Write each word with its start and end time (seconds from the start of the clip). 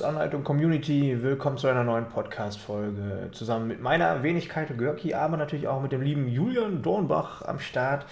Serviceanleitung 0.00 0.44
Community, 0.44 1.22
willkommen 1.22 1.58
zu 1.58 1.68
einer 1.68 1.84
neuen 1.84 2.08
Podcast-Folge. 2.08 3.28
Zusammen 3.32 3.68
mit 3.68 3.82
meiner 3.82 4.22
Wenigkeit 4.22 4.78
Görki, 4.78 5.12
aber 5.12 5.36
natürlich 5.36 5.68
auch 5.68 5.82
mit 5.82 5.92
dem 5.92 6.00
lieben 6.00 6.26
Julian 6.26 6.80
Dornbach 6.80 7.42
am 7.42 7.60
Start. 7.60 8.06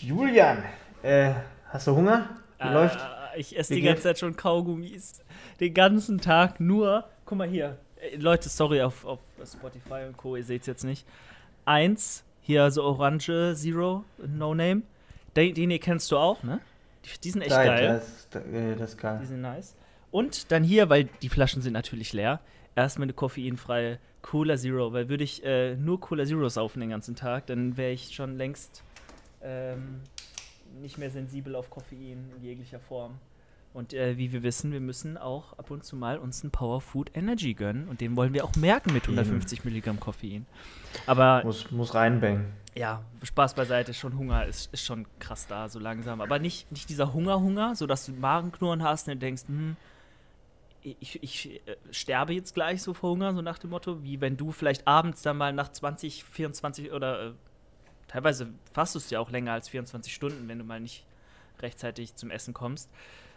Julian, 0.00 0.64
äh, 1.02 1.32
hast 1.68 1.88
du 1.88 1.94
Hunger? 1.94 2.30
Wie 2.58 2.68
äh, 2.68 2.72
läuft? 2.72 2.98
Ich 3.36 3.58
esse 3.58 3.74
die 3.74 3.82
ganze 3.82 4.04
Zeit 4.04 4.18
schon 4.18 4.34
Kaugummis. 4.34 5.22
Den 5.60 5.74
ganzen 5.74 6.22
Tag 6.22 6.58
nur. 6.58 7.04
Guck 7.26 7.36
mal 7.36 7.46
hier. 7.46 7.76
Äh, 8.00 8.16
Leute, 8.16 8.48
sorry 8.48 8.80
auf, 8.80 9.04
auf 9.04 9.18
Spotify 9.44 10.06
und 10.08 10.16
Co., 10.16 10.36
ihr 10.36 10.44
seht 10.44 10.62
es 10.62 10.66
jetzt 10.66 10.84
nicht. 10.84 11.06
Eins, 11.66 12.24
hier 12.40 12.70
so 12.70 12.82
Orange 12.82 13.52
Zero, 13.54 14.04
No 14.26 14.54
Name. 14.54 14.84
Den, 15.36 15.52
den 15.52 15.68
hier 15.68 15.80
kennst 15.80 16.10
du 16.10 16.16
auch, 16.16 16.42
ne? 16.42 16.60
Die, 17.04 17.20
die 17.20 17.30
sind 17.30 17.42
echt 17.42 17.50
Diet, 17.50 17.66
geil. 17.66 18.02
Das, 18.30 18.42
äh, 18.42 18.74
das 18.74 18.90
ist 18.92 18.98
geil. 18.98 19.18
Die 19.20 19.26
sind 19.26 19.42
nice. 19.42 19.74
Und 20.16 20.50
dann 20.50 20.64
hier, 20.64 20.88
weil 20.88 21.10
die 21.20 21.28
Flaschen 21.28 21.60
sind 21.60 21.74
natürlich 21.74 22.14
leer, 22.14 22.40
erstmal 22.74 23.04
eine 23.04 23.12
koffeinfreie 23.12 23.98
Cola 24.22 24.56
Zero, 24.56 24.94
weil 24.94 25.10
würde 25.10 25.24
ich 25.24 25.44
äh, 25.44 25.76
nur 25.76 26.00
Cola 26.00 26.24
Zero 26.24 26.48
saufen 26.48 26.80
den 26.80 26.88
ganzen 26.88 27.16
Tag, 27.16 27.44
dann 27.48 27.76
wäre 27.76 27.92
ich 27.92 28.14
schon 28.14 28.38
längst 28.38 28.82
ähm, 29.42 30.00
nicht 30.80 30.96
mehr 30.96 31.10
sensibel 31.10 31.54
auf 31.54 31.68
Koffein 31.68 32.30
in 32.34 32.42
jeglicher 32.42 32.80
Form. 32.80 33.18
Und 33.74 33.92
äh, 33.92 34.16
wie 34.16 34.32
wir 34.32 34.42
wissen, 34.42 34.72
wir 34.72 34.80
müssen 34.80 35.18
auch 35.18 35.52
ab 35.58 35.70
und 35.70 35.84
zu 35.84 35.96
mal 35.96 36.16
uns 36.16 36.42
einen 36.42 36.50
Power 36.50 36.80
Food 36.80 37.10
Energy 37.12 37.52
gönnen 37.52 37.86
und 37.86 38.00
den 38.00 38.16
wollen 38.16 38.32
wir 38.32 38.46
auch 38.46 38.56
merken 38.56 38.94
mit 38.94 39.02
150 39.02 39.66
Milligramm 39.66 40.00
Koffein. 40.00 40.46
Aber 41.04 41.42
muss, 41.44 41.70
muss 41.72 41.92
reinbängen. 41.94 42.46
Ja, 42.74 43.02
Spaß 43.22 43.52
beiseite, 43.52 43.92
schon 43.92 44.16
Hunger 44.16 44.46
ist, 44.46 44.72
ist 44.72 44.86
schon 44.86 45.04
krass 45.18 45.46
da, 45.46 45.68
so 45.68 45.78
langsam. 45.78 46.22
Aber 46.22 46.38
nicht, 46.38 46.72
nicht 46.72 46.88
dieser 46.88 47.12
Hunger-Hunger, 47.12 47.74
sodass 47.74 48.06
du 48.06 48.12
Magenknurren 48.12 48.82
hast 48.82 49.08
und 49.08 49.20
denkst, 49.20 49.42
hm, 49.46 49.76
ich, 50.86 51.22
ich 51.22 51.60
äh, 51.66 51.76
sterbe 51.90 52.32
jetzt 52.32 52.54
gleich 52.54 52.82
so 52.82 52.94
vor 52.94 53.10
Hunger, 53.10 53.34
so 53.34 53.42
nach 53.42 53.58
dem 53.58 53.70
Motto, 53.70 54.02
wie 54.02 54.20
wenn 54.20 54.36
du 54.36 54.52
vielleicht 54.52 54.86
abends 54.86 55.22
dann 55.22 55.36
mal 55.36 55.52
nach 55.52 55.70
20, 55.70 56.24
24 56.24 56.92
oder 56.92 57.28
äh, 57.28 57.32
teilweise 58.08 58.48
fastest 58.72 59.10
du 59.10 59.16
ja 59.16 59.20
auch 59.20 59.30
länger 59.30 59.52
als 59.52 59.68
24 59.68 60.14
Stunden, 60.14 60.48
wenn 60.48 60.58
du 60.58 60.64
mal 60.64 60.80
nicht 60.80 61.04
rechtzeitig 61.60 62.14
zum 62.14 62.30
Essen 62.30 62.54
kommst. 62.54 62.90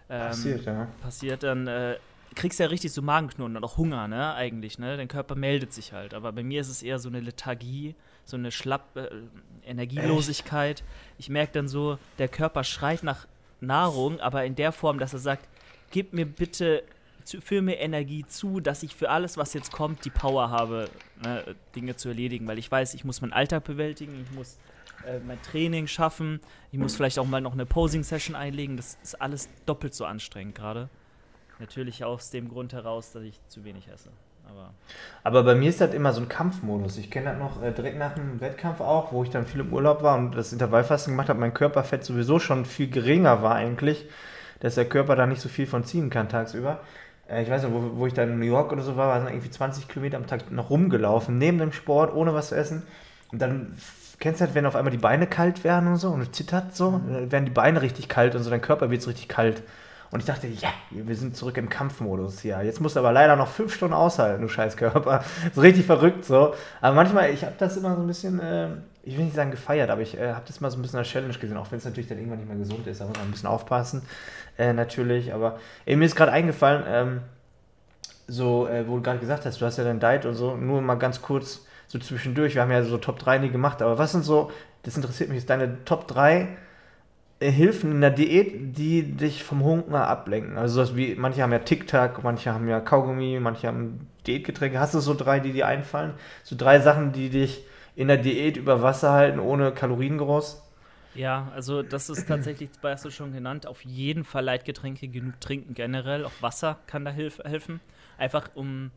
Ähm, 0.09 0.27
passiert, 0.27 0.65
ja. 0.65 0.87
Passiert, 1.01 1.43
dann 1.43 1.67
äh, 1.67 1.97
kriegst 2.35 2.59
du 2.59 2.63
ja 2.63 2.69
richtig 2.69 2.91
so 2.91 3.01
Magenknurren 3.01 3.57
und 3.57 3.63
auch 3.63 3.77
Hunger, 3.77 4.07
ne, 4.07 4.33
eigentlich, 4.33 4.79
ne? 4.79 4.97
Dein 4.97 5.07
Körper 5.07 5.35
meldet 5.35 5.73
sich 5.73 5.93
halt. 5.93 6.13
Aber 6.13 6.31
bei 6.31 6.43
mir 6.43 6.61
ist 6.61 6.69
es 6.69 6.83
eher 6.83 6.99
so 6.99 7.09
eine 7.09 7.19
Lethargie, 7.19 7.95
so 8.25 8.37
eine 8.37 8.51
Schlapp, 8.51 8.95
äh, 8.95 9.09
Energielosigkeit. 9.65 10.81
Echt? 10.81 10.89
Ich 11.17 11.29
merke 11.29 11.53
dann 11.53 11.67
so, 11.67 11.97
der 12.17 12.27
Körper 12.27 12.63
schreit 12.63 13.03
nach 13.03 13.27
Nahrung, 13.61 14.19
aber 14.19 14.45
in 14.45 14.55
der 14.55 14.71
Form, 14.71 14.99
dass 14.99 15.13
er 15.13 15.19
sagt, 15.19 15.47
gib 15.91 16.13
mir 16.13 16.25
bitte 16.25 16.83
führe 17.41 17.61
mir 17.61 17.75
Energie 17.75 18.25
zu, 18.25 18.59
dass 18.59 18.83
ich 18.83 18.95
für 18.95 19.09
alles, 19.09 19.37
was 19.37 19.53
jetzt 19.53 19.71
kommt, 19.71 20.05
die 20.05 20.09
Power 20.09 20.49
habe, 20.49 20.89
ne, 21.23 21.55
Dinge 21.75 21.95
zu 21.95 22.09
erledigen. 22.09 22.47
Weil 22.47 22.57
ich 22.57 22.71
weiß, 22.71 22.93
ich 22.93 23.03
muss 23.03 23.21
meinen 23.21 23.33
Alltag 23.33 23.63
bewältigen, 23.63 24.13
ich 24.21 24.35
muss 24.35 24.57
äh, 25.05 25.19
mein 25.19 25.41
Training 25.41 25.87
schaffen, 25.87 26.39
ich 26.71 26.79
muss 26.79 26.95
vielleicht 26.95 27.19
auch 27.19 27.27
mal 27.27 27.41
noch 27.41 27.53
eine 27.53 27.65
Posing-Session 27.65 28.35
einlegen. 28.35 28.77
Das 28.77 28.97
ist 29.03 29.21
alles 29.21 29.49
doppelt 29.65 29.93
so 29.93 30.05
anstrengend 30.05 30.55
gerade. 30.55 30.89
Natürlich 31.59 32.03
aus 32.03 32.29
dem 32.29 32.49
Grund 32.49 32.73
heraus, 32.73 33.11
dass 33.11 33.23
ich 33.23 33.39
zu 33.47 33.63
wenig 33.63 33.87
esse. 33.89 34.09
Aber, 34.49 34.73
Aber 35.23 35.43
bei 35.43 35.55
mir 35.55 35.69
ist 35.69 35.81
das 35.81 35.93
immer 35.93 36.13
so 36.13 36.21
ein 36.21 36.29
Kampfmodus. 36.29 36.97
Ich 36.97 37.11
kenne 37.11 37.31
das 37.31 37.39
noch 37.39 37.61
äh, 37.61 37.71
direkt 37.71 37.97
nach 37.97 38.15
dem 38.15 38.41
Wettkampf 38.41 38.81
auch, 38.81 39.11
wo 39.11 39.23
ich 39.23 39.29
dann 39.29 39.45
viel 39.45 39.61
im 39.61 39.73
Urlaub 39.73 40.01
war 40.01 40.17
und 40.17 40.35
das 40.35 40.53
Intervallfasten 40.53 41.13
gemacht 41.13 41.29
habe, 41.29 41.39
mein 41.39 41.53
Körperfett 41.53 42.03
sowieso 42.03 42.39
schon 42.39 42.65
viel 42.65 42.89
geringer 42.89 43.43
war 43.43 43.55
eigentlich, 43.55 44.07
dass 44.59 44.75
der 44.75 44.85
Körper 44.85 45.15
da 45.15 45.25
nicht 45.25 45.41
so 45.41 45.49
viel 45.49 45.67
von 45.67 45.83
ziehen 45.83 46.09
kann 46.09 46.29
tagsüber 46.29 46.81
ich 47.37 47.49
weiß 47.49 47.63
nicht, 47.63 47.73
wo, 47.73 47.99
wo 47.99 48.07
ich 48.07 48.13
da 48.13 48.23
in 48.23 48.39
New 48.39 48.45
York 48.45 48.71
oder 48.71 48.81
so 48.81 48.97
war, 48.97 49.07
war 49.07 49.29
irgendwie 49.29 49.49
20 49.49 49.87
Kilometer 49.87 50.17
am 50.17 50.27
Tag 50.27 50.51
noch 50.51 50.69
rumgelaufen, 50.69 51.37
neben 51.37 51.59
dem 51.59 51.71
Sport, 51.71 52.13
ohne 52.13 52.33
was 52.33 52.49
zu 52.49 52.55
essen. 52.55 52.83
Und 53.31 53.41
dann 53.41 53.77
kennst 54.19 54.41
du 54.41 54.45
halt, 54.45 54.55
wenn 54.55 54.65
auf 54.65 54.75
einmal 54.75 54.91
die 54.91 54.97
Beine 54.97 55.27
kalt 55.27 55.63
werden 55.63 55.87
und 55.89 55.97
so 55.97 56.09
und 56.09 56.21
es 56.21 56.31
zittert 56.31 56.75
so, 56.75 56.91
mhm. 56.91 57.13
dann 57.13 57.31
werden 57.31 57.45
die 57.45 57.51
Beine 57.51 57.81
richtig 57.81 58.09
kalt 58.09 58.35
und 58.35 58.43
so, 58.43 58.49
dein 58.49 58.61
Körper 58.61 58.89
wird 58.89 59.01
so 59.01 59.09
richtig 59.09 59.27
kalt. 59.27 59.63
Und 60.11 60.21
ich 60.21 60.25
dachte, 60.25 60.47
ja, 60.47 60.69
wir 60.89 61.15
sind 61.15 61.37
zurück 61.37 61.57
im 61.57 61.69
Kampfmodus. 61.69 62.41
Ja, 62.41 62.63
jetzt 62.63 62.81
musst 62.81 62.95
du 62.95 62.99
aber 62.99 63.11
leider 63.11 63.35
noch 63.35 63.47
fünf 63.47 63.75
Stunden 63.75 63.93
aushalten, 63.93 64.41
du 64.41 64.47
scheiß 64.47 64.75
Körper. 64.75 65.23
So 65.53 65.61
richtig 65.61 65.85
verrückt 65.85 66.25
so. 66.25 66.55
Aber 66.81 66.95
manchmal, 66.95 67.29
ich 67.31 67.43
habe 67.43 67.53
das 67.59 67.77
immer 67.77 67.95
so 67.95 68.01
ein 68.01 68.07
bisschen, 68.07 68.39
äh, 68.39 68.69
ich 69.03 69.17
will 69.17 69.25
nicht 69.25 69.35
sagen 69.35 69.51
gefeiert, 69.51 69.89
aber 69.89 70.01
ich 70.01 70.17
äh, 70.17 70.33
habe 70.33 70.43
das 70.47 70.61
mal 70.61 70.69
so 70.69 70.77
ein 70.77 70.81
bisschen 70.81 70.99
als 70.99 71.07
Challenge 71.07 71.33
gesehen, 71.33 71.57
auch 71.57 71.71
wenn 71.71 71.77
es 71.77 71.85
natürlich 71.85 72.07
dann 72.07 72.17
irgendwann 72.17 72.39
nicht 72.39 72.49
mehr 72.49 72.57
gesund 72.57 72.85
ist. 72.87 73.01
Da 73.01 73.05
muss 73.05 73.17
man 73.17 73.27
ein 73.27 73.31
bisschen 73.31 73.49
aufpassen, 73.49 74.03
äh, 74.57 74.73
natürlich. 74.73 75.33
Aber 75.33 75.59
ey, 75.85 75.95
mir 75.95 76.05
ist 76.05 76.15
gerade 76.15 76.31
eingefallen, 76.31 76.83
ähm, 76.87 77.21
so, 78.27 78.67
äh, 78.67 78.87
wo 78.87 78.97
du 78.97 79.01
gerade 79.01 79.19
gesagt 79.19 79.45
hast, 79.45 79.59
du 79.59 79.65
hast 79.65 79.77
ja 79.77 79.83
dein 79.83 79.99
Diet 79.99 80.25
und 80.25 80.35
so, 80.35 80.55
nur 80.55 80.81
mal 80.81 80.95
ganz 80.95 81.21
kurz 81.21 81.65
so 81.87 81.97
zwischendurch. 81.97 82.55
Wir 82.55 82.61
haben 82.61 82.71
ja 82.71 82.83
so 82.83 82.97
Top 82.97 83.19
3 83.19 83.39
nie 83.39 83.49
gemacht, 83.49 83.81
aber 83.81 83.97
was 83.97 84.11
sind 84.11 84.23
so, 84.23 84.51
das 84.83 84.95
interessiert 84.95 85.29
mich, 85.29 85.39
ist 85.39 85.49
deine 85.49 85.83
Top 85.85 86.07
3 86.07 86.47
Hilfen 87.41 87.93
in 87.93 88.01
der 88.01 88.11
Diät, 88.11 88.77
die 88.77 89.01
dich 89.03 89.45
vom 89.45 89.63
Hunger 89.63 90.07
ablenken. 90.07 90.57
Also 90.57 90.81
das 90.81 90.97
wie, 90.97 91.15
manche 91.15 91.41
haben 91.41 91.53
ja 91.53 91.59
Tic-Tac, 91.59 92.21
manche 92.21 92.53
haben 92.53 92.67
ja 92.67 92.81
Kaugummi, 92.81 93.39
manche 93.39 93.67
haben 93.67 94.07
Diätgetränke. 94.27 94.77
Hast 94.77 94.93
du 94.93 94.99
so 94.99 95.13
drei, 95.13 95.39
die 95.39 95.53
dir 95.53 95.65
einfallen? 95.65 96.15
So 96.43 96.57
drei 96.57 96.81
Sachen, 96.81 97.13
die 97.13 97.29
dich 97.29 97.63
in 97.99 98.07
der 98.07 98.15
Diät 98.15 98.55
über 98.55 98.81
Wasser 98.81 99.11
halten, 99.11 99.39
ohne 99.39 99.73
Kaloriengroß? 99.73 100.63
Ja, 101.15 101.51
also 101.53 101.83
das 101.83 102.09
ist 102.09 102.29
tatsächlich, 102.29 102.69
das 102.81 102.91
hast 102.93 103.05
du 103.05 103.11
schon 103.11 103.33
genannt, 103.33 103.67
auf 103.67 103.83
jeden 103.83 104.23
Fall 104.23 104.45
Leitgetränke, 104.45 105.09
genug 105.09 105.41
trinken 105.41 105.73
generell. 105.73 106.23
Auch 106.23 106.31
Wasser 106.39 106.79
kann 106.87 107.03
da 107.03 107.11
hilf 107.11 107.39
helfen. 107.39 107.81
Einfach 108.17 108.51
um 108.55 108.91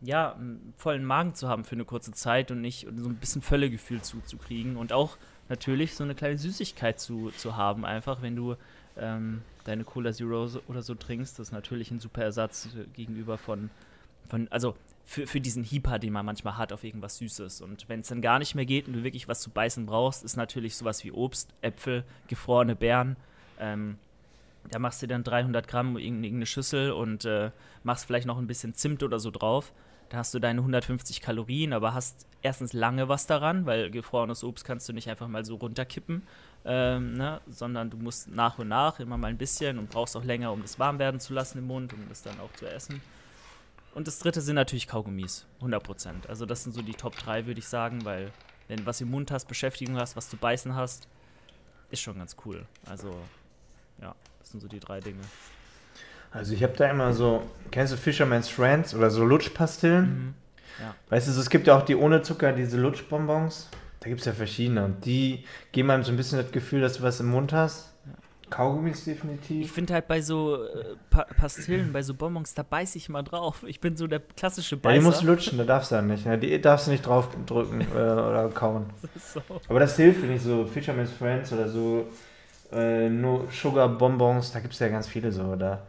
ja, 0.00 0.32
einen 0.32 0.72
vollen 0.78 1.04
Magen 1.04 1.34
zu 1.34 1.48
haben 1.48 1.64
für 1.64 1.74
eine 1.74 1.84
kurze 1.84 2.12
Zeit 2.12 2.50
und 2.50 2.62
nicht 2.62 2.86
so 2.96 3.10
ein 3.10 3.16
bisschen 3.16 3.42
Völlegefühl 3.42 4.00
zuzukriegen. 4.00 4.78
Und 4.78 4.90
auch 4.94 5.18
natürlich 5.50 5.94
so 5.94 6.04
eine 6.04 6.14
kleine 6.14 6.38
Süßigkeit 6.38 6.98
zu, 6.98 7.30
zu 7.36 7.58
haben, 7.58 7.84
einfach 7.84 8.22
wenn 8.22 8.36
du 8.36 8.56
ähm, 8.96 9.42
deine 9.64 9.84
Cola 9.84 10.14
Zero 10.14 10.48
oder 10.66 10.80
so 10.80 10.94
trinkst. 10.94 11.38
Das 11.38 11.48
ist 11.48 11.52
natürlich 11.52 11.90
ein 11.90 12.00
super 12.00 12.22
Ersatz 12.22 12.70
gegenüber 12.94 13.36
von, 13.36 13.68
von 14.30 14.48
also 14.50 14.76
für, 15.06 15.26
für 15.26 15.40
diesen 15.40 15.62
Hieper, 15.62 16.00
den 16.00 16.12
man 16.12 16.26
manchmal 16.26 16.58
hat 16.58 16.72
auf 16.72 16.82
irgendwas 16.82 17.18
Süßes. 17.18 17.60
Und 17.60 17.88
wenn 17.88 18.00
es 18.00 18.08
dann 18.08 18.20
gar 18.20 18.40
nicht 18.40 18.56
mehr 18.56 18.66
geht 18.66 18.88
und 18.88 18.92
du 18.92 19.04
wirklich 19.04 19.28
was 19.28 19.40
zu 19.40 19.50
beißen 19.50 19.86
brauchst, 19.86 20.24
ist 20.24 20.36
natürlich 20.36 20.76
sowas 20.76 21.04
wie 21.04 21.12
Obst, 21.12 21.54
Äpfel, 21.62 22.04
gefrorene 22.26 22.74
Beeren. 22.74 23.16
Ähm, 23.60 23.98
da 24.68 24.80
machst 24.80 25.00
du 25.00 25.06
dann 25.06 25.22
300 25.22 25.68
Gramm 25.68 25.96
in 25.96 26.24
irgendeine 26.24 26.46
Schüssel 26.46 26.90
und 26.90 27.24
äh, 27.24 27.52
machst 27.84 28.04
vielleicht 28.04 28.26
noch 28.26 28.36
ein 28.36 28.48
bisschen 28.48 28.74
Zimt 28.74 29.04
oder 29.04 29.20
so 29.20 29.30
drauf. 29.30 29.72
Da 30.08 30.18
hast 30.18 30.34
du 30.34 30.40
deine 30.40 30.60
150 30.60 31.20
Kalorien, 31.20 31.72
aber 31.72 31.94
hast 31.94 32.26
erstens 32.42 32.72
lange 32.72 33.08
was 33.08 33.28
daran, 33.28 33.64
weil 33.64 33.90
gefrorenes 33.92 34.42
Obst 34.42 34.64
kannst 34.64 34.88
du 34.88 34.92
nicht 34.92 35.08
einfach 35.08 35.28
mal 35.28 35.44
so 35.44 35.54
runterkippen, 35.54 36.22
ähm, 36.64 37.14
ne? 37.14 37.40
sondern 37.48 37.90
du 37.90 37.96
musst 37.96 38.28
nach 38.28 38.58
und 38.58 38.68
nach 38.68 38.98
immer 38.98 39.16
mal 39.16 39.28
ein 39.28 39.38
bisschen 39.38 39.78
und 39.78 39.88
brauchst 39.88 40.16
auch 40.16 40.24
länger, 40.24 40.52
um 40.52 40.62
das 40.62 40.80
warm 40.80 40.98
werden 40.98 41.20
zu 41.20 41.32
lassen 41.32 41.58
im 41.58 41.68
Mund, 41.68 41.92
um 41.92 42.08
das 42.08 42.22
dann 42.22 42.40
auch 42.40 42.52
zu 42.54 42.68
essen. 42.68 43.00
Und 43.96 44.06
das 44.06 44.18
dritte 44.18 44.42
sind 44.42 44.56
natürlich 44.56 44.88
Kaugummis, 44.88 45.46
100%. 45.62 46.28
Also 46.28 46.44
das 46.44 46.62
sind 46.62 46.74
so 46.74 46.82
die 46.82 46.92
Top 46.92 47.16
3, 47.16 47.46
würde 47.46 47.60
ich 47.60 47.66
sagen, 47.66 48.04
weil 48.04 48.30
wenn 48.68 48.80
du 48.80 48.84
was 48.84 49.00
im 49.00 49.10
Mund 49.10 49.30
hast, 49.30 49.48
Beschäftigung 49.48 49.96
hast, 49.96 50.16
was 50.16 50.28
zu 50.28 50.36
beißen 50.36 50.74
hast, 50.74 51.08
ist 51.90 52.02
schon 52.02 52.18
ganz 52.18 52.36
cool. 52.44 52.66
Also 52.84 53.16
ja, 54.02 54.14
das 54.38 54.50
sind 54.50 54.60
so 54.60 54.68
die 54.68 54.80
drei 54.80 55.00
Dinge. 55.00 55.22
Also 56.30 56.52
ich 56.52 56.62
habe 56.62 56.74
da 56.76 56.90
immer 56.90 57.14
so, 57.14 57.48
kennst 57.70 57.94
du 57.94 57.96
Fisherman's 57.96 58.50
Friends 58.50 58.94
oder 58.94 59.10
so 59.10 59.24
Lutschpastillen? 59.24 60.04
Mhm. 60.04 60.34
Ja. 60.78 60.94
Weißt 61.08 61.28
du, 61.28 61.32
es 61.32 61.48
gibt 61.48 61.66
ja 61.66 61.78
auch 61.78 61.82
die 61.82 61.96
ohne 61.96 62.20
Zucker, 62.20 62.52
diese 62.52 62.76
Lutschbonbons. 62.76 63.70
Da 64.00 64.10
gibt 64.10 64.20
es 64.20 64.26
ja 64.26 64.34
verschiedene 64.34 64.84
und 64.84 65.06
die 65.06 65.46
geben 65.72 65.90
einem 65.90 66.02
so 66.02 66.12
ein 66.12 66.18
bisschen 66.18 66.36
das 66.38 66.52
Gefühl, 66.52 66.82
dass 66.82 66.98
du 66.98 67.02
was 67.02 67.20
im 67.20 67.28
Mund 67.28 67.54
hast. 67.54 67.94
Kaugummis 68.50 69.04
definitiv. 69.04 69.64
Ich 69.64 69.72
finde 69.72 69.94
halt 69.94 70.06
bei 70.06 70.20
so 70.20 70.64
äh, 70.64 70.96
pa 71.10 71.24
Pastillen, 71.36 71.92
bei 71.92 72.02
so 72.02 72.14
Bonbons, 72.14 72.54
da 72.54 72.62
beiße 72.62 72.96
ich 72.98 73.08
mal 73.08 73.22
drauf. 73.22 73.64
Ich 73.66 73.80
bin 73.80 73.96
so 73.96 74.06
der 74.06 74.20
klassische 74.20 74.76
Beißer. 74.76 74.94
Ja, 74.94 75.00
die 75.00 75.04
musst 75.04 75.22
lutschen, 75.22 75.58
da 75.58 75.64
darfst 75.64 75.90
du 75.90 75.96
ja 75.96 76.02
nicht. 76.02 76.26
Ne? 76.26 76.38
Die 76.38 76.60
darfst 76.60 76.86
du 76.86 76.92
nicht 76.92 77.04
drauf 77.04 77.28
drücken 77.46 77.80
äh, 77.80 77.94
oder 77.94 78.50
kauen. 78.54 78.86
So. 79.18 79.40
Aber 79.68 79.80
das 79.80 79.96
hilft, 79.96 80.22
wenn 80.22 80.32
ich 80.36 80.42
so 80.42 80.64
Fisherman's 80.66 81.10
Friends 81.10 81.52
oder 81.52 81.68
so 81.68 82.06
äh, 82.72 83.08
No 83.08 83.48
Sugar 83.50 83.88
Bonbons, 83.88 84.52
da 84.52 84.60
gibt 84.60 84.74
es 84.74 84.80
ja 84.80 84.88
ganz 84.88 85.08
viele 85.08 85.32
so. 85.32 85.56
Da 85.56 85.82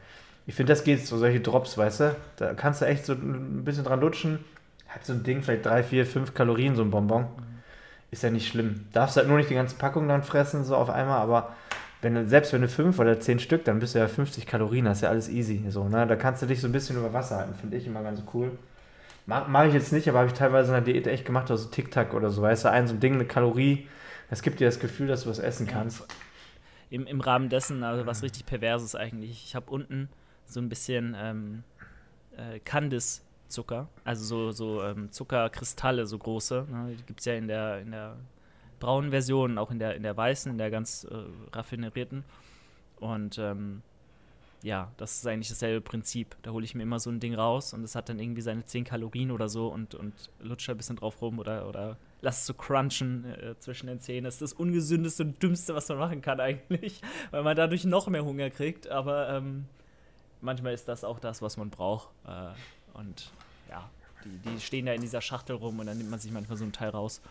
ich 0.48 0.56
finde, 0.56 0.72
das 0.72 0.84
geht 0.84 1.06
so, 1.06 1.18
solche 1.18 1.42
Drops, 1.42 1.78
weißt 1.78 2.00
du? 2.00 2.16
Da 2.38 2.54
kannst 2.54 2.82
du 2.82 2.86
echt 2.86 3.06
so 3.06 3.14
ein 3.14 3.64
bisschen 3.66 3.84
dran 3.84 4.00
lutschen. 4.00 4.40
Hat 4.88 5.06
so 5.06 5.12
ein 5.12 5.24
Ding 5.24 5.44
vielleicht 5.44 5.66
3, 5.66 5.84
4, 5.84 6.06
5 6.06 6.34
Kalorien, 6.34 6.76
so 6.76 6.84
ein 6.84 6.90
Bonbon. 6.90 7.24
Mhm. 7.24 7.28
Ist 8.12 8.24
ja 8.24 8.30
nicht 8.30 8.48
schlimm. 8.48 8.86
Darfst 8.94 9.18
halt 9.18 9.28
nur 9.28 9.38
nicht 9.38 9.50
die 9.50 9.56
ganze 9.56 9.76
Packung 9.76 10.08
dann 10.08 10.24
fressen, 10.24 10.64
so 10.64 10.78
auf 10.78 10.90
einmal, 10.90 11.20
aber 11.20 11.54
wenn 12.02 12.16
du, 12.16 12.28
selbst 12.28 12.54
wenn 12.54 12.62
du 12.62 12.68
5 12.68 13.00
oder 13.00 13.20
10 13.20 13.40
Stück, 13.40 13.66
dann 13.66 13.80
bist 13.80 13.96
du 13.96 14.00
ja 14.00 14.08
50 14.08 14.46
Kalorien, 14.46 14.86
das 14.86 15.00
ist 15.00 15.02
ja 15.02 15.10
alles 15.10 15.30
easy. 15.30 15.66
So, 15.70 15.90
ne? 15.90 16.06
Da 16.06 16.16
kannst 16.16 16.42
du 16.42 16.46
dich 16.46 16.62
so 16.62 16.68
ein 16.68 16.72
bisschen 16.72 16.98
über 16.98 17.14
Wasser 17.14 17.38
halten, 17.38 17.56
finde 17.56 17.78
ich 17.78 17.88
immer 17.88 18.04
ganz 18.04 18.22
cool. 18.34 18.52
Mache 19.26 19.68
ich 19.68 19.74
jetzt 19.74 19.92
nicht, 19.92 20.08
aber 20.08 20.20
habe 20.20 20.30
ich 20.30 20.36
teilweise 20.36 20.70
in 20.70 20.86
der 20.86 20.94
Diät 20.94 21.06
echt 21.06 21.26
gemacht, 21.26 21.52
also 21.52 21.68
Tic-Tac 21.68 22.14
oder 22.14 22.30
so, 22.30 22.42
weißt 22.42 22.66
du, 22.66 22.72
ein 22.72 22.88
so 22.88 22.94
ein 22.94 23.02
Ding, 23.02 23.16
eine 23.16 23.26
Kalorie, 23.26 23.88
das 24.30 24.42
gibt 24.42 24.60
dir 24.60 24.68
das 24.68 24.80
Gefühl, 24.80 25.08
dass 25.08 25.24
du 25.24 25.30
was 25.30 25.40
essen 25.40 25.68
kannst. 25.68 26.06
Im, 26.90 27.06
im 27.06 27.20
Rahmen 27.20 27.50
dessen, 27.50 27.84
also 27.84 28.06
was 28.06 28.24
richtig 28.24 28.46
perverses 28.46 28.96
eigentlich. 28.96 29.44
Ich 29.46 29.56
habe 29.56 29.70
unten 29.70 30.08
so 30.46 30.62
ein 30.62 30.70
bisschen 30.70 31.14
ähm, 31.20 31.64
äh, 32.38 32.60
Candice-Zucker, 32.60 33.90
also 34.06 34.24
so, 34.24 34.52
so 34.52 34.84
ähm, 34.84 35.12
Zuckerkristalle, 35.12 36.06
so 36.06 36.18
große. 36.18 36.66
Ne? 36.70 36.96
Die 36.98 37.04
gibt 37.04 37.20
es 37.20 37.26
ja 37.26 37.34
in 37.34 37.50
der, 37.50 37.82
in 37.82 37.92
der 37.92 38.16
braunen 38.80 39.12
Version, 39.12 39.58
auch 39.58 39.72
in 39.72 39.80
der, 39.80 39.96
in 39.96 40.04
der 40.04 40.16
weißen, 40.16 40.52
in 40.52 40.58
der 40.58 40.70
ganz 40.70 41.06
äh, 41.06 41.16
raffinerierten. 41.56 42.24
Und 43.00 43.38
ähm, 43.38 43.82
ja, 44.64 44.92
das 44.98 45.18
ist 45.18 45.28
eigentlich 45.28 45.50
dasselbe 45.50 45.82
Prinzip. 45.82 46.36
Da 46.42 46.52
hole 46.52 46.66
ich 46.66 46.76
mir 46.76 46.84
immer 46.84 47.00
so 47.00 47.10
ein 47.10 47.20
Ding 47.20 47.36
raus 47.36 47.74
und 47.74 47.84
es 47.84 47.96
hat 47.96 48.10
dann 48.10 48.20
irgendwie 48.20 48.42
seine 48.42 48.66
10 48.66 48.86
Kalorien 48.86 49.32
oder 49.32 49.50
so 49.50 49.68
und, 49.68 49.96
und 49.96 50.14
lutsche 50.40 50.72
ein 50.72 50.78
bisschen 50.78 50.96
drauf 50.96 51.22
rum 51.22 51.40
oder, 51.40 51.68
oder 51.68 51.98
lass 52.22 52.40
es 52.40 52.46
so 52.48 52.54
crunchen 52.54 53.26
äh, 53.26 53.56
zwischen 53.60 53.88
den 53.88 54.00
Zähnen. 54.00 54.24
Das 54.26 54.36
ist 54.36 54.42
das 54.42 54.54
ungesündeste 54.54 55.24
und 55.24 55.42
dümmste, 55.42 55.76
was 55.76 55.90
man 55.90 56.00
machen 56.00 56.22
kann 56.22 56.40
eigentlich, 56.40 57.02
weil 57.32 57.44
man 57.44 57.56
dadurch 57.56 57.86
noch 57.86 58.08
mehr 58.08 58.26
Hunger 58.26 58.50
kriegt. 58.50 58.88
Aber 58.88 59.30
ähm, 59.30 59.66
manchmal 60.42 60.74
ist 60.74 60.88
das 60.88 61.04
auch 61.04 61.20
das, 61.20 61.42
was 61.42 61.58
man 61.58 61.70
braucht. 61.70 62.10
Äh, 62.26 62.50
und 62.98 63.32
ja, 63.70 63.90
die, 64.26 64.50
die 64.50 64.60
stehen 64.60 64.88
da 64.88 64.94
in 64.94 65.02
dieser 65.02 65.22
Schachtel 65.22 65.56
rum 65.56 65.80
und 65.80 65.86
dann 65.86 65.98
nimmt 65.98 66.10
man 66.10 66.20
sich 66.20 66.32
manchmal 66.32 66.58
so 66.58 66.66
ein 66.66 66.72
Teil 66.72 66.90
raus. 66.90 67.22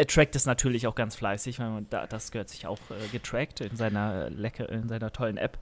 Er 0.00 0.06
trackt 0.06 0.34
es 0.34 0.46
natürlich 0.46 0.86
auch 0.86 0.94
ganz 0.94 1.14
fleißig, 1.14 1.58
weil 1.58 1.68
man 1.68 1.86
da, 1.90 2.06
das 2.06 2.30
gehört 2.30 2.48
sich 2.48 2.66
auch 2.66 2.78
äh, 2.88 3.06
getrackt 3.12 3.60
in 3.60 3.76
seiner, 3.76 4.24
äh, 4.24 4.28
lecker, 4.30 4.66
in 4.70 4.88
seiner 4.88 5.12
tollen 5.12 5.36
App. 5.36 5.58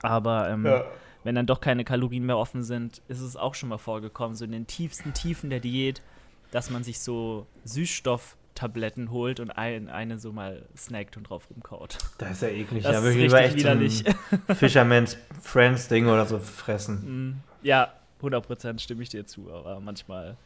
Aber 0.00 0.48
ähm, 0.48 0.66
ja. 0.66 0.84
wenn 1.22 1.36
dann 1.36 1.46
doch 1.46 1.60
keine 1.60 1.84
Kalorien 1.84 2.26
mehr 2.26 2.38
offen 2.38 2.64
sind, 2.64 3.02
ist 3.06 3.20
es 3.20 3.36
auch 3.36 3.54
schon 3.54 3.68
mal 3.68 3.78
vorgekommen, 3.78 4.34
so 4.34 4.44
in 4.44 4.50
den 4.50 4.66
tiefsten 4.66 5.14
Tiefen 5.14 5.48
der 5.48 5.60
Diät, 5.60 6.02
dass 6.50 6.70
man 6.70 6.82
sich 6.82 6.98
so 6.98 7.46
Süßstofftabletten 7.62 9.12
holt 9.12 9.38
und 9.38 9.52
ein, 9.52 9.88
eine 9.88 10.18
so 10.18 10.32
mal 10.32 10.66
snackt 10.76 11.16
und 11.16 11.30
drauf 11.30 11.48
rumkaut. 11.48 11.98
Das 12.18 12.32
ist 12.32 12.42
ja 12.42 12.48
eklig. 12.48 12.82
Das 12.82 12.94
ja, 12.94 12.98
ist 12.98 13.16
richtig 13.16 13.32
echt 13.32 13.56
widerlich. 13.58 14.04
Fisherman's 14.56 15.16
Friends 15.40 15.86
Ding 15.86 16.08
oder 16.08 16.26
so 16.26 16.40
fressen. 16.40 17.28
Mm, 17.28 17.42
ja, 17.62 17.92
100% 18.20 18.80
stimme 18.80 19.04
ich 19.04 19.10
dir 19.10 19.24
zu, 19.24 19.52
aber 19.52 19.78
manchmal. 19.78 20.36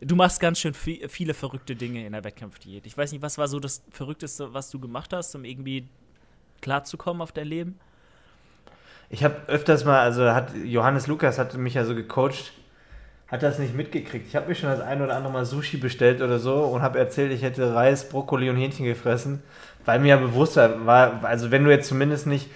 Du 0.00 0.14
machst 0.14 0.38
ganz 0.38 0.60
schön 0.60 0.74
viel, 0.74 1.08
viele 1.08 1.34
verrückte 1.34 1.74
Dinge 1.74 2.06
in 2.06 2.12
der 2.12 2.22
Wettkampfdiät. 2.22 2.86
Ich 2.86 2.96
weiß 2.96 3.10
nicht, 3.10 3.22
was 3.22 3.36
war 3.36 3.48
so 3.48 3.58
das 3.58 3.82
Verrückteste, 3.90 4.54
was 4.54 4.70
du 4.70 4.78
gemacht 4.78 5.12
hast, 5.12 5.34
um 5.34 5.44
irgendwie 5.44 5.88
klarzukommen 6.60 7.20
auf 7.20 7.32
dein 7.32 7.48
Leben? 7.48 7.78
Ich 9.10 9.24
habe 9.24 9.36
öfters 9.48 9.84
mal, 9.84 10.00
also 10.00 10.30
hat 10.30 10.54
Johannes 10.54 11.06
Lukas 11.06 11.38
hat 11.38 11.54
mich 11.56 11.74
ja 11.74 11.84
so 11.84 11.94
gecoacht, 11.94 12.52
hat 13.26 13.42
das 13.42 13.58
nicht 13.58 13.74
mitgekriegt. 13.74 14.28
Ich 14.28 14.36
habe 14.36 14.48
mir 14.48 14.54
schon 14.54 14.68
das 14.68 14.80
ein 14.80 15.02
oder 15.02 15.16
andere 15.16 15.32
Mal 15.32 15.44
Sushi 15.44 15.78
bestellt 15.78 16.20
oder 16.22 16.38
so 16.38 16.62
und 16.64 16.82
habe 16.82 16.98
erzählt, 16.98 17.32
ich 17.32 17.42
hätte 17.42 17.74
Reis, 17.74 18.08
Brokkoli 18.08 18.50
und 18.50 18.56
Hähnchen 18.56 18.86
gefressen, 18.86 19.42
weil 19.84 19.98
mir 19.98 20.08
ja 20.08 20.16
bewusst 20.16 20.56
war, 20.56 21.24
also 21.24 21.50
wenn 21.50 21.64
du 21.64 21.70
jetzt 21.70 21.88
zumindest 21.88 22.26
nicht 22.26 22.50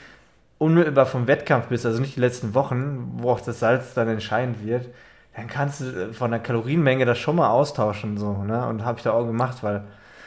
unmittelbar 0.58 1.06
vom 1.06 1.26
Wettkampf 1.26 1.66
bist, 1.66 1.86
also 1.86 2.00
nicht 2.00 2.14
die 2.14 2.20
letzten 2.20 2.54
Wochen, 2.54 3.14
wo 3.16 3.30
auch 3.30 3.40
das 3.40 3.58
Salz 3.58 3.94
dann 3.94 4.08
entscheidend 4.08 4.64
wird, 4.64 4.86
dann 5.34 5.46
kannst 5.46 5.80
du 5.80 6.12
von 6.12 6.30
der 6.30 6.40
Kalorienmenge 6.40 7.04
das 7.04 7.18
schon 7.18 7.36
mal 7.36 7.50
austauschen 7.50 8.18
so, 8.18 8.44
ne? 8.44 8.66
Und 8.66 8.84
habe 8.84 8.98
ich 8.98 9.04
da 9.04 9.12
auch 9.12 9.24
gemacht, 9.24 9.62
weil 9.62 9.84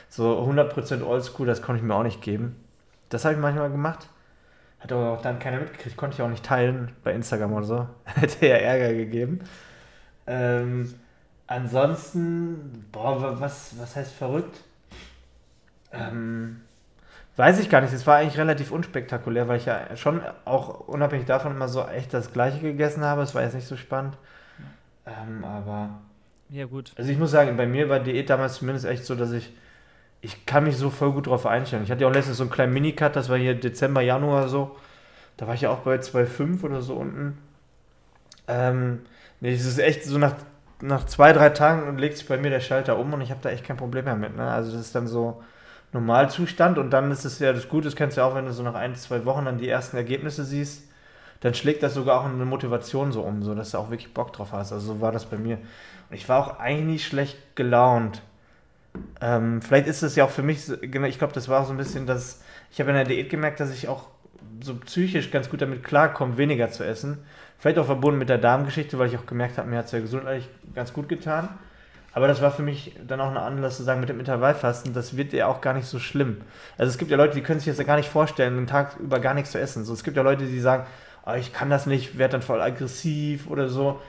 so 0.09 0.39
100% 0.41 1.03
Oldschool, 1.03 1.47
das 1.47 1.61
konnte 1.61 1.81
ich 1.81 1.87
mir 1.87 1.93
auch 1.93 2.03
nicht 2.03 2.21
geben. 2.21 2.55
Das 3.09 3.25
habe 3.25 3.35
ich 3.35 3.41
manchmal 3.41 3.69
gemacht. 3.69 4.07
Hat 4.79 4.91
aber 4.91 5.11
auch 5.11 5.21
dann 5.21 5.39
keiner 5.39 5.59
mitgekriegt, 5.59 5.97
konnte 5.97 6.15
ich 6.15 6.21
auch 6.21 6.29
nicht 6.29 6.45
teilen 6.45 6.91
bei 7.03 7.13
Instagram 7.13 7.53
oder 7.53 7.65
so. 7.65 7.87
Hätte 8.05 8.47
ja 8.47 8.55
Ärger 8.55 8.93
gegeben. 8.93 9.39
Ähm, 10.27 10.93
ansonsten, 11.47 12.85
boah, 12.91 13.39
was, 13.39 13.75
was 13.79 13.95
heißt 13.95 14.13
verrückt? 14.13 14.61
Ähm, 15.91 16.61
weiß 17.35 17.59
ich 17.59 17.69
gar 17.69 17.81
nicht. 17.81 17.93
Es 17.93 18.07
war 18.07 18.17
eigentlich 18.17 18.37
relativ 18.37 18.71
unspektakulär, 18.71 19.47
weil 19.47 19.57
ich 19.57 19.65
ja 19.65 19.95
schon 19.95 20.21
auch 20.45 20.81
unabhängig 20.87 21.25
davon 21.25 21.51
immer 21.51 21.67
so 21.67 21.85
echt 21.85 22.13
das 22.13 22.33
Gleiche 22.33 22.59
gegessen 22.59 23.03
habe. 23.03 23.21
Es 23.21 23.35
war 23.35 23.43
jetzt 23.43 23.55
nicht 23.55 23.67
so 23.67 23.77
spannend. 23.77 24.17
Ähm, 25.05 25.43
aber. 25.43 26.01
Ja, 26.49 26.65
gut. 26.65 26.93
Also 26.95 27.11
ich 27.11 27.17
muss 27.17 27.31
sagen, 27.31 27.57
bei 27.57 27.65
mir 27.67 27.89
war 27.89 27.99
Diät 27.99 28.29
damals 28.29 28.55
zumindest 28.55 28.85
echt 28.85 29.05
so, 29.05 29.15
dass 29.15 29.31
ich 29.31 29.51
ich 30.25 30.45
kann 30.47 30.63
mich 30.63 30.75
so 30.77 30.89
voll 30.89 31.11
gut 31.11 31.27
drauf 31.27 31.45
einstellen. 31.45 31.83
Ich 31.83 31.91
hatte 31.91 32.01
ja 32.01 32.07
auch 32.07 32.13
letztens 32.13 32.37
so 32.37 32.43
einen 32.43 32.51
kleinen 32.51 32.73
Minicut, 32.73 33.15
das 33.15 33.29
war 33.29 33.37
hier 33.37 33.53
Dezember, 33.53 34.01
Januar 34.01 34.49
so. 34.49 34.75
Da 35.37 35.47
war 35.47 35.53
ich 35.53 35.61
ja 35.61 35.69
auch 35.69 35.79
bei 35.79 35.97
2,5 35.97 36.63
oder 36.63 36.81
so 36.81 36.95
unten. 36.95 37.37
Ähm, 38.47 39.01
nee, 39.39 39.53
es 39.53 39.65
ist 39.65 39.77
echt 39.77 40.03
so 40.03 40.17
nach, 40.17 40.33
nach 40.81 41.05
zwei, 41.05 41.31
drei 41.31 41.49
Tagen 41.49 41.97
legt 41.99 42.17
sich 42.17 42.27
bei 42.27 42.37
mir 42.37 42.49
der 42.49 42.59
Schalter 42.59 42.97
um 42.97 43.13
und 43.13 43.21
ich 43.21 43.29
habe 43.29 43.41
da 43.43 43.49
echt 43.49 43.65
kein 43.65 43.77
Problem 43.77 44.05
mehr 44.05 44.15
mit. 44.15 44.35
Ne? 44.35 44.49
Also 44.49 44.71
das 44.71 44.81
ist 44.81 44.95
dann 44.95 45.07
so 45.07 45.43
Normalzustand 45.93 46.79
und 46.79 46.89
dann 46.89 47.11
ist 47.11 47.25
es 47.25 47.37
ja 47.37 47.53
das 47.53 47.69
Gute, 47.69 47.85
das 47.85 47.95
kennst 47.95 48.17
du 48.17 48.21
ja 48.21 48.27
auch, 48.27 48.35
wenn 48.35 48.45
du 48.45 48.53
so 48.53 48.63
nach 48.63 48.75
ein, 48.75 48.95
zwei 48.95 49.25
Wochen 49.25 49.45
dann 49.45 49.59
die 49.59 49.69
ersten 49.69 49.97
Ergebnisse 49.97 50.43
siehst, 50.43 50.89
dann 51.45 51.53
schlägt 51.53 51.83
das 51.83 51.93
sogar 51.93 52.21
auch 52.21 52.25
eine 52.25 52.43
Motivation 52.43 53.11
so 53.11 53.21
um, 53.21 53.43
so 53.43 53.53
dass 53.53 53.69
du 53.69 53.77
auch 53.77 53.91
wirklich 53.91 54.15
Bock 54.15 54.33
drauf 54.33 54.51
hast. 54.51 54.73
Also 54.73 54.95
so 54.95 55.01
war 55.01 55.11
das 55.11 55.25
bei 55.25 55.37
mir. 55.37 55.59
Und 56.09 56.15
ich 56.15 56.27
war 56.27 56.39
auch 56.39 56.59
eigentlich 56.59 57.05
schlecht 57.05 57.37
gelaunt. 57.55 58.23
Ähm, 59.21 59.61
vielleicht 59.61 59.85
ist 59.85 60.01
es 60.01 60.15
ja 60.15 60.25
auch 60.25 60.31
für 60.31 60.41
mich, 60.41 60.65
genau, 60.81 61.05
ich 61.05 61.19
glaube, 61.19 61.33
das 61.33 61.47
war 61.47 61.61
auch 61.61 61.67
so 61.67 61.71
ein 61.73 61.77
bisschen 61.77 62.07
das, 62.07 62.41
ich 62.71 62.79
habe 62.79 62.89
in 62.89 62.95
der 62.95 63.05
Diät 63.05 63.29
gemerkt, 63.29 63.59
dass 63.59 63.71
ich 63.71 63.87
auch 63.87 64.07
so 64.59 64.73
psychisch 64.73 65.29
ganz 65.29 65.47
gut 65.47 65.61
damit 65.61 65.83
klarkomme, 65.83 66.37
weniger 66.37 66.71
zu 66.71 66.83
essen. 66.83 67.19
Vielleicht 67.59 67.77
auch 67.77 67.85
verbunden 67.85 68.17
mit 68.17 68.29
der 68.29 68.39
Darmgeschichte, 68.39 68.97
weil 68.97 69.09
ich 69.09 69.17
auch 69.17 69.27
gemerkt 69.27 69.59
habe, 69.59 69.69
mir 69.69 69.77
hat 69.77 69.85
es 69.85 69.91
ja 69.91 69.99
gesundheitlich 69.99 70.49
ganz 70.73 70.93
gut 70.93 71.07
getan. 71.07 71.49
Aber 72.13 72.27
das 72.27 72.41
war 72.41 72.49
für 72.49 72.63
mich 72.63 72.95
dann 73.05 73.21
auch 73.21 73.29
ein 73.29 73.37
Anlass 73.37 73.77
zu 73.77 73.83
sagen, 73.83 73.99
mit 73.99 74.09
dem 74.09 74.19
Intervallfasten, 74.19 74.93
das 74.93 75.15
wird 75.15 75.31
ja 75.33 75.45
auch 75.45 75.61
gar 75.61 75.73
nicht 75.75 75.85
so 75.85 75.99
schlimm. 75.99 76.41
Also 76.75 76.89
es 76.89 76.97
gibt 76.97 77.11
ja 77.11 77.17
Leute, 77.17 77.35
die 77.35 77.41
können 77.41 77.59
sich 77.59 77.67
das 77.67 77.77
ja 77.77 77.83
gar 77.83 77.97
nicht 77.97 78.09
vorstellen, 78.09 78.57
einen 78.57 78.67
Tag 78.67 78.95
über 78.99 79.19
gar 79.19 79.35
nichts 79.35 79.51
zu 79.51 79.59
essen. 79.59 79.85
So, 79.85 79.93
es 79.93 80.03
gibt 80.03 80.17
ja 80.17 80.23
Leute, 80.23 80.45
die 80.45 80.59
sagen, 80.59 80.85
oh, 81.25 81.33
ich 81.33 81.53
kann 81.53 81.69
das 81.69 81.85
nicht, 81.85 82.17
werde 82.17 82.33
dann 82.33 82.41
voll 82.41 82.61
aggressiv 82.61 83.49
oder 83.49 83.69
so. 83.69 83.99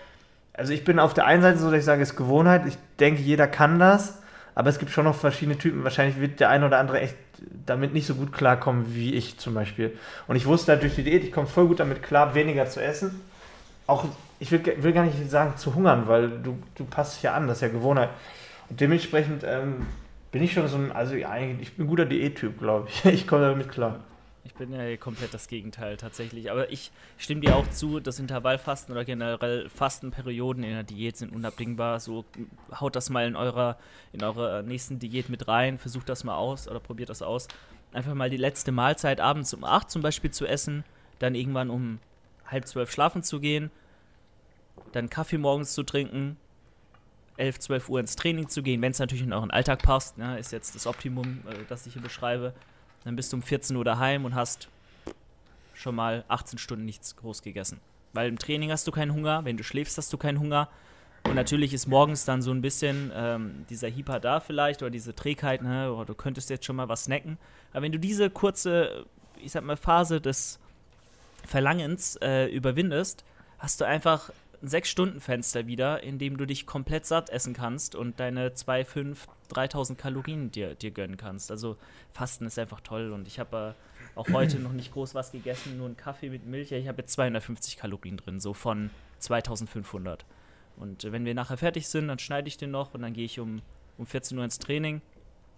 Also 0.52 0.72
ich 0.72 0.84
bin 0.84 0.98
auf 0.98 1.14
der 1.14 1.26
einen 1.26 1.42
Seite 1.42 1.58
so, 1.58 1.70
dass 1.70 1.80
ich 1.80 1.84
sage, 1.84 2.02
es 2.02 2.10
ist 2.10 2.16
Gewohnheit. 2.16 2.66
Ich 2.66 2.78
denke, 2.98 3.20
jeder 3.20 3.46
kann 3.46 3.78
das. 3.78 4.18
Aber 4.54 4.70
es 4.70 4.78
gibt 4.78 4.90
schon 4.90 5.04
noch 5.04 5.14
verschiedene 5.14 5.58
Typen. 5.58 5.84
Wahrscheinlich 5.84 6.18
wird 6.18 6.40
der 6.40 6.48
eine 6.48 6.66
oder 6.66 6.78
andere 6.78 7.00
echt 7.00 7.16
damit 7.66 7.92
nicht 7.92 8.06
so 8.06 8.14
gut 8.14 8.32
klarkommen 8.32 8.94
wie 8.94 9.12
ich 9.14 9.36
zum 9.38 9.52
Beispiel. 9.52 9.96
Und 10.26 10.36
ich 10.36 10.46
wusste 10.46 10.72
halt 10.72 10.82
durch 10.82 10.94
die 10.94 11.02
Diät, 11.02 11.24
ich 11.24 11.32
komme 11.32 11.46
voll 11.46 11.66
gut 11.66 11.80
damit 11.80 12.02
klar, 12.02 12.34
weniger 12.34 12.66
zu 12.66 12.82
essen. 12.82 13.20
Auch, 13.86 14.06
ich 14.40 14.50
will, 14.50 14.62
will 14.78 14.92
gar 14.94 15.04
nicht 15.04 15.30
sagen 15.30 15.58
zu 15.58 15.74
hungern, 15.74 16.08
weil 16.08 16.30
du, 16.30 16.58
du 16.74 16.84
passt 16.84 17.16
dich 17.16 17.24
ja 17.24 17.34
an, 17.34 17.46
das 17.46 17.58
ist 17.58 17.62
ja 17.62 17.68
Gewohnheit. 17.68 18.08
Und 18.70 18.80
dementsprechend 18.80 19.44
ähm, 19.44 19.86
bin 20.32 20.42
ich 20.42 20.54
schon 20.54 20.66
so 20.68 20.78
ein, 20.78 20.90
also 20.90 21.14
ich 21.14 21.26
bin 21.74 21.84
ein 21.84 21.88
guter 21.88 22.06
Diättyp, 22.06 22.58
glaube 22.58 22.88
ich. 22.88 23.04
Ich 23.12 23.26
komme 23.26 23.42
damit 23.42 23.68
klar. 23.68 24.00
Ich 24.46 24.54
bin 24.54 24.72
ja 24.72 24.96
komplett 24.96 25.34
das 25.34 25.48
Gegenteil 25.48 25.96
tatsächlich. 25.96 26.52
Aber 26.52 26.70
ich 26.70 26.92
stimme 27.18 27.40
dir 27.40 27.56
auch 27.56 27.68
zu, 27.68 27.98
dass 27.98 28.20
Intervallfasten 28.20 28.92
oder 28.92 29.04
generell 29.04 29.68
Fastenperioden 29.68 30.62
in 30.62 30.70
der 30.70 30.84
Diät 30.84 31.16
sind 31.16 31.34
unabdingbar. 31.34 31.98
So 31.98 32.24
haut 32.80 32.94
das 32.94 33.10
mal 33.10 33.26
in 33.26 33.34
eurer, 33.34 33.76
in 34.12 34.22
eurer 34.22 34.62
nächsten 34.62 35.00
Diät 35.00 35.28
mit 35.28 35.48
rein, 35.48 35.78
versucht 35.78 36.08
das 36.08 36.22
mal 36.22 36.36
aus 36.36 36.68
oder 36.68 36.78
probiert 36.78 37.10
das 37.10 37.22
aus. 37.22 37.48
Einfach 37.92 38.14
mal 38.14 38.30
die 38.30 38.36
letzte 38.36 38.70
Mahlzeit 38.70 39.20
abends 39.20 39.52
um 39.52 39.64
8 39.64 39.90
zum 39.90 40.02
Beispiel 40.02 40.30
zu 40.30 40.46
essen, 40.46 40.84
dann 41.18 41.34
irgendwann 41.34 41.68
um 41.68 41.98
halb 42.46 42.68
zwölf 42.68 42.92
schlafen 42.92 43.24
zu 43.24 43.40
gehen, 43.40 43.72
dann 44.92 45.10
Kaffee 45.10 45.38
morgens 45.38 45.74
zu 45.74 45.82
trinken, 45.82 46.36
11, 47.36 47.58
12 47.58 47.88
Uhr 47.88 48.00
ins 48.00 48.14
Training 48.14 48.48
zu 48.48 48.62
gehen, 48.62 48.80
wenn 48.80 48.92
es 48.92 49.00
natürlich 49.00 49.24
in 49.24 49.32
euren 49.32 49.50
Alltag 49.50 49.82
passt, 49.82 50.18
ne, 50.18 50.38
ist 50.38 50.52
jetzt 50.52 50.76
das 50.76 50.86
Optimum, 50.86 51.42
äh, 51.48 51.64
das 51.68 51.86
ich 51.86 51.94
hier 51.94 52.02
beschreibe. 52.02 52.54
Dann 53.06 53.14
bist 53.14 53.32
du 53.32 53.36
um 53.36 53.42
14 53.42 53.76
Uhr 53.76 53.84
daheim 53.84 54.24
und 54.24 54.34
hast 54.34 54.68
schon 55.74 55.94
mal 55.94 56.24
18 56.26 56.58
Stunden 56.58 56.84
nichts 56.84 57.14
groß 57.14 57.40
gegessen. 57.40 57.78
Weil 58.12 58.28
im 58.28 58.36
Training 58.36 58.72
hast 58.72 58.84
du 58.88 58.90
keinen 58.90 59.12
Hunger, 59.12 59.44
wenn 59.44 59.56
du 59.56 59.62
schläfst, 59.62 59.96
hast 59.96 60.12
du 60.12 60.18
keinen 60.18 60.40
Hunger. 60.40 60.68
Und 61.22 61.36
natürlich 61.36 61.72
ist 61.72 61.86
morgens 61.86 62.24
dann 62.24 62.42
so 62.42 62.50
ein 62.50 62.62
bisschen 62.62 63.12
ähm, 63.14 63.64
dieser 63.70 63.88
Hyper 63.94 64.18
da 64.18 64.40
vielleicht 64.40 64.82
oder 64.82 64.90
diese 64.90 65.14
Trägheit, 65.14 65.62
ne? 65.62 65.92
oder 65.92 66.04
du 66.04 66.14
könntest 66.16 66.50
jetzt 66.50 66.64
schon 66.64 66.74
mal 66.74 66.88
was 66.88 67.04
snacken. 67.04 67.38
Aber 67.72 67.82
wenn 67.82 67.92
du 67.92 68.00
diese 68.00 68.28
kurze, 68.28 69.06
ich 69.40 69.52
sag 69.52 69.62
mal, 69.62 69.76
Phase 69.76 70.20
des 70.20 70.58
Verlangens 71.46 72.16
äh, 72.16 72.46
überwindest, 72.46 73.24
hast 73.60 73.80
du 73.80 73.84
einfach 73.84 74.32
ein 74.62 74.68
6-Stunden-Fenster 74.68 75.66
wieder, 75.66 76.02
in 76.02 76.18
dem 76.18 76.36
du 76.36 76.46
dich 76.46 76.66
komplett 76.66 77.06
satt 77.06 77.30
essen 77.30 77.54
kannst 77.54 77.94
und 77.94 78.20
deine 78.20 78.54
2, 78.54 78.84
5, 78.84 79.26
3000 79.48 79.98
Kalorien 79.98 80.50
dir, 80.50 80.74
dir 80.74 80.90
gönnen 80.90 81.16
kannst. 81.16 81.50
Also 81.50 81.76
Fasten 82.12 82.46
ist 82.46 82.58
einfach 82.58 82.80
toll 82.80 83.12
und 83.12 83.26
ich 83.26 83.38
habe 83.38 83.74
äh, 83.76 84.18
auch 84.18 84.28
heute 84.32 84.58
noch 84.58 84.72
nicht 84.72 84.92
groß 84.92 85.14
was 85.14 85.32
gegessen, 85.32 85.76
nur 85.76 85.86
einen 85.86 85.96
Kaffee 85.96 86.30
mit 86.30 86.46
Milch. 86.46 86.72
Ich 86.72 86.88
habe 86.88 87.02
jetzt 87.02 87.12
250 87.12 87.76
Kalorien 87.76 88.16
drin, 88.16 88.40
so 88.40 88.54
von 88.54 88.90
2500. 89.18 90.24
Und 90.76 91.04
äh, 91.04 91.12
wenn 91.12 91.24
wir 91.24 91.34
nachher 91.34 91.56
fertig 91.56 91.88
sind, 91.88 92.08
dann 92.08 92.18
schneide 92.18 92.48
ich 92.48 92.56
den 92.56 92.70
noch 92.70 92.94
und 92.94 93.02
dann 93.02 93.12
gehe 93.12 93.24
ich 93.24 93.40
um, 93.40 93.62
um 93.98 94.06
14 94.06 94.36
Uhr 94.38 94.44
ins 94.44 94.58
Training. 94.58 95.02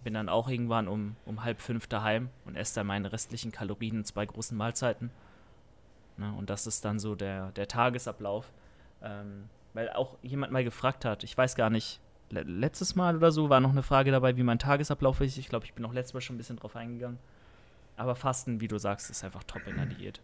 Bin 0.03 0.13
dann 0.13 0.29
auch 0.29 0.47
irgendwann 0.47 0.87
um, 0.87 1.15
um 1.25 1.43
halb 1.43 1.61
fünf 1.61 1.87
daheim 1.87 2.29
und 2.45 2.55
esse 2.55 2.75
dann 2.75 2.87
meine 2.87 3.11
restlichen 3.11 3.51
Kalorien 3.51 3.97
in 3.97 4.05
zwei 4.05 4.25
großen 4.25 4.57
Mahlzeiten. 4.57 5.11
Ne, 6.17 6.33
und 6.37 6.49
das 6.49 6.67
ist 6.67 6.83
dann 6.85 6.99
so 6.99 7.15
der, 7.15 7.51
der 7.51 7.67
Tagesablauf. 7.67 8.51
Ähm, 9.03 9.49
weil 9.73 9.89
auch 9.91 10.17
jemand 10.21 10.51
mal 10.51 10.63
gefragt 10.63 11.05
hat, 11.05 11.23
ich 11.23 11.37
weiß 11.37 11.55
gar 11.55 11.69
nicht, 11.69 11.99
letztes 12.31 12.95
Mal 12.95 13.15
oder 13.15 13.31
so 13.31 13.49
war 13.49 13.59
noch 13.59 13.71
eine 13.71 13.83
Frage 13.83 14.11
dabei, 14.11 14.37
wie 14.37 14.43
mein 14.43 14.59
Tagesablauf 14.59 15.21
ist. 15.21 15.37
Ich 15.37 15.49
glaube, 15.49 15.65
ich 15.65 15.73
bin 15.73 15.85
auch 15.85 15.93
letztes 15.93 16.13
Mal 16.13 16.21
schon 16.21 16.35
ein 16.35 16.37
bisschen 16.37 16.57
drauf 16.57 16.75
eingegangen. 16.75 17.19
Aber 17.97 18.15
Fasten, 18.15 18.61
wie 18.61 18.67
du 18.67 18.77
sagst, 18.77 19.09
ist 19.09 19.23
einfach 19.23 19.43
top 19.43 19.67
in 19.67 19.75
der 19.75 19.85
Diät. 19.97 20.21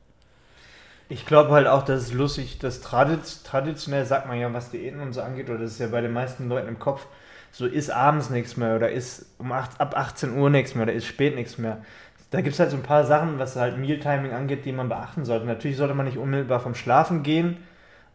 Ich 1.08 1.26
glaube 1.26 1.52
halt 1.52 1.68
auch, 1.68 1.84
dass 1.84 2.02
es 2.02 2.14
lustig, 2.14 2.58
dass 2.58 2.82
tradiz 2.82 3.44
traditionell 3.44 4.06
sagt 4.06 4.28
man 4.28 4.40
ja, 4.40 4.52
was 4.54 4.72
Diäten 4.72 5.02
und 5.02 5.14
so 5.14 5.22
angeht, 5.22 5.50
oder 5.50 5.60
das 5.60 5.74
ist 5.74 5.80
ja 5.80 5.88
bei 5.88 6.02
den 6.02 6.14
meisten 6.14 6.50
Leuten 6.50 6.68
im 6.68 6.80
Kopf, 6.80 7.06
so 7.52 7.68
ist 7.68 7.92
abends 7.92 8.32
nichts 8.32 8.58
mehr 8.58 8.76
oder 8.76 8.90
ist 8.90 9.28
um 9.38 9.52
8, 9.52 9.80
ab 9.80 9.96
18 9.96 10.36
Uhr 10.36 10.50
nichts 10.50 10.74
mehr 10.74 10.84
oder 10.84 10.94
ist 10.94 11.06
spät 11.06 11.36
nichts 11.36 11.60
mehr. 11.60 11.84
Da 12.32 12.42
gibt 12.42 12.54
es 12.54 12.60
halt 12.60 12.72
so 12.72 12.78
ein 12.78 12.84
paar 12.84 13.06
Sachen, 13.06 13.38
was 13.38 13.56
halt 13.56 13.78
Mealtiming 13.78 14.34
angeht, 14.34 14.66
die 14.66 14.72
man 14.72 14.90
beachten 14.90 15.26
sollte. 15.26 15.46
Natürlich 15.46 15.78
sollte 15.78 15.94
man 15.94 16.08
nicht 16.08 16.18
unmittelbar 16.18 16.60
vom 16.60 16.74
Schlafen 16.74 17.22
gehen, 17.22 17.58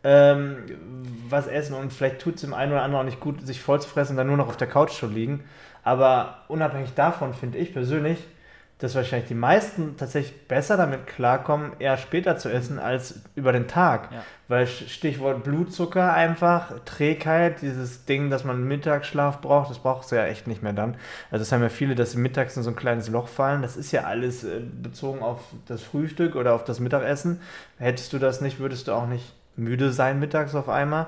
ähm, 0.03 0.57
was 1.29 1.47
essen 1.47 1.75
und 1.75 1.93
vielleicht 1.93 2.21
tut 2.21 2.37
es 2.37 2.41
dem 2.41 2.55
einen 2.55 2.73
oder 2.73 2.83
anderen 2.83 3.03
auch 3.03 3.09
nicht 3.09 3.21
gut, 3.21 3.47
sich 3.47 3.61
voll 3.61 3.81
zu 3.81 3.89
fressen 3.89 4.13
und 4.13 4.17
dann 4.17 4.27
nur 4.27 4.37
noch 4.37 4.49
auf 4.49 4.57
der 4.57 4.69
Couch 4.69 4.93
zu 4.93 5.07
liegen. 5.07 5.45
Aber 5.83 6.43
unabhängig 6.49 6.95
davon 6.95 7.35
finde 7.35 7.59
ich 7.59 7.73
persönlich, 7.73 8.19
dass 8.81 8.95
wahrscheinlich 8.95 9.29
die 9.29 9.35
meisten 9.35 9.99
tatsächlich 9.99 10.49
besser 10.49 10.79
damit 10.79 11.07
klarkommen, 11.07 11.73
eher 11.79 11.99
später 11.99 12.39
zu 12.39 12.49
essen 12.49 12.79
als 12.79 13.21
über 13.35 13.53
den 13.53 13.69
Tag. 13.69 14.11
Ja. 14.11 14.23
Weil 14.49 14.67
Stichwort 14.67 15.45
Blutzucker 15.45 16.15
einfach, 16.15 16.73
Trägheit, 16.87 17.61
dieses 17.61 18.07
Ding, 18.07 18.31
dass 18.31 18.45
man 18.45 18.67
Mittagsschlaf 18.67 19.43
braucht, 19.43 19.69
das 19.69 19.81
brauchst 19.81 20.11
du 20.11 20.17
ja 20.17 20.25
echt 20.25 20.47
nicht 20.47 20.63
mehr 20.63 20.73
dann. 20.73 20.97
Also 21.31 21.43
das 21.43 21.53
haben 21.53 21.63
ja 21.63 21.69
viele, 21.69 21.95
dass 21.95 22.13
sie 22.13 22.19
mittags 22.19 22.57
in 22.57 22.63
so 22.63 22.71
ein 22.71 22.77
kleines 22.77 23.09
Loch 23.11 23.29
fallen. 23.29 23.61
Das 23.61 23.77
ist 23.77 23.93
ja 23.93 24.05
alles 24.05 24.45
äh, 24.45 24.61
bezogen 24.61 25.21
auf 25.21 25.41
das 25.67 25.83
Frühstück 25.83 26.35
oder 26.35 26.55
auf 26.55 26.65
das 26.65 26.81
Mittagessen. 26.81 27.43
Hättest 27.77 28.15
du 28.15 28.19
das 28.19 28.41
nicht, 28.41 28.61
würdest 28.61 28.89
du 28.89 28.93
auch 28.93 29.07
nicht 29.07 29.35
müde 29.61 29.93
sein 29.93 30.19
mittags 30.19 30.55
auf 30.55 30.69
einmal. 30.69 31.07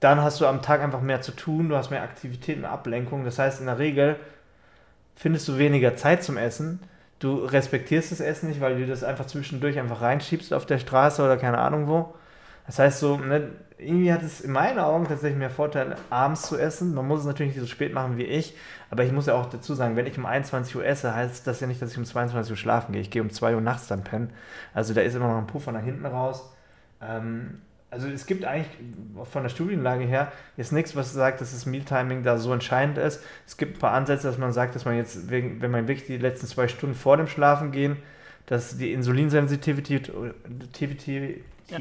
Dann 0.00 0.22
hast 0.22 0.40
du 0.40 0.46
am 0.46 0.62
Tag 0.62 0.80
einfach 0.80 1.00
mehr 1.00 1.20
zu 1.20 1.32
tun, 1.32 1.68
du 1.68 1.76
hast 1.76 1.90
mehr 1.90 2.02
Aktivität, 2.02 2.60
mehr 2.60 2.70
Ablenkung. 2.70 3.24
Das 3.24 3.38
heißt, 3.38 3.60
in 3.60 3.66
der 3.66 3.78
Regel 3.78 4.16
findest 5.16 5.48
du 5.48 5.58
weniger 5.58 5.96
Zeit 5.96 6.22
zum 6.22 6.36
Essen. 6.36 6.80
Du 7.18 7.44
respektierst 7.44 8.12
das 8.12 8.20
Essen 8.20 8.48
nicht, 8.48 8.60
weil 8.60 8.78
du 8.78 8.86
das 8.86 9.02
einfach 9.02 9.26
zwischendurch 9.26 9.78
einfach 9.78 10.00
reinschiebst 10.00 10.54
auf 10.54 10.66
der 10.66 10.78
Straße 10.78 11.22
oder 11.22 11.36
keine 11.36 11.58
Ahnung 11.58 11.88
wo. 11.88 12.14
Das 12.66 12.78
heißt 12.78 13.00
so, 13.00 13.16
ne, 13.16 13.50
irgendwie 13.78 14.12
hat 14.12 14.22
es 14.22 14.40
in 14.40 14.52
meinen 14.52 14.78
Augen 14.78 15.06
tatsächlich 15.06 15.38
mehr 15.38 15.50
Vorteile, 15.50 15.96
abends 16.10 16.42
zu 16.42 16.58
essen. 16.58 16.94
Man 16.94 17.08
muss 17.08 17.20
es 17.20 17.26
natürlich 17.26 17.54
nicht 17.54 17.62
so 17.62 17.66
spät 17.66 17.94
machen 17.94 18.18
wie 18.18 18.24
ich, 18.24 18.54
aber 18.90 19.04
ich 19.04 19.12
muss 19.12 19.26
ja 19.26 19.34
auch 19.34 19.46
dazu 19.46 19.74
sagen, 19.74 19.96
wenn 19.96 20.06
ich 20.06 20.18
um 20.18 20.26
21 20.26 20.76
Uhr 20.76 20.84
esse, 20.84 21.14
heißt 21.14 21.46
das 21.46 21.60
ja 21.60 21.66
nicht, 21.66 21.80
dass 21.80 21.92
ich 21.92 21.98
um 21.98 22.04
22 22.04 22.50
Uhr 22.50 22.56
schlafen 22.56 22.92
gehe. 22.92 23.00
Ich 23.00 23.10
gehe 23.10 23.22
um 23.22 23.30
2 23.30 23.54
Uhr 23.54 23.60
nachts 23.60 23.86
dann 23.86 24.04
pennen. 24.04 24.30
Also 24.74 24.94
da 24.94 25.00
ist 25.00 25.14
immer 25.14 25.28
noch 25.28 25.38
ein 25.38 25.46
Puffer 25.46 25.72
nach 25.72 25.82
hinten 25.82 26.06
raus. 26.06 26.44
Ähm, 27.02 27.60
also 27.90 28.06
es 28.08 28.26
gibt 28.26 28.44
eigentlich 28.44 28.68
von 29.30 29.42
der 29.42 29.48
Studienlage 29.48 30.04
her 30.04 30.30
jetzt 30.58 30.72
nichts, 30.72 30.94
was 30.94 31.10
sagt, 31.12 31.40
dass 31.40 31.52
das 31.52 31.64
Mealtiming 31.64 32.22
da 32.22 32.36
so 32.36 32.52
entscheidend 32.52 32.98
ist. 32.98 33.24
Es 33.46 33.56
gibt 33.56 33.76
ein 33.76 33.80
paar 33.80 33.92
Ansätze, 33.92 34.26
dass 34.26 34.36
man 34.36 34.52
sagt, 34.52 34.74
dass 34.74 34.84
man 34.84 34.96
jetzt, 34.96 35.30
wenn 35.30 35.70
man 35.70 35.88
wirklich 35.88 36.06
die 36.06 36.18
letzten 36.18 36.46
zwei 36.46 36.68
Stunden 36.68 36.94
vor 36.94 37.16
dem 37.16 37.28
Schlafen 37.28 37.72
gehen, 37.72 37.96
dass 38.44 38.76
die 38.76 38.92
Insulinsensitivität 38.92 40.12
ja, 41.70 41.78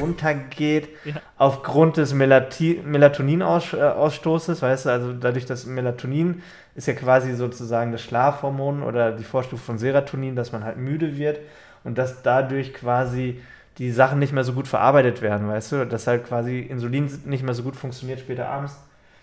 runtergeht 0.00 0.88
ja. 1.04 1.16
aufgrund 1.36 1.98
des 1.98 2.14
Melatoninausstoßes, 2.14 4.62
weißt 4.62 4.86
du, 4.86 4.90
also 4.90 5.12
dadurch, 5.12 5.44
dass 5.46 5.66
Melatonin 5.66 6.42
ist 6.74 6.88
ja 6.88 6.94
quasi 6.94 7.34
sozusagen 7.34 7.92
das 7.92 8.00
Schlafhormon 8.02 8.82
oder 8.82 9.12
die 9.12 9.24
Vorstufe 9.24 9.62
von 9.62 9.76
Serotonin, 9.78 10.34
dass 10.36 10.52
man 10.52 10.64
halt 10.64 10.78
müde 10.78 11.18
wird 11.18 11.40
und 11.84 11.98
dass 11.98 12.22
dadurch 12.22 12.72
quasi 12.74 13.40
die 13.78 13.92
Sachen 13.92 14.18
nicht 14.18 14.32
mehr 14.32 14.44
so 14.44 14.52
gut 14.52 14.66
verarbeitet 14.68 15.22
werden, 15.22 15.48
weißt 15.48 15.72
du, 15.72 15.86
dass 15.86 16.06
halt 16.06 16.26
quasi 16.26 16.60
Insulin 16.60 17.10
nicht 17.24 17.44
mehr 17.44 17.54
so 17.54 17.62
gut 17.62 17.76
funktioniert 17.76 18.20
später 18.20 18.48
abends. 18.48 18.76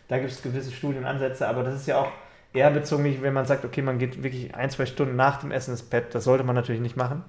Da 0.07 0.17
gibt 0.17 0.31
es 0.31 0.41
gewisse 0.41 0.71
Studienansätze, 0.71 1.47
aber 1.47 1.63
das 1.63 1.75
ist 1.75 1.87
ja 1.87 1.97
auch 1.97 2.07
eher 2.53 2.71
bezogen, 2.71 3.21
wenn 3.21 3.33
man 3.33 3.45
sagt, 3.45 3.65
okay, 3.65 3.81
man 3.81 3.99
geht 3.99 4.23
wirklich 4.23 4.55
ein, 4.55 4.69
zwei 4.69 4.85
Stunden 4.85 5.15
nach 5.15 5.41
dem 5.41 5.51
Essen 5.51 5.71
ins 5.71 5.83
Bett, 5.83 6.15
das 6.15 6.23
sollte 6.23 6.43
man 6.43 6.55
natürlich 6.55 6.81
nicht 6.81 6.95
machen. 6.95 7.23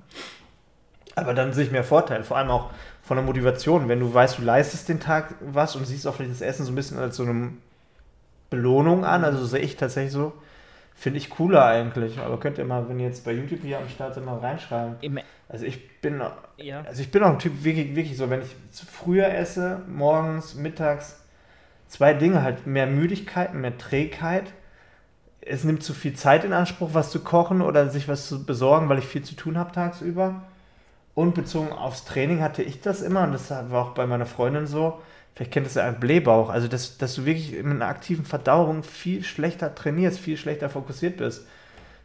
Aber 1.16 1.34
dann 1.34 1.52
sehe 1.52 1.64
ich 1.64 1.72
mehr 1.72 1.82
Vorteil, 1.82 2.22
vor 2.22 2.36
allem 2.36 2.50
auch 2.50 2.70
von 3.02 3.16
der 3.16 3.24
Motivation, 3.24 3.88
wenn 3.88 4.00
du 4.00 4.12
weißt, 4.12 4.38
du 4.38 4.42
leistest 4.42 4.88
den 4.88 5.00
Tag 5.00 5.34
was 5.40 5.74
und 5.74 5.86
siehst 5.86 6.06
auch 6.06 6.14
vielleicht 6.14 6.32
das 6.32 6.42
Essen 6.42 6.66
so 6.66 6.72
ein 6.72 6.74
bisschen 6.74 6.98
als 6.98 7.16
so 7.16 7.24
eine 7.24 7.52
Belohnung 8.50 9.04
an, 9.04 9.24
also 9.24 9.44
sehe 9.44 9.60
ich 9.60 9.76
tatsächlich 9.76 10.12
so, 10.12 10.32
Finde 10.98 11.18
ich 11.18 11.28
cooler 11.28 11.66
eigentlich. 11.66 12.18
Aber 12.18 12.40
könnt 12.40 12.56
ihr 12.56 12.64
mal, 12.64 12.88
wenn 12.88 12.98
ihr 12.98 13.06
jetzt 13.06 13.22
bei 13.22 13.32
YouTube 13.32 13.60
hier 13.60 13.78
am 13.78 13.88
Start 13.88 14.14
sind, 14.14 14.24
mal 14.24 14.38
reinschreiben. 14.38 14.96
Also 15.46 15.66
ich 15.66 16.00
bin, 16.00 16.22
ja. 16.56 16.80
also 16.80 17.02
ich 17.02 17.10
bin 17.10 17.22
auch 17.22 17.30
ein 17.30 17.38
Typ 17.38 17.62
wirklich, 17.62 17.94
wirklich 17.94 18.16
so, 18.16 18.30
wenn 18.30 18.40
ich 18.40 18.56
früher 18.90 19.28
esse, 19.28 19.82
morgens, 19.86 20.54
mittags, 20.54 21.22
zwei 21.86 22.14
Dinge 22.14 22.42
halt, 22.42 22.66
mehr 22.66 22.86
Müdigkeit, 22.86 23.52
mehr 23.52 23.76
Trägheit. 23.76 24.54
Es 25.42 25.64
nimmt 25.64 25.82
zu 25.82 25.92
viel 25.92 26.14
Zeit 26.14 26.44
in 26.44 26.54
Anspruch, 26.54 26.90
was 26.94 27.10
zu 27.10 27.20
kochen 27.20 27.60
oder 27.60 27.90
sich 27.90 28.08
was 28.08 28.26
zu 28.26 28.46
besorgen, 28.46 28.88
weil 28.88 28.98
ich 28.98 29.06
viel 29.06 29.22
zu 29.22 29.36
tun 29.36 29.58
habe 29.58 29.72
tagsüber. 29.72 30.42
Und 31.14 31.34
bezogen 31.34 31.72
aufs 31.72 32.06
Training 32.06 32.40
hatte 32.40 32.62
ich 32.62 32.80
das 32.80 33.02
immer, 33.02 33.22
und 33.24 33.32
das 33.32 33.50
war 33.50 33.84
auch 33.84 33.90
bei 33.90 34.06
meiner 34.06 34.26
Freundin 34.26 34.66
so, 34.66 35.00
vielleicht 35.36 35.52
kennt 35.52 35.66
es 35.66 35.74
ja 35.74 35.86
ein 35.86 36.00
Blähbauch, 36.00 36.48
also 36.48 36.66
dass, 36.66 36.96
dass 36.96 37.14
du 37.14 37.26
wirklich 37.26 37.52
mit 37.52 37.66
einer 37.66 37.88
aktiven 37.88 38.24
Verdauung 38.24 38.82
viel 38.82 39.22
schlechter 39.22 39.74
trainierst, 39.74 40.18
viel 40.18 40.38
schlechter 40.38 40.70
fokussiert 40.70 41.18
bist. 41.18 41.46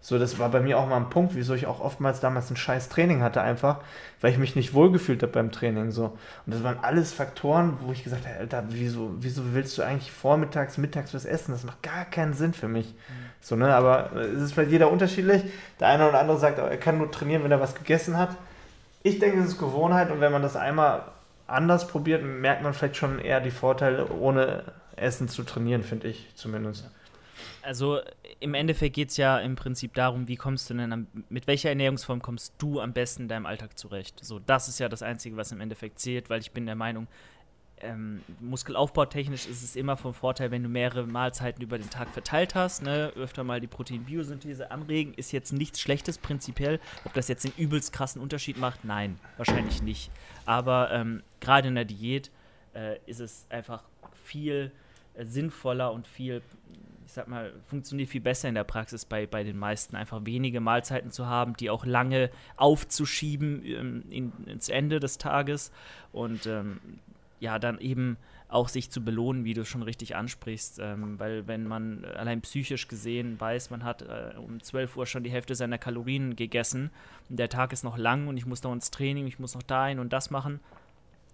So, 0.04 0.18
das 0.18 0.40
war 0.40 0.50
bei 0.50 0.60
mir 0.60 0.80
auch 0.80 0.88
mal 0.88 0.98
ein 0.98 1.12
Punkt, 1.12 1.36
wieso 1.36 1.54
ich 1.54 1.68
auch 1.68 1.80
oftmals 1.80 2.20
damals 2.20 2.50
ein 2.50 2.56
scheiß 2.58 2.90
Training 2.90 3.22
hatte, 3.22 3.42
einfach, 3.42 3.78
weil 4.20 4.32
ich 4.32 4.40
mich 4.40 4.56
nicht 4.56 4.74
wohlgefühlt 4.74 5.22
habe 5.22 5.32
beim 5.32 5.52
Training. 5.52 5.92
So. 5.92 6.18
Und 6.46 6.56
das 6.56 6.64
waren 6.64 6.80
alles 6.82 7.14
Faktoren, 7.14 7.78
wo 7.82 7.92
ich 7.92 8.04
gesagt 8.04 8.26
habe, 8.26 8.38
Alter, 8.40 8.64
wieso, 8.70 9.12
wieso 9.20 9.54
willst 9.54 9.78
du 9.78 9.84
eigentlich 9.84 10.12
vormittags, 10.12 10.80
mittags 10.80 11.14
was 11.14 11.26
essen? 11.26 11.52
Das 11.52 11.64
macht 11.64 11.84
gar 11.84 12.06
keinen 12.06 12.34
Sinn 12.34 12.54
für 12.54 12.68
mich. 12.68 12.88
Mhm. 12.88 12.96
So, 13.42 13.56
ne? 13.56 13.76
Aber 13.76 14.12
es 14.14 14.42
ist 14.42 14.54
vielleicht 14.54 14.72
jeder 14.72 14.92
unterschiedlich. 14.92 15.44
Der 15.80 15.90
eine 15.90 16.10
oder 16.10 16.20
andere 16.20 16.40
sagt, 16.40 16.58
er 16.58 16.78
kann 16.78 16.98
nur 16.98 17.12
trainieren, 17.12 17.44
wenn 17.44 17.52
er 17.52 17.62
was 17.62 17.76
gegessen 17.76 18.18
hat. 18.18 18.36
Ich 19.04 19.20
denke, 19.20 19.40
es 19.40 19.50
ist 19.50 19.60
Gewohnheit 19.60 20.10
und 20.10 20.20
wenn 20.20 20.32
man 20.32 20.42
das 20.42 20.56
einmal 20.56 21.04
anders 21.51 21.88
probiert, 21.88 22.24
merkt 22.24 22.63
man 22.63 22.74
vielleicht 22.74 22.98
schon 22.98 23.20
eher 23.20 23.41
die 23.41 23.51
Vorteile, 23.51 24.10
ohne 24.10 24.63
Essen 24.96 25.27
zu 25.27 25.43
trainieren, 25.43 25.84
finde 25.84 26.08
ich 26.08 26.27
zumindest. 26.36 26.89
Also 27.63 28.00
im 28.39 28.53
Endeffekt 28.53 28.96
geht 28.96 29.10
es 29.10 29.17
ja 29.17 29.39
im 29.39 29.55
Prinzip 29.55 29.93
darum, 29.93 30.27
wie 30.27 30.36
kommst 30.36 30.70
du 30.70 30.74
denn, 30.74 30.91
am, 30.91 31.08
mit 31.29 31.48
welcher 31.48 31.70
Ernährungsform 31.70 32.22
kommst 32.22 32.53
du 32.58 32.79
am 32.79 32.93
besten 32.93 33.24
in 33.24 33.27
deinem 33.27 33.46
Alltag 33.46 33.77
zurecht? 33.77 34.24
So, 34.24 34.39
das 34.39 34.67
ist 34.67 34.79
ja 34.79 34.89
das 34.89 35.03
Einzige, 35.03 35.38
was 35.38 35.51
im 35.51 35.62
Endeffekt 35.62 36.00
zählt, 36.00 36.29
weil 36.29 36.41
ich 36.41 36.51
bin 36.51 36.65
der 36.65 36.75
Meinung, 36.75 37.08
ähm, 37.84 38.22
muskelaufbautechnisch 38.40 39.48
ist 39.48 39.64
es 39.64 39.76
immer 39.76 39.98
vom 39.98 40.14
Vorteil, 40.14 40.52
wenn 40.52 40.64
du 40.64 40.70
mehrere 40.70 41.06
Mahlzeiten 41.06 41.62
über 41.62 41.78
den 41.78 41.90
Tag 41.90 42.10
verteilt 42.10 42.56
hast, 42.56 42.84
ne? 42.84 43.12
öfter 43.16 43.44
mal 43.44 43.60
die 43.60 43.68
Proteinbiosynthese 43.68 44.72
anregen, 44.72 45.14
ist 45.14 45.32
jetzt 45.32 45.52
nichts 45.54 45.80
Schlechtes 45.82 46.18
prinzipiell. 46.18 46.80
Ob 47.06 47.14
das 47.14 47.28
jetzt 47.28 47.46
einen 47.46 47.54
übelst 47.58 47.94
krassen 47.94 48.22
Unterschied 48.22 48.58
macht, 48.58 48.86
nein, 48.86 49.20
wahrscheinlich 49.38 49.82
nicht. 49.82 50.12
Aber 50.46 50.92
ähm, 50.92 51.24
gerade 51.40 51.68
in 51.68 51.76
der 51.76 51.86
Diät 51.86 52.32
äh, 52.74 52.98
ist 53.06 53.20
es 53.20 53.46
einfach 53.50 53.84
viel 54.24 54.72
äh, 55.14 55.26
sinnvoller 55.26 55.92
und 55.92 56.08
viel, 56.08 56.42
ich 57.06 57.12
sag 57.12 57.28
mal, 57.28 57.54
funktioniert 57.66 58.10
viel 58.10 58.22
besser 58.22 58.50
in 58.50 58.56
der 58.56 58.64
Praxis 58.64 59.06
bei, 59.06 59.26
bei 59.26 59.44
den 59.44 59.58
meisten, 59.58 59.96
einfach 59.96 60.26
wenige 60.26 60.60
Mahlzeiten 60.60 61.12
zu 61.12 61.26
haben, 61.26 61.56
die 61.56 61.70
auch 61.70 61.86
lange 61.86 62.30
aufzuschieben 62.58 63.66
ähm, 63.66 64.04
in, 64.10 64.32
ins 64.46 64.70
Ende 64.70 65.00
des 65.00 65.18
Tages 65.18 65.72
und 66.12 66.46
ähm, 66.46 66.80
ja, 67.41 67.57
dann 67.57 67.79
eben 67.79 68.17
auch 68.48 68.69
sich 68.69 68.91
zu 68.91 69.03
belohnen, 69.03 69.45
wie 69.45 69.55
du 69.55 69.65
schon 69.65 69.81
richtig 69.81 70.15
ansprichst. 70.15 70.79
Ähm, 70.79 71.19
weil 71.19 71.48
wenn 71.48 71.65
man 71.65 72.05
allein 72.05 72.41
psychisch 72.41 72.88
gesehen 72.88 73.41
weiß, 73.41 73.71
man 73.71 73.83
hat 73.83 74.03
äh, 74.03 74.38
um 74.38 74.62
12 74.62 74.95
Uhr 74.95 75.07
schon 75.07 75.24
die 75.24 75.31
Hälfte 75.31 75.55
seiner 75.55 75.79
Kalorien 75.79 76.36
gegessen 76.36 76.91
und 77.29 77.39
der 77.39 77.50
Tag 77.50 77.74
ist 77.74 77.83
noch 77.83 77.98
lang 77.98 78.27
und 78.27 78.38
ich 78.38 78.45
muss 78.45 78.62
noch 78.62 78.71
ins 78.71 78.91
Training, 78.91 79.25
ich 79.25 79.39
muss 79.39 79.55
noch 79.55 79.63
dahin 79.63 79.98
und 79.98 80.13
das 80.13 80.29
machen, 80.29 80.60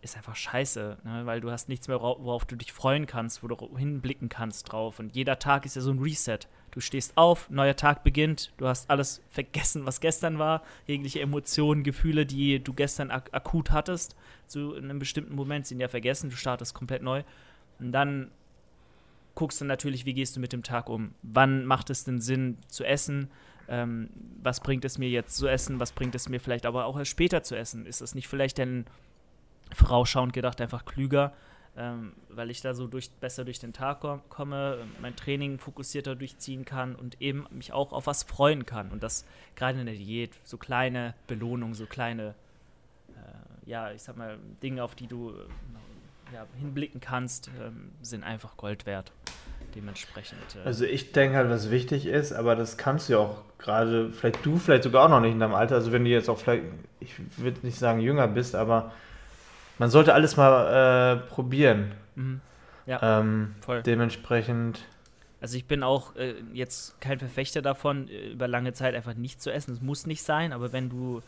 ist 0.01 0.15
einfach 0.15 0.35
scheiße, 0.35 0.97
ne? 1.03 1.25
weil 1.25 1.41
du 1.41 1.51
hast 1.51 1.69
nichts 1.69 1.87
mehr, 1.87 1.99
worauf 1.99 2.45
du 2.45 2.55
dich 2.55 2.71
freuen 2.71 3.07
kannst, 3.07 3.43
wo 3.43 3.47
du 3.47 3.77
hinblicken 3.77 4.29
kannst 4.29 4.71
drauf. 4.71 4.99
Und 4.99 5.15
jeder 5.15 5.39
Tag 5.39 5.65
ist 5.65 5.75
ja 5.75 5.81
so 5.81 5.91
ein 5.91 5.99
Reset. 5.99 6.39
Du 6.71 6.79
stehst 6.79 7.17
auf, 7.17 7.49
neuer 7.49 7.75
Tag 7.75 8.03
beginnt, 8.03 8.53
du 8.57 8.67
hast 8.67 8.89
alles 8.89 9.21
vergessen, 9.29 9.85
was 9.85 9.99
gestern 9.99 10.37
war, 10.37 10.61
jegliche 10.85 11.21
Emotionen, 11.21 11.83
Gefühle, 11.83 12.25
die 12.25 12.63
du 12.63 12.73
gestern 12.73 13.09
ak 13.09 13.29
akut 13.31 13.71
hattest, 13.71 14.15
zu 14.45 14.75
einem 14.75 14.99
bestimmten 14.99 15.35
Moment 15.35 15.65
sind 15.65 15.79
ja 15.79 15.87
vergessen, 15.87 16.29
du 16.29 16.35
startest 16.35 16.73
komplett 16.73 17.01
neu. 17.01 17.23
Und 17.79 17.91
dann 17.91 18.31
guckst 19.33 19.61
du 19.61 19.65
natürlich, 19.65 20.05
wie 20.05 20.13
gehst 20.13 20.35
du 20.35 20.39
mit 20.39 20.53
dem 20.53 20.63
Tag 20.63 20.89
um? 20.89 21.13
Wann 21.21 21.65
macht 21.65 21.89
es 21.89 22.03
denn 22.03 22.21
Sinn 22.21 22.57
zu 22.67 22.83
essen? 22.83 23.29
Ähm, 23.67 24.09
was 24.41 24.61
bringt 24.61 24.85
es 24.85 24.97
mir 24.97 25.09
jetzt 25.09 25.35
zu 25.35 25.47
essen? 25.47 25.79
Was 25.79 25.91
bringt 25.91 26.15
es 26.15 26.29
mir 26.29 26.39
vielleicht 26.39 26.65
aber 26.65 26.85
auch 26.85 26.97
erst 26.97 27.11
später 27.11 27.43
zu 27.43 27.55
essen? 27.55 27.85
Ist 27.85 28.01
das 28.01 28.15
nicht 28.15 28.27
vielleicht 28.27 28.57
denn 28.57 28.85
vorausschauend 29.73 30.33
gedacht 30.33 30.61
einfach 30.61 30.85
klüger, 30.85 31.33
ähm, 31.77 32.13
weil 32.29 32.49
ich 32.49 32.61
da 32.61 32.73
so 32.73 32.87
durch, 32.87 33.11
besser 33.11 33.45
durch 33.45 33.59
den 33.59 33.71
Tag 33.71 34.01
komme, 34.29 34.79
mein 35.01 35.15
Training 35.15 35.59
fokussierter 35.59 36.15
durchziehen 36.15 36.65
kann 36.65 36.95
und 36.95 37.21
eben 37.21 37.45
mich 37.51 37.71
auch 37.71 37.93
auf 37.93 38.07
was 38.07 38.23
freuen 38.23 38.65
kann. 38.65 38.89
Und 38.91 39.03
das 39.03 39.25
gerade 39.55 39.79
in 39.79 39.85
der 39.85 39.95
Diät, 39.95 40.31
so 40.43 40.57
kleine 40.57 41.13
Belohnungen, 41.27 41.75
so 41.75 41.85
kleine, 41.85 42.33
äh, 43.15 43.69
ja, 43.69 43.91
ich 43.91 44.01
sag 44.01 44.17
mal, 44.17 44.39
Dinge, 44.63 44.83
auf 44.83 44.95
die 44.95 45.07
du 45.07 45.31
äh, 45.31 46.33
ja, 46.33 46.45
hinblicken 46.59 46.99
kannst, 46.99 47.51
ähm, 47.61 47.91
sind 48.01 48.23
einfach 48.23 48.57
Gold 48.57 48.85
wert. 48.85 49.11
dementsprechend. 49.75 50.39
Äh 50.55 50.65
also 50.65 50.85
ich 50.85 51.11
denke 51.11 51.37
halt, 51.37 51.49
was 51.49 51.69
wichtig 51.69 52.07
ist, 52.07 52.33
aber 52.33 52.55
das 52.55 52.77
kannst 52.77 53.07
du 53.07 53.13
ja 53.13 53.19
auch 53.19 53.43
gerade, 53.59 54.11
vielleicht 54.11 54.45
du, 54.45 54.57
vielleicht 54.57 54.83
sogar 54.83 55.05
auch 55.05 55.09
noch 55.09 55.19
nicht 55.19 55.33
in 55.33 55.39
deinem 55.39 55.53
Alter, 55.53 55.75
also 55.75 55.91
wenn 55.91 56.03
du 56.03 56.09
jetzt 56.09 56.29
auch 56.29 56.37
vielleicht, 56.37 56.63
ich 56.99 57.13
würde 57.37 57.59
nicht 57.63 57.77
sagen 57.77 57.99
jünger 57.99 58.27
bist, 58.27 58.55
aber 58.55 58.91
man 59.79 59.89
sollte 59.89 60.13
alles 60.13 60.37
mal 60.37 61.17
äh, 61.23 61.29
probieren. 61.29 61.91
Mhm. 62.15 62.41
Ja, 62.85 63.19
ähm, 63.19 63.55
voll. 63.61 63.83
Dementsprechend. 63.83 64.79
Also 65.39 65.57
ich 65.57 65.65
bin 65.65 65.83
auch 65.83 66.15
äh, 66.15 66.35
jetzt 66.53 66.99
kein 67.01 67.19
Verfechter 67.19 67.61
davon, 67.61 68.07
äh, 68.07 68.31
über 68.31 68.47
lange 68.47 68.73
Zeit 68.73 68.95
einfach 68.95 69.13
nicht 69.13 69.41
zu 69.41 69.51
essen. 69.51 69.73
Es 69.73 69.81
muss 69.81 70.07
nicht 70.07 70.23
sein, 70.23 70.53
aber 70.53 70.73
wenn 70.73 70.89
du 70.89 71.21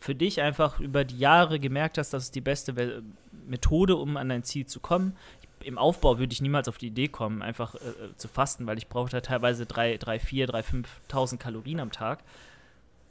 für 0.00 0.14
dich 0.14 0.40
einfach 0.40 0.80
über 0.80 1.04
die 1.04 1.18
Jahre 1.18 1.60
gemerkt 1.60 1.98
hast, 1.98 2.10
das 2.10 2.24
ist 2.24 2.34
die 2.34 2.40
beste 2.40 3.02
Methode, 3.46 3.96
um 3.96 4.16
an 4.16 4.30
dein 4.30 4.42
Ziel 4.42 4.66
zu 4.66 4.80
kommen. 4.80 5.16
Im 5.62 5.78
Aufbau 5.78 6.18
würde 6.18 6.32
ich 6.32 6.40
niemals 6.40 6.66
auf 6.66 6.78
die 6.78 6.88
Idee 6.88 7.08
kommen, 7.08 7.42
einfach 7.42 7.74
äh, 7.74 7.78
äh 7.78 8.16
zu 8.16 8.26
fasten, 8.26 8.66
weil 8.66 8.78
ich 8.78 8.88
brauche 8.88 9.10
da 9.10 9.20
teilweise 9.20 9.66
3, 9.66 9.98
3, 9.98 10.18
4, 10.18 10.46
3, 10.46 10.60
5.000 10.60 11.36
Kalorien 11.36 11.78
am 11.78 11.92
Tag. 11.92 12.20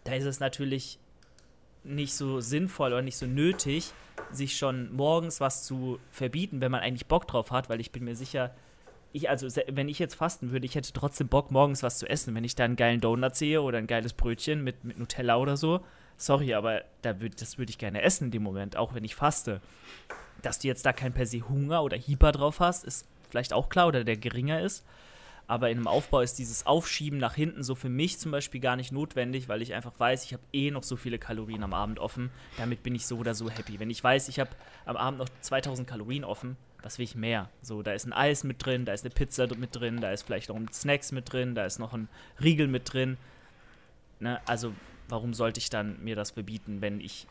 Da 0.03 0.13
ist 0.15 0.25
es 0.25 0.39
natürlich 0.39 0.97
nicht 1.83 2.13
so 2.13 2.39
sinnvoll 2.41 2.93
oder 2.93 3.01
nicht 3.01 3.17
so 3.17 3.25
nötig, 3.25 3.91
sich 4.31 4.57
schon 4.57 4.93
morgens 4.93 5.39
was 5.39 5.63
zu 5.63 5.99
verbieten, 6.11 6.61
wenn 6.61 6.71
man 6.71 6.81
eigentlich 6.81 7.07
Bock 7.07 7.27
drauf 7.27 7.51
hat, 7.51 7.69
weil 7.69 7.79
ich 7.79 7.91
bin 7.91 8.03
mir 8.03 8.15
sicher, 8.15 8.53
ich, 9.13 9.29
also 9.29 9.47
wenn 9.67 9.89
ich 9.89 9.99
jetzt 9.99 10.15
fasten 10.15 10.51
würde, 10.51 10.65
ich 10.65 10.75
hätte 10.75 10.93
trotzdem 10.93 11.27
Bock, 11.27 11.51
morgens 11.51 11.83
was 11.83 11.97
zu 11.97 12.07
essen. 12.07 12.33
Wenn 12.33 12.43
ich 12.43 12.55
da 12.55 12.63
einen 12.63 12.75
geilen 12.75 13.01
Donut 13.01 13.35
sehe 13.35 13.61
oder 13.61 13.77
ein 13.77 13.87
geiles 13.87 14.13
Brötchen 14.13 14.63
mit, 14.63 14.83
mit 14.83 14.97
Nutella 14.97 15.37
oder 15.37 15.57
so, 15.57 15.81
sorry, 16.17 16.53
aber 16.53 16.83
da 17.01 17.19
würd, 17.19 17.41
das 17.41 17.57
würde 17.57 17.71
ich 17.71 17.77
gerne 17.77 18.01
essen 18.01 18.25
in 18.25 18.31
dem 18.31 18.43
Moment, 18.43 18.77
auch 18.77 18.93
wenn 18.93 19.03
ich 19.03 19.15
faste. 19.15 19.61
Dass 20.41 20.59
du 20.59 20.67
jetzt 20.67 20.85
da 20.85 20.93
kein 20.93 21.13
per 21.13 21.25
se 21.25 21.47
Hunger 21.47 21.83
oder 21.83 21.97
Hyper 21.97 22.31
drauf 22.31 22.59
hast, 22.59 22.83
ist 22.85 23.05
vielleicht 23.29 23.53
auch 23.53 23.69
klar 23.69 23.87
oder 23.87 24.03
der 24.03 24.17
geringer 24.17 24.61
ist. 24.61 24.85
Aber 25.47 25.69
in 25.69 25.77
einem 25.77 25.87
Aufbau 25.87 26.21
ist 26.21 26.39
dieses 26.39 26.65
Aufschieben 26.65 27.19
nach 27.19 27.35
hinten 27.35 27.63
so 27.63 27.75
für 27.75 27.89
mich 27.89 28.19
zum 28.19 28.31
Beispiel 28.31 28.61
gar 28.61 28.75
nicht 28.75 28.91
notwendig, 28.91 29.49
weil 29.49 29.61
ich 29.61 29.73
einfach 29.73 29.91
weiß, 29.97 30.23
ich 30.23 30.33
habe 30.33 30.43
eh 30.53 30.71
noch 30.71 30.83
so 30.83 30.95
viele 30.95 31.19
Kalorien 31.19 31.63
am 31.63 31.73
Abend 31.73 31.99
offen. 31.99 32.31
Damit 32.57 32.83
bin 32.83 32.95
ich 32.95 33.05
so 33.05 33.17
oder 33.17 33.35
so 33.35 33.49
happy. 33.49 33.79
Wenn 33.79 33.89
ich 33.89 34.03
weiß, 34.03 34.29
ich 34.29 34.39
habe 34.39 34.51
am 34.85 34.95
Abend 34.95 35.19
noch 35.19 35.29
2000 35.41 35.87
Kalorien 35.87 36.23
offen, 36.23 36.55
was 36.81 36.97
will 36.97 37.03
ich 37.03 37.15
mehr? 37.15 37.49
So, 37.61 37.81
da 37.83 37.93
ist 37.93 38.05
ein 38.05 38.13
Eis 38.13 38.43
mit 38.43 38.65
drin, 38.65 38.85
da 38.85 38.93
ist 38.93 39.03
eine 39.03 39.13
Pizza 39.13 39.47
mit 39.55 39.75
drin, 39.75 40.01
da 40.01 40.11
ist 40.11 40.23
vielleicht 40.23 40.49
noch 40.49 40.55
ein 40.55 40.71
Snacks 40.71 41.11
mit 41.11 41.31
drin, 41.31 41.53
da 41.55 41.65
ist 41.65 41.79
noch 41.79 41.93
ein 41.93 42.07
Riegel 42.41 42.67
mit 42.67 42.91
drin. 42.91 43.17
Ne? 44.19 44.39
Also, 44.47 44.73
warum 45.09 45.33
sollte 45.33 45.59
ich 45.59 45.69
dann 45.69 46.01
mir 46.03 46.15
das 46.15 46.31
verbieten, 46.31 46.81
wenn 46.81 46.99
ich 46.99 47.27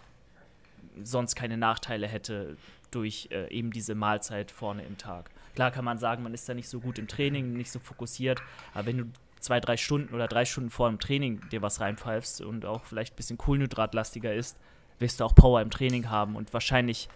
sonst 1.03 1.35
keine 1.35 1.57
Nachteile 1.57 2.07
hätte 2.07 2.57
durch 2.91 3.29
äh, 3.31 3.49
eben 3.51 3.73
diese 3.73 3.95
Mahlzeit 3.95 4.51
vorne 4.51 4.85
im 4.85 4.99
Tag? 4.99 5.31
Klar 5.55 5.71
kann 5.71 5.85
man 5.85 5.99
sagen, 5.99 6.23
man 6.23 6.35
ist 6.35 6.49
da 6.49 6.55
nicht 6.55 6.69
so 6.69 6.81
gut 6.81 6.99
im 6.99 7.09
Training, 7.09 7.53
nicht 7.53 7.71
so 7.71 7.79
fokussiert, 7.79 8.41
aber 8.75 8.87
wenn 8.87 8.99
du 8.99 9.05
zwei, 9.41 9.61
drei 9.61 9.77
Stunden 9.77 10.15
oder 10.15 10.29
drei 10.29 10.45
Stunden 10.45 10.71
vor 10.71 10.89
dem 10.89 10.99
Training 10.99 11.41
dir 11.51 11.63
was 11.63 11.81
reinpfeifst 11.81 12.43
und 12.43 12.65
auch 12.65 12.85
vielleicht 12.85 13.15
ein 13.15 13.17
bisschen 13.17 13.39
kohlenhydratlastiger 13.39 14.35
ist, 14.35 14.57
wirst 14.99 15.21
du 15.21 15.25
auch 15.25 15.35
Power 15.35 15.63
im 15.63 15.71
Training 15.71 16.11
haben 16.11 16.37
und 16.37 16.53
wahrscheinlich 16.53 17.09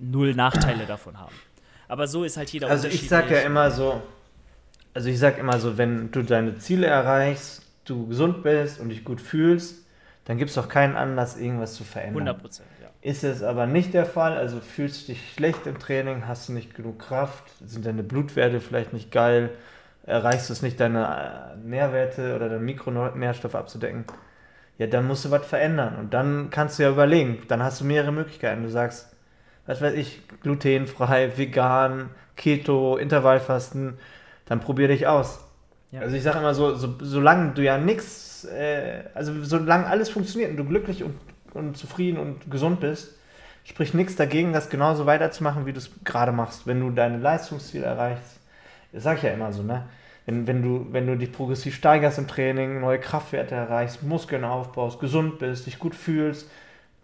null 0.00 0.34
Nachteile 0.34 0.86
davon 0.86 1.18
haben. 1.18 1.34
Aber 1.88 2.06
so 2.08 2.24
ist 2.24 2.36
halt 2.36 2.50
jeder 2.50 2.68
Also 2.68 2.88
ich 2.88 3.08
sag 3.08 3.30
ja 3.30 3.40
immer 3.40 3.70
so, 3.70 4.02
also 4.92 5.08
ich 5.08 5.18
sag 5.18 5.38
immer 5.38 5.58
so, 5.60 5.78
wenn 5.78 6.10
du 6.10 6.22
deine 6.22 6.58
Ziele 6.58 6.86
erreichst, 6.86 7.62
du 7.84 8.08
gesund 8.08 8.42
bist 8.42 8.80
und 8.80 8.88
dich 8.88 9.04
gut 9.04 9.20
fühlst, 9.20 9.84
dann 10.24 10.38
gibt 10.38 10.50
es 10.50 10.58
auch 10.58 10.68
keinen 10.68 10.96
Anlass, 10.96 11.38
irgendwas 11.38 11.74
zu 11.74 11.84
verändern. 11.84 12.26
100 12.26 12.40
Prozent. 12.40 12.68
Ist 13.06 13.22
es 13.22 13.44
aber 13.44 13.68
nicht 13.68 13.94
der 13.94 14.04
Fall, 14.04 14.36
also 14.36 14.58
fühlst 14.58 15.02
du 15.02 15.12
dich 15.12 15.32
schlecht 15.32 15.68
im 15.68 15.78
Training, 15.78 16.26
hast 16.26 16.48
du 16.48 16.52
nicht 16.52 16.74
genug 16.74 16.98
Kraft, 16.98 17.44
sind 17.64 17.86
deine 17.86 18.02
Blutwerte 18.02 18.60
vielleicht 18.60 18.92
nicht 18.92 19.12
geil, 19.12 19.50
erreichst 20.04 20.48
du 20.48 20.52
es 20.52 20.60
nicht, 20.60 20.80
deine 20.80 21.54
äh, 21.54 21.56
Nährwerte 21.64 22.34
oder 22.34 22.48
deine 22.48 22.60
Mikronährstoffe 22.60 23.54
abzudecken, 23.54 24.06
ja, 24.78 24.88
dann 24.88 25.06
musst 25.06 25.24
du 25.24 25.30
was 25.30 25.46
verändern. 25.46 25.94
Und 26.00 26.14
dann 26.14 26.50
kannst 26.50 26.80
du 26.80 26.82
ja 26.82 26.90
überlegen, 26.90 27.44
dann 27.46 27.62
hast 27.62 27.80
du 27.80 27.84
mehrere 27.84 28.10
Möglichkeiten. 28.10 28.64
Du 28.64 28.70
sagst, 28.70 29.14
was 29.66 29.80
weiß 29.80 29.94
ich, 29.94 30.22
glutenfrei, 30.42 31.38
vegan, 31.38 32.10
Keto, 32.34 32.96
Intervallfasten, 32.96 33.98
dann 34.46 34.58
probier 34.58 34.88
dich 34.88 35.06
aus. 35.06 35.44
Ja. 35.92 36.00
Also 36.00 36.16
ich 36.16 36.24
sage 36.24 36.40
immer 36.40 36.54
so, 36.54 36.74
so, 36.74 36.96
solange 36.98 37.52
du 37.52 37.62
ja 37.62 37.78
nichts, 37.78 38.46
äh, 38.46 39.04
also 39.14 39.44
solange 39.44 39.86
alles 39.86 40.10
funktioniert 40.10 40.50
und 40.50 40.56
du 40.56 40.64
glücklich 40.64 41.04
und 41.04 41.14
und 41.56 41.76
zufrieden 41.76 42.18
und 42.18 42.50
gesund 42.50 42.80
bist, 42.80 43.14
spricht 43.64 43.94
nichts 43.94 44.16
dagegen, 44.16 44.52
das 44.52 44.70
genauso 44.70 45.06
weiterzumachen, 45.06 45.66
wie 45.66 45.72
du 45.72 45.78
es 45.78 45.90
gerade 46.04 46.32
machst. 46.32 46.66
Wenn 46.66 46.80
du 46.80 46.90
deine 46.90 47.18
Leistungsziele 47.18 47.84
erreichst, 47.84 48.38
das 48.92 49.02
sage 49.02 49.18
ich 49.18 49.22
ja 49.24 49.30
immer 49.30 49.52
so, 49.52 49.62
ne? 49.62 49.84
Wenn, 50.24 50.46
wenn, 50.48 50.62
du, 50.62 50.86
wenn 50.90 51.06
du 51.06 51.16
dich 51.16 51.30
progressiv 51.30 51.76
steigerst 51.76 52.18
im 52.18 52.26
Training, 52.26 52.80
neue 52.80 52.98
Kraftwerte 52.98 53.54
erreichst, 53.54 54.02
Muskeln 54.02 54.42
aufbaust, 54.42 54.98
gesund 54.98 55.38
bist, 55.38 55.66
dich 55.66 55.78
gut 55.78 55.94
fühlst, 55.94 56.50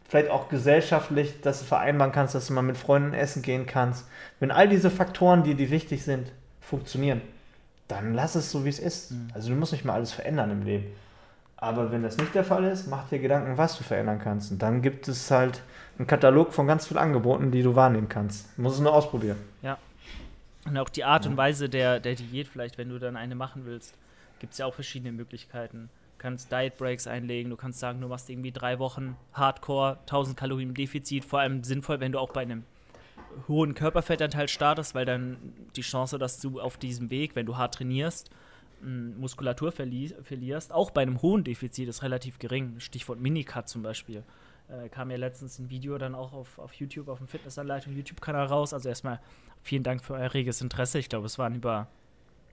vielleicht 0.08 0.28
auch 0.28 0.48
gesellschaftlich, 0.48 1.40
dass 1.40 1.60
du 1.60 1.64
vereinbaren 1.64 2.12
kannst, 2.12 2.34
dass 2.34 2.48
du 2.48 2.52
mal 2.52 2.62
mit 2.62 2.76
Freunden 2.76 3.14
essen 3.14 3.42
gehen 3.42 3.64
kannst. 3.66 4.06
Wenn 4.40 4.50
all 4.50 4.68
diese 4.68 4.90
Faktoren, 4.90 5.44
die 5.44 5.54
dir 5.54 5.70
wichtig 5.70 6.02
sind, 6.02 6.32
funktionieren, 6.60 7.22
dann 7.86 8.12
lass 8.12 8.34
es 8.34 8.50
so, 8.50 8.64
wie 8.64 8.70
es 8.70 8.78
ist. 8.78 9.12
Mhm. 9.12 9.28
Also 9.34 9.50
du 9.50 9.54
musst 9.54 9.72
nicht 9.72 9.84
mal 9.84 9.94
alles 9.94 10.12
verändern 10.12 10.50
im 10.50 10.62
Leben. 10.64 10.86
Aber 11.62 11.92
wenn 11.92 12.02
das 12.02 12.16
nicht 12.16 12.34
der 12.34 12.42
Fall 12.42 12.64
ist, 12.64 12.88
mach 12.88 13.08
dir 13.08 13.20
Gedanken, 13.20 13.56
was 13.56 13.78
du 13.78 13.84
verändern 13.84 14.18
kannst. 14.18 14.50
Und 14.50 14.60
dann 14.60 14.82
gibt 14.82 15.06
es 15.06 15.30
halt 15.30 15.62
einen 15.96 16.08
Katalog 16.08 16.52
von 16.52 16.66
ganz 16.66 16.88
vielen 16.88 16.98
Angeboten, 16.98 17.52
die 17.52 17.62
du 17.62 17.76
wahrnehmen 17.76 18.08
kannst. 18.08 18.48
Du 18.56 18.62
musst 18.62 18.74
es 18.78 18.82
nur 18.82 18.92
ausprobieren. 18.92 19.36
Ja. 19.62 19.78
Und 20.66 20.76
auch 20.76 20.88
die 20.88 21.04
Art 21.04 21.24
und 21.24 21.36
Weise 21.36 21.68
der, 21.68 22.00
der 22.00 22.16
Diät, 22.16 22.48
vielleicht, 22.48 22.78
wenn 22.78 22.88
du 22.88 22.98
dann 22.98 23.16
eine 23.16 23.36
machen 23.36 23.62
willst, 23.64 23.94
gibt 24.40 24.54
es 24.54 24.58
ja 24.58 24.66
auch 24.66 24.74
verschiedene 24.74 25.12
Möglichkeiten. 25.12 25.88
Du 26.18 26.22
kannst 26.22 26.50
Diet 26.50 26.78
Breaks 26.78 27.06
einlegen, 27.06 27.48
du 27.48 27.56
kannst 27.56 27.78
sagen, 27.78 28.00
du 28.00 28.08
machst 28.08 28.28
irgendwie 28.28 28.50
drei 28.50 28.80
Wochen 28.80 29.16
Hardcore, 29.32 29.98
1000 30.00 30.36
Kalorien 30.36 30.74
Defizit. 30.74 31.24
Vor 31.24 31.38
allem 31.38 31.62
sinnvoll, 31.62 32.00
wenn 32.00 32.10
du 32.10 32.18
auch 32.18 32.32
bei 32.32 32.42
einem 32.42 32.64
hohen 33.46 33.74
Körperfettanteil 33.74 34.48
startest, 34.48 34.96
weil 34.96 35.04
dann 35.04 35.36
die 35.76 35.82
Chance, 35.82 36.18
dass 36.18 36.40
du 36.40 36.60
auf 36.60 36.76
diesem 36.76 37.10
Weg, 37.10 37.36
wenn 37.36 37.46
du 37.46 37.56
hart 37.56 37.74
trainierst, 37.74 38.30
Muskulatur 38.82 39.72
verli 39.72 40.14
verlierst, 40.22 40.72
auch 40.72 40.90
bei 40.90 41.02
einem 41.02 41.22
hohen 41.22 41.44
Defizit 41.44 41.88
ist 41.88 42.02
relativ 42.02 42.38
gering. 42.38 42.80
Stichwort 42.80 43.20
Minicut 43.20 43.68
zum 43.68 43.82
Beispiel. 43.82 44.24
Äh, 44.68 44.88
kam 44.88 45.10
ja 45.10 45.16
letztens 45.16 45.58
ein 45.58 45.70
Video 45.70 45.98
dann 45.98 46.14
auch 46.14 46.32
auf, 46.32 46.58
auf 46.58 46.72
YouTube, 46.74 47.08
auf 47.08 47.18
dem 47.18 47.28
Fitnessanleitung 47.28 47.94
YouTube-Kanal 47.94 48.46
raus. 48.46 48.72
Also 48.72 48.88
erstmal 48.88 49.20
vielen 49.62 49.82
Dank 49.82 50.02
für 50.02 50.14
euer 50.14 50.34
reges 50.34 50.60
Interesse. 50.60 50.98
Ich 50.98 51.08
glaube, 51.08 51.26
es 51.26 51.38
waren 51.38 51.54
über 51.54 51.88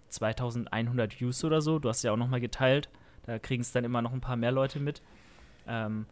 2100 0.10 1.20
Views 1.20 1.44
oder 1.44 1.62
so. 1.62 1.80
Du 1.80 1.90
hast 1.90 2.04
ja 2.04 2.12
auch 2.12 2.18
nochmal 2.18 2.42
geteilt. 2.42 2.90
Da 3.24 3.40
kriegen 3.40 3.62
es 3.62 3.72
dann 3.72 3.84
immer 3.84 4.02
noch 4.02 4.14
ein 4.14 4.22
paar 4.22 4.36
mehr 4.36 4.52
Leute 4.52 4.80
mit. 4.80 5.02
Ähm, 5.68 6.06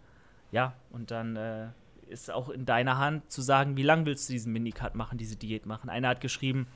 ja, 0.52 0.74
und 0.92 1.12
dann 1.12 1.36
äh, 1.36 1.68
ist 2.08 2.32
auch 2.32 2.50
in 2.50 2.66
deiner 2.66 2.98
Hand 2.98 3.32
zu 3.32 3.42
sagen, 3.42 3.78
wie 3.78 3.84
lange 3.84 4.06
willst 4.06 4.30
du 4.30 4.34
diesen 4.34 4.54
Minicut 4.54 4.96
machen, 4.96 5.18
diese 5.18 5.36
Diät 5.36 5.66
machen. 5.66 5.90
Einer 5.90 6.10
hat 6.10 6.22
geschrieben, 6.22 6.68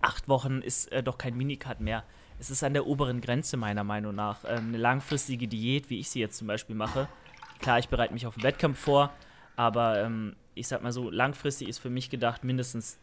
acht 0.00 0.28
Wochen 0.28 0.62
ist 0.62 0.92
äh, 0.92 1.02
doch 1.02 1.18
kein 1.18 1.36
Minicut 1.36 1.80
mehr 1.80 2.04
es 2.44 2.50
ist 2.50 2.62
an 2.62 2.74
der 2.74 2.86
oberen 2.86 3.22
Grenze 3.22 3.56
meiner 3.56 3.84
Meinung 3.84 4.14
nach. 4.14 4.44
Ähm, 4.46 4.68
eine 4.68 4.76
langfristige 4.76 5.48
Diät, 5.48 5.88
wie 5.88 5.98
ich 5.98 6.10
sie 6.10 6.20
jetzt 6.20 6.36
zum 6.36 6.46
Beispiel 6.46 6.76
mache. 6.76 7.08
Klar, 7.60 7.78
ich 7.78 7.88
bereite 7.88 8.12
mich 8.12 8.26
auf 8.26 8.34
den 8.34 8.42
Wettkampf 8.42 8.78
vor, 8.78 9.10
aber 9.56 10.02
ähm, 10.02 10.36
ich 10.54 10.68
sag 10.68 10.82
mal 10.82 10.92
so, 10.92 11.08
langfristig 11.08 11.68
ist 11.68 11.78
für 11.78 11.88
mich 11.88 12.10
gedacht 12.10 12.44
mindestens 12.44 12.98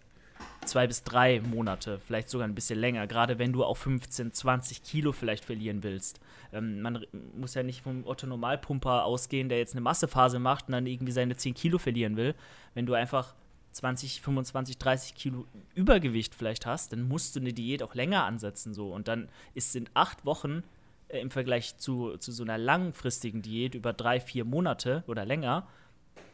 zwei 0.66 0.86
bis 0.86 1.04
drei 1.04 1.42
Monate, 1.42 2.00
vielleicht 2.06 2.30
sogar 2.30 2.48
ein 2.48 2.54
bisschen 2.54 2.78
länger, 2.78 3.08
gerade 3.08 3.40
wenn 3.40 3.52
du 3.52 3.64
auch 3.64 3.78
15, 3.78 4.32
20 4.32 4.84
Kilo 4.84 5.12
vielleicht 5.12 5.44
verlieren 5.44 5.82
willst. 5.82 6.20
Ähm, 6.54 6.82
man 6.84 7.04
muss 7.36 7.56
ja 7.56 7.64
nicht 7.64 7.82
vom 7.82 8.06
Otto 8.06 8.28
Normalpumper 8.28 9.06
ausgehen, 9.06 9.50
der 9.50 9.58
jetzt 9.58 9.74
eine 9.74 9.82
Massephase 9.82 10.38
macht 10.38 10.68
und 10.68 10.74
dann 10.74 10.86
irgendwie 10.86 11.14
seine 11.14 11.36
10 11.36 11.56
Kilo 11.56 11.80
verlieren 11.80 12.16
will. 12.16 12.36
Wenn 12.76 12.86
du 12.86 12.94
einfach 12.94 13.34
20, 13.72 14.22
25, 14.22 14.78
30 14.78 15.16
Kilo 15.16 15.46
Übergewicht 15.76 16.36
vielleicht 16.36 16.66
hast, 16.66 16.94
dann 16.94 17.08
musst 17.08 17.36
du 17.36 17.40
eine 17.40 17.54
Diät 17.54 17.84
auch 17.84 17.96
länger 17.96 18.26
ansetzen. 18.26 18.74
So. 18.74 18.92
Und 18.92 19.08
dann 19.08 19.30
ist, 19.54 19.72
sind 19.72 19.92
acht 19.94 20.26
Wochen 20.26 20.64
äh, 21.08 21.20
im 21.20 21.32
Vergleich 21.32 21.78
zu, 21.78 22.18
zu 22.18 22.32
so 22.32 22.44
einer 22.44 22.58
langfristigen 22.58 23.42
Diät 23.42 23.76
über 23.76 23.94
drei, 23.94 24.20
vier 24.20 24.46
Monate 24.46 25.04
oder 25.08 25.26
länger, 25.26 25.68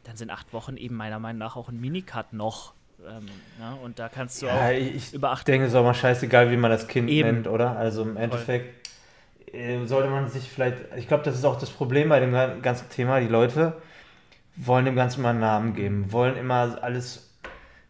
dann 0.04 0.15
sind 0.15 0.32
acht 0.32 0.54
Wochen 0.54 0.78
eben 0.78 0.95
meiner 0.95 1.19
Meinung 1.19 1.39
nach 1.39 1.56
auch 1.56 1.69
ein 1.69 1.80
Minicut 1.80 2.34
noch. 2.34 2.73
Ähm, 3.06 3.28
ja, 3.60 3.71
ne? 3.71 3.78
und 3.84 4.00
da 4.00 4.10
kannst 4.10 4.41
du 4.41 4.47
ja, 4.47 4.67
auch 4.67 4.71
ich 4.71 5.13
über 5.13 5.32
acht 5.32 5.47
denke, 5.47 5.65
es 5.65 5.73
ist 5.73 5.78
auch 5.78 5.84
mal 5.84 5.93
scheißegal, 5.93 6.50
wie 6.50 6.58
man 6.58 6.71
das 6.71 6.88
Kind 6.88 7.10
eben. 7.10 7.28
nennt, 7.28 7.47
oder? 7.47 7.78
Also 7.78 8.04
im 8.04 8.17
Endeffekt. 8.17 8.88
Äh, 9.54 9.86
sollte 9.86 10.10
man 10.10 10.28
sich 10.28 10.50
vielleicht, 10.50 10.78
ich 10.97 11.08
glaube, 11.08 11.23
das 11.23 11.36
ist 11.36 11.45
auch 11.45 11.58
das 11.58 11.69
Problem 11.69 12.10
bei 12.10 12.19
dem 12.19 12.34
ganzen 12.62 12.89
Thema, 12.89 13.21
die 13.21 13.28
Leute 13.28 13.78
wollen 14.58 14.86
dem 14.86 14.95
Ganzen 14.95 15.21
mal 15.21 15.30
einen 15.30 15.39
Namen 15.39 15.73
geben, 15.76 16.12
wollen 16.12 16.36
immer 16.36 16.80
alles 16.82 17.27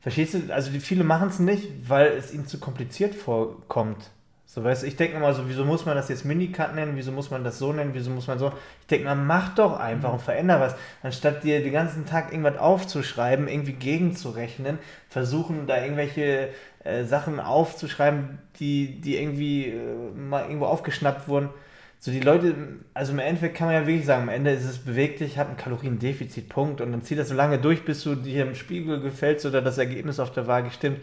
Verstehst 0.08 0.36
du? 0.36 0.54
Also 0.54 0.72
die 0.72 0.80
viele 0.80 1.04
machen 1.04 1.28
es 1.28 1.40
nicht, 1.40 1.68
weil 1.90 2.14
es 2.14 2.34
ihnen 2.34 2.48
zu 2.48 2.62
kompliziert 2.62 3.14
vorkommt. 3.14 4.10
So, 4.46 4.64
weißt 4.64 4.84
du, 4.84 4.88
ich 4.88 4.96
denke 4.96 5.18
immer 5.18 5.34
so, 5.34 5.50
wieso 5.50 5.66
muss 5.66 5.86
man 5.86 5.98
das 5.98 6.08
jetzt 6.08 6.24
Minicut 6.24 6.76
nennen, 6.76 6.94
wieso 6.96 7.12
muss 7.12 7.30
man 7.30 7.44
das 7.44 7.60
so 7.60 7.74
nennen, 7.74 7.90
wieso 7.94 8.10
muss 8.12 8.26
man 8.26 8.40
so. 8.40 8.54
Ich 8.80 8.88
denke 8.88 9.04
mal, 9.04 9.16
mach 9.16 9.54
doch 9.56 9.78
einfach 9.78 10.14
und 10.14 10.22
veränder 10.22 10.62
was. 10.62 10.76
Anstatt 11.04 11.44
dir 11.44 11.62
den 11.62 11.74
ganzen 11.74 12.06
Tag 12.06 12.32
irgendwas 12.32 12.58
aufzuschreiben, 12.58 13.50
irgendwie 13.50 13.74
gegenzurechnen, 13.74 14.80
versuchen 15.10 15.68
da 15.68 15.84
irgendwelche 15.84 16.52
äh, 16.86 17.04
Sachen 17.04 17.42
aufzuschreiben, 17.42 18.40
die, 18.62 19.02
die 19.02 19.18
irgendwie 19.18 19.72
äh, 19.72 20.12
mal 20.16 20.44
irgendwo 20.44 20.68
aufgeschnappt 20.68 21.28
wurden. 21.28 21.50
So 22.00 22.12
die 22.12 22.20
Leute, 22.20 22.56
also 22.94 23.12
im 23.12 23.20
Endeffekt 23.20 23.58
kann 23.58 23.68
man 23.68 23.76
ja 23.76 23.88
wirklich 23.88 24.06
sagen, 24.06 24.24
am 24.24 24.30
Ende 24.30 24.52
ist 24.52 24.66
es 24.66 24.78
bewegt 24.78 25.20
dich, 25.20 25.38
hat 25.38 25.50
ein 25.50 25.58
Kaloriendefizit, 25.58 26.48
Punkt. 26.48 26.80
Und 26.82 26.92
dann 26.92 27.02
zieht 27.02 27.18
das 27.18 27.30
so 27.30 27.36
lange 27.36 27.58
durch, 27.58 27.86
bis 27.86 28.04
du 28.04 28.16
dir 28.16 28.46
im 28.46 28.56
Spiegel 28.56 29.02
gefällst 29.02 29.46
oder 29.46 29.62
das 29.62 29.78
Ergebnis 29.78 30.20
auf 30.20 30.32
der 30.32 30.48
Waage 30.48 30.72
stimmt. 30.72 31.00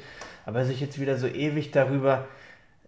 Aber 0.47 0.65
sich 0.65 0.81
jetzt 0.81 1.01
wieder 1.01 1.17
so 1.19 1.27
ewig 1.27 1.73
darüber 1.73 2.27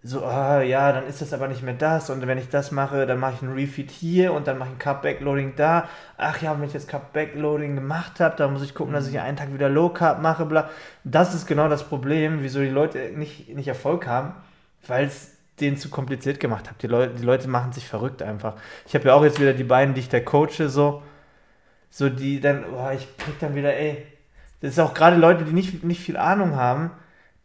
so, 0.07 0.25
ah, 0.25 0.63
ja, 0.63 0.93
dann 0.93 1.07
ist 1.07 1.21
das 1.21 1.33
aber 1.33 1.49
nicht 1.49 1.63
mehr 1.63 1.75
das 1.75 2.11
und 2.11 2.25
wenn 2.27 2.39
ich 2.39 2.49
das 2.49 2.71
mache, 2.71 3.07
dann 3.07 3.19
mache 3.19 3.35
ich 3.35 3.43
ein 3.43 3.53
Refeed 3.53 3.91
hier 3.91 4.33
und 4.33 4.47
dann 4.47 4.59
mache 4.59 4.69
ich 4.69 4.77
ein 4.77 4.79
Cup 4.79 5.03
Backloading 5.03 5.55
da. 5.57 5.89
Ach 6.17 6.41
ja, 6.41 6.57
wenn 6.57 6.67
ich 6.67 6.75
jetzt 6.75 6.89
Cup 6.89 7.13
Backloading 7.13 7.75
gemacht 7.75 8.21
habe, 8.21 8.37
dann 8.37 8.53
muss 8.53 8.63
ich 8.63 8.75
gucken, 8.75 8.95
dass 8.95 9.09
ich 9.09 9.19
einen 9.19 9.37
Tag 9.37 9.53
wieder 9.53 9.69
Low 9.69 9.89
Carb 9.89 10.23
mache, 10.23 10.47
bla. 10.47 10.71
Das 11.05 11.35
ist 11.35 11.47
genau 11.47 11.69
das 11.69 11.85
Problem, 11.85 12.43
wieso 12.43 12.61
die 12.61 12.69
Leute 12.69 13.11
nicht, 13.17 13.49
nicht 13.55 13.69
Erfolg 13.69 14.07
haben, 14.07 14.35
weil 14.87 15.07
es 15.07 15.36
denen 15.61 15.77
zu 15.77 15.89
kompliziert 15.89 16.41
gemacht 16.41 16.69
habt. 16.69 16.83
Die 16.83 16.87
Leute, 16.87 17.15
die 17.15 17.25
Leute 17.25 17.49
machen 17.49 17.73
sich 17.73 17.87
verrückt 17.87 18.23
einfach. 18.23 18.55
Ich 18.87 18.95
habe 18.95 19.09
ja 19.09 19.15
auch 19.15 19.25
jetzt 19.25 19.41
wieder 19.41 19.55
die 19.55 19.65
beiden, 19.65 19.95
die 19.95 20.01
ich 20.01 20.09
da 20.09 20.21
coache, 20.21 20.69
so, 20.69 21.03
so 21.91 22.09
die 22.09 22.41
dann, 22.41 22.65
oh, 22.73 22.91
ich 22.91 23.17
krieg 23.17 23.39
dann 23.41 23.55
wieder, 23.55 23.75
ey, 23.75 24.07
das 24.61 24.73
ist 24.73 24.79
auch 24.79 24.95
gerade 24.95 25.17
Leute, 25.17 25.45
die 25.45 25.53
nicht, 25.53 25.85
nicht 25.85 26.01
viel 26.01 26.17
Ahnung 26.17 26.57
haben, 26.57 26.91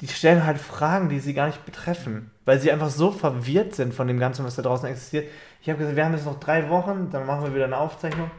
die 0.01 0.07
stellen 0.07 0.45
halt 0.45 0.57
Fragen, 0.57 1.09
die 1.09 1.19
sie 1.19 1.33
gar 1.33 1.47
nicht 1.47 1.65
betreffen, 1.65 2.31
weil 2.45 2.59
sie 2.59 2.71
einfach 2.71 2.89
so 2.89 3.11
verwirrt 3.11 3.75
sind 3.75 3.93
von 3.93 4.07
dem 4.07 4.19
Ganzen, 4.19 4.43
was 4.43 4.55
da 4.55 4.63
draußen 4.63 4.89
existiert. 4.89 5.27
Ich 5.61 5.69
habe 5.69 5.77
gesagt, 5.77 5.95
wir 5.95 6.03
haben 6.03 6.13
jetzt 6.13 6.25
noch 6.25 6.39
drei 6.39 6.69
Wochen, 6.69 7.09
dann 7.11 7.25
machen 7.25 7.43
wir 7.43 7.53
wieder 7.53 7.65
eine 7.65 7.77
Aufzeichnung. 7.77 8.31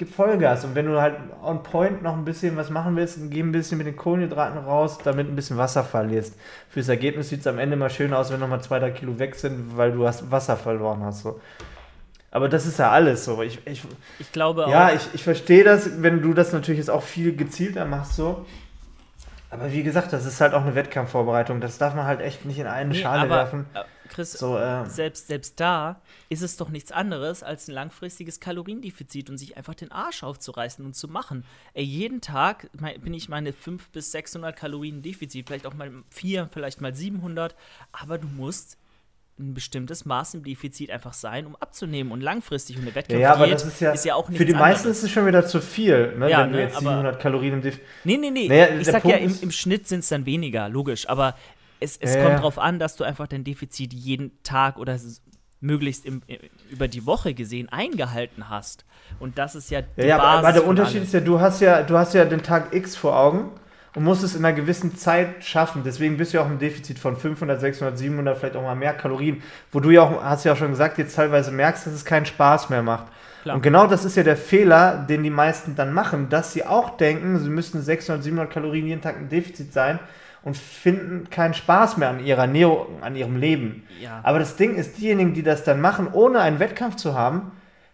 Gib 0.00 0.14
Vollgas 0.14 0.64
und 0.64 0.74
wenn 0.74 0.86
du 0.86 0.98
halt 0.98 1.16
on 1.42 1.62
point 1.62 2.02
noch 2.02 2.14
ein 2.14 2.24
bisschen 2.24 2.56
was 2.56 2.70
machen 2.70 2.96
willst, 2.96 3.18
dann 3.18 3.28
geh 3.28 3.40
ein 3.40 3.52
bisschen 3.52 3.76
mit 3.76 3.86
den 3.86 3.96
Kohlenhydraten 3.96 4.56
raus, 4.56 4.96
damit 5.04 5.28
ein 5.28 5.36
bisschen 5.36 5.58
Wasser 5.58 5.84
verlierst. 5.84 6.36
Fürs 6.70 6.88
Ergebnis 6.88 7.28
sieht 7.28 7.40
es 7.40 7.46
am 7.46 7.58
Ende 7.58 7.76
mal 7.76 7.90
schön 7.90 8.14
aus, 8.14 8.32
wenn 8.32 8.40
nochmal 8.40 8.62
zwei, 8.62 8.78
drei 8.78 8.92
Kilo 8.92 9.18
weg 9.18 9.34
sind, 9.34 9.76
weil 9.76 9.92
du 9.92 10.06
hast 10.06 10.30
Wasser 10.30 10.56
verloren 10.56 11.04
hast. 11.04 11.20
So. 11.20 11.38
Aber 12.30 12.48
das 12.48 12.64
ist 12.64 12.78
ja 12.78 12.90
alles 12.90 13.26
so. 13.26 13.42
Ich, 13.42 13.58
ich, 13.66 13.82
ich 14.18 14.32
glaube 14.32 14.64
auch. 14.64 14.70
Ja, 14.70 14.90
ich, 14.90 15.06
ich 15.12 15.22
verstehe 15.22 15.64
das, 15.64 16.02
wenn 16.02 16.22
du 16.22 16.32
das 16.32 16.54
natürlich 16.54 16.78
jetzt 16.78 16.90
auch 16.90 17.02
viel 17.02 17.36
gezielter 17.36 17.84
machst, 17.84 18.16
so. 18.16 18.46
Aber 19.50 19.70
wie 19.70 19.82
gesagt, 19.82 20.14
das 20.14 20.24
ist 20.24 20.40
halt 20.40 20.54
auch 20.54 20.62
eine 20.62 20.74
Wettkampfvorbereitung. 20.74 21.60
Das 21.60 21.76
darf 21.76 21.94
man 21.94 22.06
halt 22.06 22.22
echt 22.22 22.46
nicht 22.46 22.58
in 22.58 22.66
eine 22.66 22.88
nee, 22.88 23.02
Schale 23.02 23.24
aber, 23.24 23.34
werfen. 23.34 23.66
Chris, 24.10 24.32
so, 24.32 24.58
äh, 24.58 24.84
selbst, 24.86 25.28
selbst 25.28 25.58
da 25.58 26.02
ist 26.28 26.42
es 26.42 26.56
doch 26.56 26.68
nichts 26.68 26.92
anderes 26.92 27.42
als 27.42 27.68
ein 27.68 27.74
langfristiges 27.74 28.40
Kaloriendefizit 28.40 29.30
und 29.30 29.38
sich 29.38 29.56
einfach 29.56 29.74
den 29.74 29.90
Arsch 29.90 30.22
aufzureißen 30.22 30.84
und 30.84 30.94
zu 30.94 31.08
machen. 31.08 31.44
Ey, 31.72 31.84
jeden 31.84 32.20
Tag 32.20 32.68
bin 33.02 33.14
ich 33.14 33.28
meine 33.28 33.52
500 33.52 33.92
bis 33.92 34.12
600 34.12 34.56
Kalorien 34.56 35.02
Defizit, 35.02 35.46
vielleicht 35.46 35.66
auch 35.66 35.74
mal 35.74 35.90
4, 36.10 36.48
vielleicht 36.52 36.80
mal 36.80 36.94
700, 36.94 37.54
aber 37.92 38.18
du 38.18 38.26
musst 38.26 38.76
ein 39.38 39.54
bestimmtes 39.54 40.04
Maß 40.04 40.34
im 40.34 40.44
Defizit 40.44 40.90
einfach 40.90 41.14
sein, 41.14 41.46
um 41.46 41.56
abzunehmen 41.56 42.12
und 42.12 42.20
langfristig 42.20 42.76
und 42.76 42.82
eine 42.82 42.94
Wettkampf 42.94 43.20
ja, 43.20 43.32
aber 43.32 43.46
das 43.46 43.64
ist 43.64 43.80
ja, 43.80 43.92
ist 43.92 44.04
ja 44.04 44.14
auch 44.14 44.28
nicht 44.28 44.36
Für 44.36 44.44
die 44.44 44.52
meisten 44.52 44.88
ist 44.88 45.02
es 45.02 45.10
schon 45.10 45.26
wieder 45.26 45.46
zu 45.46 45.60
viel, 45.60 46.14
ne, 46.18 46.30
ja, 46.30 46.42
wenn 46.42 46.50
ne, 46.50 46.56
du 46.58 46.62
jetzt 46.62 46.78
700 46.78 47.18
Kalorien 47.18 47.54
im 47.54 47.62
Defizit. 47.62 47.86
Nee, 48.04 48.18
nee, 48.18 48.30
nee. 48.30 48.48
Naja, 48.48 48.68
ich 48.78 48.86
sag 48.86 49.02
Punkt 49.02 49.16
ja, 49.16 49.24
im, 49.24 49.34
im 49.40 49.50
Schnitt 49.50 49.88
sind 49.88 50.00
es 50.00 50.08
dann 50.08 50.26
weniger, 50.26 50.68
logisch. 50.68 51.08
Aber 51.08 51.34
es, 51.80 51.96
es 51.96 52.14
ja, 52.14 52.22
kommt 52.22 52.38
darauf 52.38 52.58
an, 52.58 52.78
dass 52.78 52.96
du 52.96 53.04
einfach 53.04 53.26
dein 53.26 53.44
Defizit 53.44 53.92
jeden 53.92 54.42
Tag 54.42 54.78
oder 54.78 54.98
möglichst 55.60 56.06
im, 56.06 56.22
über 56.70 56.88
die 56.88 57.06
Woche 57.06 57.34
gesehen 57.34 57.68
eingehalten 57.70 58.48
hast. 58.48 58.84
Und 59.18 59.38
das 59.38 59.54
ist 59.54 59.70
ja 59.70 59.82
die 59.82 60.02
ja, 60.02 60.18
Basis 60.18 60.44
aber 60.44 60.52
der 60.52 60.66
Unterschied 60.66 61.02
ist 61.02 61.12
ja, 61.12 61.20
du 61.20 61.40
hast 61.40 61.60
ja, 61.60 61.82
du 61.82 61.96
hast 61.96 62.14
ja 62.14 62.24
den 62.24 62.42
Tag 62.42 62.74
X 62.74 62.96
vor 62.96 63.18
Augen 63.18 63.50
und 63.94 64.04
musst 64.04 64.22
es 64.22 64.34
in 64.34 64.44
einer 64.44 64.54
gewissen 64.54 64.96
Zeit 64.96 65.44
schaffen. 65.44 65.82
Deswegen 65.84 66.16
bist 66.16 66.32
du 66.32 66.38
ja 66.38 66.44
auch 66.44 66.50
im 66.50 66.58
Defizit 66.58 66.98
von 66.98 67.16
500, 67.16 67.60
600, 67.60 67.98
700, 67.98 68.38
vielleicht 68.38 68.56
auch 68.56 68.62
mal 68.62 68.74
mehr 68.74 68.94
Kalorien, 68.94 69.42
wo 69.72 69.80
du 69.80 69.90
ja 69.90 70.02
auch, 70.02 70.22
hast 70.22 70.44
ja 70.44 70.52
auch 70.52 70.56
schon 70.56 70.70
gesagt, 70.70 70.98
jetzt 70.98 71.16
teilweise 71.16 71.50
merkst, 71.50 71.86
dass 71.86 71.92
es 71.92 72.04
keinen 72.04 72.26
Spaß 72.26 72.70
mehr 72.70 72.82
macht. 72.82 73.06
Klar. 73.42 73.56
Und 73.56 73.62
genau 73.62 73.86
das 73.86 74.04
ist 74.04 74.16
ja 74.16 74.22
der 74.22 74.36
Fehler, 74.36 75.04
den 75.08 75.22
die 75.22 75.30
meisten 75.30 75.74
dann 75.74 75.92
machen, 75.92 76.28
dass 76.28 76.52
sie 76.52 76.66
auch 76.66 76.96
denken, 76.98 77.38
sie 77.38 77.48
müssten 77.48 77.80
600, 77.80 78.22
700 78.22 78.52
Kalorien 78.52 78.86
jeden 78.86 79.00
Tag 79.00 79.16
im 79.16 79.28
Defizit 79.28 79.72
sein 79.72 79.98
und 80.42 80.56
finden 80.56 81.28
keinen 81.30 81.54
Spaß 81.54 81.96
mehr 81.96 82.08
an 82.08 82.24
ihrer 82.24 82.42
Ernährung, 82.42 83.02
an 83.02 83.16
ihrem 83.16 83.36
Leben. 83.36 83.84
Ja. 84.00 84.20
Aber 84.22 84.38
das 84.38 84.56
Ding 84.56 84.76
ist, 84.76 84.98
diejenigen, 84.98 85.34
die 85.34 85.42
das 85.42 85.64
dann 85.64 85.80
machen, 85.80 86.08
ohne 86.12 86.40
einen 86.40 86.58
Wettkampf 86.58 86.96
zu 86.96 87.14
haben, 87.14 87.52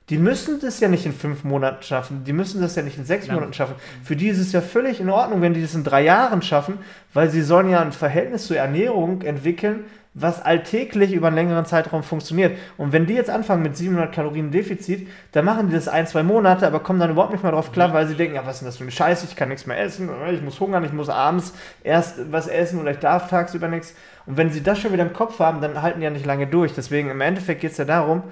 die 0.08 0.18
müssen 0.18 0.60
das 0.60 0.78
ja 0.78 0.88
nicht 0.88 1.04
in 1.04 1.12
fünf 1.12 1.42
Monaten 1.42 1.82
schaffen, 1.82 2.22
die 2.24 2.32
müssen 2.32 2.60
das 2.60 2.76
ja 2.76 2.82
nicht 2.82 2.96
in 2.96 3.04
sechs. 3.04 3.26
Monaten 3.26 3.52
schaffen. 3.52 3.74
Für 4.04 4.14
die 4.14 4.28
ist 4.28 4.38
es 4.38 4.52
ja 4.52 4.60
völlig 4.60 5.00
in 5.00 5.10
Ordnung, 5.10 5.42
wenn 5.42 5.52
die 5.52 5.62
das 5.62 5.74
in 5.74 5.82
drei 5.82 6.02
Jahren 6.02 6.42
schaffen, 6.42 6.78
weil 7.12 7.28
sie 7.28 7.42
sollen 7.42 7.70
ja 7.70 7.80
ein 7.80 7.90
Verhältnis 7.90 8.46
zur 8.46 8.56
Ernährung 8.56 9.22
entwickeln, 9.22 9.84
was 10.18 10.40
alltäglich 10.42 11.12
über 11.12 11.26
einen 11.26 11.36
längeren 11.36 11.66
Zeitraum 11.66 12.02
funktioniert. 12.02 12.56
Und 12.78 12.92
wenn 12.92 13.04
die 13.04 13.12
jetzt 13.12 13.28
anfangen 13.28 13.62
mit 13.62 13.76
700 13.76 14.14
Kalorien 14.14 14.50
Defizit, 14.50 15.08
dann 15.32 15.44
machen 15.44 15.68
die 15.68 15.74
das 15.74 15.88
ein, 15.88 16.06
zwei 16.06 16.22
Monate, 16.22 16.66
aber 16.66 16.80
kommen 16.80 16.98
dann 16.98 17.10
überhaupt 17.10 17.32
nicht 17.32 17.42
mehr 17.42 17.52
drauf 17.52 17.70
klar, 17.70 17.92
weil 17.92 18.06
sie 18.06 18.14
denken, 18.14 18.34
ja, 18.34 18.46
was 18.46 18.54
ist 18.54 18.60
denn 18.60 18.68
das 18.68 18.76
für 18.78 18.84
eine 18.84 18.92
Scheiße, 18.92 19.26
ich 19.28 19.36
kann 19.36 19.50
nichts 19.50 19.66
mehr 19.66 19.78
essen, 19.78 20.08
ich 20.32 20.40
muss 20.40 20.58
hungern, 20.58 20.84
ich 20.84 20.92
muss 20.94 21.10
abends 21.10 21.52
erst 21.84 22.32
was 22.32 22.46
essen 22.48 22.80
oder 22.80 22.92
ich 22.92 22.98
darf 22.98 23.28
tagsüber 23.28 23.68
nichts. 23.68 23.94
Und 24.24 24.38
wenn 24.38 24.48
sie 24.48 24.62
das 24.62 24.78
schon 24.78 24.94
wieder 24.94 25.02
im 25.02 25.12
Kopf 25.12 25.38
haben, 25.38 25.60
dann 25.60 25.82
halten 25.82 26.00
die 26.00 26.04
ja 26.04 26.10
nicht 26.10 26.24
lange 26.24 26.46
durch. 26.46 26.72
Deswegen 26.72 27.10
im 27.10 27.20
Endeffekt 27.20 27.60
geht 27.60 27.72
es 27.72 27.76
ja 27.76 27.84
darum, 27.84 28.22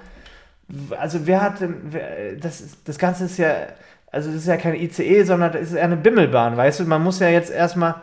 also 0.99 1.27
wer 1.27 1.41
hat 1.43 1.61
denn, 1.61 1.75
wer, 1.91 2.35
das, 2.41 2.77
das 2.83 2.97
Ganze 2.97 3.25
ist 3.25 3.37
ja, 3.37 3.53
also 4.11 4.29
das 4.31 4.39
ist 4.39 4.47
ja 4.47 4.57
kein 4.57 4.73
ICE, 4.73 5.23
sondern 5.23 5.51
das 5.51 5.61
ist 5.61 5.73
eher 5.73 5.83
eine 5.83 5.97
Bimmelbahn, 5.97 6.57
weißt 6.57 6.79
du? 6.79 6.85
Man 6.85 7.03
muss 7.03 7.19
ja 7.19 7.29
jetzt 7.29 7.51
erstmal, 7.51 7.95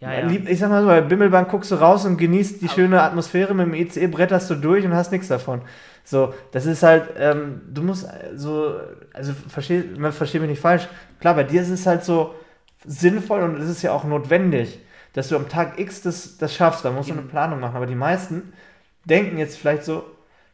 ja, 0.00 0.12
ja. 0.12 0.30
ich 0.30 0.58
sag 0.58 0.70
mal 0.70 0.82
so, 0.82 0.88
bei 0.88 1.00
Bimmelbahn 1.00 1.48
guckst 1.48 1.70
du 1.72 1.74
raus 1.74 2.04
und 2.04 2.18
genießt 2.18 2.62
die 2.62 2.66
Aber 2.66 2.74
schöne 2.74 3.02
Atmosphäre, 3.02 3.54
mit 3.54 3.66
dem 3.66 3.74
ICE 3.74 4.06
bretterst 4.06 4.48
du 4.50 4.54
durch 4.54 4.84
und 4.84 4.94
hast 4.94 5.10
nichts 5.10 5.28
davon. 5.28 5.62
So, 6.04 6.32
das 6.52 6.66
ist 6.66 6.82
halt, 6.82 7.10
ähm, 7.18 7.62
du 7.68 7.82
musst 7.82 8.08
so, 8.34 8.74
also 9.12 9.32
versteh, 9.48 9.84
man 9.98 10.12
versteht 10.12 10.40
mich 10.40 10.50
nicht 10.50 10.62
falsch, 10.62 10.88
klar, 11.20 11.34
bei 11.34 11.44
dir 11.44 11.60
ist 11.60 11.70
es 11.70 11.84
halt 11.86 12.04
so 12.04 12.34
sinnvoll 12.86 13.42
und 13.42 13.60
es 13.60 13.68
ist 13.68 13.82
ja 13.82 13.92
auch 13.92 14.04
notwendig, 14.04 14.78
dass 15.12 15.28
du 15.28 15.36
am 15.36 15.48
Tag 15.48 15.78
X 15.78 16.00
das, 16.02 16.38
das 16.38 16.54
schaffst, 16.54 16.84
da 16.84 16.90
musst 16.92 17.10
du 17.10 17.14
eine 17.14 17.22
Planung 17.22 17.60
machen, 17.60 17.76
aber 17.76 17.86
die 17.86 17.94
meisten 17.94 18.52
denken 19.04 19.36
jetzt 19.36 19.58
vielleicht 19.58 19.84
so, 19.84 20.04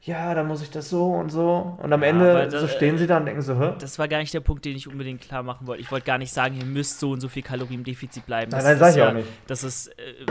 ja, 0.04 0.34
da 0.34 0.44
muss 0.44 0.60
ich 0.60 0.70
das 0.70 0.90
so 0.90 1.06
und 1.06 1.30
so. 1.30 1.78
Und 1.82 1.90
am 1.90 2.02
ja, 2.02 2.08
Ende 2.08 2.48
das, 2.48 2.60
so 2.60 2.68
stehen 2.68 2.98
sie 2.98 3.06
da 3.06 3.16
und 3.16 3.24
denken 3.24 3.40
so, 3.40 3.58
hä? 3.58 3.72
Das 3.78 3.98
war 3.98 4.06
gar 4.06 4.18
nicht 4.18 4.34
der 4.34 4.40
Punkt, 4.40 4.66
den 4.66 4.76
ich 4.76 4.86
unbedingt 4.86 5.22
klar 5.22 5.42
machen 5.42 5.66
wollte. 5.66 5.80
Ich 5.80 5.90
wollte 5.90 6.04
gar 6.04 6.18
nicht 6.18 6.30
sagen, 6.30 6.56
ihr 6.58 6.66
müsst 6.66 7.00
so 7.00 7.12
und 7.12 7.20
so 7.22 7.28
viel 7.28 7.42
Kalorien 7.42 7.80
im 7.80 7.84
Defizit 7.84 8.26
bleiben. 8.26 8.50
Das, 8.50 8.62
nein, 8.62 8.72
nein, 8.72 8.78
sag 8.80 8.90
ich 8.90 8.96
ja, 8.96 9.08
auch 9.08 9.14
nicht. 9.14 9.28
Das 9.46 9.64
ist, 9.64 9.88
äh, 9.98 10.26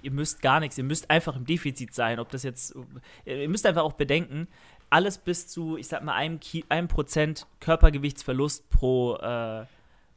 ihr 0.00 0.12
müsst 0.12 0.42
gar 0.42 0.60
nichts, 0.60 0.78
ihr 0.78 0.84
müsst 0.84 1.10
einfach 1.10 1.34
im 1.34 1.44
Defizit 1.44 1.92
sein. 1.92 2.20
Ob 2.20 2.30
das 2.30 2.44
jetzt, 2.44 2.76
äh, 3.24 3.42
ihr 3.42 3.48
müsst 3.48 3.66
einfach 3.66 3.82
auch 3.82 3.94
bedenken, 3.94 4.46
alles 4.90 5.18
bis 5.18 5.48
zu, 5.48 5.76
ich 5.76 5.88
sag 5.88 6.04
mal, 6.04 6.14
einem, 6.14 6.38
Ki 6.38 6.64
einem 6.68 6.86
Prozent 6.86 7.48
Körpergewichtsverlust 7.58 8.70
pro, 8.70 9.16
äh, 9.16 9.66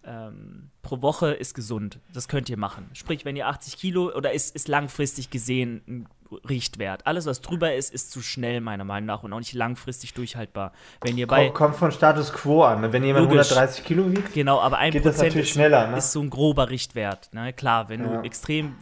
ähm, 0.10 0.72
pro 0.82 1.02
Woche 1.02 1.32
ist 1.32 1.54
gesund. 1.54 2.00
Das 2.13 2.28
könnt 2.28 2.50
ihr 2.50 2.58
machen. 2.58 2.89
Sprich, 2.93 3.26
wenn 3.26 3.36
ihr 3.36 3.48
80 3.48 3.78
Kilo 3.78 4.12
oder 4.12 4.34
ist, 4.34 4.56
ist 4.56 4.67
langfristig 4.67 5.30
gesehen 5.30 5.82
ein 5.88 6.08
Richtwert. 6.48 7.06
Alles, 7.06 7.28
was 7.28 7.41
drüber 7.41 7.74
ist, 7.76 7.93
ist 7.93 8.12
zu 8.12 8.22
schnell, 8.22 8.60
meiner 8.60 8.84
Meinung 8.84 9.06
nach, 9.06 9.24
und 9.24 9.32
auch 9.34 9.39
nicht 9.39 9.54
langfristig 9.54 10.13
durchhaltbar. 10.13 10.74
Wenn 11.02 11.17
ihr 11.17 11.28
bei. 11.28 11.50
Kommt 11.50 11.76
von 11.76 11.91
Status 11.91 12.34
quo 12.34 12.63
an. 12.63 12.82
Ne? 12.82 12.91
Wenn 12.93 13.04
jemand 13.04 13.26
logisch, 13.26 13.52
130 13.52 13.84
Kilo 13.84 14.12
wiegt, 14.12 14.34
genau, 14.34 14.60
aber 14.60 14.80
ein 14.80 14.91
geht 14.91 15.06
das 15.06 15.17
natürlich 15.17 15.48
ist, 15.48 15.50
schneller. 15.54 15.88
Ne? 15.88 15.98
ist 15.98 16.12
so 16.12 16.22
ein 16.22 16.30
grober 16.30 16.69
Richtwert. 16.69 17.32
Ne? 17.34 17.54
Klar, 17.54 17.89
wenn 17.89 18.04
ja. 18.04 18.17
du 18.17 18.26
extrem 18.26 18.76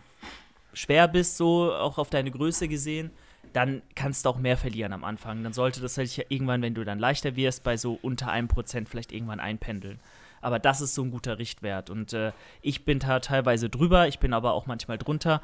schwer 0.73 1.07
bist, 1.07 1.37
so 1.37 1.73
auch 1.73 1.97
auf 1.97 2.09
deine 2.09 2.31
Größe 2.31 2.67
gesehen, 2.67 3.11
dann 3.53 3.81
kannst 3.95 4.25
du 4.25 4.29
auch 4.29 4.37
mehr 4.37 4.57
verlieren 4.57 4.93
am 4.93 5.03
Anfang. 5.03 5.43
Dann 5.43 5.53
sollte 5.53 5.81
das 5.81 5.97
halt 5.97 6.25
irgendwann, 6.29 6.61
wenn 6.61 6.73
du 6.73 6.83
dann 6.83 6.99
leichter 6.99 7.35
wirst, 7.35 7.63
bei 7.63 7.75
so 7.75 7.97
unter 8.01 8.29
einem 8.29 8.47
Prozent 8.47 8.87
vielleicht 8.87 9.11
irgendwann 9.11 9.39
einpendeln. 9.39 9.99
Aber 10.41 10.59
das 10.59 10.81
ist 10.81 10.95
so 10.95 11.03
ein 11.03 11.11
guter 11.11 11.39
Richtwert. 11.39 11.89
Und 11.89 12.13
äh, 12.13 12.31
ich 12.61 12.85
bin 12.85 12.99
da 12.99 13.19
teilweise 13.19 13.69
drüber, 13.69 14.07
ich 14.07 14.19
bin 14.19 14.33
aber 14.33 14.53
auch 14.53 14.65
manchmal 14.65 14.97
drunter. 14.97 15.41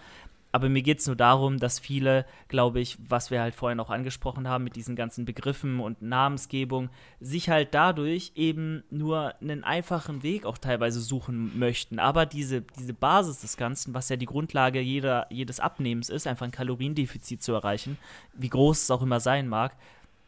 Aber 0.56 0.70
mir 0.70 0.84
geht 0.84 1.00
es 1.00 1.08
nur 1.08 1.16
darum, 1.16 1.58
dass 1.58 1.80
viele, 1.80 2.28
glaube 2.48 2.80
ich, 2.80 3.00
was 3.10 3.32
wir 3.32 3.42
halt 3.42 3.56
vorhin 3.56 3.80
auch 3.80 3.90
angesprochen 3.90 4.48
haben 4.48 4.64
mit 4.64 4.76
diesen 4.76 4.96
ganzen 4.96 5.26
Begriffen 5.26 5.80
und 5.80 6.04
Namensgebung, 6.04 6.92
sich 7.20 7.50
halt 7.50 7.74
dadurch 7.74 8.34
eben 8.36 8.84
nur 8.92 9.34
einen 9.42 9.64
einfachen 9.64 10.22
Weg 10.22 10.46
auch 10.46 10.60
teilweise 10.60 11.02
suchen 11.02 11.58
möchten. 11.58 11.98
Aber 11.98 12.28
diese, 12.28 12.62
diese 12.62 12.94
Basis 12.94 13.42
des 13.42 13.58
Ganzen, 13.58 13.96
was 13.96 14.10
ja 14.10 14.16
die 14.16 14.28
Grundlage 14.28 14.80
jeder, 14.80 15.26
jedes 15.32 15.60
Abnehmens 15.60 16.10
ist, 16.10 16.28
einfach 16.28 16.46
ein 16.46 16.52
Kaloriendefizit 16.52 17.42
zu 17.42 17.54
erreichen, 17.54 17.98
wie 18.36 18.50
groß 18.50 18.84
es 18.84 18.92
auch 18.92 19.02
immer 19.02 19.20
sein 19.20 19.48
mag, 19.48 19.76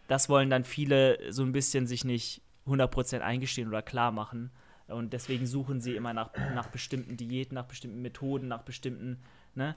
das 0.08 0.28
wollen 0.28 0.49
dann 0.49 0.63
viele 0.63 1.19
so 1.32 1.43
ein 1.43 1.51
bisschen 1.51 1.86
sich 1.86 2.04
nicht 2.04 2.41
100% 2.67 3.19
eingestehen 3.19 3.67
oder 3.67 3.82
klar 3.82 4.12
machen. 4.12 4.51
Und 4.88 5.13
deswegen 5.13 5.47
suchen 5.47 5.82
sie 5.82 5.95
immer 5.95 6.13
nach, 6.13 6.32
nach 6.54 6.67
bestimmten 6.67 7.17
Diäten, 7.17 7.56
nach 7.56 7.65
bestimmten 7.65 8.01
Methoden, 8.01 8.47
nach 8.47 8.62
bestimmten, 8.62 9.19
ne? 9.56 9.75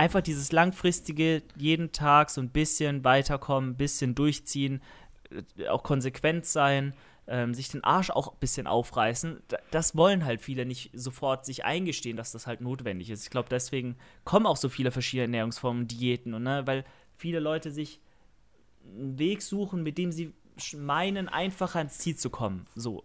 einfach 0.00 0.22
dieses 0.22 0.50
langfristige, 0.50 1.42
jeden 1.56 1.92
Tag 1.92 2.30
so 2.30 2.40
ein 2.40 2.48
bisschen 2.48 3.04
weiterkommen, 3.04 3.70
ein 3.70 3.76
bisschen 3.76 4.14
durchziehen, 4.14 4.80
äh, 5.30 5.68
auch 5.68 5.82
konsequent 5.82 6.46
sein, 6.46 6.94
ähm, 7.26 7.54
sich 7.54 7.68
den 7.68 7.84
Arsch 7.84 8.10
auch 8.10 8.32
ein 8.32 8.38
bisschen 8.40 8.66
aufreißen. 8.66 9.42
Das 9.70 9.94
wollen 9.96 10.24
halt 10.24 10.40
viele 10.40 10.66
nicht 10.66 10.90
sofort 10.94 11.44
sich 11.44 11.64
eingestehen, 11.64 12.16
dass 12.16 12.32
das 12.32 12.46
halt 12.46 12.62
notwendig 12.62 13.10
ist. 13.10 13.24
Ich 13.24 13.30
glaube, 13.30 13.48
deswegen 13.50 13.96
kommen 14.24 14.46
auch 14.46 14.56
so 14.56 14.68
viele 14.68 14.90
verschiedene 14.90 15.24
Ernährungsformen, 15.24 15.86
Diäten, 15.86 16.34
und, 16.34 16.42
ne, 16.42 16.66
weil 16.66 16.84
viele 17.16 17.38
Leute 17.38 17.70
sich 17.70 18.00
einen 18.84 19.18
Weg 19.18 19.42
suchen, 19.42 19.82
mit 19.82 19.98
dem 19.98 20.10
sie 20.12 20.32
meinen, 20.76 21.28
einfacher 21.28 21.78
ans 21.78 21.98
Ziel 21.98 22.16
zu 22.16 22.30
kommen. 22.30 22.66
So. 22.74 23.04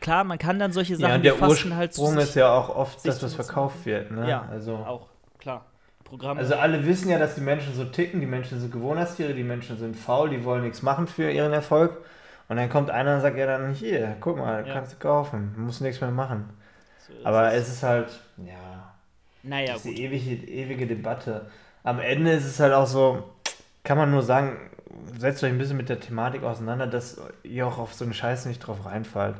Klar, 0.00 0.24
man 0.24 0.38
kann 0.38 0.58
dann 0.58 0.72
solche 0.72 0.96
Sachen 0.96 1.10
ja, 1.10 1.18
der 1.18 1.34
Fasten 1.34 1.74
halt 1.74 1.96
ist 1.96 2.34
ja 2.34 2.52
auch 2.52 2.74
oft 2.74 3.06
das, 3.06 3.22
was 3.22 3.34
verkauft 3.34 3.84
wird. 3.86 4.10
Ne? 4.10 4.28
Ja, 4.28 4.46
also 4.50 4.76
auch, 4.76 5.08
klar. 5.38 5.64
Programme. 6.04 6.40
Also 6.40 6.54
alle 6.54 6.86
wissen 6.86 7.10
ja, 7.10 7.18
dass 7.18 7.34
die 7.34 7.40
Menschen 7.40 7.74
so 7.74 7.84
ticken, 7.84 8.20
die 8.20 8.26
Menschen 8.26 8.60
sind 8.60 8.72
Gewohnheitstiere, 8.72 9.34
die 9.34 9.42
Menschen 9.42 9.76
sind 9.76 9.96
faul, 9.96 10.30
die 10.30 10.44
wollen 10.44 10.62
nichts 10.62 10.82
machen 10.82 11.06
für 11.08 11.30
ihren 11.30 11.52
Erfolg. 11.52 11.98
Und 12.48 12.56
dann 12.56 12.70
kommt 12.70 12.90
einer 12.90 13.16
und 13.16 13.22
sagt, 13.22 13.36
ja 13.36 13.46
dann 13.46 13.74
hier, 13.74 14.16
guck 14.20 14.38
mal, 14.38 14.64
ja. 14.64 14.72
kannst 14.72 14.92
du 14.92 14.96
kaufen, 14.98 15.54
musst 15.56 15.80
nichts 15.80 16.00
mehr 16.00 16.12
machen. 16.12 16.48
So 17.06 17.12
Aber 17.24 17.52
es. 17.52 17.68
ist 17.68 17.82
halt, 17.82 18.08
ja, 18.36 18.94
naja, 19.42 19.72
das 19.72 19.84
ist 19.84 19.96
die 19.96 20.02
ewige, 20.02 20.46
ewige 20.46 20.86
Debatte. 20.86 21.50
Am 21.82 21.98
Ende 21.98 22.32
ist 22.32 22.46
es 22.46 22.60
halt 22.60 22.72
auch 22.72 22.86
so, 22.86 23.24
kann 23.82 23.98
man 23.98 24.10
nur 24.10 24.22
sagen, 24.22 24.56
setzt 25.18 25.42
euch 25.44 25.50
ein 25.50 25.58
bisschen 25.58 25.76
mit 25.76 25.88
der 25.88 26.00
Thematik 26.00 26.42
auseinander, 26.42 26.86
dass 26.86 27.20
ihr 27.42 27.66
auch 27.66 27.78
auf 27.78 27.94
so 27.94 28.04
einen 28.04 28.14
Scheiß 28.14 28.46
nicht 28.46 28.60
drauf 28.60 28.84
reinfallt. 28.84 29.36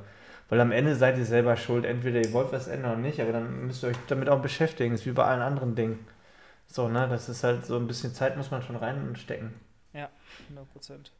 Weil 0.49 0.61
am 0.61 0.71
Ende 0.71 0.95
seid 0.95 1.19
ihr 1.19 1.25
selber 1.25 1.57
schuld. 1.57 1.85
Entweder 1.85 2.21
ihr 2.21 2.33
wollt 2.33 2.53
was 2.53 2.69
ändern 2.69 2.93
oder 2.93 3.01
nicht, 3.01 3.21
aber 3.21 3.33
dann 3.33 3.67
müsst 3.67 3.83
ihr 3.83 3.89
euch 3.89 3.97
damit 4.09 4.29
auch 4.29 4.41
beschäftigen. 4.41 4.93
Das 4.93 5.01
ist 5.01 5.07
wie 5.07 5.13
bei 5.13 5.25
allen 5.25 5.43
anderen 5.43 5.75
Dingen. 5.75 6.07
So, 6.67 6.89
ne? 6.89 7.09
Das 7.09 7.29
ist 7.29 7.43
halt 7.43 7.67
so 7.67 7.77
ein 7.77 7.87
bisschen 7.87 8.15
Zeit 8.15 8.37
muss 8.37 8.51
man 8.51 8.63
schon 8.63 8.77
reinstecken. 8.77 9.55
Ja, 9.93 10.09
100 10.45 10.73
Prozent. 10.73 11.13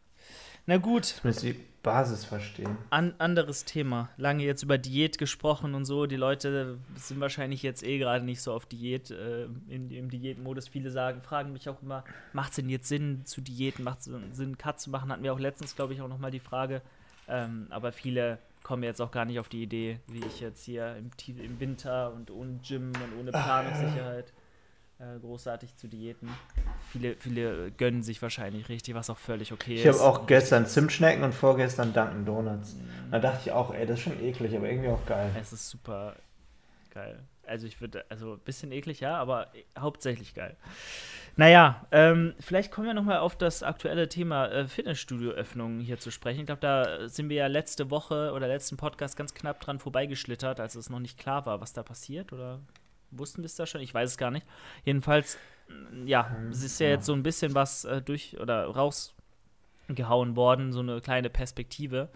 Na 0.67 0.77
gut. 0.77 1.07
Zumindest 1.07 1.45
die 1.45 1.55
Basis 1.87 2.25
verstehen. 2.25 2.77
An, 2.91 3.15
anderes 3.19 3.65
Thema. 3.65 4.11
Lange 4.17 4.43
jetzt 4.45 4.65
über 4.65 4.77
Diät 4.77 5.19
gesprochen 5.19 5.75
und 5.77 5.85
so. 5.85 6.07
Die 6.07 6.17
Leute 6.17 6.79
sind 6.97 7.21
wahrscheinlich 7.21 7.63
jetzt 7.63 7.85
eh 7.85 7.99
gerade 7.99 8.25
nicht 8.25 8.43
so 8.43 8.53
auf 8.53 8.67
Diät, 8.67 9.13
äh, 9.13 9.45
im, 9.69 9.91
im 9.93 10.11
Diätmodus. 10.11 10.67
Viele 10.67 10.91
sagen, 10.91 11.23
fragen 11.23 11.53
mich 11.53 11.69
auch 11.69 11.81
immer, 11.83 12.05
macht 12.33 12.51
es 12.51 12.57
denn 12.57 12.69
jetzt 12.69 12.89
Sinn 12.89 13.25
zu 13.25 13.41
Diäten? 13.41 13.85
Macht 13.85 14.01
es 14.01 14.11
Sinn, 14.33 14.59
Cut 14.59 14.81
zu 14.81 14.91
machen? 14.91 15.13
Hatten 15.13 15.23
wir 15.23 15.33
auch 15.33 15.39
letztens, 15.39 15.77
glaube 15.77 15.95
ich, 15.95 16.03
auch 16.03 16.09
nochmal 16.09 16.33
die 16.33 16.41
Frage. 16.41 16.83
Ähm, 17.29 17.69
aber 17.71 17.93
viele 17.93 18.39
kommen 18.65 18.83
jetzt 18.83 19.01
auch 19.01 19.13
gar 19.13 19.25
nicht 19.25 19.39
auf 19.39 19.49
die 19.49 19.63
Idee, 19.63 20.01
wie 20.09 20.25
ich 20.27 20.41
jetzt 20.41 20.65
hier 20.65 20.97
im, 20.97 21.11
im 21.39 21.61
Winter 21.61 22.13
und 22.13 22.33
ohne 22.33 22.59
Gym 22.67 22.93
und 22.95 23.21
ohne 23.21 23.31
Planungssicherheit 23.31 24.33
äh, 24.99 25.19
großartig 25.21 25.77
zu 25.77 25.89
Diäten. 25.89 26.31
Viele, 26.91 27.17
viele 27.17 27.71
gönnen 27.73 28.03
sich 28.03 28.23
wahrscheinlich 28.23 28.69
richtig, 28.69 28.95
was 28.95 29.11
auch 29.11 29.19
völlig 29.19 29.53
okay 29.53 29.75
ich 29.75 29.85
ist. 29.85 29.97
Ich 29.97 30.03
habe 30.03 30.11
auch 30.11 30.27
gestern 30.27 30.67
Zimtschnecken 30.67 31.23
und 31.23 31.35
vorgestern 31.35 31.93
Dunkin' 31.93 32.25
Donuts. 32.25 32.75
Mhm. 32.75 33.11
Da 33.11 33.19
dachte 33.19 33.41
ich 33.45 33.53
auch, 33.53 33.75
ey, 33.75 33.87
das 33.87 33.99
ist 33.99 34.05
schon 34.05 34.23
eklig, 34.23 34.57
aber 34.57 34.69
irgendwie 34.69 34.89
auch 34.89 35.05
geil. 35.07 35.31
Es 35.39 35.53
ist 35.53 35.69
super 35.69 36.17
geil. 36.95 37.23
Also 37.47 37.67
ich 37.67 37.81
würde, 37.81 38.05
also 38.09 38.35
ein 38.35 38.41
bisschen 38.41 38.73
eklig, 38.73 39.01
ja, 39.01 39.17
aber 39.19 39.49
hauptsächlich 39.79 40.35
geil. 40.35 40.57
Naja, 41.37 41.87
ähm, 41.93 42.35
vielleicht 42.41 42.73
kommen 42.73 42.87
wir 42.87 42.95
nochmal 42.95 43.19
auf 43.19 43.37
das 43.37 43.63
aktuelle 43.63 44.09
Thema 44.09 44.47
äh, 44.49 44.67
Fitnessstudio-Öffnungen 44.67 45.81
hier 45.81 45.99
zu 45.99 46.11
sprechen. 46.11 46.41
Ich 46.41 46.47
glaube, 46.47 46.63
da 46.63 47.07
sind 47.09 47.29
wir 47.29 47.37
ja 47.37 47.47
letzte 47.47 47.91
Woche 47.91 48.33
oder 48.33 48.49
letzten 48.49 48.79
Podcast 48.79 49.19
ganz 49.19 49.35
knapp 49.35 49.61
dran 49.61 49.79
vorbeigeschlittert, 49.79 50.59
als 50.59 50.75
es 50.75 50.89
noch 50.89 50.99
nicht 50.99 51.19
klar 51.19 51.45
war, 51.45 51.61
was 51.61 51.75
da 51.75 51.83
passiert, 51.83 52.33
oder 52.33 52.61
wussten 53.11 53.43
wir 53.43 53.47
es 53.47 53.57
da 53.57 53.67
schon? 53.67 53.81
Ich 53.81 53.93
weiß 53.93 54.11
es 54.11 54.19
gar 54.19 54.31
nicht. 54.31 54.47
Jedenfalls, 54.85 55.39
mm, 55.69 56.07
ja, 56.07 56.37
es 56.51 56.63
ist 56.63 56.81
ja, 56.81 56.89
jetzt 56.89 57.07
so 57.07 57.13
ein 57.13 57.23
bisschen 57.23 57.55
was 57.55 57.85
äh, 57.85 58.03
durch 58.03 58.39
oder 58.41 58.67
rausgehauen 58.67 60.37
worden, 60.37 60.73
so 60.73 60.81
eine 60.81 61.01
kleine 61.01 61.31
Perspektive, 61.31 62.09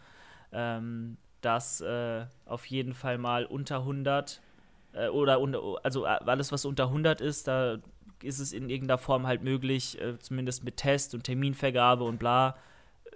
ähm, 0.53 1.16
dass 1.40 1.81
äh, 1.81 2.26
auf 2.46 2.66
jeden 2.66 2.94
Fall 2.94 3.18
mal 3.18 3.46
unter 3.46 3.79
100 3.79 4.40
äh, 4.92 5.09
oder 5.09 5.40
unter, 5.40 5.61
also 5.83 6.05
äh, 6.05 6.09
alles, 6.09 6.53
was 6.53 6.64
unter 6.64 6.85
100 6.85 7.20
ist, 7.20 7.48
da 7.48 7.79
ist 8.22 8.38
es 8.38 8.53
in 8.53 8.68
irgendeiner 8.68 8.98
Form 8.98 9.26
halt 9.26 9.42
möglich, 9.42 10.00
äh, 10.00 10.18
zumindest 10.18 10.64
mit 10.64 10.76
Test 10.76 11.14
und 11.14 11.24
Terminvergabe 11.24 12.05
und 12.05 12.18
bla, 12.18 12.57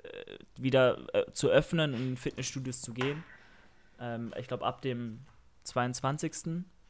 äh, 0.02 0.38
wieder 0.56 0.98
zu 1.32 1.48
öffnen 1.48 1.94
und 1.94 2.00
in 2.00 2.16
Fitnessstudios 2.16 2.80
zu 2.80 2.94
gehen. 2.94 3.22
Ähm, 4.00 4.32
ich 4.38 4.48
glaube, 4.48 4.64
ab 4.64 4.82
dem 4.82 5.20
22 5.64 6.32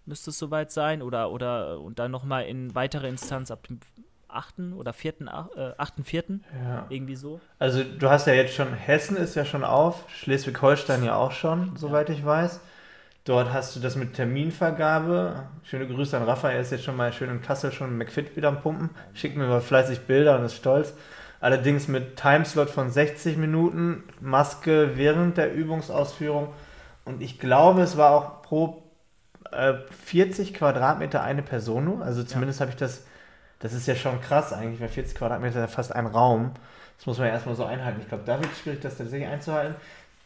müsste 0.07 0.31
es 0.31 0.39
soweit 0.39 0.71
sein. 0.73 1.03
Oder, 1.03 1.31
oder 1.31 1.81
und 1.81 1.99
dann 1.99 2.11
nochmal 2.11 2.47
in 2.47 2.75
weitere 2.75 3.09
Instanz 3.09 3.51
ab 3.51 3.67
dem 3.67 3.81
8. 4.29 4.55
oder 4.77 4.93
4., 4.93 5.15
äh, 5.57 5.73
8. 5.79 5.95
4. 6.03 6.25
Ja. 6.65 6.87
Irgendwie 6.89 7.17
so. 7.17 7.41
Also 7.59 7.85
du 7.85 8.11
hast 8.11 8.27
ja 8.27 8.35
jetzt 8.35 8.55
schon, 8.55 8.73
Hessen 8.73 9.17
ist 9.17 9.35
ja 9.35 9.45
schon 9.45 9.65
auf, 9.65 10.05
Schleswig-Holstein 10.11 11.05
ja 11.05 11.17
auch 11.17 11.33
schon, 11.33 11.77
soweit 11.77 12.09
ja. 12.09 12.15
ich 12.15 12.25
weiß. 12.25 12.61
Dort 13.25 13.55
hast 13.55 13.75
du 13.75 13.81
das 13.81 13.97
mit 13.97 14.15
Terminvergabe. 14.15 15.47
Schöne 15.63 15.87
Grüße 15.87 16.15
an 16.15 16.25
Raphael, 16.25 16.57
er 16.57 16.61
ist 16.61 16.73
jetzt 16.73 16.85
schon 16.85 16.97
mal 16.97 17.11
schön 17.11 17.31
in 17.31 17.41
Kassel 17.41 17.73
schon 17.73 17.97
McFit 17.97 18.37
wieder 18.37 18.49
am 18.49 18.61
Pumpen. 18.61 18.91
Schickt 19.15 19.37
mir 19.37 19.47
mal 19.47 19.63
fleißig 19.63 20.01
Bilder 20.01 20.39
und 20.39 20.45
ist 20.45 20.57
stolz. 20.57 20.93
Allerdings 21.41 21.89
mit 21.89 22.17
Timeslot 22.17 22.69
von 22.69 22.91
60 22.91 23.39
Minuten, 23.39 24.05
Maske 24.21 24.93
während 24.97 25.39
der 25.39 25.55
Übungsausführung. 25.55 26.49
Und 27.07 27.23
ich 27.23 27.39
glaube, 27.39 27.83
es 27.83 27.97
war 27.97 28.11
auch 28.11 28.43
pro 28.43 28.84
40 30.07 30.51
äh, 30.51 30.53
Quadratmeter 30.53 31.23
eine 31.23 31.43
Person 31.43 31.85
nur. 31.85 32.03
Also 32.03 32.25
zumindest 32.25 32.61
ja. 32.61 32.67
habe 32.67 32.73
ich 32.73 32.77
das, 32.77 33.05
das 33.61 33.73
ist 33.73 33.87
ja 33.87 33.95
schon 33.95 34.21
krass 34.21 34.53
eigentlich, 34.53 34.81
weil 34.81 34.89
40 34.89 35.17
Quadratmeter 35.17 35.57
ist 35.57 35.61
ja 35.61 35.67
fast 35.69 35.95
ein 35.95 36.07
Raum. 36.07 36.53
Das 36.99 37.07
muss 37.07 37.19
man 37.19 37.29
ja 37.29 37.35
erstmal 37.35 37.57
so 37.57 37.65
einhalten. 37.65 38.01
Ich 38.01 38.09
glaube, 38.09 38.25
da 38.27 38.41
wird 38.41 38.53
es 38.53 38.61
schwierig, 38.61 38.81
das 38.81 38.97
tatsächlich 38.97 39.29
einzuhalten. 39.29 39.75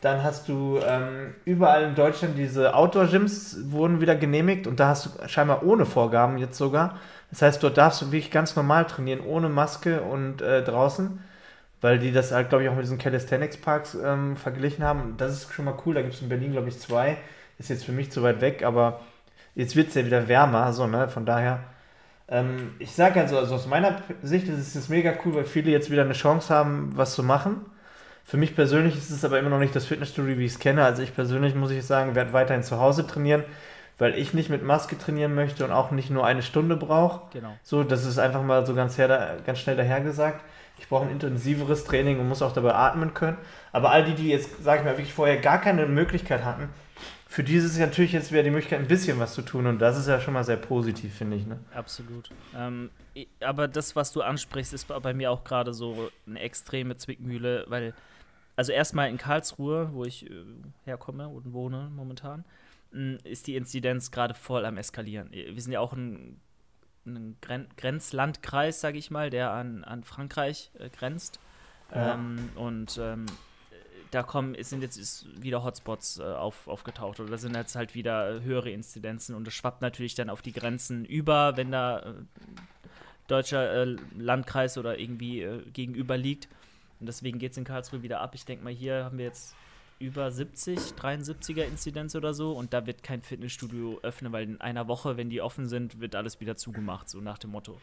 Dann 0.01 0.23
hast 0.23 0.49
du 0.49 0.79
ähm, 0.87 1.35
überall 1.45 1.83
in 1.83 1.95
Deutschland 1.97 2.39
diese 2.39 2.75
Outdoor-Gyms 2.75 3.71
wurden 3.71 4.01
wieder 4.01 4.15
genehmigt 4.15 4.69
und 4.69 4.79
da 4.79 4.89
hast 4.89 5.07
du 5.07 5.29
scheinbar 5.29 5.65
ohne 5.65 5.87
Vorgaben 5.87 6.39
jetzt 6.39 6.57
sogar. 6.57 6.99
Das 7.31 7.43
heißt, 7.43 7.63
dort 7.63 7.77
darfst 7.77 8.01
du 8.03 8.07
wirklich 8.07 8.31
ganz 8.31 8.55
normal 8.55 8.87
trainieren, 8.87 9.21
ohne 9.21 9.49
Maske 9.49 10.03
und 10.03 10.41
äh, 10.41 10.63
draußen, 10.63 11.19
weil 11.81 11.99
die 11.99 12.13
das 12.13 12.31
halt, 12.31 12.49
glaube 12.49 12.63
ich, 12.63 12.71
auch 12.71 12.75
mit 12.75 12.85
diesen 12.85 12.99
Calisthenics-Parks 12.99 13.99
ähm, 14.03 14.37
verglichen 14.37 14.85
haben. 14.85 15.15
Das 15.17 15.33
ist 15.33 15.53
schon 15.53 15.65
mal 15.65 15.75
cool. 15.85 15.95
Da 15.95 16.03
gibt 16.03 16.15
es 16.15 16.23
in 16.23 16.29
Berlin, 16.29 16.53
glaube 16.53 16.69
ich, 16.69 16.79
zwei. 16.79 17.19
Ist 17.59 17.71
jetzt 17.71 17.85
für 17.85 17.93
mich 17.93 18.13
zu 18.13 18.23
weit 18.23 18.41
weg, 18.41 18.63
aber 18.63 19.01
jetzt 19.59 19.75
wird 19.75 19.89
es 19.89 19.95
ja 19.95 20.07
wieder 20.07 20.29
wärmer, 20.29 20.73
so, 20.73 20.87
ne? 20.87 21.09
Von 21.09 21.27
daher, 21.27 21.59
ähm, 22.29 22.75
ich 22.79 22.93
sage 22.93 23.21
also, 23.21 23.37
also 23.39 23.57
aus 23.57 23.67
meiner 23.67 23.97
Sicht 24.23 24.49
ist 24.49 24.77
es 24.77 24.89
mega 24.89 25.13
cool, 25.25 25.35
weil 25.35 25.45
viele 25.45 25.71
jetzt 25.71 25.91
wieder 25.91 26.03
eine 26.03 26.13
Chance 26.13 26.55
haben, 26.55 26.93
was 26.95 27.15
zu 27.15 27.25
machen. 27.25 27.67
Für 28.25 28.37
mich 28.37 28.55
persönlich 28.55 28.97
ist 28.97 29.11
es 29.11 29.25
aber 29.25 29.39
immer 29.39 29.51
noch 29.51 29.59
nicht 29.59 29.75
das 29.75 29.87
Fitnessstudio, 29.87 30.39
wie 30.39 30.45
ich 30.45 30.53
es 30.53 30.59
kenne. 30.61 30.85
Also 30.85 31.03
ich 31.03 31.13
persönlich 31.15 31.57
muss 31.57 31.73
ich 31.73 31.85
sagen, 31.85 32.15
werde 32.15 32.33
weiterhin 32.33 32.63
zu 32.63 32.79
Hause 32.79 33.05
trainieren, 33.05 33.43
weil 33.99 34.17
ich 34.17 34.33
nicht 34.33 34.49
mit 34.49 34.63
Maske 34.63 34.97
trainieren 34.97 35.35
möchte 35.35 35.65
und 35.65 35.73
auch 35.73 35.91
nicht 35.91 36.11
nur 36.11 36.25
eine 36.25 36.43
Stunde 36.43 36.77
brauche. 36.77 37.23
Genau. 37.33 37.53
So, 37.65 37.83
das 37.83 38.05
ist 38.05 38.19
einfach 38.19 38.45
mal 38.45 38.65
so 38.65 38.77
ganz, 38.77 38.97
her, 38.97 39.39
ganz 39.45 39.59
schnell 39.59 39.77
dahergesagt. 39.77 40.41
Ich 40.79 40.89
brauche 40.89 41.07
ein 41.07 41.11
intensiveres 41.11 41.83
Training 41.83 42.21
und 42.21 42.29
muss 42.29 42.43
auch 42.43 42.53
dabei 42.53 42.75
atmen 42.75 43.13
können. 43.13 43.39
Aber 43.73 43.91
all 43.91 44.05
die, 44.05 44.15
die 44.15 44.29
jetzt, 44.29 44.63
sage 44.63 44.81
ich 44.81 44.85
mal, 44.85 44.97
wirklich 44.97 45.13
vorher 45.13 45.39
gar 45.39 45.61
keine 45.61 45.87
Möglichkeit 45.87 46.45
hatten, 46.45 46.69
für 47.31 47.45
dieses 47.45 47.73
ist 47.73 47.79
natürlich 47.79 48.13
jetzt 48.13 48.33
wieder 48.33 48.43
die 48.43 48.51
Möglichkeit, 48.51 48.81
ein 48.81 48.89
bisschen 48.89 49.19
was 49.19 49.35
zu 49.35 49.43
tun 49.43 49.67
und 49.67 49.79
das 49.81 49.99
ist 49.99 50.09
ja 50.09 50.19
schon 50.19 50.33
mal 50.33 50.45
sehr 50.45 50.57
positiv, 50.57 51.15
finde 51.15 51.37
ich. 51.37 51.47
Ne? 51.47 51.59
Absolut. 51.75 52.31
Ähm, 52.57 52.89
aber 53.41 53.69
das, 53.69 53.95
was 53.95 54.13
du 54.13 54.23
ansprichst, 54.23 54.73
ist 54.73 54.89
bei 54.89 55.13
mir 55.13 55.31
auch 55.31 55.45
gerade 55.45 55.75
so 55.75 56.11
eine 56.27 56.41
extreme 56.41 56.97
Zwickmühle, 56.97 57.67
weil, 57.69 57.93
also 58.57 58.73
erstmal 58.73 59.11
in 59.11 59.19
Karlsruhe, 59.19 59.91
wo 59.93 60.07
ich 60.07 60.29
äh, 60.29 60.33
herkomme 60.85 61.29
und 61.29 61.53
wohne 61.53 61.91
momentan, 61.95 62.47
hm, 62.93 63.19
ist 63.25 63.47
die 63.47 63.57
Inzidenz 63.57 64.11
gerade 64.11 64.33
voll 64.33 64.65
am 64.65 64.79
Eskalieren. 64.79 65.31
Wir 65.31 65.61
sind 65.61 65.73
ja 65.73 65.81
auch 65.81 65.93
ein, 65.93 66.41
ein 67.05 67.37
Gren 67.43 67.69
Grenzlandkreis, 67.77 68.81
sage 68.81 68.97
ich 68.97 69.11
mal, 69.11 69.29
der 69.29 69.51
an, 69.51 69.85
an 69.85 70.03
Frankreich 70.03 70.71
äh, 70.79 70.89
grenzt. 70.89 71.41
Ja. 71.95 72.15
Ähm, 72.15 72.49
und 72.55 72.99
ähm, 73.03 73.27
da 74.11 74.23
kommen, 74.23 74.55
es 74.55 74.71
sind 74.71 74.83
jetzt 74.83 75.27
wieder 75.43 75.63
Hotspots 75.63 76.19
äh, 76.19 76.23
auf, 76.23 76.67
aufgetaucht 76.69 77.21
oder 77.21 77.37
sind 77.39 77.55
jetzt 77.55 77.77
halt 77.77 77.95
wieder 77.95 78.37
äh, 78.37 78.43
höhere 78.43 78.71
Inzidenzen 78.71 79.35
und 79.35 79.47
das 79.47 79.55
schwappt 79.55 79.83
natürlich 79.83 80.15
dann 80.15 80.31
auf 80.31 80.43
die 80.43 80.53
Grenzen 80.53 81.05
über, 81.05 81.57
wenn 81.57 81.71
da 81.71 82.01
äh, 82.01 82.13
deutscher 83.27 83.71
äh, 83.73 83.97
Landkreis 84.17 84.79
oder 84.79 84.99
irgendwie 84.99 85.43
äh, 85.43 85.63
gegenüber 85.73 86.17
liegt. 86.17 86.49
Und 87.01 87.07
deswegen 87.07 87.39
geht 87.39 87.53
es 87.53 87.59
in 87.59 87.65
Karlsruhe 87.65 88.03
wieder 88.03 88.21
ab. 88.21 88.35
Ich 88.35 88.45
denke 88.45 88.65
mal, 88.65 88.73
hier 88.73 89.05
haben 89.05 89.19
wir 89.19 89.27
jetzt 89.27 89.55
über 90.01 90.31
70, 90.31 90.79
73er 90.79 91.63
Inzidenz 91.63 92.15
oder 92.15 92.33
so 92.33 92.53
und 92.53 92.73
da 92.73 92.87
wird 92.87 93.03
kein 93.03 93.23
Fitnessstudio 93.23 93.99
öffnen, 94.03 94.33
weil 94.33 94.45
in 94.45 94.61
einer 94.61 94.89
Woche, 94.89 95.17
wenn 95.17 95.29
die 95.29 95.43
offen 95.43 95.69
sind, 95.69 96.01
wird 96.01 96.15
alles 96.15 96.41
wieder 96.41 96.57
zugemacht, 96.57 97.09
so 97.09 97.21
nach 97.21 97.39
dem 97.39 97.51
Motto. 97.51 97.79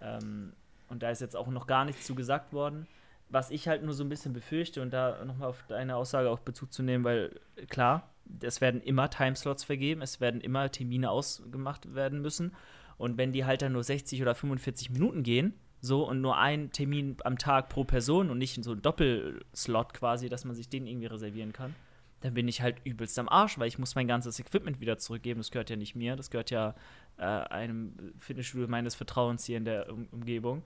Ähm, 0.00 0.52
und 0.88 1.02
da 1.02 1.10
ist 1.10 1.20
jetzt 1.20 1.36
auch 1.36 1.48
noch 1.48 1.66
gar 1.66 1.84
nichts 1.84 2.06
zugesagt 2.06 2.52
worden 2.52 2.86
was 3.34 3.50
ich 3.50 3.66
halt 3.66 3.82
nur 3.82 3.92
so 3.92 4.04
ein 4.04 4.08
bisschen 4.08 4.32
befürchte 4.32 4.80
und 4.80 4.92
da 4.92 5.24
nochmal 5.24 5.48
auf 5.48 5.64
deine 5.68 5.96
Aussage 5.96 6.30
auch 6.30 6.38
Bezug 6.38 6.72
zu 6.72 6.84
nehmen, 6.84 7.04
weil 7.04 7.40
klar, 7.68 8.08
es 8.40 8.60
werden 8.60 8.80
immer 8.80 9.10
Timeslots 9.10 9.64
vergeben, 9.64 10.02
es 10.02 10.20
werden 10.20 10.40
immer 10.40 10.70
Termine 10.70 11.10
ausgemacht 11.10 11.94
werden 11.94 12.22
müssen. 12.22 12.52
Und 12.96 13.18
wenn 13.18 13.32
die 13.32 13.44
halt 13.44 13.62
dann 13.62 13.72
nur 13.72 13.82
60 13.82 14.22
oder 14.22 14.36
45 14.36 14.90
Minuten 14.90 15.24
gehen, 15.24 15.52
so 15.80 16.08
und 16.08 16.20
nur 16.20 16.38
ein 16.38 16.70
Termin 16.70 17.16
am 17.24 17.36
Tag 17.36 17.68
pro 17.68 17.84
Person 17.84 18.30
und 18.30 18.38
nicht 18.38 18.62
so 18.62 18.72
ein 18.72 18.80
Doppelslot 18.80 19.92
quasi, 19.92 20.28
dass 20.28 20.44
man 20.44 20.54
sich 20.54 20.68
den 20.68 20.86
irgendwie 20.86 21.06
reservieren 21.06 21.52
kann, 21.52 21.74
dann 22.20 22.34
bin 22.34 22.46
ich 22.46 22.62
halt 22.62 22.76
übelst 22.84 23.18
am 23.18 23.28
Arsch, 23.28 23.58
weil 23.58 23.68
ich 23.68 23.78
muss 23.78 23.96
mein 23.96 24.06
ganzes 24.06 24.38
Equipment 24.38 24.80
wieder 24.80 24.96
zurückgeben. 24.96 25.40
Das 25.40 25.50
gehört 25.50 25.68
ja 25.70 25.76
nicht 25.76 25.96
mir, 25.96 26.14
das 26.14 26.30
gehört 26.30 26.50
ja 26.50 26.74
äh, 27.18 27.24
einem 27.24 28.14
Fitnessstudio 28.20 28.68
meines 28.68 28.94
Vertrauens 28.94 29.44
hier 29.44 29.58
in 29.58 29.64
der 29.64 29.92
um 29.92 30.06
Umgebung. 30.12 30.62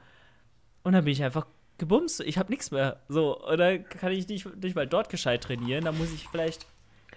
Und 0.85 0.93
dann 0.93 1.05
bin 1.05 1.13
ich 1.13 1.25
einfach 1.25 1.47
gebumst. 1.79 2.21
Ich 2.21 2.39
habe 2.39 2.51
nichts 2.51 2.71
mehr. 2.71 3.01
So, 3.09 3.43
oder 3.45 3.79
kann 3.79 4.13
ich 4.13 4.29
nicht, 4.29 4.63
nicht 4.63 4.77
mal 4.77 4.87
dort 4.87 5.09
gescheit 5.09 5.45
trainieren. 5.45 5.85
Da 5.85 5.93
muss 5.93 6.13
ich 6.13 6.29
vielleicht. 6.29 6.67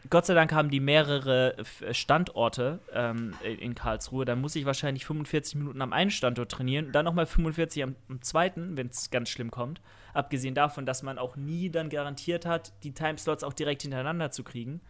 Gott 0.09 0.25
sei 0.25 0.33
Dank 0.33 0.51
haben 0.51 0.71
die 0.71 0.79
mehrere 0.79 1.55
Standorte 1.91 2.79
ähm, 2.91 3.35
in 3.43 3.75
Karlsruhe. 3.75 4.25
Da 4.25 4.35
muss 4.35 4.55
ich 4.55 4.65
wahrscheinlich 4.65 5.05
45 5.05 5.55
Minuten 5.55 5.81
am 5.81 5.93
einen 5.93 6.09
Standort 6.09 6.51
trainieren, 6.51 6.91
dann 6.91 7.05
nochmal 7.05 7.27
45 7.27 7.83
am, 7.83 7.95
am 8.09 8.21
zweiten, 8.21 8.77
wenn 8.77 8.87
es 8.87 9.11
ganz 9.11 9.29
schlimm 9.29 9.51
kommt. 9.51 9.79
Abgesehen 10.13 10.55
davon, 10.55 10.87
dass 10.87 11.03
man 11.03 11.19
auch 11.19 11.35
nie 11.35 11.69
dann 11.69 11.89
garantiert 11.89 12.45
hat, 12.47 12.73
die 12.83 12.93
Timeslots 12.93 13.43
auch 13.43 13.53
direkt 13.53 13.83
hintereinander 13.83 14.31
zu 14.31 14.43
kriegen. 14.43 14.81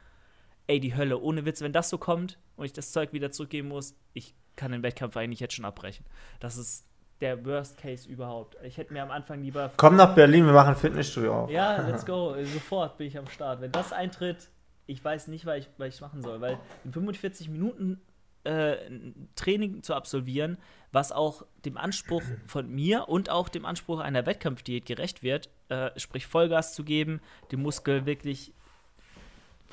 Ey, 0.67 0.79
die 0.79 0.95
Hölle, 0.95 1.19
ohne 1.19 1.45
Witz, 1.45 1.62
wenn 1.62 1.73
das 1.73 1.89
so 1.89 1.97
kommt 1.97 2.38
und 2.55 2.65
ich 2.65 2.73
das 2.73 2.93
Zeug 2.93 3.12
wieder 3.12 3.31
zurückgeben 3.31 3.67
muss, 3.67 3.95
ich 4.13 4.34
kann 4.55 4.71
den 4.71 4.84
Wettkampf 4.84 5.17
eigentlich 5.17 5.41
jetzt 5.41 5.55
schon 5.55 5.65
abbrechen. 5.65 6.05
Das 6.39 6.55
ist 6.55 6.86
der 7.21 7.45
Worst 7.45 7.77
Case 7.77 8.10
überhaupt. 8.10 8.57
Ich 8.63 8.77
hätte 8.77 8.91
mir 8.93 9.03
am 9.03 9.12
Anfang 9.12 9.41
lieber. 9.41 9.71
Komm 9.77 9.95
nach 9.95 10.13
Berlin, 10.15 10.45
wir 10.45 10.53
machen 10.53 10.69
ein 10.69 10.75
Fitnessstudio 10.75 11.43
auf. 11.43 11.51
Ja, 11.51 11.81
let's 11.88 12.05
go. 12.05 12.36
Sofort 12.43 12.97
bin 12.97 13.07
ich 13.07 13.17
am 13.17 13.27
Start. 13.27 13.62
Wenn 13.62 13.71
das 13.71 13.93
eintritt, 13.93 14.49
ich 14.88 15.03
weiß 15.03 15.27
nicht, 15.27 15.45
was 15.45 15.60
ich, 15.60 15.69
was 15.77 15.95
ich 15.95 16.01
machen 16.01 16.21
soll, 16.21 16.41
weil 16.41 16.57
in 16.84 16.91
45 16.91 17.49
Minuten 17.49 18.01
äh, 18.43 18.75
Training 19.36 19.84
zu 19.84 19.93
absolvieren, 19.93 20.57
was 20.91 21.12
auch 21.12 21.45
dem 21.63 21.77
Anspruch 21.77 22.23
von 22.47 22.69
mir 22.69 23.07
und 23.07 23.29
auch 23.29 23.49
dem 23.49 23.65
Anspruch 23.65 23.99
einer 23.99 24.25
Wettkampfdiät 24.25 24.86
gerecht 24.86 25.21
wird, 25.21 25.49
äh, 25.69 25.91
sprich 25.97 26.25
Vollgas 26.25 26.73
zu 26.73 26.84
geben, 26.84 27.21
den 27.51 27.62
Muskel 27.62 28.05
wirklich 28.05 28.53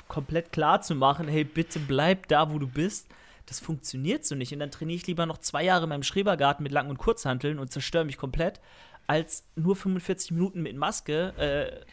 komplett 0.07 0.51
klar 0.51 0.81
zu 0.81 0.95
machen, 0.95 1.27
hey, 1.27 1.43
bitte 1.43 1.79
bleib 1.79 2.27
da, 2.27 2.51
wo 2.51 2.59
du 2.59 2.67
bist 2.67 3.07
das 3.49 3.59
funktioniert 3.59 4.25
so 4.25 4.35
nicht. 4.35 4.53
Und 4.53 4.59
dann 4.59 4.71
trainiere 4.71 4.97
ich 4.97 5.07
lieber 5.07 5.25
noch 5.25 5.39
zwei 5.39 5.63
Jahre 5.63 5.83
in 5.83 5.89
meinem 5.89 6.03
Schrebergarten 6.03 6.63
mit 6.63 6.71
Lang- 6.71 6.89
und 6.89 6.97
Kurzhanteln 6.97 7.57
und 7.57 7.71
zerstöre 7.71 8.05
mich 8.05 8.17
komplett, 8.17 8.61
als 9.07 9.43
nur 9.55 9.75
45 9.75 10.31
Minuten 10.31 10.61
mit 10.61 10.77
Maske. 10.77 11.33
Äh, 11.37 11.85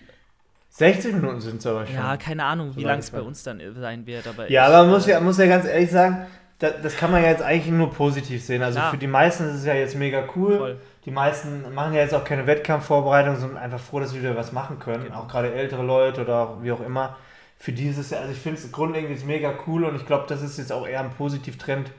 60 0.68 1.14
Minuten 1.14 1.40
sind 1.40 1.58
es 1.58 1.66
aber 1.66 1.86
schon. 1.86 1.96
Ja, 1.96 2.18
keine 2.18 2.44
Ahnung, 2.44 2.72
so 2.72 2.78
wie 2.78 2.84
lang 2.84 2.98
es 2.98 3.10
bei 3.10 3.22
uns 3.22 3.42
dann 3.42 3.60
sein 3.74 4.06
wird. 4.06 4.26
Aber 4.26 4.50
ja, 4.50 4.66
aber 4.66 4.82
man 4.82 4.90
muss 4.90 5.06
ja, 5.06 5.18
muss 5.20 5.38
ja 5.38 5.46
ganz 5.46 5.64
ehrlich 5.64 5.90
sagen, 5.90 6.26
das, 6.58 6.74
das, 6.82 6.96
kann 6.96 7.10
man 7.10 7.22
ja 7.22 7.30
jetzt 7.30 7.42
eigentlich 7.42 7.72
nur 7.72 7.90
positiv 7.90 8.44
sehen. 8.44 8.62
Also 8.62 8.78
ja. 8.78 8.90
für 8.90 8.98
die 8.98 9.06
meisten 9.06 9.44
ist 9.48 9.56
es 9.56 9.64
ja 9.64 9.74
jetzt 9.74 9.96
mega 9.96 10.24
cool. 10.36 10.58
Voll. 10.58 10.76
Die 11.06 11.10
meisten 11.10 11.72
machen 11.74 11.94
ja 11.94 12.00
jetzt 12.00 12.14
auch 12.14 12.24
keine 12.24 12.46
Wettkampfvorbereitung, 12.46 13.36
sondern 13.36 13.58
einfach 13.58 13.80
froh, 13.80 14.00
dass 14.00 14.10
sie 14.10 14.20
wieder 14.20 14.36
was 14.36 14.52
machen 14.52 14.78
können. 14.78 15.04
Genau. 15.04 15.20
Auch 15.20 15.28
gerade 15.28 15.54
ältere 15.54 15.82
Leute 15.82 16.20
oder 16.20 16.62
wie 16.62 16.72
auch 16.72 16.80
immer 16.80 17.16
für 17.58 17.72
dieses 17.72 18.10
Jahr. 18.10 18.22
Also 18.22 18.32
ich 18.32 18.38
finde 18.38 18.60
es 18.60 18.70
grundlegend 18.72 19.26
mega 19.26 19.54
cool 19.66 19.84
und 19.84 19.96
ich 19.96 20.06
glaube, 20.06 20.26
das 20.28 20.42
ist 20.42 20.58
jetzt 20.58 20.72
auch 20.72 20.86
eher 20.86 21.00
ein 21.00 21.10
Positivtrend. 21.10 21.90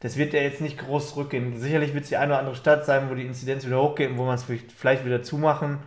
Das 0.00 0.16
wird 0.16 0.32
ja 0.32 0.40
jetzt 0.40 0.60
nicht 0.60 0.78
groß 0.78 1.10
zurückgehen. 1.10 1.58
Sicherlich 1.58 1.92
wird 1.94 2.04
es 2.04 2.10
die 2.10 2.16
eine 2.16 2.32
oder 2.32 2.38
andere 2.40 2.54
Stadt 2.54 2.84
sein, 2.86 3.10
wo 3.10 3.14
die 3.14 3.26
Inzidenz 3.26 3.66
wieder 3.66 3.82
hochgeht 3.82 4.10
und 4.10 4.18
wo 4.18 4.24
man 4.24 4.36
es 4.36 4.44
vielleicht 4.44 5.04
wieder 5.04 5.22
zumachen 5.22 5.78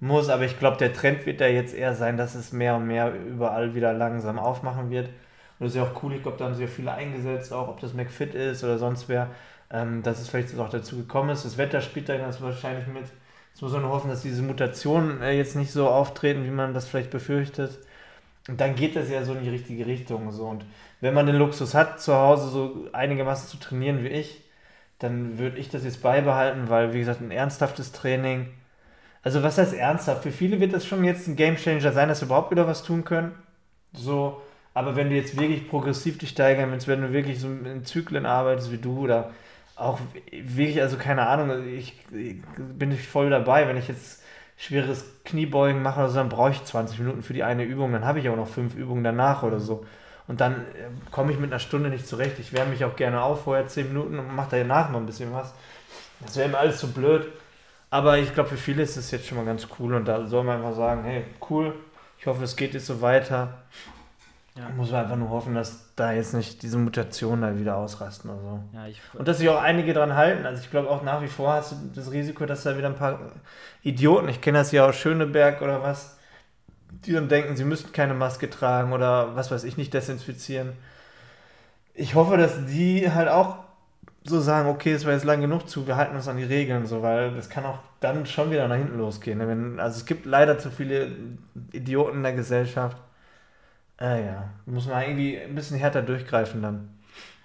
muss, 0.00 0.28
aber 0.28 0.44
ich 0.44 0.58
glaube, 0.58 0.76
der 0.76 0.92
Trend 0.92 1.26
wird 1.26 1.40
ja 1.40 1.48
jetzt 1.48 1.74
eher 1.74 1.94
sein, 1.94 2.16
dass 2.16 2.34
es 2.34 2.52
mehr 2.52 2.76
und 2.76 2.86
mehr 2.86 3.12
überall 3.14 3.74
wieder 3.74 3.92
langsam 3.92 4.38
aufmachen 4.38 4.90
wird. 4.90 5.08
Und 5.08 5.66
das 5.66 5.70
ist 5.70 5.76
ja 5.76 5.82
auch 5.82 6.02
cool, 6.02 6.14
ich 6.14 6.22
glaube, 6.22 6.38
da 6.38 6.44
haben 6.44 6.60
ja 6.60 6.66
viele 6.68 6.92
eingesetzt, 6.92 7.52
auch 7.52 7.68
ob 7.68 7.80
das 7.80 7.94
McFit 7.94 8.34
ist 8.34 8.62
oder 8.62 8.78
sonst 8.78 9.08
wer, 9.08 9.28
ähm, 9.70 10.02
dass 10.02 10.20
es 10.20 10.28
vielleicht 10.28 10.56
auch 10.58 10.68
dazu 10.68 10.96
gekommen 10.96 11.30
ist. 11.30 11.44
Das 11.44 11.58
Wetter 11.58 11.80
spielt 11.80 12.08
da 12.08 12.16
ganz 12.16 12.40
wahrscheinlich 12.40 12.86
mit. 12.86 13.04
Jetzt 13.50 13.62
muss 13.62 13.72
man 13.72 13.82
nur 13.82 13.90
hoffen, 13.90 14.08
dass 14.08 14.22
diese 14.22 14.42
Mutationen 14.42 15.20
äh, 15.20 15.32
jetzt 15.32 15.56
nicht 15.56 15.72
so 15.72 15.88
auftreten, 15.88 16.44
wie 16.44 16.50
man 16.50 16.74
das 16.74 16.86
vielleicht 16.86 17.10
befürchtet. 17.10 17.78
Und 18.48 18.60
dann 18.60 18.74
geht 18.74 18.96
das 18.96 19.10
ja 19.10 19.22
so 19.24 19.34
in 19.34 19.44
die 19.44 19.50
richtige 19.50 19.86
Richtung. 19.86 20.32
So. 20.32 20.46
Und 20.46 20.64
wenn 21.00 21.14
man 21.14 21.26
den 21.26 21.36
Luxus 21.36 21.74
hat, 21.74 22.00
zu 22.00 22.14
Hause 22.14 22.48
so 22.48 22.88
einigermaßen 22.92 23.48
zu 23.48 23.58
trainieren 23.58 24.02
wie 24.02 24.08
ich, 24.08 24.42
dann 24.98 25.38
würde 25.38 25.58
ich 25.58 25.68
das 25.68 25.84
jetzt 25.84 26.02
beibehalten, 26.02 26.68
weil, 26.68 26.92
wie 26.92 26.98
gesagt, 26.98 27.20
ein 27.20 27.30
ernsthaftes 27.30 27.92
Training. 27.92 28.48
Also, 29.22 29.42
was 29.42 29.58
heißt 29.58 29.74
ernsthaft? 29.74 30.22
Für 30.22 30.32
viele 30.32 30.60
wird 30.60 30.72
das 30.72 30.86
schon 30.86 31.04
jetzt 31.04 31.28
ein 31.28 31.36
Gamechanger 31.36 31.92
sein, 31.92 32.08
dass 32.08 32.22
wir 32.22 32.26
überhaupt 32.26 32.50
wieder 32.50 32.66
was 32.66 32.82
tun 32.82 33.04
können. 33.04 33.32
So, 33.92 34.40
aber 34.74 34.96
wenn 34.96 35.10
du 35.10 35.16
jetzt 35.16 35.38
wirklich 35.38 35.68
progressiv 35.68 36.18
dich 36.18 36.30
steigern 36.30 36.70
willst, 36.70 36.88
wenn 36.88 37.02
du 37.02 37.12
wirklich 37.12 37.40
so 37.40 37.48
in 37.48 37.84
Zyklen 37.84 38.26
arbeitest 38.26 38.72
wie 38.72 38.78
du 38.78 39.00
oder 39.00 39.32
auch 39.76 39.98
wirklich, 40.30 40.80
also 40.80 40.96
keine 40.96 41.26
Ahnung, 41.26 41.66
ich, 41.68 41.94
ich 42.12 42.36
bin 42.56 42.92
ich 42.92 43.06
voll 43.06 43.30
dabei, 43.30 43.68
wenn 43.68 43.76
ich 43.76 43.88
jetzt 43.88 44.22
schweres 44.58 45.04
Kniebeugen 45.24 45.82
mache 45.82 46.00
oder 46.00 46.08
so, 46.08 46.16
dann 46.16 46.28
brauche 46.28 46.50
ich 46.50 46.64
20 46.64 46.98
Minuten 46.98 47.22
für 47.22 47.32
die 47.32 47.44
eine 47.44 47.64
Übung, 47.64 47.92
dann 47.92 48.04
habe 48.04 48.18
ich 48.18 48.28
auch 48.28 48.36
noch 48.36 48.48
fünf 48.48 48.74
Übungen 48.74 49.04
danach 49.04 49.42
oder 49.44 49.60
so. 49.60 49.86
Und 50.26 50.42
dann 50.42 50.56
äh, 50.56 51.10
komme 51.10 51.32
ich 51.32 51.38
mit 51.38 51.50
einer 51.50 51.60
Stunde 51.60 51.88
nicht 51.88 52.06
zurecht. 52.06 52.38
Ich 52.38 52.52
wärme 52.52 52.72
mich 52.72 52.84
auch 52.84 52.96
gerne 52.96 53.22
auf, 53.22 53.44
vorher 53.44 53.66
10 53.66 53.88
Minuten 53.88 54.18
und 54.18 54.34
mache 54.34 54.58
danach 54.58 54.90
noch 54.90 54.98
ein 54.98 55.06
bisschen 55.06 55.32
was. 55.32 55.54
Das 56.20 56.36
wäre 56.36 56.48
mir 56.48 56.58
alles 56.58 56.78
zu 56.78 56.86
so 56.86 56.92
blöd. 56.92 57.26
Aber 57.88 58.18
ich 58.18 58.34
glaube, 58.34 58.50
für 58.50 58.56
viele 58.58 58.82
ist 58.82 58.96
es 58.96 59.10
jetzt 59.10 59.26
schon 59.26 59.38
mal 59.38 59.46
ganz 59.46 59.66
cool 59.78 59.94
und 59.94 60.06
da 60.06 60.26
soll 60.26 60.44
man 60.44 60.56
einfach 60.56 60.74
sagen, 60.74 61.04
hey, 61.04 61.24
cool, 61.48 61.74
ich 62.18 62.26
hoffe, 62.26 62.44
es 62.44 62.56
geht 62.56 62.74
jetzt 62.74 62.86
so 62.86 63.00
weiter. 63.00 63.62
Ja. 64.58 64.70
Muss 64.70 64.90
man 64.90 65.04
einfach 65.04 65.16
nur 65.16 65.30
hoffen, 65.30 65.54
dass 65.54 65.94
da 65.94 66.12
jetzt 66.12 66.34
nicht 66.34 66.62
diese 66.62 66.78
Mutationen 66.78 67.42
da 67.42 67.58
wieder 67.58 67.76
ausrasten 67.76 68.30
oder 68.30 68.40
so. 68.40 68.60
Ja, 68.72 68.86
und 69.14 69.28
dass 69.28 69.38
sich 69.38 69.48
auch 69.48 69.62
einige 69.62 69.94
dran 69.94 70.14
halten. 70.14 70.46
Also 70.46 70.62
ich 70.62 70.70
glaube 70.70 70.90
auch 70.90 71.02
nach 71.02 71.22
wie 71.22 71.28
vor 71.28 71.52
hast 71.52 71.72
du 71.72 71.76
das 71.94 72.10
Risiko, 72.10 72.44
dass 72.44 72.64
da 72.64 72.76
wieder 72.76 72.88
ein 72.88 72.96
paar 72.96 73.20
Idioten, 73.82 74.28
ich 74.28 74.40
kenne 74.40 74.58
das 74.58 74.72
ja 74.72 74.86
aus 74.86 74.96
Schöneberg 74.96 75.62
oder 75.62 75.82
was, 75.82 76.18
die 76.90 77.12
dann 77.12 77.28
denken, 77.28 77.56
sie 77.56 77.64
müssten 77.64 77.92
keine 77.92 78.14
Maske 78.14 78.50
tragen 78.50 78.92
oder 78.92 79.36
was 79.36 79.50
weiß 79.50 79.62
ich 79.62 79.76
nicht 79.76 79.94
desinfizieren. 79.94 80.72
Ich 81.94 82.16
hoffe, 82.16 82.36
dass 82.36 82.66
die 82.66 83.12
halt 83.12 83.28
auch 83.28 83.58
so 84.24 84.40
sagen, 84.40 84.68
okay, 84.68 84.92
es 84.92 85.06
war 85.06 85.12
jetzt 85.12 85.24
lang 85.24 85.40
genug 85.40 85.68
zu, 85.68 85.86
wir 85.86 85.96
halten 85.96 86.16
uns 86.16 86.26
an 86.26 86.36
die 86.36 86.44
Regeln, 86.44 86.86
so, 86.86 87.02
weil 87.02 87.32
das 87.32 87.48
kann 87.48 87.64
auch 87.64 87.78
dann 88.00 88.26
schon 88.26 88.50
wieder 88.50 88.66
nach 88.66 88.76
hinten 88.76 88.98
losgehen. 88.98 89.38
Ne? 89.38 89.80
Also 89.80 89.98
es 89.98 90.04
gibt 90.04 90.26
leider 90.26 90.58
zu 90.58 90.70
viele 90.70 91.12
Idioten 91.72 92.18
in 92.18 92.22
der 92.24 92.32
Gesellschaft 92.32 92.96
Ah 93.98 94.16
ja, 94.16 94.54
muss 94.64 94.86
man 94.86 95.02
irgendwie 95.02 95.38
ein 95.38 95.54
bisschen 95.54 95.76
härter 95.76 96.02
durchgreifen 96.02 96.62
dann. 96.62 96.88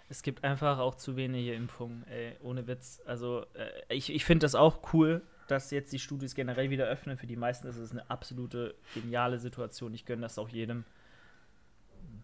Es 0.09 0.21
gibt 0.21 0.43
einfach 0.43 0.77
auch 0.77 0.95
zu 0.95 1.15
wenige 1.15 1.53
Impfungen, 1.53 2.05
ey, 2.07 2.35
ohne 2.43 2.67
Witz. 2.67 3.01
Also 3.05 3.45
äh, 3.55 3.95
ich, 3.95 4.13
ich 4.13 4.23
finde 4.23 4.45
das 4.45 4.53
auch 4.53 4.93
cool, 4.93 5.23
dass 5.47 5.71
jetzt 5.71 5.91
die 5.91 5.97
Studios 5.97 6.35
generell 6.35 6.69
wieder 6.69 6.85
öffnen. 6.85 7.17
Für 7.17 7.25
die 7.25 7.35
meisten 7.35 7.67
ist 7.67 7.77
es 7.77 7.91
eine 7.91 8.07
absolute 8.11 8.75
geniale 8.93 9.39
Situation. 9.39 9.93
Ich 9.95 10.05
gönne 10.05 10.21
das 10.21 10.37
auch 10.37 10.49
jedem. 10.49 10.85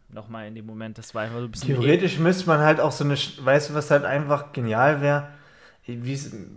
Nochmal 0.09 0.47
in 0.47 0.55
dem 0.55 0.65
Moment, 0.65 0.97
das 0.97 1.13
war 1.15 1.23
einfach 1.23 1.39
so 1.39 1.45
ein 1.45 1.51
bisschen. 1.51 1.75
Theoretisch 1.75 2.19
müsste 2.19 2.47
man 2.47 2.59
halt 2.59 2.79
auch 2.79 2.91
so 2.91 3.03
eine, 3.03 3.15
weißt 3.15 3.69
du, 3.69 3.73
was 3.73 3.89
halt 3.89 4.05
einfach 4.05 4.53
genial 4.53 5.01
wäre? 5.01 5.29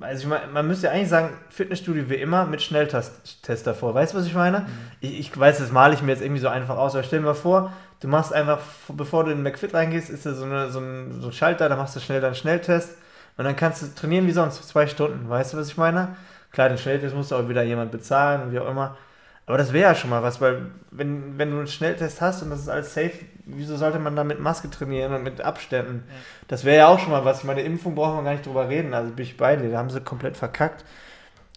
Also 0.01 0.23
ich 0.23 0.29
mein, 0.29 0.53
man 0.53 0.67
müsste 0.67 0.87
ja 0.87 0.93
eigentlich 0.93 1.09
sagen, 1.09 1.31
Fitnessstudio 1.51 2.09
wie 2.09 2.17
immer 2.17 2.47
mit 2.47 2.63
Schnelltest 2.63 3.67
davor. 3.67 3.95
Weißt 3.95 4.13
du, 4.13 4.19
was 4.19 4.27
ich 4.27 4.35
meine? 4.35 4.61
Mhm. 4.61 4.67
Ich, 5.01 5.21
ich, 5.21 5.39
weiß, 5.39 5.59
das 5.59 5.73
male 5.73 5.95
ich 5.95 6.03
mir 6.03 6.13
jetzt 6.13 6.23
irgendwie 6.23 6.41
so 6.41 6.49
einfach 6.49 6.77
aus, 6.77 6.95
aber 6.95 7.05
stell 7.05 7.21
dir 7.21 7.27
mal 7.27 7.35
vor, 7.35 7.73
du 8.01 8.09
machst 8.09 8.33
einfach, 8.33 8.59
bevor 8.89 9.25
du 9.25 9.31
in 9.31 9.39
den 9.39 9.43
McFit 9.43 9.75
reingehst, 9.75 10.11
ist 10.11 10.27
da 10.27 10.35
so, 10.35 10.45
eine, 10.45 10.71
so, 10.71 10.81
ein, 10.81 11.21
so 11.21 11.29
ein 11.29 11.33
Schalter, 11.33 11.69
da 11.69 11.77
machst 11.77 11.97
du 11.97 12.01
schnell 12.01 12.21
deinen 12.21 12.35
Schnelltest 12.35 12.97
und 13.37 13.45
dann 13.45 13.57
kannst 13.57 13.83
du 13.83 13.87
trainieren 13.95 14.27
wie 14.27 14.33
sonst, 14.33 14.67
zwei 14.69 14.87
Stunden. 14.87 15.29
Weißt 15.29 15.53
du, 15.53 15.57
was 15.57 15.69
ich 15.69 15.77
meine? 15.77 16.17
Klar, 16.51 16.69
den 16.69 16.79
Schnelltest 16.79 17.15
musst 17.15 17.31
du 17.31 17.37
auch 17.37 17.49
wieder 17.49 17.63
jemand 17.63 17.91
bezahlen, 17.91 18.53
wie 18.53 18.59
auch 18.59 18.69
immer. 18.69 18.97
Aber 19.47 19.59
das 19.59 19.73
wäre 19.73 19.91
ja 19.91 19.95
schon 19.95 20.11
mal 20.11 20.23
was, 20.23 20.41
weil 20.41 20.71
wenn, 20.91 21.37
wenn 21.37 21.51
du 21.51 21.59
einen 21.59 21.67
Schnelltest 21.67 22.21
hast 22.21 22.43
und 22.43 22.51
das 22.51 22.61
ist 22.61 22.69
alles 22.69 22.95
safe, 22.95 23.13
wieso 23.45 23.77
sollte 23.77 23.99
man 23.99 24.15
dann 24.15 24.29
mit 24.29 24.39
Maske 24.39 24.71
trainieren 24.71 25.13
und 25.13 25.25
mit 25.25 25.41
Abständen? 25.41 26.05
Ja. 26.07 26.15
Das 26.49 26.65
wäre 26.65 26.77
ja 26.77 26.89
auch 26.89 27.01
schon 27.01 27.11
mal 27.11 27.25
was. 27.25 27.39
Ich 27.39 27.45
meine, 27.45 27.63
Impfung 27.63 27.95
brauchen 27.95 28.19
wir 28.19 28.23
gar 28.23 28.33
nicht 28.33 28.47
drüber 28.47 28.69
reden. 28.69 28.95
Also 28.95 29.11
bin 29.13 29.25
ich 29.25 29.37
bei 29.37 29.57
dir, 29.57 29.71
da 29.71 29.79
haben 29.79 29.91
sie 29.91 30.01
komplett 30.01 30.37
verkackt. 30.37 30.85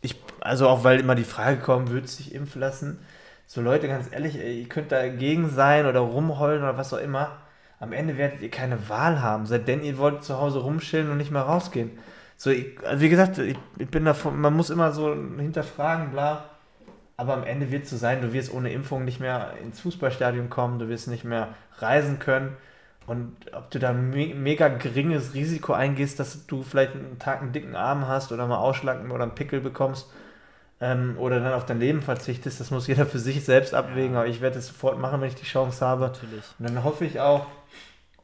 Ich, 0.01 0.19
also 0.41 0.67
auch 0.67 0.83
weil 0.83 0.99
immer 0.99 1.15
die 1.15 1.23
Frage 1.23 1.57
kommt, 1.57 1.91
würdest 1.91 2.19
du 2.19 2.23
dich 2.23 2.33
impfen 2.33 2.59
lassen? 2.59 2.99
So 3.45 3.61
Leute, 3.61 3.87
ganz 3.87 4.11
ehrlich, 4.11 4.39
ey, 4.39 4.61
ihr 4.61 4.69
könnt 4.69 4.91
dagegen 4.91 5.49
sein 5.49 5.85
oder 5.85 5.99
rumheulen 5.99 6.63
oder 6.63 6.77
was 6.77 6.93
auch 6.93 6.99
immer. 6.99 7.37
Am 7.79 7.93
Ende 7.93 8.17
werdet 8.17 8.41
ihr 8.41 8.49
keine 8.49 8.89
Wahl 8.89 9.21
haben, 9.21 9.45
seitdem 9.45 9.83
ihr 9.83 9.97
wollt 9.99 10.23
zu 10.23 10.39
Hause 10.39 10.59
rumschillen 10.59 11.11
und 11.11 11.17
nicht 11.17 11.31
mehr 11.31 11.43
rausgehen. 11.43 11.91
So, 12.35 12.49
ich, 12.49 12.77
also 12.83 13.01
wie 13.01 13.09
gesagt, 13.09 13.37
ich, 13.37 13.57
ich 13.77 13.89
bin 13.89 14.05
davon, 14.05 14.39
man 14.39 14.53
muss 14.53 14.71
immer 14.71 14.91
so 14.91 15.13
hinterfragen, 15.13 16.11
bla 16.11 16.54
aber 17.17 17.33
am 17.33 17.43
Ende 17.43 17.71
wird 17.71 17.83
es 17.83 17.91
so 17.91 17.97
sein, 17.97 18.21
du 18.21 18.33
wirst 18.33 18.53
ohne 18.53 18.71
Impfung 18.71 19.05
nicht 19.05 19.19
mehr 19.19 19.53
ins 19.63 19.79
Fußballstadion 19.81 20.49
kommen, 20.49 20.79
du 20.79 20.89
wirst 20.89 21.07
nicht 21.07 21.23
mehr 21.23 21.49
reisen 21.77 22.19
können. 22.19 22.57
Und 23.07 23.35
ob 23.53 23.69
du 23.71 23.79
da 23.79 23.91
ein 23.91 24.09
me 24.09 24.33
mega 24.33 24.67
geringes 24.67 25.33
Risiko 25.33 25.73
eingehst, 25.73 26.19
dass 26.19 26.47
du 26.47 26.63
vielleicht 26.63 26.93
einen 26.93 27.19
Tag 27.19 27.41
einen 27.41 27.51
dicken 27.53 27.75
Arm 27.75 28.07
hast 28.07 28.31
oder 28.31 28.47
mal 28.47 28.57
Ausschlag 28.57 28.99
oder 29.09 29.23
einen 29.23 29.35
Pickel 29.35 29.61
bekommst 29.61 30.09
ähm, 30.81 31.15
oder 31.19 31.39
dann 31.39 31.53
auf 31.53 31.65
dein 31.65 31.79
Leben 31.79 32.01
verzichtest, 32.01 32.59
das 32.59 32.71
muss 32.71 32.87
jeder 32.87 33.05
für 33.05 33.19
sich 33.19 33.45
selbst 33.45 33.73
abwägen. 33.73 34.13
Ja. 34.13 34.21
Aber 34.21 34.27
ich 34.27 34.41
werde 34.41 34.57
es 34.57 34.67
sofort 34.67 34.99
machen, 34.99 35.21
wenn 35.21 35.29
ich 35.29 35.35
die 35.35 35.45
Chance 35.45 35.85
habe. 35.85 36.01
Natürlich. 36.05 36.43
Und 36.59 36.67
dann 36.67 36.83
hoffe 36.83 37.05
ich 37.05 37.19
auch, 37.19 37.45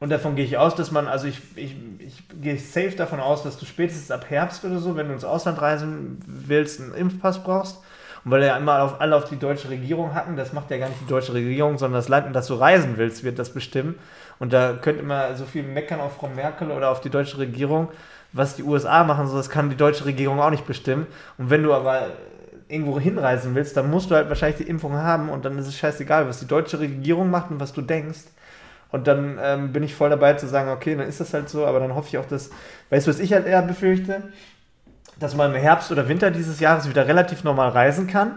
und 0.00 0.10
davon 0.10 0.34
gehe 0.34 0.44
ich 0.44 0.58
aus, 0.58 0.74
dass 0.74 0.90
man, 0.90 1.06
also 1.06 1.28
ich, 1.28 1.38
ich, 1.54 1.76
ich 2.00 2.24
gehe 2.42 2.58
safe 2.58 2.96
davon 2.96 3.20
aus, 3.20 3.44
dass 3.44 3.56
du 3.56 3.64
spätestens 3.64 4.10
ab 4.10 4.28
Herbst 4.28 4.64
oder 4.64 4.80
so, 4.80 4.96
wenn 4.96 5.06
du 5.06 5.14
ins 5.14 5.24
Ausland 5.24 5.62
reisen 5.62 6.18
willst, 6.26 6.80
einen 6.80 6.92
Impfpass 6.92 7.44
brauchst 7.44 7.78
Und 8.24 8.30
weil 8.30 8.42
ja 8.42 8.56
immer 8.56 8.82
auf, 8.82 9.00
alle 9.00 9.16
auf 9.16 9.24
die 9.24 9.38
deutsche 9.38 9.68
Regierung 9.68 10.14
hacken, 10.14 10.36
das 10.36 10.52
macht 10.52 10.70
ja 10.70 10.78
gar 10.78 10.88
nicht 10.88 11.00
die 11.00 11.08
deutsche 11.08 11.34
Regierung, 11.34 11.78
sondern 11.78 11.98
das 11.98 12.08
Land, 12.08 12.26
in 12.26 12.32
das 12.32 12.46
du 12.46 12.54
reisen 12.54 12.96
willst, 12.96 13.24
wird 13.24 13.38
das 13.38 13.50
bestimmen. 13.50 13.96
Und 14.38 14.52
da 14.52 14.74
könnte 14.74 15.02
immer 15.02 15.34
so 15.34 15.44
viel 15.44 15.62
meckern 15.62 16.00
auf 16.00 16.16
Frau 16.16 16.28
Merkel 16.28 16.70
oder 16.70 16.90
auf 16.90 17.00
die 17.00 17.10
deutsche 17.10 17.38
Regierung, 17.38 17.88
was 18.32 18.56
die 18.56 18.62
USA 18.62 19.04
machen, 19.04 19.26
so 19.26 19.36
das 19.36 19.50
kann 19.50 19.70
die 19.70 19.76
deutsche 19.76 20.04
Regierung 20.04 20.40
auch 20.40 20.50
nicht 20.50 20.66
bestimmen. 20.66 21.06
Und 21.38 21.50
wenn 21.50 21.62
du 21.62 21.72
aber 21.74 22.06
irgendwo 22.68 22.98
hinreisen 22.98 23.54
willst, 23.54 23.76
dann 23.76 23.90
musst 23.90 24.10
du 24.10 24.14
halt 24.14 24.28
wahrscheinlich 24.28 24.58
die 24.58 24.68
Impfung 24.68 24.94
haben 24.94 25.28
und 25.28 25.44
dann 25.44 25.58
ist 25.58 25.66
es 25.66 25.76
scheißegal, 25.76 26.26
was 26.26 26.40
die 26.40 26.46
deutsche 26.46 26.80
Regierung 26.80 27.30
macht 27.30 27.50
und 27.50 27.60
was 27.60 27.72
du 27.72 27.82
denkst. 27.82 28.20
Und 28.90 29.06
dann 29.06 29.38
ähm, 29.42 29.72
bin 29.72 29.82
ich 29.82 29.94
voll 29.94 30.10
dabei 30.10 30.34
zu 30.34 30.46
sagen, 30.46 30.70
okay, 30.70 30.94
dann 30.94 31.08
ist 31.08 31.20
das 31.20 31.32
halt 31.34 31.48
so, 31.48 31.66
aber 31.66 31.80
dann 31.80 31.94
hoffe 31.94 32.08
ich 32.08 32.18
auch, 32.18 32.26
dass, 32.26 32.50
weißt 32.90 33.06
du, 33.06 33.10
was 33.10 33.20
ich 33.20 33.32
halt 33.32 33.46
eher 33.46 33.62
befürchte? 33.62 34.22
Dass 35.22 35.36
man 35.36 35.54
im 35.54 35.60
Herbst 35.60 35.92
oder 35.92 36.08
Winter 36.08 36.32
dieses 36.32 36.58
Jahres 36.58 36.88
wieder 36.88 37.06
relativ 37.06 37.44
normal 37.44 37.68
reisen 37.68 38.08
kann. 38.08 38.32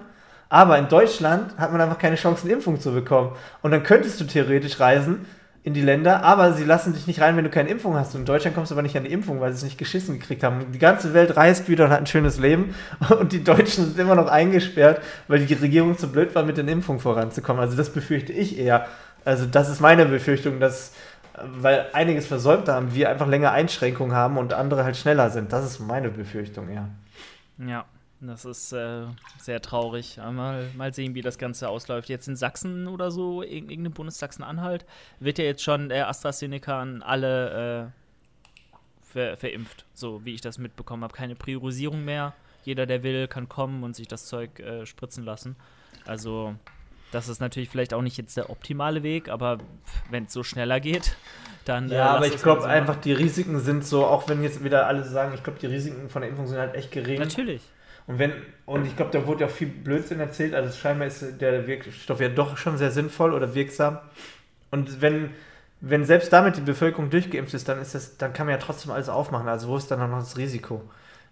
Aber 0.50 0.78
in 0.78 0.88
Deutschland 0.88 1.58
hat 1.58 1.72
man 1.72 1.82
einfach 1.82 1.98
keine 1.98 2.16
Chance, 2.16 2.44
eine 2.44 2.54
Impfung 2.54 2.80
zu 2.80 2.94
bekommen. 2.94 3.32
Und 3.64 3.72
dann 3.72 3.82
könntest 3.82 4.22
du 4.22 4.26
theoretisch 4.26 4.80
reisen 4.80 5.26
in 5.64 5.74
die 5.74 5.82
Länder, 5.82 6.24
aber 6.24 6.54
sie 6.54 6.64
lassen 6.64 6.94
dich 6.94 7.08
nicht 7.08 7.22
rein, 7.22 7.36
wenn 7.38 7.44
du 7.44 7.50
keine 7.50 7.70
Impfung 7.70 7.96
hast. 7.96 8.14
Und 8.14 8.22
in 8.22 8.26
Deutschland 8.28 8.56
kommst 8.56 8.70
du 8.70 8.76
aber 8.76 8.84
nicht 8.84 8.96
an 8.96 9.04
die 9.04 9.12
Impfung, 9.12 9.42
weil 9.42 9.52
sie 9.52 9.58
es 9.58 9.64
nicht 9.64 9.80
geschissen 9.80 10.20
gekriegt 10.20 10.44
haben. 10.44 10.72
Die 10.72 10.78
ganze 10.78 11.16
Welt 11.16 11.36
reist 11.36 11.68
wieder 11.68 11.86
und 11.86 11.92
hat 11.92 12.02
ein 12.02 12.06
schönes 12.06 12.38
Leben. 12.38 12.76
Und 13.20 13.32
die 13.32 13.44
Deutschen 13.44 13.86
sind 13.86 13.98
immer 13.98 14.14
noch 14.14 14.28
eingesperrt, 14.28 15.02
weil 15.28 15.44
die 15.44 15.56
Regierung 15.56 15.98
zu 15.98 16.12
blöd 16.12 16.36
war, 16.36 16.44
mit 16.44 16.58
den 16.58 16.68
Impfungen 16.68 17.02
voranzukommen. 17.02 17.64
Also 17.64 17.76
das 17.76 17.90
befürchte 17.90 18.32
ich 18.32 18.60
eher. 18.60 18.86
Also 19.26 19.48
das 19.48 19.70
ist 19.70 19.82
meine 19.82 20.06
Befürchtung, 20.06 20.60
dass, 20.60 20.94
weil 21.42 21.88
einiges 21.94 22.28
versäumt 22.28 22.68
haben, 22.70 22.94
wir 22.94 23.10
einfach 23.10 23.28
länger 23.28 23.52
Einschränkungen 23.52 24.16
haben 24.16 24.38
und 24.38 24.54
andere 24.54 24.84
halt 24.84 24.98
schneller 24.98 25.30
sind. 25.30 25.52
Das 25.52 25.66
ist 25.66 25.80
meine 25.80 26.10
Befürchtung 26.10 26.70
eher. 26.70 26.90
Ja, 27.58 27.86
das 28.22 28.46
ist 28.46 28.72
äh, 28.72 29.06
sehr 29.40 29.62
traurig. 29.62 30.18
Mal, 30.18 30.70
mal 30.76 30.94
sehen, 30.94 31.16
wie 31.16 31.22
das 31.22 31.38
Ganze 31.38 31.70
ausläuft. 31.70 32.10
Jetzt 32.10 32.28
in 32.28 32.36
Sachsen 32.36 32.88
oder 32.88 33.12
so, 33.12 33.44
irgendeinem 33.44 33.92
Bundestag 33.92 34.34
Sachsen-Anhalt, 34.34 34.86
wird 35.20 35.38
ja 35.38 35.46
jetzt 35.46 35.64
schon 35.64 35.90
der 35.90 36.10
AstraZeneca 36.10 36.82
an 36.82 37.02
alle 37.02 37.92
äh, 37.92 38.06
ver 39.02 39.38
verimpft, 39.38 39.86
so 39.94 40.24
wie 40.26 40.34
ich 40.34 40.42
das 40.42 40.58
mitbekommen 40.58 41.04
habe. 41.04 41.14
Keine 41.14 41.36
Priorisierung 41.36 42.04
mehr. 42.04 42.34
Jeder, 42.64 42.86
der 42.86 43.04
will, 43.04 43.28
kann 43.28 43.48
kommen 43.48 43.84
und 43.84 43.96
sich 43.96 44.08
das 44.08 44.26
Zeug 44.26 44.60
äh, 44.60 44.86
spritzen 44.86 45.24
lassen. 45.24 45.56
Also 46.06 46.56
das 47.16 47.30
ist 47.30 47.40
natürlich 47.40 47.70
vielleicht 47.70 47.94
auch 47.94 48.02
nicht 48.02 48.18
jetzt 48.18 48.36
der 48.36 48.50
optimale 48.50 49.02
Weg, 49.02 49.30
aber 49.30 49.60
wenn 50.12 50.26
es 50.26 50.34
so 50.34 50.44
schneller 50.44 50.82
geht, 50.82 51.16
dann. 51.64 51.88
Ja, 51.88 52.14
äh, 52.14 52.18
aber 52.18 52.28
ich 52.28 52.42
glaube 52.44 52.66
einfach, 52.66 52.98
die 52.98 53.14
Risiken 53.14 53.60
sind 53.62 53.86
so, 53.86 54.06
auch 54.06 54.28
wenn 54.28 54.44
jetzt 54.44 54.66
wieder 54.66 54.86
alle 54.88 55.06
sagen, 55.06 55.32
ich 55.34 55.42
glaube, 55.42 55.58
die 55.60 55.68
Risiken 55.68 56.10
von 56.10 56.22
der 56.22 56.30
Impfung 56.30 56.48
sind 56.48 56.58
halt 56.58 56.76
echt 56.76 56.92
gering. 56.92 57.20
Natürlich. 57.20 57.62
Und 58.08 58.20
wenn, 58.20 58.34
und 58.66 58.86
ich 58.86 58.98
glaube, 58.98 59.12
da 59.12 59.26
wurde 59.26 59.46
ja 59.46 59.48
auch 59.48 59.52
viel 59.52 59.70
Blödsinn 59.70 60.20
erzählt, 60.20 60.54
also 60.54 60.76
scheinbar 60.76 61.08
ist 61.08 61.24
der 61.40 61.66
Wirkstoff 61.66 62.20
ja 62.20 62.28
doch 62.28 62.58
schon 62.58 62.78
sehr 62.78 62.92
sinnvoll 62.92 63.34
oder 63.34 63.56
wirksam. 63.56 63.98
Und 64.70 65.02
wenn, 65.02 65.30
wenn 65.80 66.04
selbst 66.04 66.34
damit 66.34 66.58
die 66.58 66.62
Bevölkerung 66.62 67.10
durchgeimpft 67.10 67.54
ist, 67.54 67.70
dann 67.70 67.80
ist 67.80 67.96
das, 67.96 68.18
dann 68.18 68.34
kann 68.34 68.46
man 68.46 68.56
ja 68.56 68.62
trotzdem 68.62 68.92
alles 68.92 69.08
aufmachen. 69.08 69.48
Also 69.48 69.70
wo 69.70 69.78
ist 69.78 69.90
dann 69.90 70.00
noch 70.00 70.20
das 70.20 70.38
Risiko? 70.38 70.84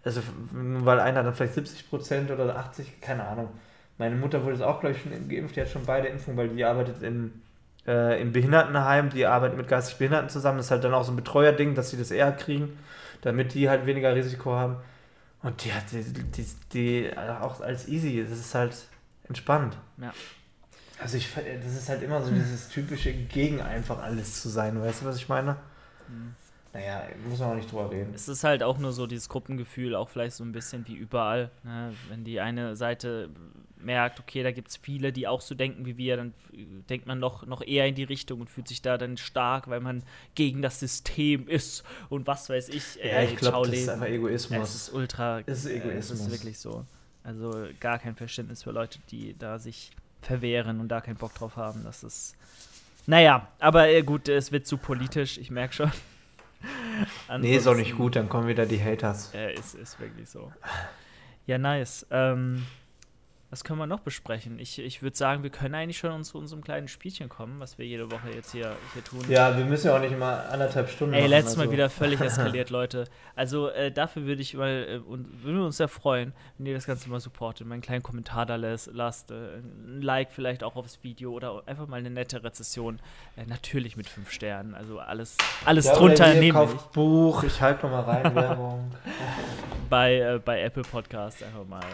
Also, 0.05 0.21
weil 0.51 1.01
einer 1.01 1.23
dann 1.23 1.35
vielleicht 1.35 1.55
70 1.55 1.89
Prozent 1.89 2.31
oder 2.31 2.55
80, 2.55 3.01
keine 3.01 3.27
Ahnung. 3.27 3.49
Meine 3.97 4.15
Mutter 4.15 4.43
wurde 4.43 4.55
es 4.55 4.61
auch, 4.61 4.79
glaube 4.79 4.95
ich, 4.95 5.01
schon 5.01 5.29
geimpft. 5.29 5.55
Die 5.55 5.61
hat 5.61 5.69
schon 5.69 5.85
beide 5.85 6.07
Impfungen, 6.07 6.37
weil 6.37 6.49
die 6.49 6.63
arbeitet 6.63 7.01
in, 7.03 7.41
äh, 7.87 8.21
im 8.21 8.31
Behindertenheim. 8.31 9.09
Die 9.09 9.25
arbeitet 9.25 9.57
mit 9.57 9.67
geistig 9.67 9.97
Behinderten 9.97 10.29
zusammen. 10.29 10.57
Das 10.57 10.67
ist 10.67 10.71
halt 10.71 10.83
dann 10.83 10.93
auch 10.93 11.03
so 11.03 11.11
ein 11.11 11.15
Betreuerding, 11.15 11.75
dass 11.75 11.91
sie 11.91 11.97
das 11.97 12.11
eher 12.11 12.31
kriegen, 12.31 12.77
damit 13.21 13.53
die 13.53 13.69
halt 13.69 13.85
weniger 13.85 14.15
Risiko 14.15 14.53
haben. 14.53 14.77
Und 15.43 15.63
die 15.63 15.73
hat 15.73 15.91
die, 15.91 16.03
die, 16.03 16.45
die 16.73 17.17
auch 17.17 17.61
als 17.61 17.87
easy. 17.87 18.25
Das 18.27 18.39
ist 18.39 18.55
halt 18.55 18.75
entspannt. 19.27 19.77
Ja. 19.97 20.13
Also 20.99 21.17
ich, 21.17 21.29
das 21.33 21.75
ist 21.75 21.89
halt 21.89 22.01
immer 22.01 22.21
so 22.21 22.31
dieses 22.31 22.69
typische 22.69 23.13
gegen 23.13 23.61
einfach 23.61 24.01
alles 24.01 24.41
zu 24.41 24.49
sein. 24.49 24.79
Weißt 24.81 25.01
du, 25.01 25.05
was 25.05 25.17
ich 25.17 25.27
meine? 25.27 25.57
Mhm. 26.07 26.35
Naja, 26.73 27.03
muss 27.29 27.39
man 27.39 27.51
auch 27.51 27.55
nicht 27.55 27.71
drüber 27.71 27.91
reden. 27.91 28.13
Es 28.15 28.27
ist 28.27 28.43
halt 28.43 28.63
auch 28.63 28.79
nur 28.79 28.93
so 28.93 29.05
dieses 29.05 29.29
Gruppengefühl, 29.29 29.95
auch 29.95 30.09
vielleicht 30.09 30.35
so 30.35 30.43
ein 30.43 30.51
bisschen 30.51 30.87
wie 30.87 30.95
überall. 30.95 31.51
Ne? 31.63 31.93
Wenn 32.09 32.23
die 32.23 32.39
eine 32.39 32.75
Seite 32.75 33.29
merkt, 33.83 34.19
okay, 34.19 34.43
da 34.43 34.51
gibt 34.51 34.69
es 34.69 34.77
viele, 34.77 35.11
die 35.11 35.27
auch 35.27 35.41
so 35.41 35.55
denken 35.55 35.85
wie 35.85 35.97
wir, 35.97 36.17
dann 36.17 36.33
denkt 36.89 37.05
man 37.05 37.19
noch, 37.19 37.45
noch 37.45 37.61
eher 37.61 37.87
in 37.87 37.95
die 37.95 38.03
Richtung 38.03 38.41
und 38.41 38.49
fühlt 38.49 38.67
sich 38.67 38.81
da 38.81 38.97
dann 38.97 39.17
stark, 39.17 39.67
weil 39.67 39.79
man 39.79 40.03
gegen 40.35 40.61
das 40.61 40.79
System 40.79 41.47
ist 41.47 41.83
und 42.09 42.27
was 42.27 42.49
weiß 42.49 42.69
ich. 42.69 42.95
Ja, 42.95 43.21
ich 43.21 43.35
glaube, 43.35 43.69
das 43.69 43.79
ist 43.79 43.89
einfach 43.89 44.07
Egoismus. 44.07 44.69
Es 44.69 44.75
ist 44.75 44.93
ultra, 44.93 45.39
es 45.45 45.65
ist 45.65 45.71
Egoismus. 45.71 46.19
Es 46.19 46.27
ist 46.27 46.31
wirklich 46.31 46.59
so. 46.59 46.85
Also 47.23 47.67
gar 47.79 47.99
kein 47.99 48.15
Verständnis 48.15 48.63
für 48.63 48.71
Leute, 48.71 48.99
die 49.09 49.35
da 49.37 49.57
sich 49.57 49.91
verwehren 50.21 50.79
und 50.79 50.89
da 50.89 51.01
keinen 51.01 51.15
Bock 51.15 51.33
drauf 51.33 51.55
haben. 51.55 51.83
Das 51.83 52.03
ist, 52.03 52.35
naja, 53.05 53.47
aber 53.59 53.89
äh, 53.89 54.03
gut, 54.03 54.27
es 54.27 54.51
wird 54.51 54.67
zu 54.67 54.77
politisch, 54.77 55.37
ich 55.37 55.51
merke 55.51 55.73
schon. 55.73 55.91
nee, 57.39 57.55
ist 57.55 57.67
auch 57.67 57.75
nicht 57.75 57.95
gut, 57.95 58.15
dann 58.15 58.29
kommen 58.29 58.47
wieder 58.47 58.65
die 58.65 58.81
Haters. 58.81 59.31
Ja, 59.33 59.47
ist, 59.47 59.75
ist 59.75 59.99
wirklich 59.99 60.29
so. 60.29 60.51
Ja, 61.45 61.57
nice. 61.57 62.05
Ähm, 62.09 62.65
was 63.53 63.63
können 63.63 63.77
wir 63.77 63.85
noch 63.85 63.99
besprechen? 63.99 64.57
Ich, 64.57 64.79
ich 64.79 65.03
würde 65.03 65.15
sagen, 65.15 65.43
wir 65.43 65.51
können 65.51 65.75
eigentlich 65.75 65.99
schon 65.99 66.23
zu 66.23 66.39
unserem 66.39 66.63
kleinen 66.63 66.87
Spielchen 66.87 67.29
kommen, 67.29 67.59
was 67.59 67.77
wir 67.77 67.85
jede 67.85 68.11
Woche 68.11 68.31
jetzt 68.33 68.51
hier, 68.51 68.75
hier 68.93 69.03
tun. 69.03 69.23
Ja, 69.29 69.55
wir 69.55 69.63
müssen 69.63 69.85
ja 69.85 69.95
auch 69.95 69.99
nicht 69.99 70.11
immer 70.11 70.45
anderthalb 70.51 70.89
Stunden 70.89 71.13
Ey, 71.13 71.21
machen, 71.21 71.29
letztes 71.29 71.57
Mal 71.57 71.61
also. 71.61 71.73
wieder 71.73 71.87
völlig 71.91 72.19
eskaliert, 72.21 72.71
Leute. 72.71 73.05
Also 73.35 73.69
äh, 73.69 73.91
dafür 73.91 74.25
würde 74.25 74.41
ich 74.41 74.55
mal, 74.55 74.87
äh, 74.89 74.97
und 75.07 75.43
würden 75.43 75.57
wir 75.59 75.65
uns 75.67 75.77
sehr 75.77 75.87
freuen, 75.87 76.33
wenn 76.57 76.65
ihr 76.65 76.73
das 76.73 76.87
Ganze 76.87 77.07
mal 77.11 77.19
supportet, 77.19 77.67
mal 77.67 77.75
einen 77.75 77.83
kleinen 77.83 78.01
Kommentar 78.01 78.47
da 78.47 78.55
lässt, 78.55 78.89
lasst, 78.91 79.29
äh, 79.29 79.57
ein 79.57 80.01
Like 80.01 80.31
vielleicht 80.31 80.63
auch 80.63 80.75
aufs 80.75 81.03
Video 81.03 81.31
oder 81.31 81.61
einfach 81.67 81.85
mal 81.85 81.97
eine 81.97 82.09
nette 82.09 82.43
Rezession. 82.43 82.99
Äh, 83.35 83.45
natürlich 83.45 83.95
mit 83.95 84.09
fünf 84.09 84.31
Sternen, 84.31 84.73
also 84.73 84.97
alles, 84.97 85.37
alles 85.63 85.85
ja, 85.85 85.93
drunter 85.93 86.33
nehmen. 86.33 86.57
Kauft 86.57 86.91
Buch, 86.91 87.43
ich 87.43 87.61
halte 87.61 87.85
nochmal 87.85 88.01
rein, 88.01 88.33
Werbung. 88.33 88.91
bei, 89.91 90.15
äh, 90.15 90.41
bei 90.43 90.59
Apple 90.63 90.81
Podcast 90.81 91.43
einfach 91.43 91.67
mal 91.67 91.85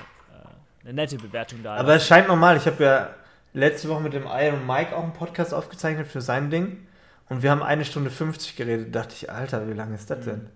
eine 0.83 0.93
nette 0.93 1.17
Bewertung 1.17 1.63
da. 1.63 1.75
Aber 1.75 1.95
es 1.95 2.07
scheint 2.07 2.27
normal. 2.27 2.57
Ich 2.57 2.65
habe 2.65 2.83
ja 2.83 3.09
letzte 3.53 3.89
Woche 3.89 4.01
mit 4.01 4.13
dem 4.13 4.25
Iron 4.25 4.65
Mike 4.65 4.95
auch 4.95 5.03
einen 5.03 5.13
Podcast 5.13 5.53
aufgezeichnet 5.53 6.07
für 6.07 6.21
sein 6.21 6.49
Ding. 6.49 6.87
Und 7.27 7.43
wir 7.43 7.51
haben 7.51 7.61
eine 7.61 7.85
Stunde 7.85 8.09
50 8.09 8.55
geredet. 8.55 8.93
Da 8.93 9.01
dachte 9.01 9.15
ich, 9.15 9.31
Alter, 9.31 9.67
wie 9.67 9.73
lange 9.73 9.95
ist 9.95 10.09
das 10.09 10.19
mhm. 10.19 10.23
denn? 10.25 10.49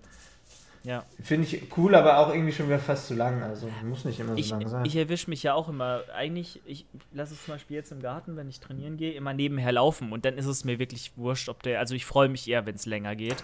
Ja. 0.86 1.06
Finde 1.22 1.48
ich 1.48 1.78
cool, 1.78 1.96
aber 1.96 2.18
auch 2.18 2.34
irgendwie 2.34 2.52
schon 2.52 2.68
wieder 2.68 2.80
fast 2.80 3.08
zu 3.08 3.14
lang. 3.14 3.42
Also 3.42 3.70
muss 3.84 4.04
nicht 4.04 4.20
immer 4.20 4.34
so 4.34 4.38
ich, 4.38 4.50
lang 4.50 4.68
sein. 4.68 4.86
Ich 4.86 4.96
erwische 4.98 5.30
mich 5.30 5.42
ja 5.42 5.54
auch 5.54 5.70
immer. 5.70 6.02
Eigentlich, 6.14 6.62
ich 6.66 6.86
lasse 7.14 7.34
es 7.34 7.46
zum 7.46 7.54
Beispiel 7.54 7.78
jetzt 7.78 7.92
im 7.94 8.02
Garten, 8.02 8.36
wenn 8.36 8.50
ich 8.50 8.60
trainieren 8.60 8.98
gehe, 8.98 9.14
immer 9.14 9.34
nebenher 9.34 9.72
laufen. 9.72 10.12
Und 10.12 10.26
dann 10.26 10.38
ist 10.38 10.46
es 10.46 10.66
mir 10.66 10.80
wirklich 10.80 11.14
wurscht, 11.16 11.48
ob 11.48 11.64
der. 11.64 11.80
Also 11.80 11.96
ich 11.96 12.06
freue 12.06 12.28
mich 12.28 12.50
eher, 12.50 12.66
wenn 12.66 12.76
es 12.76 12.86
länger 12.86 13.16
geht. 13.16 13.38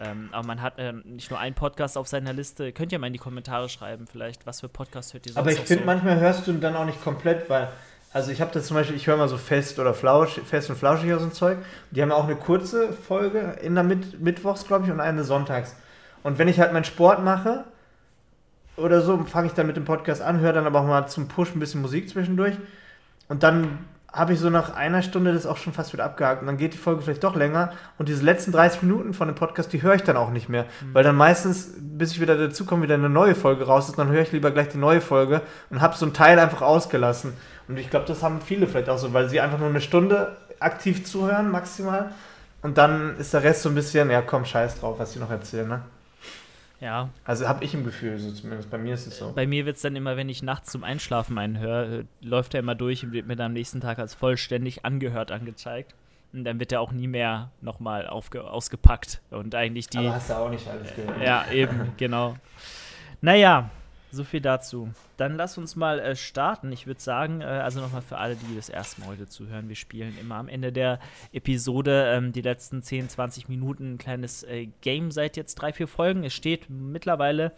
Ähm, 0.00 0.28
aber 0.30 0.46
man 0.46 0.62
hat 0.62 0.78
äh, 0.78 0.92
nicht 0.92 1.30
nur 1.30 1.40
einen 1.40 1.56
Podcast 1.56 1.98
auf 1.98 2.06
seiner 2.06 2.32
Liste. 2.32 2.72
Könnt 2.72 2.92
ihr 2.92 2.98
mal 3.00 3.08
in 3.08 3.12
die 3.12 3.18
Kommentare 3.18 3.68
schreiben, 3.68 4.06
vielleicht, 4.06 4.46
was 4.46 4.60
für 4.60 4.68
Podcasts 4.68 5.14
hört 5.14 5.26
ihr 5.26 5.32
sonst 5.32 5.40
Aber 5.40 5.52
ich 5.52 5.60
finde, 5.60 5.82
so? 5.82 5.86
manchmal 5.86 6.20
hörst 6.20 6.46
du 6.46 6.52
dann 6.52 6.76
auch 6.76 6.86
nicht 6.86 7.02
komplett, 7.02 7.50
weil. 7.50 7.68
Also 8.12 8.30
ich 8.30 8.40
habe 8.40 8.52
das 8.52 8.68
zum 8.68 8.76
Beispiel, 8.76 8.94
ich 8.94 9.08
höre 9.08 9.16
mal 9.16 9.28
so 9.28 9.36
fest 9.36 9.80
oder 9.80 9.92
flausch, 9.92 10.40
fest 10.46 10.70
und 10.70 10.76
flauschig 10.76 11.12
aus 11.12 11.22
so 11.22 11.26
ein 11.26 11.32
Zeug. 11.32 11.58
Die 11.90 12.00
haben 12.00 12.12
auch 12.12 12.22
eine 12.22 12.36
kurze 12.36 12.92
Folge 12.92 13.58
in 13.60 13.74
der 13.74 13.82
Mit 13.82 14.20
Mittwochs, 14.20 14.68
glaube 14.68 14.84
ich, 14.84 14.92
und 14.92 15.00
eine 15.00 15.24
sonntags. 15.24 15.74
Und 16.24 16.38
wenn 16.38 16.48
ich 16.48 16.58
halt 16.58 16.72
meinen 16.72 16.84
Sport 16.84 17.22
mache 17.22 17.64
oder 18.76 19.00
so, 19.00 19.22
fange 19.24 19.46
ich 19.46 19.52
dann 19.52 19.68
mit 19.68 19.76
dem 19.76 19.84
Podcast 19.84 20.20
an, 20.20 20.40
höre 20.40 20.52
dann 20.52 20.66
aber 20.66 20.80
auch 20.80 20.86
mal 20.86 21.06
zum 21.06 21.28
Push 21.28 21.54
ein 21.54 21.60
bisschen 21.60 21.80
Musik 21.80 22.08
zwischendurch. 22.08 22.56
Und 23.28 23.44
dann 23.44 23.78
habe 24.14 24.32
ich 24.32 24.38
so 24.38 24.48
nach 24.48 24.74
einer 24.74 25.02
Stunde 25.02 25.32
das 25.32 25.44
auch 25.44 25.56
schon 25.56 25.72
fast 25.72 25.92
wieder 25.92 26.04
abgehakt. 26.04 26.40
Und 26.40 26.46
dann 26.46 26.56
geht 26.56 26.72
die 26.72 26.78
Folge 26.78 27.02
vielleicht 27.02 27.24
doch 27.24 27.34
länger. 27.34 27.72
Und 27.98 28.08
diese 28.08 28.24
letzten 28.24 28.52
30 28.52 28.82
Minuten 28.82 29.12
von 29.12 29.26
dem 29.26 29.34
Podcast, 29.34 29.72
die 29.72 29.82
höre 29.82 29.96
ich 29.96 30.02
dann 30.02 30.16
auch 30.16 30.30
nicht 30.30 30.48
mehr. 30.48 30.64
Mhm. 30.64 30.94
Weil 30.94 31.02
dann 31.02 31.16
meistens, 31.16 31.72
bis 31.78 32.12
ich 32.12 32.20
wieder 32.20 32.36
dazu 32.36 32.64
komme, 32.64 32.84
wieder 32.84 32.94
eine 32.94 33.08
neue 33.08 33.34
Folge 33.34 33.64
raus 33.64 33.88
ist, 33.88 33.98
dann 33.98 34.08
höre 34.08 34.22
ich 34.22 34.32
lieber 34.32 34.52
gleich 34.52 34.68
die 34.68 34.78
neue 34.78 35.00
Folge 35.00 35.42
und 35.70 35.80
habe 35.80 35.96
so 35.96 36.06
einen 36.06 36.14
Teil 36.14 36.38
einfach 36.38 36.62
ausgelassen. 36.62 37.32
Und 37.66 37.78
ich 37.78 37.90
glaube, 37.90 38.06
das 38.06 38.22
haben 38.22 38.40
viele 38.40 38.68
vielleicht 38.68 38.88
auch 38.88 38.98
so, 38.98 39.12
weil 39.12 39.28
sie 39.28 39.40
einfach 39.40 39.58
nur 39.58 39.68
eine 39.68 39.80
Stunde 39.80 40.36
aktiv 40.60 41.04
zuhören, 41.04 41.50
maximal. 41.50 42.12
Und 42.62 42.78
dann 42.78 43.16
ist 43.18 43.34
der 43.34 43.42
Rest 43.42 43.62
so 43.62 43.68
ein 43.68 43.74
bisschen, 43.74 44.10
ja 44.10 44.22
komm, 44.22 44.44
scheiß 44.44 44.80
drauf, 44.80 44.98
was 44.98 45.14
ich 45.14 45.20
noch 45.20 45.30
erzähle, 45.30 45.66
ne? 45.66 45.80
Ja. 46.84 47.08
Also 47.24 47.48
habe 47.48 47.64
ich 47.64 47.72
ein 47.72 47.82
Gefühl, 47.82 48.18
so 48.18 48.30
zumindest 48.30 48.70
bei 48.70 48.76
mir 48.76 48.92
ist 48.92 49.06
es 49.06 49.16
so. 49.16 49.32
Bei 49.32 49.46
mir 49.46 49.64
wird 49.64 49.76
es 49.76 49.82
dann 49.82 49.96
immer, 49.96 50.18
wenn 50.18 50.28
ich 50.28 50.42
nachts 50.42 50.70
zum 50.70 50.84
Einschlafen 50.84 51.38
einen 51.38 51.58
höre, 51.58 52.00
äh, 52.00 52.04
läuft 52.20 52.52
er 52.52 52.60
immer 52.60 52.74
durch 52.74 53.02
und 53.02 53.12
wird 53.12 53.26
mir 53.26 53.36
dann 53.36 53.46
am 53.46 53.52
nächsten 53.54 53.80
Tag 53.80 53.98
als 53.98 54.14
vollständig 54.14 54.84
angehört 54.84 55.30
angezeigt. 55.30 55.94
Und 56.34 56.44
dann 56.44 56.60
wird 56.60 56.72
er 56.72 56.82
auch 56.82 56.92
nie 56.92 57.06
mehr 57.06 57.50
nochmal 57.62 58.06
ausgepackt. 58.06 59.22
Und 59.30 59.54
eigentlich 59.54 59.88
die. 59.88 59.98
Aber 59.98 60.14
hast 60.14 60.28
du 60.28 60.34
auch 60.34 60.50
nicht 60.50 60.68
alles 60.68 60.94
gehört. 60.94 61.22
Ja, 61.22 61.46
eben, 61.50 61.92
genau. 61.96 62.36
Naja, 63.22 63.70
so 64.14 64.24
viel 64.24 64.40
dazu. 64.40 64.90
Dann 65.16 65.36
lass 65.36 65.58
uns 65.58 65.76
mal 65.76 65.98
äh, 66.00 66.16
starten. 66.16 66.72
Ich 66.72 66.86
würde 66.86 67.00
sagen, 67.00 67.40
äh, 67.40 67.44
also 67.44 67.80
nochmal 67.80 68.02
für 68.02 68.18
alle, 68.18 68.36
die 68.36 68.56
das 68.56 68.68
erste 68.68 69.00
Mal 69.00 69.08
heute 69.10 69.26
zuhören, 69.26 69.68
wir 69.68 69.76
spielen 69.76 70.16
immer 70.18 70.36
am 70.36 70.48
Ende 70.48 70.72
der 70.72 70.98
Episode 71.32 72.12
ähm, 72.14 72.32
die 72.32 72.40
letzten 72.42 72.82
10, 72.82 73.08
20 73.08 73.48
Minuten 73.48 73.94
ein 73.94 73.98
kleines 73.98 74.42
äh, 74.44 74.66
Game 74.80 75.10
seit 75.10 75.36
jetzt 75.36 75.56
drei, 75.56 75.72
vier 75.72 75.88
Folgen. 75.88 76.24
Es 76.24 76.32
steht 76.32 76.70
mittlerweile 76.70 77.52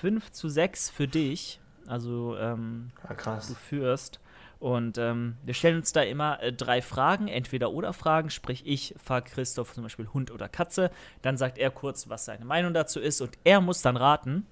5 0.00 0.30
zu 0.30 0.48
6 0.48 0.90
für 0.90 1.08
dich. 1.08 1.60
Also 1.86 2.36
ähm, 2.38 2.90
Ah, 3.02 3.14
krass. 3.14 3.48
du 3.48 3.54
führst. 3.54 4.20
Und 4.60 4.96
ähm, 4.96 5.36
wir 5.44 5.52
stellen 5.52 5.76
uns 5.76 5.92
da 5.92 6.00
immer 6.00 6.42
äh, 6.42 6.50
drei 6.50 6.80
Fragen, 6.80 7.28
entweder 7.28 7.70
oder 7.72 7.92
Fragen. 7.92 8.30
Sprich, 8.30 8.62
ich 8.66 8.94
frage 9.02 9.30
Christoph 9.30 9.74
zum 9.74 9.82
Beispiel 9.82 10.08
Hund 10.14 10.30
oder 10.30 10.48
Katze. 10.48 10.90
Dann 11.20 11.36
sagt 11.36 11.58
er 11.58 11.70
kurz, 11.70 12.08
was 12.08 12.24
seine 12.24 12.46
Meinung 12.46 12.72
dazu 12.72 12.98
ist. 12.98 13.20
Und 13.20 13.36
er 13.44 13.60
muss 13.60 13.82
dann 13.82 13.98
raten, 13.98 14.46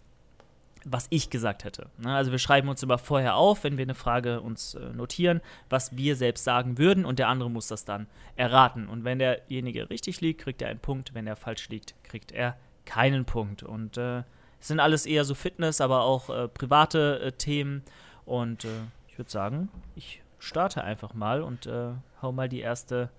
was 0.84 1.06
ich 1.10 1.30
gesagt 1.30 1.64
hätte. 1.64 1.88
Ne, 1.98 2.14
also 2.14 2.32
wir 2.32 2.38
schreiben 2.38 2.68
uns 2.68 2.82
immer 2.82 2.98
vorher 2.98 3.36
auf, 3.36 3.64
wenn 3.64 3.76
wir 3.76 3.84
eine 3.84 3.94
Frage 3.94 4.40
uns 4.40 4.74
äh, 4.74 4.92
notieren, 4.92 5.40
was 5.68 5.96
wir 5.96 6.16
selbst 6.16 6.44
sagen 6.44 6.78
würden. 6.78 7.04
Und 7.04 7.18
der 7.18 7.28
andere 7.28 7.50
muss 7.50 7.68
das 7.68 7.84
dann 7.84 8.06
erraten. 8.36 8.88
Und 8.88 9.04
wenn 9.04 9.18
derjenige 9.18 9.90
richtig 9.90 10.20
liegt, 10.20 10.42
kriegt 10.42 10.62
er 10.62 10.68
einen 10.68 10.80
Punkt. 10.80 11.14
Wenn 11.14 11.26
er 11.26 11.36
falsch 11.36 11.68
liegt, 11.68 11.94
kriegt 12.04 12.32
er 12.32 12.56
keinen 12.84 13.24
Punkt. 13.24 13.62
Und 13.62 13.96
äh, 13.96 14.22
es 14.60 14.68
sind 14.68 14.80
alles 14.80 15.06
eher 15.06 15.24
so 15.24 15.34
Fitness, 15.34 15.80
aber 15.80 16.02
auch 16.02 16.30
äh, 16.30 16.48
private 16.48 17.20
äh, 17.20 17.32
Themen. 17.32 17.82
Und 18.24 18.64
äh, 18.64 18.68
ich 19.08 19.18
würde 19.18 19.30
sagen, 19.30 19.68
ich 19.94 20.22
starte 20.38 20.82
einfach 20.82 21.14
mal 21.14 21.42
und 21.42 21.66
äh, 21.66 21.90
hau 22.20 22.32
mal 22.32 22.48
die 22.48 22.60
erste 22.60 23.10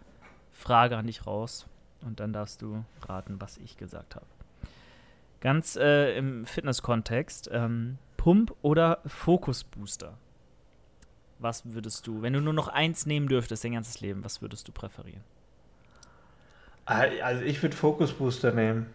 Frage 0.51 0.97
an 0.97 1.07
dich 1.07 1.25
raus. 1.25 1.67
Und 2.01 2.19
dann 2.19 2.33
darfst 2.33 2.61
du 2.61 2.83
raten, 3.07 3.39
was 3.39 3.57
ich 3.57 3.77
gesagt 3.77 4.15
habe. 4.15 4.25
Ganz 5.43 5.75
äh, 5.75 6.17
im 6.17 6.45
Fitness-Kontext. 6.45 7.49
Ähm, 7.51 7.97
Pump 8.15 8.55
oder 8.61 8.99
Fokus-Booster? 9.05 10.17
Was 11.39 11.73
würdest 11.73 12.07
du, 12.07 12.21
wenn 12.21 12.31
du 12.31 12.39
nur 12.39 12.53
noch 12.53 12.69
eins 12.69 13.05
nehmen 13.05 13.27
dürftest, 13.27 13.65
dein 13.65 13.73
ganzes 13.73 13.99
Leben, 13.99 14.23
was 14.23 14.41
würdest 14.41 14.69
du 14.69 14.71
präferieren? 14.71 15.21
Ah, 16.85 17.03
Also 17.21 17.43
ich 17.43 17.61
würde 17.61 17.75
Focus 17.75 18.13
Booster 18.13 18.53
nehmen. 18.53 18.85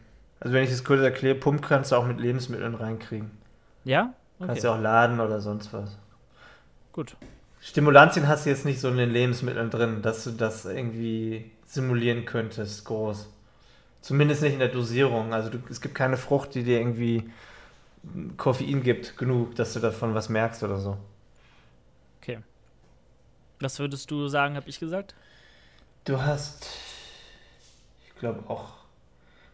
Also 0.40 0.54
wenn 0.54 0.64
ich 0.64 0.70
das 0.70 0.84
kurz 0.84 1.02
erkläre, 1.02 1.34
Pump 1.34 1.60
kannst 1.60 1.92
du 1.92 1.96
auch 1.96 2.06
mit 2.06 2.18
Lebensmitteln 2.18 2.74
reinkriegen. 2.74 3.30
Ja? 3.84 4.14
Kannst 4.38 4.64
du 4.64 4.72
auch 4.72 4.80
laden 4.80 5.20
oder 5.20 5.42
sonst 5.42 5.70
was. 5.74 5.98
Gut. 6.94 7.14
Stimulantien 7.60 8.26
hast 8.26 8.46
du 8.46 8.50
jetzt 8.50 8.64
nicht 8.64 8.80
so 8.80 8.88
in 8.88 8.96
den 8.96 9.10
Lebensmitteln 9.10 9.68
drin, 9.68 10.00
dass 10.00 10.24
du 10.24 10.30
das 10.30 10.64
irgendwie 10.64 11.50
simulieren 11.66 12.24
könntest, 12.24 12.86
groß. 12.86 13.28
Zumindest 14.00 14.42
nicht 14.42 14.54
in 14.54 14.58
der 14.58 14.68
Dosierung. 14.68 15.32
Also 15.32 15.50
du, 15.50 15.58
es 15.70 15.80
gibt 15.80 15.94
keine 15.94 16.16
Frucht, 16.16 16.54
die 16.54 16.62
dir 16.62 16.78
irgendwie 16.78 17.30
Koffein 18.36 18.82
gibt, 18.82 19.16
genug, 19.16 19.54
dass 19.56 19.74
du 19.74 19.80
davon 19.80 20.14
was 20.14 20.28
merkst 20.28 20.62
oder 20.62 20.78
so. 20.78 20.96
Okay. 22.20 22.38
Was 23.60 23.78
würdest 23.78 24.10
du 24.10 24.28
sagen, 24.28 24.56
habe 24.56 24.68
ich 24.68 24.78
gesagt? 24.78 25.14
Du 26.04 26.20
hast, 26.20 26.66
ich 28.06 28.18
glaube 28.18 28.48
auch, 28.48 28.74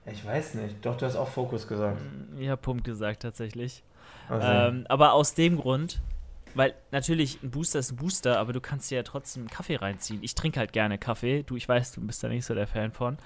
ja, 0.07 0.13
ich 0.13 0.25
weiß 0.25 0.55
nicht, 0.55 0.85
doch, 0.85 0.97
du 0.97 1.07
hast 1.07 1.17
auch 1.17 1.29
Fokus 1.29 1.67
gesagt. 1.67 2.01
Habe 2.41 2.57
Pump 2.59 2.85
gesagt, 2.85 3.23
tatsächlich. 3.23 3.83
Also, 4.29 4.47
Ähm, 4.47 4.87
aber 4.89 5.15
aus 5.15 5.35
dem 5.35 5.57
Grund, 5.59 6.01
weil 6.55 6.75
natürlich 6.91 7.43
ein 7.43 7.51
Booster 7.51 7.79
ist 7.79 7.93
ein 7.93 7.97
Booster, 7.97 8.39
aber 8.39 8.53
du 8.53 8.61
kannst 8.61 8.91
dir 8.91 8.97
ja 8.97 9.03
trotzdem 9.03 9.49
Kaffee 9.49 9.77
reinziehen. 9.77 10.21
Ich 10.23 10.35
trinke 10.35 10.61
halt 10.61 10.73
gerne 10.73 10.99
Kaffee. 10.99 11.43
Du, 11.43 11.57
ich 11.57 11.69
weiß, 11.69 11.93
du 11.93 12.01
bist 12.01 12.23
da 12.23 12.29
nicht 12.29 12.45
so 12.45 12.55
der 12.55 12.67
Fan 12.67 12.93
von. 12.93 13.19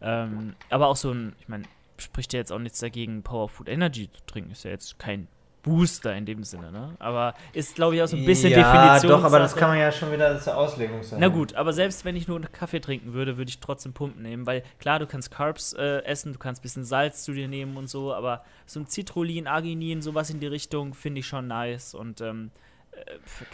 Ähm, 0.00 0.54
aber 0.70 0.88
auch 0.88 0.96
so 0.96 1.10
ein, 1.10 1.34
ich 1.40 1.48
meine, 1.48 1.64
spricht 1.98 2.32
ja 2.32 2.38
jetzt 2.38 2.52
auch 2.52 2.58
nichts 2.58 2.80
dagegen, 2.80 3.22
Power 3.22 3.48
Food 3.48 3.68
Energy 3.68 4.10
zu 4.10 4.20
trinken. 4.26 4.50
Ist 4.52 4.64
ja 4.64 4.70
jetzt 4.70 4.98
kein 4.98 5.28
Booster 5.66 6.14
in 6.14 6.26
dem 6.26 6.44
Sinne, 6.44 6.70
ne? 6.70 6.94
Aber 7.00 7.34
ist, 7.52 7.74
glaube 7.74 7.96
ich, 7.96 8.02
auch 8.02 8.06
so 8.06 8.16
ein 8.16 8.24
bisschen 8.24 8.52
ja, 8.52 8.58
Definition. 8.58 9.10
doch, 9.10 9.24
aber 9.24 9.40
das 9.40 9.56
kann 9.56 9.70
man 9.70 9.78
ja 9.78 9.90
schon 9.90 10.12
wieder, 10.12 10.32
das 10.32 10.42
ist 10.42 10.48
eine 10.48 10.58
Auslegungssache. 10.58 11.20
Na 11.20 11.26
gut, 11.26 11.54
aber 11.54 11.72
selbst 11.72 12.04
wenn 12.04 12.14
ich 12.14 12.28
nur 12.28 12.36
einen 12.36 12.52
Kaffee 12.52 12.78
trinken 12.78 13.14
würde, 13.14 13.36
würde 13.36 13.48
ich 13.48 13.58
trotzdem 13.58 13.92
Pumpen 13.92 14.22
nehmen, 14.22 14.46
weil 14.46 14.62
klar, 14.78 15.00
du 15.00 15.08
kannst 15.08 15.32
Carbs 15.32 15.72
äh, 15.72 16.04
essen, 16.04 16.32
du 16.32 16.38
kannst 16.38 16.60
ein 16.60 16.62
bisschen 16.62 16.84
Salz 16.84 17.24
zu 17.24 17.32
dir 17.32 17.48
nehmen 17.48 17.76
und 17.76 17.88
so, 17.88 18.14
aber 18.14 18.44
so 18.64 18.78
ein 18.78 18.86
Citrullin, 18.86 19.48
Arginin, 19.48 20.02
sowas 20.02 20.30
in 20.30 20.38
die 20.38 20.46
Richtung 20.46 20.94
finde 20.94 21.18
ich 21.18 21.26
schon 21.26 21.48
nice 21.48 21.94
und 21.94 22.20
ähm, 22.20 22.52
äh, 22.54 22.65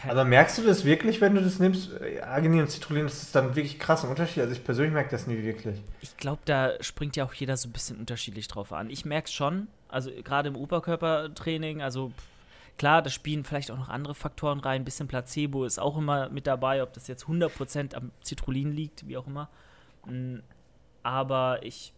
Aber 0.09 0.24
merkst 0.24 0.59
du 0.59 0.62
das 0.62 0.84
wirklich, 0.84 1.20
wenn 1.20 1.34
du 1.34 1.43
das 1.43 1.59
nimmst? 1.59 1.90
Äh, 2.01 2.20
Arginin 2.20 2.61
und 2.61 2.70
Citrullin, 2.70 3.05
das 3.05 3.22
ist 3.22 3.34
dann 3.34 3.55
wirklich 3.55 3.78
krass 3.78 4.05
ein 4.05 4.11
Unterschied. 4.11 4.43
Also 4.43 4.53
ich 4.53 4.64
persönlich 4.64 4.93
merke 4.93 5.11
das 5.11 5.26
nie 5.26 5.43
wirklich. 5.43 5.80
ich 6.01 6.16
glaube, 6.16 6.43
da 6.45 6.72
springt 6.82 7.16
ja 7.16 7.24
auch 7.24 7.34
jeder 7.34 7.57
so 7.57 7.68
ein 7.68 7.72
bisschen 7.72 7.99
unterschiedlich 7.99 8.49
drauf 8.49 8.72
an. 8.72 8.90
Ich 8.90 9.05
merke 9.05 9.26
es 9.26 9.32
schon, 9.32 9.68
also 9.88 10.11
gerade 10.22 10.49
im 10.49 10.57
Oberkörpertraining, 10.57 11.82
also 11.82 12.12
klar, 12.78 13.03
da 13.03 13.11
spielen 13.11 13.45
vielleicht 13.45 13.70
auch 13.70 13.78
noch 13.78 13.88
andere 13.88 14.14
Faktoren 14.14 14.61
rein, 14.61 14.82
ein 14.82 14.84
bisschen 14.84 15.09
Placebo 15.09 15.64
ist 15.64 15.78
auch 15.78 15.97
immer 15.99 16.28
mit 16.30 16.47
dabei, 16.47 16.82
ob 16.82 16.93
das 16.93 17.09
jetzt 17.09 17.24
100% 17.24 17.95
am 17.95 18.11
Citrullin 18.24 18.72
liegt, 18.72 19.07
wie 19.07 19.16
auch 19.16 19.26
immer. 19.26 19.49
Mm, 20.07 20.38
Aber 21.03 21.62
ich 21.62 21.93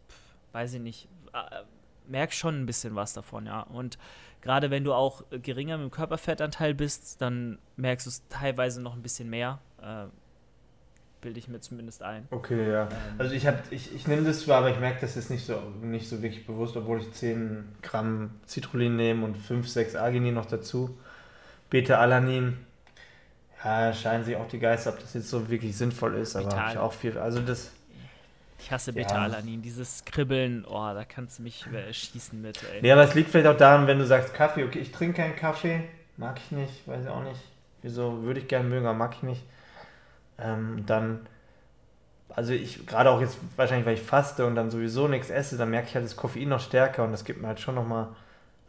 weiß 0.54 0.74
ich 0.74 0.80
nicht, 0.80 1.08
äh, 1.32 1.62
merke 2.06 2.32
schon 2.32 2.62
ein 2.62 2.66
bisschen 2.66 2.94
was 2.94 3.12
davon, 3.12 3.46
ja. 3.46 3.60
Und 3.62 3.98
gerade 4.44 4.70
wenn 4.70 4.84
du 4.84 4.92
auch 4.92 5.24
geringer 5.42 5.78
mit 5.78 5.88
dem 5.88 5.90
Körperfettanteil 5.90 6.74
bist, 6.74 7.20
dann 7.20 7.58
merkst 7.76 8.06
du 8.06 8.10
es 8.10 8.22
teilweise 8.28 8.80
noch 8.80 8.94
ein 8.94 9.02
bisschen 9.02 9.28
mehr. 9.28 9.58
Äh, 9.82 10.06
Bilde 11.20 11.38
ich 11.38 11.48
mir 11.48 11.58
zumindest 11.58 12.02
ein. 12.02 12.28
Okay, 12.30 12.70
ja. 12.70 12.82
Ähm, 12.82 12.88
Also 13.16 13.34
ich, 13.34 13.46
hab, 13.46 13.72
ich, 13.72 13.94
ich 13.94 14.06
nehme 14.06 14.24
das 14.24 14.40
zwar, 14.40 14.58
aber 14.58 14.70
ich 14.70 14.78
merke 14.78 15.00
das 15.00 15.14
jetzt 15.14 15.30
nicht 15.30 15.46
so, 15.46 15.58
nicht 15.80 16.06
so 16.06 16.22
wirklich 16.22 16.46
bewusst, 16.46 16.76
obwohl 16.76 17.00
ich 17.00 17.10
10 17.12 17.64
Gramm 17.80 18.32
Citrullin 18.46 18.94
nehme 18.96 19.24
und 19.24 19.36
5, 19.38 19.66
6 19.66 19.96
Arginin 19.96 20.34
noch 20.34 20.44
dazu. 20.44 20.98
Beta-Alanin. 21.70 22.58
Ja, 23.64 23.94
scheinen 23.94 24.24
sich 24.24 24.36
auch 24.36 24.46
die 24.46 24.58
Geister, 24.58 24.90
ob 24.90 25.00
das 25.00 25.14
jetzt 25.14 25.30
so 25.30 25.48
wirklich 25.48 25.74
sinnvoll 25.74 26.16
ist, 26.16 26.36
aber 26.36 26.66
ich 26.70 26.76
auch 26.78 26.92
viel. 26.92 27.16
Also 27.16 27.40
das. 27.40 27.72
Ich 28.58 28.70
hasse 28.70 28.92
Ja. 28.92 29.02
Beta-Alanin, 29.02 29.62
dieses 29.62 30.04
Kribbeln, 30.04 30.64
oh, 30.66 30.92
da 30.94 31.04
kannst 31.04 31.38
du 31.38 31.42
mich 31.42 31.66
äh, 31.66 31.92
schießen 31.92 32.40
mit, 32.40 32.62
ey. 32.72 32.82
Nee, 32.82 32.92
aber 32.92 33.02
es 33.02 33.14
liegt 33.14 33.30
vielleicht 33.30 33.46
auch 33.46 33.56
daran, 33.56 33.86
wenn 33.86 33.98
du 33.98 34.06
sagst 34.06 34.32
Kaffee, 34.34 34.64
okay, 34.64 34.78
ich 34.78 34.92
trinke 34.92 35.22
keinen 35.22 35.36
Kaffee, 35.36 35.82
mag 36.16 36.38
ich 36.38 36.50
nicht, 36.50 36.86
weiß 36.86 37.04
ich 37.04 37.08
auch 37.08 37.22
nicht. 37.22 37.40
Wieso 37.82 38.22
würde 38.22 38.40
ich 38.40 38.48
gerne 38.48 38.68
mögen, 38.68 38.86
aber 38.86 38.96
mag 38.96 39.14
ich 39.16 39.22
nicht. 39.22 39.42
Ähm, 40.38 40.84
dann, 40.86 41.26
also 42.30 42.52
ich, 42.52 42.86
gerade 42.86 43.10
auch 43.10 43.20
jetzt 43.20 43.36
wahrscheinlich, 43.56 43.86
weil 43.86 43.94
ich 43.94 44.02
faste 44.02 44.46
und 44.46 44.54
dann 44.54 44.70
sowieso 44.70 45.08
nichts 45.08 45.30
esse, 45.30 45.56
dann 45.56 45.70
merke 45.70 45.88
ich 45.88 45.94
halt 45.94 46.04
das 46.04 46.16
Koffein 46.16 46.48
noch 46.48 46.60
stärker 46.60 47.04
und 47.04 47.12
das 47.12 47.24
gibt 47.24 47.42
mir 47.42 47.48
halt 47.48 47.60
schon 47.60 47.74
nochmal 47.74 48.08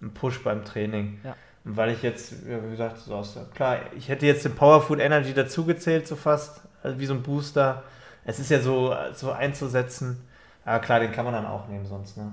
einen 0.02 0.14
Push 0.14 0.44
beim 0.44 0.66
Training. 0.66 1.20
Ja. 1.24 1.36
Und 1.64 1.78
weil 1.78 1.92
ich 1.92 2.04
jetzt, 2.04 2.34
ja, 2.48 2.64
wie 2.64 2.72
gesagt, 2.72 2.98
so 3.00 3.16
aus, 3.16 3.38
klar, 3.56 3.80
ich 3.98 4.10
hätte 4.10 4.26
jetzt 4.26 4.46
den 4.46 4.56
Power 4.56 4.82
Food 4.82 5.00
Energy 5.00 5.34
dazugezählt, 5.34 6.08
so 6.08 6.16
fast, 6.16 6.62
also 6.84 7.00
wie 7.00 7.06
so 7.06 7.14
ein 7.14 7.24
Booster. 7.24 7.84
Es 8.26 8.40
ist 8.40 8.50
ja 8.52 8.60
so, 8.62 8.96
so 9.14 9.32
einzusetzen. 9.32 10.22
Aber 10.66 10.80
klar, 10.80 11.00
den 11.00 11.12
kann 11.12 11.26
man 11.26 11.34
dann 11.34 11.46
auch 11.46 11.68
nehmen 11.68 11.86
sonst, 11.86 12.18
ne? 12.18 12.32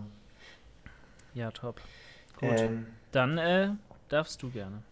Ja, 1.34 1.50
top. 1.50 1.80
Gut. 2.36 2.64
Ähm, 2.64 2.86
Dann 3.12 3.38
äh, 3.38 3.70
darfst 4.08 4.42
du 4.42 4.50
gerne. 4.50 4.82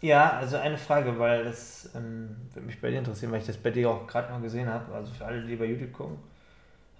Ja, 0.00 0.30
also 0.36 0.56
eine 0.56 0.76
Frage, 0.78 1.18
weil 1.18 1.44
das 1.44 1.90
ähm, 1.94 2.36
würde 2.52 2.66
mich 2.66 2.80
bei 2.80 2.90
dir 2.90 2.98
interessieren, 2.98 3.32
weil 3.32 3.40
ich 3.40 3.46
das 3.46 3.56
bei 3.56 3.70
dir 3.70 3.90
auch 3.90 4.06
gerade 4.06 4.30
mal 4.30 4.40
gesehen 4.42 4.68
habe. 4.68 4.94
Also 4.94 5.12
für 5.12 5.24
alle, 5.24 5.42
die 5.46 5.56
bei 5.56 5.64
YouTube 5.64 5.92
gucken. 5.92 6.18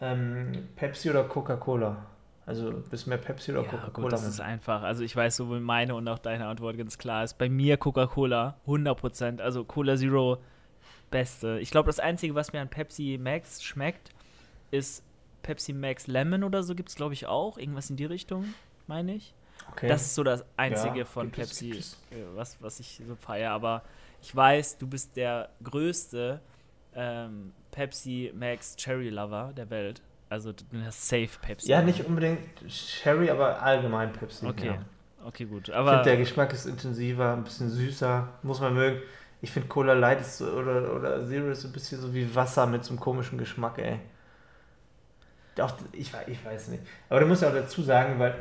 Ähm, 0.00 0.68
Pepsi 0.76 1.10
oder 1.10 1.24
Coca-Cola? 1.24 2.06
Also 2.46 2.72
bist 2.90 3.06
du 3.06 3.10
mehr 3.10 3.18
Pepsi 3.18 3.52
oder 3.52 3.62
Ja, 3.62 3.64
Coca-Cola? 3.64 4.08
das 4.08 4.26
ist 4.26 4.40
einfach. 4.40 4.82
Also 4.82 5.02
ich 5.02 5.16
weiß, 5.16 5.36
sowohl 5.36 5.60
meine 5.60 5.94
und 5.94 6.06
auch 6.08 6.18
deine 6.18 6.46
Antwort 6.46 6.76
ganz 6.76 6.98
klar 6.98 7.24
ist. 7.24 7.38
Bei 7.38 7.48
mir 7.48 7.76
Coca-Cola, 7.78 8.60
100%. 8.66 9.40
Also 9.40 9.64
Cola 9.64 9.96
Zero, 9.96 10.38
beste. 11.10 11.58
Ich 11.60 11.70
glaube, 11.70 11.86
das 11.86 12.00
Einzige, 12.00 12.34
was 12.34 12.52
mir 12.52 12.60
an 12.60 12.68
Pepsi 12.68 13.18
Max 13.20 13.62
schmeckt, 13.62 14.10
ist 14.70 15.02
Pepsi 15.42 15.72
Max 15.72 16.06
Lemon 16.06 16.42
oder 16.44 16.62
so 16.62 16.74
gibt 16.74 16.88
es, 16.88 16.94
glaube 16.96 17.14
ich, 17.14 17.26
auch. 17.26 17.58
Irgendwas 17.58 17.90
in 17.90 17.96
die 17.96 18.04
Richtung, 18.04 18.54
meine 18.86 19.14
ich. 19.14 19.34
okay. 19.72 19.88
Das 19.88 20.02
ist 20.02 20.14
so 20.14 20.24
das 20.24 20.44
Einzige 20.56 21.00
Ja, 21.00 21.04
von 21.04 21.30
Pepsi, 21.30 21.70
es. 21.70 21.94
äh, 22.10 22.16
was, 22.34 22.56
was 22.60 22.80
ich 22.80 23.00
so 23.06 23.14
feiere. 23.14 23.50
Aber 23.52 23.82
ich 24.22 24.34
weiß, 24.34 24.78
du 24.78 24.86
bist 24.86 25.16
der 25.16 25.50
größte 25.62 26.40
ähm, 26.94 27.52
Pepsi 27.70 28.32
Max 28.34 28.74
Cherry 28.76 29.10
Lover 29.10 29.52
der 29.56 29.70
Welt. 29.70 30.02
Also 30.28 30.52
du 30.52 30.64
hast 30.84 31.06
safe 31.08 31.28
Pepsi. 31.40 31.68
ja, 31.70 31.82
nicht 31.82 32.04
unbedingt 32.04 32.40
Sherry, 32.68 33.30
aber 33.30 33.62
allgemein 33.62 34.12
Pepsi. 34.12 34.44
Okay, 34.46 34.66
Ja. 34.66 34.78
okay, 35.24 35.44
gut. 35.44 35.68
Ich 35.68 35.74
Aber 35.74 35.90
finde, 35.90 36.04
der 36.04 36.16
Geschmack 36.16 36.52
ist 36.52 36.66
intensiver, 36.66 37.32
ein 37.34 37.44
bisschen 37.44 37.70
süßer, 37.70 38.28
muss 38.42 38.60
man 38.60 38.74
mögen. 38.74 39.00
Ich 39.42 39.50
finde 39.50 39.68
Cola 39.68 39.92
Light 39.92 40.20
ist 40.20 40.38
so, 40.38 40.46
oder, 40.46 40.94
oder 40.94 41.26
Zero 41.26 41.50
ist 41.50 41.62
so 41.62 41.68
ein 41.68 41.72
bisschen 41.72 42.00
so 42.00 42.12
wie 42.14 42.34
Wasser 42.34 42.66
mit 42.66 42.84
so 42.84 42.90
einem 42.90 43.00
komischen 43.00 43.38
Geschmack, 43.38 43.78
ey. 43.78 44.00
Doch, 45.54 45.74
ich, 45.92 46.12
ich 46.26 46.44
weiß 46.44 46.68
nicht. 46.68 46.82
Aber 47.08 47.20
du 47.20 47.26
musst 47.26 47.42
ja 47.42 47.48
auch 47.48 47.54
dazu 47.54 47.82
sagen, 47.82 48.18
weil, 48.18 48.34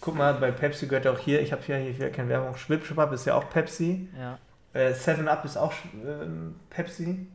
guck 0.00 0.14
mal, 0.16 0.34
bei 0.34 0.50
Pepsi 0.50 0.86
gehört 0.86 1.06
auch 1.06 1.18
hier, 1.18 1.40
ich 1.40 1.52
habe 1.52 1.62
hier, 1.62 1.76
hier 1.76 2.10
keine 2.10 2.28
Werbung, 2.28 2.56
Schwipschwap 2.56 3.12
ist 3.12 3.26
ja 3.26 3.34
auch 3.34 3.48
Pepsi. 3.50 4.08
ja, 4.18 4.38
Äh, 4.72 4.94
Seven 4.94 5.28
Up 5.28 5.44
ist 5.44 5.56
auch 5.56 5.72
ähm, 6.06 6.56
Pepsi. 6.70 7.26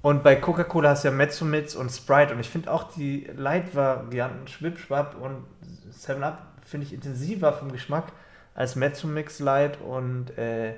Und 0.00 0.22
bei 0.22 0.34
Coca-Cola 0.36 0.90
hast 0.90 1.04
du 1.04 1.08
ja 1.08 1.14
Mezzomix 1.14 1.76
und 1.76 1.90
Sprite. 1.90 2.34
Und 2.34 2.40
ich 2.40 2.48
finde 2.48 2.72
auch 2.72 2.92
die 2.92 3.30
Light-Varianten, 3.36 4.48
Schwipschwap 4.48 5.14
und 5.20 5.44
Seven 5.90 6.24
Up, 6.24 6.42
finde 6.64 6.86
ich 6.86 6.92
intensiver 6.92 7.52
vom 7.52 7.70
Geschmack 7.70 8.12
als 8.54 8.76
Mezzomix 8.76 9.38
Light 9.38 9.80
und 9.80 10.36
äh, 10.38 10.74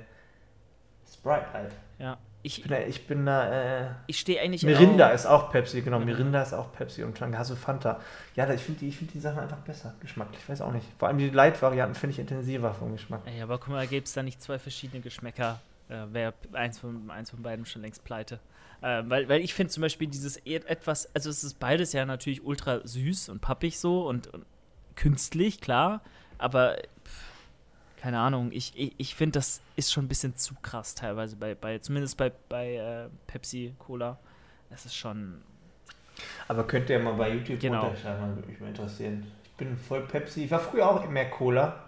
Sprite 1.15 1.45
Light. 1.53 1.71
ja. 1.99 2.17
Ich, 2.47 2.61
bin 2.61 2.69
da, 2.69 2.77
ich 2.81 3.07
bin 3.07 3.25
da 3.25 3.85
äh, 3.85 3.89
ich 4.05 4.19
stehe 4.19 4.39
eigentlich 4.39 4.61
Mirinda 4.61 5.09
auch, 5.09 5.13
ist 5.15 5.25
auch 5.25 5.51
Pepsi, 5.51 5.81
genau. 5.81 5.97
Genau. 5.97 6.11
Mirinda 6.11 6.43
ist 6.43 6.53
auch 6.53 6.71
Pepsi 6.73 7.03
und 7.03 7.19
dann 7.19 7.35
hast 7.35 7.49
du 7.49 7.55
Fanta. 7.55 7.99
Ja, 8.35 8.47
ich 8.53 8.61
finde 8.61 8.81
die, 8.81 8.89
ich 8.89 8.97
find 8.97 9.11
die 9.15 9.19
Sachen 9.19 9.39
einfach 9.39 9.57
besser, 9.57 9.95
geschmacklich. 9.99 10.39
Ich 10.43 10.47
weiß 10.49 10.61
auch 10.61 10.71
nicht. 10.71 10.85
Vor 10.99 11.07
allem 11.07 11.17
die 11.17 11.31
Light-Varianten 11.31 11.95
finde 11.95 12.13
ich 12.13 12.19
intensiver 12.19 12.71
vom 12.75 12.91
Geschmack. 12.91 13.21
Ey, 13.25 13.41
aber 13.41 13.57
guck 13.57 13.69
mal, 13.69 13.87
gäbe 13.87 14.05
es 14.05 14.13
da 14.13 14.21
nicht 14.21 14.43
zwei 14.43 14.59
verschiedene 14.59 15.01
Geschmäcker, 15.01 15.59
äh, 15.89 15.95
wäre 16.11 16.35
eins 16.53 16.77
von, 16.77 17.09
eins 17.09 17.31
von 17.31 17.41
beiden 17.41 17.65
schon 17.65 17.81
längst 17.81 18.03
pleite. 18.03 18.39
Äh, 18.83 19.01
weil, 19.07 19.27
weil 19.27 19.41
ich 19.41 19.55
finde 19.55 19.73
zum 19.73 19.81
Beispiel 19.81 20.07
dieses 20.07 20.37
et- 20.45 20.65
etwas, 20.65 21.09
also 21.15 21.31
es 21.31 21.43
ist 21.43 21.57
beides 21.59 21.93
ja 21.93 22.05
natürlich 22.05 22.43
ultra 22.45 22.81
süß 22.85 23.29
und 23.29 23.41
pappig 23.41 23.79
so 23.79 24.07
und, 24.07 24.31
und 24.31 24.45
künstlich, 24.95 25.61
klar, 25.61 26.01
aber 26.37 26.77
keine 28.05 28.19
Ahnung, 28.19 28.51
ich, 28.51 28.71
ich, 28.75 28.93
ich 28.99 29.15
finde, 29.15 29.39
das 29.39 29.61
ist 29.75 29.91
schon 29.91 30.05
ein 30.05 30.07
bisschen 30.07 30.35
zu 30.35 30.53
krass 30.61 30.93
teilweise 30.93 31.35
bei, 31.35 31.55
bei 31.55 31.79
zumindest 31.79 32.17
bei, 32.17 32.31
bei 32.49 32.75
äh, 32.75 33.09
Pepsi 33.25 33.73
Cola. 33.79 34.19
Es 34.69 34.85
ist 34.85 34.95
schon, 34.95 35.41
Aber 36.47 36.67
könnt 36.67 36.87
ihr 36.91 36.99
mal 36.99 37.13
bei 37.15 37.31
YouTube 37.33 37.59
Genau. 37.59 37.87
runterschreiben, 37.87 38.35
würde 38.35 38.47
mich 38.47 38.59
mal 38.59 38.67
interessieren. 38.69 39.25
Ich 39.43 39.51
bin 39.53 39.75
voll 39.75 40.01
Pepsi. 40.01 40.43
Ich 40.45 40.51
war 40.51 40.59
früher 40.59 40.87
auch 40.87 41.09
mehr 41.09 41.31
Cola. 41.31 41.85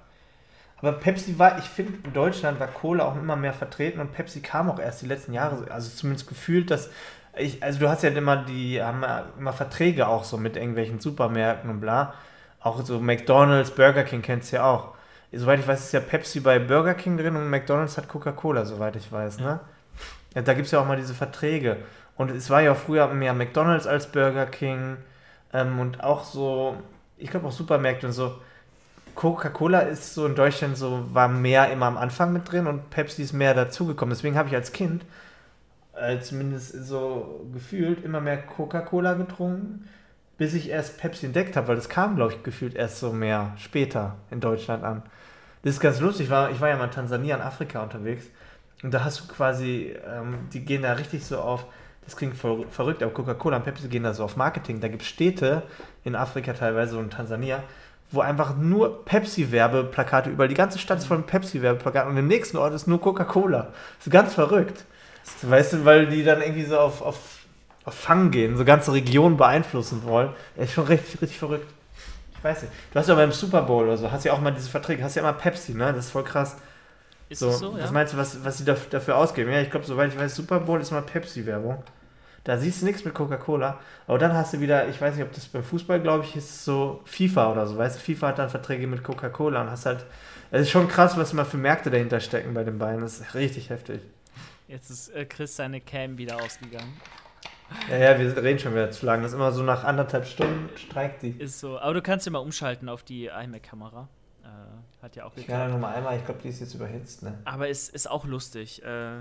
Aber 0.77 0.93
Pepsi 0.93 1.37
war, 1.37 1.59
ich 1.59 1.65
finde, 1.65 1.93
in 2.03 2.13
Deutschland 2.13 2.59
war 2.59 2.67
Cola 2.67 3.05
auch 3.05 3.15
immer 3.15 3.35
mehr 3.35 3.53
vertreten 3.53 3.99
und 3.99 4.11
Pepsi 4.11 4.39
kam 4.41 4.71
auch 4.71 4.79
erst 4.79 5.03
die 5.03 5.07
letzten 5.07 5.33
Jahre, 5.33 5.57
so- 5.57 5.65
also 5.71 5.89
zumindest 5.95 6.27
gefühlt, 6.27 6.71
dass 6.71 6.89
ich, 7.37 7.61
also 7.61 7.77
du 7.79 7.89
hast 7.89 8.01
ja 8.01 8.09
immer 8.09 8.37
die, 8.45 8.81
haben 8.81 9.03
ja 9.03 9.25
immer 9.37 9.53
Verträge 9.53 10.07
auch 10.07 10.23
so 10.23 10.37
mit 10.37 10.55
irgendwelchen 10.55 10.99
Supermärkten 10.99 11.69
und 11.69 11.79
bla. 11.79 12.15
Auch 12.59 12.83
so 12.83 12.99
McDonalds, 12.99 13.69
Burger 13.69 14.03
King 14.03 14.23
kennst 14.23 14.51
du 14.51 14.55
ja 14.57 14.65
auch. 14.65 14.96
Soweit 15.31 15.59
ich 15.59 15.67
weiß, 15.67 15.79
ist 15.85 15.91
ja 15.91 15.99
Pepsi 15.99 16.39
bei 16.39 16.57
Burger 16.57 16.93
King 16.93 17.17
drin 17.17 17.35
und 17.35 17.49
McDonalds 17.49 17.97
hat 17.97 18.07
Coca-Cola, 18.07 18.63
soweit 18.65 18.95
ich 18.95 19.11
weiß, 19.11 19.39
ne? 19.39 19.59
Ja, 20.33 20.41
da 20.41 20.53
gibt 20.53 20.67
es 20.67 20.71
ja 20.71 20.79
auch 20.79 20.87
mal 20.87 20.97
diese 20.97 21.13
Verträge. 21.13 21.77
Und 22.15 22.31
es 22.31 22.49
war 22.49 22.61
ja 22.61 22.73
früher 22.75 23.07
mehr 23.07 23.33
McDonalds 23.33 23.87
als 23.87 24.07
Burger 24.07 24.45
King 24.45 24.97
ähm, 25.53 25.79
und 25.79 26.03
auch 26.03 26.23
so, 26.23 26.77
ich 27.17 27.29
glaube 27.29 27.47
auch 27.47 27.51
Supermärkte 27.51 28.07
und 28.07 28.13
so. 28.13 28.35
Coca-Cola 29.15 29.79
ist 29.79 30.13
so 30.13 30.27
in 30.27 30.35
Deutschland 30.35 30.77
so, 30.77 31.03
war 31.13 31.27
mehr 31.27 31.71
immer 31.71 31.87
am 31.87 31.97
Anfang 31.97 32.33
mit 32.33 32.51
drin 32.51 32.67
und 32.67 32.89
Pepsi 32.89 33.23
ist 33.23 33.33
mehr 33.33 33.53
dazugekommen. 33.53 34.13
Deswegen 34.13 34.37
habe 34.37 34.47
ich 34.49 34.55
als 34.55 34.71
Kind, 34.71 35.05
äh, 35.95 36.19
zumindest 36.19 36.85
so 36.85 37.47
gefühlt, 37.51 38.03
immer 38.03 38.21
mehr 38.21 38.37
Coca-Cola 38.37 39.13
getrunken, 39.15 39.89
bis 40.37 40.53
ich 40.53 40.69
erst 40.69 40.97
Pepsi 40.99 41.25
entdeckt 41.25 41.55
habe, 41.55 41.69
weil 41.69 41.75
das 41.75 41.89
kam, 41.89 42.15
glaube 42.15 42.33
ich, 42.33 42.43
gefühlt 42.43 42.75
erst 42.75 42.99
so 42.99 43.11
mehr 43.11 43.53
später 43.57 44.15
in 44.29 44.39
Deutschland 44.39 44.83
an. 44.83 45.03
Das 45.63 45.73
ist 45.73 45.79
ganz 45.79 45.99
lustig, 45.99 46.25
ich 46.25 46.31
war, 46.31 46.51
ich 46.51 46.61
war 46.61 46.69
ja 46.69 46.77
mal 46.77 46.85
in 46.85 46.91
Tansania, 46.91 47.35
in 47.35 47.41
Afrika 47.41 47.81
unterwegs 47.81 48.25
und 48.83 48.93
da 48.93 49.03
hast 49.03 49.21
du 49.21 49.33
quasi, 49.33 49.95
ähm, 50.07 50.37
die 50.53 50.63
gehen 50.63 50.83
da 50.83 50.93
richtig 50.93 51.25
so 51.25 51.39
auf, 51.39 51.65
das 52.05 52.15
klingt 52.15 52.35
voll 52.35 52.65
verrückt, 52.69 53.01
aber 53.03 53.11
Coca-Cola 53.11 53.57
und 53.57 53.63
Pepsi 53.63 53.87
gehen 53.87 54.03
da 54.03 54.13
so 54.13 54.23
auf 54.23 54.37
Marketing. 54.37 54.79
Da 54.79 54.87
gibt 54.87 55.01
es 55.01 55.09
Städte 55.09 55.63
in 56.05 56.15
Afrika 56.15 56.53
teilweise 56.53 56.97
und 56.97 57.11
Tansania, 57.11 57.63
wo 58.11 58.21
einfach 58.21 58.55
nur 58.55 59.03
Pepsi-Werbeplakate 59.03 60.29
überall, 60.29 60.47
die 60.47 60.55
ganze 60.55 60.79
Stadt 60.79 60.99
ist 60.99 61.07
voll 61.07 61.17
mit 61.17 61.27
Pepsi-Werbeplakaten 61.27 62.09
und 62.11 62.17
im 62.17 62.27
nächsten 62.27 62.55
Ort 62.57 62.73
ist 62.73 62.87
nur 62.87 63.01
Coca-Cola. 63.01 63.73
Das 63.97 64.07
ist 64.07 64.13
ganz 64.13 64.33
verrückt. 64.33 64.85
Weißt 65.41 65.73
du, 65.73 65.85
weil 65.85 66.07
die 66.07 66.23
dann 66.23 66.41
irgendwie 66.41 66.63
so 66.63 66.79
auf, 66.79 67.01
auf, 67.01 67.36
auf 67.87 67.95
Fang 67.95 68.31
gehen, 68.31 68.57
so 68.57 68.65
ganze 68.65 68.93
Regionen 68.93 69.37
beeinflussen 69.37 70.03
wollen. 70.03 70.31
Ist 70.57 70.73
schon 70.73 70.85
richtig, 70.87 71.21
richtig 71.21 71.39
verrückt. 71.39 71.67
Ich 72.37 72.43
weiß 72.43 72.63
nicht. 72.63 72.73
Du 72.93 72.99
hast 72.99 73.09
ja 73.09 73.15
beim 73.15 73.31
Super 73.31 73.63
Bowl 73.63 73.85
oder 73.85 73.97
so, 73.97 74.11
hast 74.11 74.25
ja 74.25 74.33
auch 74.33 74.41
mal 74.41 74.51
diese 74.51 74.69
Verträge, 74.69 75.03
hast 75.03 75.15
ja 75.15 75.21
immer 75.23 75.33
Pepsi, 75.33 75.73
ne? 75.73 75.93
Das 75.93 76.05
ist 76.05 76.11
voll 76.11 76.23
krass. 76.23 76.57
ist 77.29 77.39
So, 77.39 77.51
so, 77.51 77.73
was 77.79 77.79
ja? 77.79 77.91
meinst 77.91 78.13
du, 78.13 78.17
was, 78.17 78.43
was 78.45 78.57
sie 78.59 78.63
daf- 78.65 78.89
dafür 78.89 79.17
ausgeben? 79.17 79.51
Ja, 79.51 79.61
ich 79.61 79.71
glaube, 79.71 79.85
soweit 79.85 80.13
ich 80.13 80.19
weiß, 80.19 80.35
Super 80.35 80.59
Bowl 80.59 80.79
ist 80.81 80.91
mal 80.91 81.01
Pepsi-Werbung. 81.01 81.83
Da 82.43 82.57
siehst 82.57 82.81
du 82.81 82.85
nichts 82.85 83.03
mit 83.05 83.13
Coca-Cola. 83.13 83.79
Aber 84.07 84.17
dann 84.19 84.33
hast 84.33 84.53
du 84.53 84.59
wieder, 84.61 84.87
ich 84.87 85.01
weiß 85.01 85.15
nicht, 85.15 85.25
ob 85.25 85.33
das 85.33 85.47
beim 85.47 85.63
Fußball, 85.63 85.99
glaube 86.01 86.23
ich, 86.25 86.35
ist 86.35 86.63
so 86.63 87.01
FIFA 87.05 87.51
oder 87.51 87.67
so. 87.67 87.77
Weißt 87.77 87.97
du, 87.97 87.99
FIFA 88.01 88.27
hat 88.29 88.39
dann 88.39 88.49
Verträge 88.49 88.87
mit 88.87 89.03
Coca-Cola 89.03 89.61
und 89.61 89.71
hast 89.71 89.85
halt. 89.85 90.05
Es 90.51 90.61
ist 90.61 90.69
schon 90.71 90.87
krass, 90.87 91.17
was 91.17 91.33
mal 91.33 91.43
für 91.45 91.57
Märkte 91.57 91.91
dahinter 91.91 92.21
stecken 92.21 92.53
bei 92.53 92.63
den 92.63 92.77
beiden. 92.79 93.01
Das 93.01 93.19
ist 93.19 93.33
richtig 93.35 93.69
heftig. 93.69 93.99
Jetzt 94.67 94.89
ist 94.89 95.09
äh, 95.09 95.25
Chris 95.25 95.55
seine 95.55 95.81
Cam 95.81 96.17
wieder 96.17 96.37
ausgegangen. 96.41 97.01
Ja, 97.89 97.97
ja, 97.97 98.19
wir 98.19 98.35
reden 98.43 98.59
schon 98.59 98.73
wieder 98.73 98.91
zu 98.91 99.05
lang. 99.05 99.21
Das 99.21 99.31
ist 99.31 99.35
immer 99.35 99.51
so 99.51 99.63
nach 99.63 99.83
anderthalb 99.83 100.25
Stunden 100.25 100.69
streikt 100.77 101.21
die. 101.23 101.31
Ist 101.31 101.59
so. 101.59 101.79
Aber 101.79 101.93
du 101.93 102.01
kannst 102.01 102.25
ja 102.25 102.31
mal 102.31 102.39
umschalten 102.39 102.87
auf 102.89 103.03
die 103.03 103.25
iMac-Kamera. 103.27 104.07
Äh, 104.43 104.47
hat 105.03 105.15
ja 105.15 105.25
auch 105.25 105.31
Ich 105.35 105.45
geklappt. 105.45 105.59
kann 105.59 105.69
ja 105.69 105.73
nochmal 105.75 105.95
einmal, 105.95 106.17
ich 106.17 106.25
glaube, 106.25 106.39
die 106.41 106.49
ist 106.49 106.59
jetzt 106.59 106.73
überhitzt, 106.73 107.23
ne? 107.23 107.37
Aber 107.45 107.69
es 107.69 107.89
ist 107.89 108.09
auch 108.09 108.25
lustig. 108.25 108.81
Äh, 108.83 109.19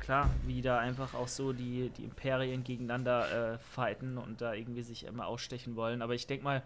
klar, 0.00 0.30
wie 0.44 0.60
da 0.62 0.78
einfach 0.78 1.14
auch 1.14 1.28
so 1.28 1.52
die, 1.52 1.90
die 1.96 2.04
Imperien 2.04 2.62
gegeneinander 2.62 3.54
äh, 3.54 3.58
fighten 3.58 4.18
und 4.18 4.40
da 4.40 4.52
irgendwie 4.52 4.82
sich 4.82 5.04
immer 5.06 5.26
ausstechen 5.26 5.76
wollen. 5.76 6.02
Aber 6.02 6.14
ich 6.14 6.26
denke 6.26 6.44
mal, 6.44 6.62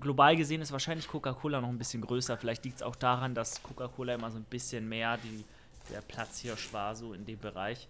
global 0.00 0.36
gesehen 0.36 0.62
ist 0.62 0.72
wahrscheinlich 0.72 1.08
Coca-Cola 1.08 1.60
noch 1.60 1.68
ein 1.68 1.78
bisschen 1.78 2.00
größer. 2.02 2.36
Vielleicht 2.38 2.64
liegt 2.64 2.76
es 2.76 2.82
auch 2.82 2.96
daran, 2.96 3.34
dass 3.34 3.62
Coca-Cola 3.62 4.14
immer 4.14 4.30
so 4.30 4.38
ein 4.38 4.44
bisschen 4.44 4.88
mehr 4.88 5.18
die, 5.18 5.44
der 5.92 6.00
Platzhirsch 6.00 6.72
war, 6.72 6.94
so 6.94 7.12
in 7.12 7.26
dem 7.26 7.38
Bereich. 7.38 7.88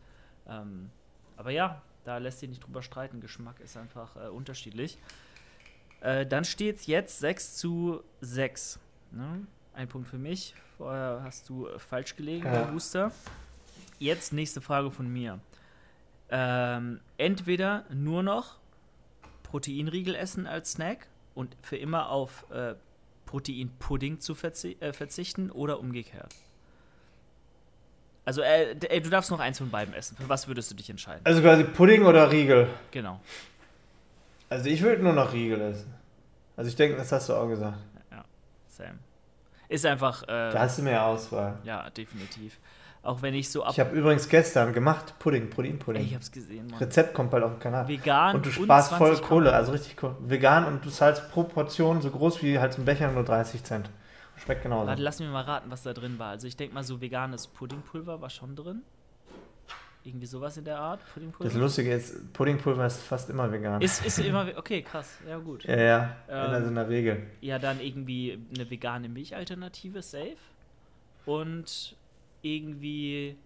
Ähm, 0.49 0.91
aber 1.41 1.51
ja, 1.51 1.81
da 2.05 2.19
lässt 2.19 2.41
sich 2.41 2.51
nicht 2.51 2.63
drüber 2.63 2.83
streiten. 2.83 3.21
Geschmack 3.21 3.61
ist 3.61 3.75
einfach 3.79 4.15
äh, 4.15 4.29
unterschiedlich. 4.29 4.99
Äh, 6.03 6.27
dann 6.27 6.45
steht 6.45 6.77
es 6.77 6.87
jetzt 6.87 7.19
6 7.19 7.57
zu 7.57 8.03
6. 8.21 8.79
Ne? 9.13 9.47
Ein 9.73 9.89
Punkt 9.89 10.07
für 10.07 10.19
mich. 10.19 10.55
Vorher 10.77 11.23
hast 11.25 11.49
du 11.49 11.67
äh, 11.67 11.79
falsch 11.79 12.15
gelegen, 12.15 12.45
Ja. 12.45 12.65
Booster. 12.65 13.11
Jetzt 13.99 14.35
nächste 14.35 14.61
Frage 14.61 14.91
von 14.91 15.11
mir. 15.11 15.41
Ähm, 16.29 17.01
entweder 17.17 17.87
nur 17.89 18.23
noch 18.23 18.59
Proteinriegel 19.43 20.15
essen 20.15 20.47
als 20.47 20.73
Snack 20.73 21.07
und 21.35 21.57
für 21.63 21.77
immer 21.77 22.11
auf 22.11 22.45
äh, 22.51 22.75
Proteinpudding 23.25 24.21
zu 24.21 24.35
verzi 24.35 24.77
äh, 24.81 24.93
verzichten 24.93 25.51
oder 25.51 25.81
umgekehrt. 25.81 26.35
Also, 28.31 28.43
äh, 28.43 29.01
du 29.01 29.11
darfst 29.11 29.29
noch 29.33 29.41
eins 29.41 29.59
von 29.59 29.71
beiden 29.71 29.93
essen. 29.93 30.17
Für 30.17 30.29
was 30.29 30.47
würdest 30.47 30.71
du 30.71 30.77
dich 30.77 30.89
entscheiden? 30.89 31.21
Also 31.25 31.43
quasi 31.43 31.65
Pudding 31.65 32.05
oder 32.05 32.31
Riegel? 32.31 32.69
Genau. 32.93 33.19
Also 34.49 34.69
ich 34.69 34.83
würde 34.83 35.03
nur 35.03 35.15
noch 35.15 35.33
Riegel 35.33 35.61
essen. 35.61 35.93
Also 36.57 36.69
ich 36.69 36.77
denke, 36.77 36.97
das 36.97 37.11
hast 37.11 37.29
du 37.29 37.35
auch 37.35 37.49
gesagt. 37.49 37.77
Same. 38.69 39.01
Ist 39.69 39.85
einfach, 39.85 40.23
Da 40.23 40.53
äh, 40.53 40.59
hast 40.61 40.79
du 40.79 40.83
mehr 40.83 41.05
Auswahl. 41.05 41.59
ja, 41.65 41.91
definitiv. 41.91 42.57
Auch 43.03 43.21
wenn 43.21 43.35
ich 43.35 43.51
so 43.51 43.65
ab. 43.65 43.73
Ich 43.73 43.81
habe 43.81 43.97
übrigens 43.97 44.29
gestern 44.29 44.73
gemacht 44.73 45.19
Pudding, 45.19 45.43
Ey, 45.43 45.49
Proteinpudding. 45.49 46.05
ich 46.05 46.15
hab's 46.15 46.31
gesehen, 46.31 46.69
Mann. 46.69 46.79
Rezept 46.79 47.15
kommt 47.15 47.33
bald 47.33 47.43
auf 47.43 47.55
den 47.55 47.59
Kanal. 47.59 47.89
Vegan 47.89 48.37
Und 48.37 48.47
du 48.47 48.53
sparst 48.53 48.93
voll 48.93 49.09
20 49.09 49.27
Kohle, 49.27 49.53
also 49.53 49.73
richtig 49.73 50.01
cool. 50.05 50.15
Vegan 50.21 50.67
und 50.67 50.85
du 50.85 50.91
zahlst 50.91 51.33
pro 51.33 51.43
Portion 51.43 52.01
so 52.01 52.11
groß 52.11 52.45
wie 52.45 52.61
halt 52.61 52.79
ein 52.79 52.85
Becher 52.85 53.11
nur 53.11 53.25
30 53.25 53.65
Cent. 53.65 53.91
Schmeckt 54.45 54.63
genauso. 54.63 54.87
Warte, 54.87 55.03
lass 55.03 55.21
mich 55.21 55.29
mal 55.29 55.43
raten, 55.43 55.71
was 55.71 55.83
da 55.83 55.93
drin 55.93 56.19
war. 56.19 56.31
Also 56.31 56.47
ich 56.47 56.57
denke 56.57 56.75
mal, 56.75 56.83
so 56.83 57.01
veganes 57.01 57.47
Puddingpulver 57.47 58.21
war 58.21 58.31
schon 58.31 58.57
drin. 58.57 58.83
Irgendwie 60.03 60.25
sowas 60.27 60.57
in 60.57 60.65
der 60.65 60.79
Art, 60.79 61.03
Das 61.03 61.11
Puddingpulver. 61.13 61.59
Lustige 61.59 61.93
ist, 61.93 62.33
Puddingpulver 62.33 62.87
ist 62.87 63.03
fast 63.03 63.29
immer 63.29 63.53
vegan. 63.53 63.83
Ist, 63.83 64.05
ist 64.07 64.19
immer, 64.21 64.47
okay, 64.57 64.81
krass, 64.81 65.19
ja 65.29 65.37
gut. 65.37 65.65
ja, 65.65 65.77
ja, 65.77 66.17
Ähm, 66.27 66.51
also 66.53 66.69
in 66.69 66.75
der 66.75 66.89
Regel. 66.89 67.27
Ja, 67.43 67.59
dann 67.59 67.81
irgendwie 67.81 68.39
eine 68.55 68.71
vegane 68.71 69.11
Milchalternative, 69.11 70.01
safe. 70.01 70.37
Und 71.27 71.95
irgendwie, 72.41 73.37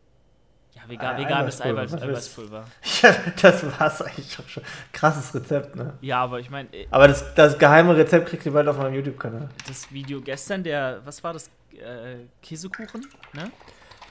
ja, 0.74 0.82
vegan, 0.88 1.16
veganes 1.18 1.60
Eiweiß, 1.60 1.94
Eiweißpulver. 1.94 2.64
Ja, 3.02 3.14
das 3.40 3.78
war's 3.80 4.02
eigentlich 4.02 4.38
auch 4.38 4.48
schon. 4.48 4.62
Krasses 4.92 5.34
Rezept, 5.34 5.76
ne? 5.76 5.94
Ja, 6.00 6.22
aber 6.22 6.40
ich 6.40 6.50
meine, 6.50 6.68
Aber 6.90 7.08
das, 7.08 7.34
das 7.34 7.58
geheime 7.58 7.96
Rezept 7.96 8.28
kriegt 8.28 8.44
ihr 8.46 8.52
bald 8.52 8.68
auf 8.68 8.78
meinem 8.78 8.94
YouTube-Kanal. 8.94 9.48
das 9.66 9.90
Video 9.92 10.20
gestern, 10.20 10.62
der, 10.62 11.00
was 11.04 11.22
war 11.22 11.32
das, 11.32 11.48
äh, 11.72 12.16
Käsekuchen, 12.42 13.06
ne? 13.32 13.50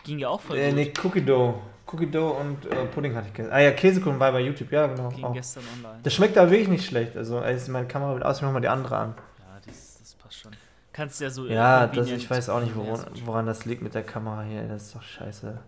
Ging 0.03 0.19
ja 0.19 0.27
auch 0.29 0.41
voll 0.41 0.57
Äh, 0.57 0.67
gut. 0.67 0.75
nee, 0.75 0.93
Cookie 1.03 1.21
Dough. 1.25 1.55
Cookie 1.87 2.09
Dough 2.09 2.39
und 2.39 2.65
äh, 2.65 2.85
Pudding 2.85 3.13
hatte 3.15 3.27
ich 3.27 3.33
gegessen. 3.33 3.53
Ah 3.53 3.59
ja, 3.59 3.71
Käsekuchen 3.71 4.19
war 4.19 4.31
bei 4.31 4.39
YouTube, 4.41 4.71
ja 4.71 4.87
genau. 4.87 5.09
Ging 5.09 5.23
Auch. 5.25 5.33
gestern 5.33 5.63
online. 5.77 5.99
Das 6.03 6.13
schmeckt 6.13 6.37
aber 6.37 6.49
wirklich 6.49 6.67
nicht 6.69 6.85
schlecht. 6.85 7.15
Also, 7.15 7.39
als 7.39 7.67
meine 7.67 7.87
Kamera 7.87 8.13
wird 8.13 8.25
aus, 8.25 8.37
ich 8.37 8.41
mach 8.43 8.51
mal 8.51 8.61
die 8.61 8.67
andere 8.69 8.97
an. 8.97 9.15
Ja, 9.39 9.59
das, 9.65 9.99
das 9.99 10.15
passt 10.15 10.39
schon. 10.39 10.51
Kannst 10.91 11.21
ja 11.21 11.29
so. 11.29 11.45
Ja, 11.45 11.85
äh, 11.85 11.95
das, 11.95 12.09
ich 12.09 12.29
weiß 12.29 12.49
auch 12.49 12.61
nicht, 12.61 12.75
woran, 12.75 13.05
woran 13.25 13.45
das 13.45 13.65
liegt 13.65 13.81
mit 13.81 13.93
der 13.93 14.03
Kamera 14.03 14.41
hier. 14.43 14.63
Das 14.63 14.83
ist 14.83 14.95
doch 14.95 15.03
scheiße. 15.03 15.59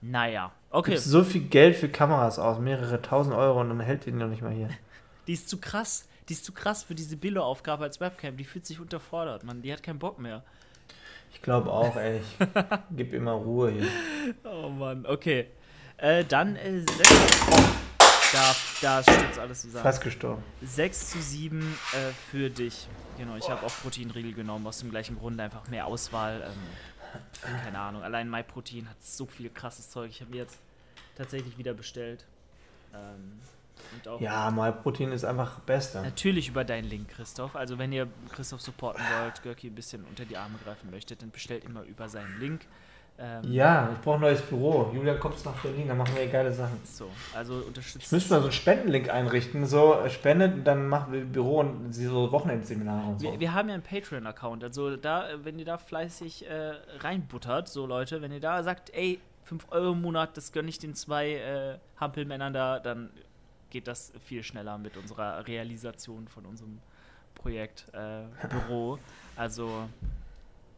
Naja, 0.00 0.52
okay. 0.70 0.92
Gibst 0.92 1.06
so 1.06 1.24
viel 1.24 1.42
Geld 1.42 1.76
für 1.76 1.88
Kameras 1.88 2.38
aus, 2.38 2.58
mehrere 2.58 3.02
tausend 3.02 3.34
Euro 3.34 3.60
und 3.60 3.68
dann 3.68 3.80
hält 3.80 4.06
die 4.06 4.12
noch 4.12 4.28
nicht 4.28 4.42
mal 4.42 4.52
hier. 4.52 4.70
Die 5.26 5.32
ist 5.32 5.48
zu 5.48 5.58
krass. 5.58 6.08
Die 6.28 6.34
ist 6.34 6.44
zu 6.44 6.52
krass 6.52 6.82
für 6.82 6.94
diese 6.94 7.16
Billo-Aufgabe 7.16 7.84
als 7.84 8.00
Webcam. 8.00 8.36
Die 8.36 8.44
fühlt 8.44 8.66
sich 8.66 8.80
unterfordert, 8.80 9.44
man. 9.44 9.62
Die 9.62 9.72
hat 9.72 9.82
keinen 9.82 9.98
Bock 9.98 10.18
mehr. 10.18 10.42
Ich 11.32 11.42
glaube 11.42 11.70
auch, 11.72 11.96
ey. 11.96 12.20
Ich 12.20 12.46
gib 12.96 13.12
immer 13.12 13.32
Ruhe 13.32 13.70
hier. 13.70 13.86
Oh 14.44 14.68
Mann, 14.68 15.06
okay. 15.06 15.46
Äh, 15.96 16.24
dann 16.24 16.56
äh, 16.56 16.80
6. 16.80 16.90
Oh, 17.50 17.56
da, 18.32 18.54
da 18.82 19.02
stürzt 19.02 19.38
alles 19.38 19.62
zusammen. 19.62 19.82
Fast 19.82 20.02
gestorben. 20.02 20.42
6 20.62 21.10
zu 21.10 21.20
7 21.20 21.60
äh, 21.60 21.96
für 22.30 22.50
dich. 22.50 22.88
Genau, 23.16 23.36
ich 23.36 23.48
habe 23.48 23.66
auch 23.66 23.72
Proteinriegel 23.82 24.32
genommen, 24.32 24.66
aus 24.66 24.78
dem 24.78 24.90
gleichen 24.90 25.18
Grund 25.18 25.40
einfach 25.40 25.66
mehr 25.68 25.86
Auswahl. 25.86 26.42
Ähm, 26.46 26.52
keine 27.64 27.78
Ahnung, 27.78 28.02
allein 28.02 28.30
MyProtein 28.30 28.88
hat 28.88 29.02
so 29.02 29.26
viel 29.26 29.50
krasses 29.50 29.90
Zeug. 29.90 30.10
Ich 30.10 30.20
habe 30.20 30.36
jetzt 30.36 30.58
tatsächlich 31.16 31.58
wieder 31.58 31.74
bestellt. 31.74 32.24
Ähm, 32.94 33.40
ja, 34.18 34.50
MyProtein 34.50 35.12
ist 35.12 35.24
einfach 35.24 35.60
Beste. 35.60 36.02
Natürlich 36.02 36.48
über 36.48 36.64
deinen 36.64 36.84
Link, 36.84 37.08
Christoph. 37.08 37.54
Also 37.54 37.78
wenn 37.78 37.92
ihr 37.92 38.08
Christoph 38.30 38.60
supporten 38.60 39.02
wollt, 39.20 39.42
Görki 39.42 39.68
ein 39.68 39.74
bisschen 39.74 40.04
unter 40.04 40.24
die 40.24 40.36
Arme 40.36 40.58
greifen 40.64 40.90
möchtet, 40.90 41.22
dann 41.22 41.30
bestellt 41.30 41.64
immer 41.64 41.82
über 41.82 42.08
seinen 42.08 42.38
Link. 42.40 42.66
Ähm, 43.20 43.52
ja, 43.52 43.90
ich 43.92 44.00
brauche 44.00 44.16
ein 44.16 44.20
neues 44.20 44.42
Büro. 44.42 44.92
Julian 44.94 45.18
kommt 45.18 45.44
nach 45.44 45.54
Berlin, 45.60 45.88
dann 45.88 45.98
machen 45.98 46.14
wir 46.16 46.26
geile 46.28 46.52
Sachen. 46.52 46.78
So, 46.84 47.10
also 47.34 47.54
unterstützt. 47.54 48.12
Müssen 48.12 48.30
wir 48.30 48.36
so 48.36 48.44
einen 48.44 48.52
Spendenlink 48.52 49.10
einrichten. 49.10 49.66
So, 49.66 49.94
äh, 49.94 50.08
spendet, 50.08 50.64
dann 50.64 50.88
machen 50.88 51.12
wir 51.12 51.24
Büro 51.24 51.60
und 51.60 51.92
so 51.92 52.30
Wochenendseminare 52.30 53.08
und 53.08 53.20
so. 53.20 53.32
Wir, 53.32 53.40
wir 53.40 53.54
haben 53.54 53.68
ja 53.68 53.74
einen 53.74 53.82
Patreon-Account. 53.82 54.62
Also 54.62 54.96
da, 54.96 55.30
wenn 55.42 55.58
ihr 55.58 55.64
da 55.64 55.78
fleißig 55.78 56.48
äh, 56.48 56.74
reinbuttert, 57.00 57.68
so 57.68 57.86
Leute, 57.86 58.22
wenn 58.22 58.30
ihr 58.30 58.40
da 58.40 58.62
sagt, 58.62 58.90
ey, 58.94 59.18
5 59.44 59.66
Euro 59.70 59.92
im 59.92 60.02
Monat, 60.02 60.36
das 60.36 60.52
gönne 60.52 60.68
ich 60.68 60.78
den 60.78 60.94
zwei 60.94 61.32
äh, 61.32 61.78
Hampelmännern 61.98 62.52
da, 62.52 62.78
dann 62.78 63.10
geht 63.70 63.88
das 63.88 64.12
viel 64.24 64.44
schneller 64.44 64.78
mit 64.78 64.96
unserer 64.96 65.46
Realisation 65.46 66.28
von 66.28 66.46
unserem 66.46 66.78
Projekt 67.34 67.86
äh, 67.92 68.46
Büro. 68.46 68.98
Also 69.36 69.88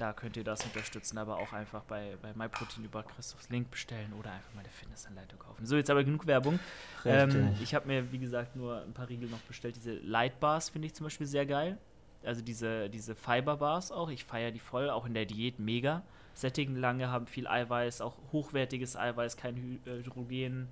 da 0.01 0.13
könnt 0.13 0.37
ihr 0.37 0.45
das 0.45 0.65
unterstützen, 0.65 1.19
aber 1.19 1.37
auch 1.39 1.53
einfach 1.53 1.83
bei, 1.85 2.17
bei 2.23 2.33
MyProtein 2.35 2.85
über 2.85 3.03
Christophs 3.03 3.51
Link 3.51 3.71
bestellen 3.71 4.13
oder 4.19 4.33
einfach 4.33 4.55
mal 4.55 4.61
eine 4.61 4.71
Fitnessanleitung 4.71 5.39
kaufen. 5.39 5.67
So, 5.67 5.77
jetzt 5.77 5.91
aber 5.91 6.05
genug 6.05 6.27
Werbung. 6.27 6.59
Ähm, 7.05 7.55
ich 7.63 7.75
habe 7.75 7.87
mir, 7.87 8.11
wie 8.11 8.19
gesagt, 8.19 8.57
nur 8.57 8.83
ein 8.83 8.95
paar 8.95 9.09
Riegel 9.09 9.29
noch 9.29 9.41
bestellt. 9.41 9.77
Diese 9.77 9.95
Light 9.95 10.41
Bars 10.41 10.71
finde 10.71 10.87
ich 10.87 10.95
zum 10.95 11.05
Beispiel 11.05 11.27
sehr 11.27 11.45
geil. 11.45 11.77
Also 12.25 12.43
diese, 12.43 12.89
diese 12.89 13.15
Fiber 13.15 13.57
Bars 13.57 13.93
auch. 13.93 14.11
Ich 14.11 14.25
feiere 14.25 14.51
die 14.51 14.59
voll, 14.61 14.89
auch 14.89 15.07
in 15.07 15.15
der 15.15 15.27
Diät 15.27 15.59
mega. 15.59 16.03
Sättigen 16.35 16.77
lange, 16.77 17.11
haben 17.11 17.27
viel 17.27 17.47
Eiweiß, 17.47 18.01
auch 18.01 18.17
hochwertiges 18.33 18.97
Eiweiß, 18.97 19.37
kein 19.37 19.81
äh, 19.85 19.91
Hydrogen, 19.99 20.69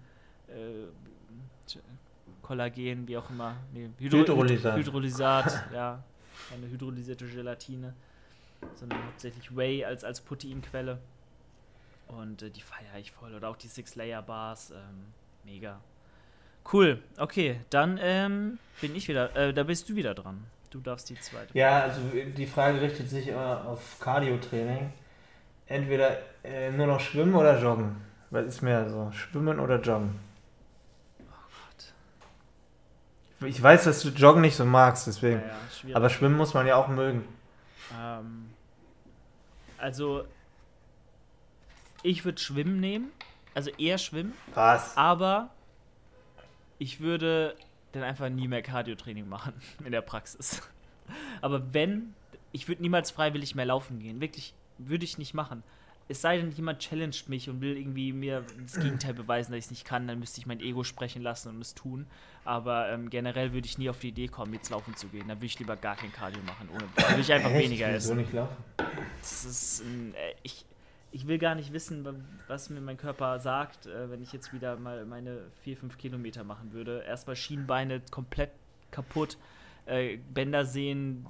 äh, 0.48 0.86
Kollagen, 2.40 3.06
wie 3.06 3.18
auch 3.18 3.28
immer. 3.28 3.56
Nee, 3.74 3.90
Hydro 3.98 4.20
Hydrolysat. 4.20 4.76
Hydrolysat, 4.76 5.64
ja. 5.74 6.02
Eine 6.54 6.70
hydrolysierte 6.70 7.26
Gelatine 7.26 7.94
sondern 8.74 9.04
hauptsächlich 9.06 9.56
Whey 9.56 9.84
als, 9.84 10.04
als 10.04 10.20
Proteinquelle. 10.20 10.98
Und 12.08 12.42
äh, 12.42 12.50
die 12.50 12.62
feiere 12.62 12.98
ich 12.98 13.12
voll. 13.12 13.34
Oder 13.34 13.48
auch 13.48 13.56
die 13.56 13.68
Six-Layer-Bars. 13.68 14.70
Ähm, 14.70 15.12
mega. 15.44 15.80
Cool. 16.70 17.02
Okay, 17.16 17.60
dann 17.70 17.98
ähm, 18.02 18.58
bin 18.80 18.94
ich 18.94 19.08
wieder. 19.08 19.34
Äh, 19.36 19.54
da 19.54 19.62
bist 19.62 19.88
du 19.88 19.96
wieder 19.96 20.14
dran. 20.14 20.44
Du 20.70 20.80
darfst 20.80 21.08
die 21.08 21.18
zweite. 21.18 21.56
Ja, 21.56 21.82
also 21.82 22.00
die 22.12 22.46
Frage 22.46 22.80
richtet 22.80 23.08
sich 23.08 23.28
immer 23.28 23.66
auf 23.66 23.98
Cardio-Training. 24.00 24.92
Entweder 25.66 26.18
äh, 26.44 26.70
nur 26.70 26.86
noch 26.86 27.00
schwimmen 27.00 27.34
oder 27.34 27.60
joggen. 27.60 27.96
Was 28.30 28.44
ist 28.46 28.62
mehr 28.62 28.88
so? 28.88 29.10
Schwimmen 29.12 29.58
oder 29.60 29.80
joggen? 29.80 30.18
Oh 31.20 31.24
Gott. 33.40 33.48
Ich 33.48 33.62
weiß, 33.62 33.84
dass 33.84 34.02
du 34.02 34.08
Joggen 34.08 34.42
nicht 34.42 34.56
so 34.56 34.66
magst, 34.66 35.06
deswegen. 35.06 35.40
Ja, 35.40 35.88
ja, 35.88 35.96
aber 35.96 36.10
schwimmen 36.10 36.36
muss 36.36 36.52
man 36.52 36.66
ja 36.66 36.76
auch 36.76 36.88
mögen. 36.88 37.24
Ähm, 37.98 38.47
also, 39.78 40.24
ich 42.02 42.24
würde 42.24 42.40
Schwimmen 42.40 42.80
nehmen. 42.80 43.12
Also 43.54 43.70
eher 43.70 43.98
Schwimmen. 43.98 44.34
Was? 44.54 44.96
Aber 44.96 45.50
ich 46.78 47.00
würde 47.00 47.56
dann 47.92 48.02
einfach 48.02 48.28
nie 48.28 48.46
mehr 48.46 48.62
Cardio-Training 48.62 49.28
machen 49.28 49.54
in 49.84 49.92
der 49.92 50.02
Praxis. 50.02 50.62
Aber 51.40 51.72
wenn, 51.72 52.14
ich 52.52 52.68
würde 52.68 52.82
niemals 52.82 53.10
freiwillig 53.10 53.54
mehr 53.54 53.64
laufen 53.64 53.98
gehen. 53.98 54.20
Wirklich, 54.20 54.54
würde 54.78 55.04
ich 55.04 55.18
nicht 55.18 55.34
machen 55.34 55.64
es 56.08 56.22
sei 56.22 56.38
denn, 56.38 56.50
jemand 56.52 56.80
challenged 56.80 57.28
mich 57.28 57.50
und 57.50 57.60
will 57.60 57.76
irgendwie 57.76 58.12
mir 58.12 58.44
das 58.62 58.80
Gegenteil 58.80 59.12
beweisen, 59.12 59.52
dass 59.52 59.58
ich 59.58 59.64
es 59.66 59.70
nicht 59.70 59.84
kann, 59.84 60.08
dann 60.08 60.18
müsste 60.18 60.40
ich 60.40 60.46
mein 60.46 60.60
Ego 60.60 60.82
sprechen 60.82 61.22
lassen 61.22 61.50
und 61.50 61.60
es 61.60 61.74
tun. 61.74 62.06
Aber 62.44 62.88
ähm, 62.88 63.10
generell 63.10 63.52
würde 63.52 63.66
ich 63.66 63.76
nie 63.76 63.90
auf 63.90 63.98
die 63.98 64.08
Idee 64.08 64.28
kommen, 64.28 64.54
jetzt 64.54 64.70
laufen 64.70 64.96
zu 64.96 65.08
gehen. 65.08 65.28
Dann 65.28 65.36
würde 65.36 65.46
ich 65.46 65.58
lieber 65.58 65.76
gar 65.76 65.96
kein 65.96 66.10
Cardio 66.10 66.42
machen. 66.44 66.70
Ohne, 66.70 66.84
dann 66.96 67.08
würde 67.10 67.20
ich 67.20 67.32
einfach 67.32 67.50
Echt? 67.54 67.64
weniger 67.66 67.88
essen. 67.88 68.16
nicht 68.16 68.32
laufen? 68.32 68.56
Das 69.20 69.44
ist, 69.44 69.82
äh, 69.82 70.34
ich, 70.42 70.64
ich 71.12 71.26
will 71.26 71.36
gar 71.36 71.54
nicht 71.54 71.74
wissen, 71.74 72.06
was 72.46 72.70
mir 72.70 72.80
mein 72.80 72.96
Körper 72.96 73.38
sagt, 73.38 73.86
äh, 73.86 74.10
wenn 74.10 74.22
ich 74.22 74.32
jetzt 74.32 74.54
wieder 74.54 74.76
mal 74.76 75.04
meine 75.04 75.42
4, 75.62 75.76
5 75.76 75.98
Kilometer 75.98 76.42
machen 76.42 76.72
würde. 76.72 77.02
Erstmal 77.06 77.36
Schienbeine 77.36 78.00
komplett 78.10 78.52
kaputt, 78.90 79.36
äh, 79.84 80.16
Bänder 80.32 80.64
sehen, 80.64 81.26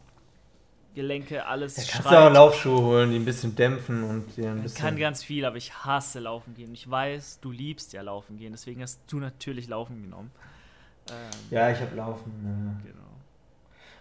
Gelenke, 0.94 1.46
alles 1.46 1.76
ja, 1.76 1.84
kannst 1.92 2.10
du 2.10 2.16
auch 2.16 2.32
Laufschuhe 2.32 2.80
holen, 2.80 3.10
die 3.10 3.16
ein 3.16 3.24
bisschen 3.24 3.54
dämpfen 3.54 4.02
und 4.02 4.36
dir 4.36 4.50
ein 4.50 4.62
bisschen... 4.62 4.76
Ich 4.76 4.82
kann 4.82 4.96
ganz 4.96 5.22
viel, 5.22 5.44
aber 5.44 5.56
ich 5.56 5.72
hasse 5.84 6.18
Laufen 6.18 6.54
gehen. 6.54 6.72
Ich 6.72 6.90
weiß, 6.90 7.40
du 7.40 7.50
liebst 7.50 7.92
ja 7.92 8.02
Laufen 8.02 8.36
gehen, 8.36 8.52
deswegen 8.52 8.82
hast 8.82 9.00
du 9.06 9.18
natürlich 9.18 9.68
Laufen 9.68 10.02
genommen. 10.02 10.30
Ähm, 11.10 11.14
ja, 11.50 11.70
ich 11.70 11.80
habe 11.80 11.94
Laufen. 11.94 12.32
Ja. 12.82 12.90
Genau. 12.90 13.08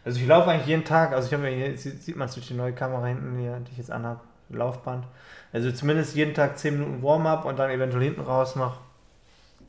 Also 0.03 0.19
ich 0.19 0.27
laufe 0.27 0.49
eigentlich 0.49 0.67
jeden 0.67 0.85
Tag, 0.85 1.11
also 1.11 1.27
ich 1.27 1.33
habe 1.33 1.47
hier, 1.47 1.77
sieht 1.77 2.15
man 2.15 2.29
durch 2.31 2.47
die 2.47 2.53
neue 2.53 2.73
Kamera 2.73 3.05
hinten 3.07 3.37
hier, 3.37 3.59
die 3.59 3.71
ich 3.73 3.77
jetzt 3.77 3.91
anhabe, 3.91 4.21
Laufband. 4.49 5.05
Also 5.51 5.71
zumindest 5.71 6.15
jeden 6.15 6.33
Tag 6.33 6.57
10 6.57 6.79
Minuten 6.79 7.03
Warm-up 7.03 7.45
und 7.45 7.59
dann 7.59 7.69
eventuell 7.69 8.03
hinten 8.03 8.21
raus 8.21 8.55
noch. 8.55 8.79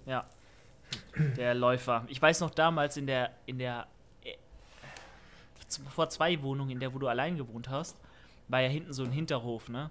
Ja. 0.07 0.25
Der 1.37 1.55
Läufer. 1.55 2.05
Ich 2.09 2.23
weiß 2.23 2.41
noch 2.41 2.51
damals 2.51 2.97
in 2.97 3.07
der, 3.07 3.31
in 3.47 3.59
der 3.59 3.87
vor 5.91 6.09
zwei 6.09 6.41
Wohnungen, 6.43 6.71
in 6.71 6.81
der 6.81 6.95
wo 6.95 6.99
du 6.99 7.09
allein 7.09 7.37
gewohnt 7.37 7.69
hast, 7.69 7.97
war 8.49 8.61
ja 8.61 8.69
hinten 8.69 8.93
so 8.93 9.05
ein 9.05 9.13
Hinterhof, 9.13 9.69
ne? 9.69 9.91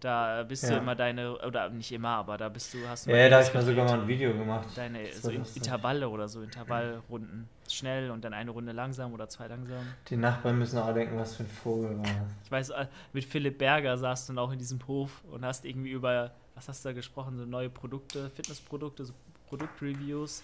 Da 0.00 0.44
bist 0.44 0.64
ja. 0.64 0.70
du 0.70 0.76
immer 0.78 0.94
deine, 0.94 1.36
oder 1.46 1.68
nicht 1.68 1.92
immer, 1.92 2.08
aber 2.08 2.38
da 2.38 2.48
bist 2.48 2.72
du, 2.72 2.78
hast 2.88 3.06
du. 3.06 3.10
Ja, 3.10 3.28
da 3.28 3.36
habe 3.36 3.46
ich 3.46 3.52
mal 3.52 3.62
sogar 3.62 3.84
mal 3.84 4.00
ein 4.00 4.08
Video 4.08 4.32
gemacht. 4.32 4.66
Deine 4.74 5.12
so 5.12 5.30
Intervalle 5.30 6.08
oder 6.08 6.26
so, 6.26 6.40
Intervallrunden. 6.40 7.48
Schnell 7.68 8.10
und 8.10 8.24
dann 8.24 8.32
eine 8.32 8.50
Runde 8.50 8.72
langsam 8.72 9.12
oder 9.12 9.28
zwei 9.28 9.46
langsam. 9.46 9.86
Die 10.08 10.16
Nachbarn 10.16 10.58
müssen 10.58 10.78
auch 10.78 10.92
denken, 10.94 11.18
was 11.18 11.36
für 11.36 11.42
ein 11.42 11.50
Vogel 11.50 11.98
war 11.98 12.04
das. 12.04 12.14
Ich 12.44 12.50
weiß, 12.50 12.70
äh, 12.70 12.86
mit 13.12 13.24
Philipp 13.24 13.58
Berger 13.58 13.96
saßt 13.98 14.28
du 14.28 14.32
dann 14.32 14.38
auch 14.42 14.52
in 14.52 14.58
diesem 14.58 14.84
Hof 14.88 15.22
und 15.30 15.44
hast 15.44 15.66
irgendwie 15.66 15.90
über, 15.90 16.30
was 16.54 16.68
hast 16.68 16.82
du 16.84 16.88
da 16.88 16.92
gesprochen, 16.94 17.36
so 17.36 17.44
neue 17.44 17.68
Produkte, 17.68 18.30
Fitnessprodukte, 18.30 19.04
so 19.04 19.12
Produktreviews. 19.48 20.42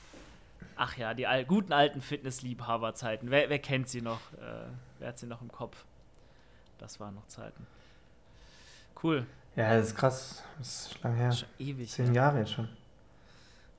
Ach 0.76 0.96
ja, 0.96 1.14
die 1.14 1.26
al 1.26 1.44
guten 1.44 1.72
alten 1.72 2.00
Fitnessliebhaberzeiten. 2.00 3.30
Wer, 3.30 3.48
wer 3.48 3.58
kennt 3.58 3.88
sie 3.88 4.02
noch? 4.02 4.20
Äh, 4.34 4.66
wer 4.98 5.08
hat 5.08 5.18
sie 5.18 5.26
noch 5.26 5.40
im 5.40 5.50
Kopf? 5.50 5.84
Das 6.78 7.00
waren 7.00 7.14
noch 7.14 7.26
Zeiten. 7.28 7.66
Cool. 9.02 9.26
Ja, 9.56 9.74
das 9.76 9.88
ist 9.88 9.96
krass. 9.96 10.42
Das 10.58 10.86
ist 10.86 11.02
lang 11.02 11.14
her. 11.14 11.32
Schon 11.32 11.48
ewig. 11.58 11.90
Zehn 11.90 12.08
ja. 12.08 12.24
Jahre 12.24 12.40
jetzt 12.40 12.52
schon. 12.52 12.68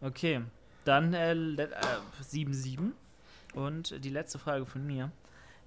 Okay, 0.02 0.42
dann 0.86 1.14
7-7. 1.14 2.80
Äh, 2.80 3.58
Und 3.58 4.04
die 4.04 4.10
letzte 4.10 4.40
Frage 4.40 4.66
von 4.66 4.86
mir. 4.86 5.12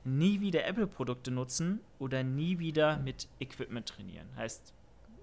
Nie 0.02 0.40
wieder 0.40 0.64
Apple-Produkte 0.64 1.30
nutzen 1.30 1.80
oder 1.98 2.22
nie 2.22 2.58
wieder 2.58 2.96
mit 2.98 3.28
Equipment 3.38 3.86
trainieren? 3.86 4.26
Heißt, 4.34 4.72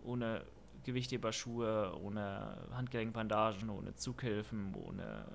ohne 0.04 0.44
Gewichtheberschuhe, 0.84 1.98
ohne 2.00 2.58
Handgelenkbandagen, 2.74 3.70
ohne 3.70 3.96
Zughilfen, 3.96 4.76
ohne 4.76 5.26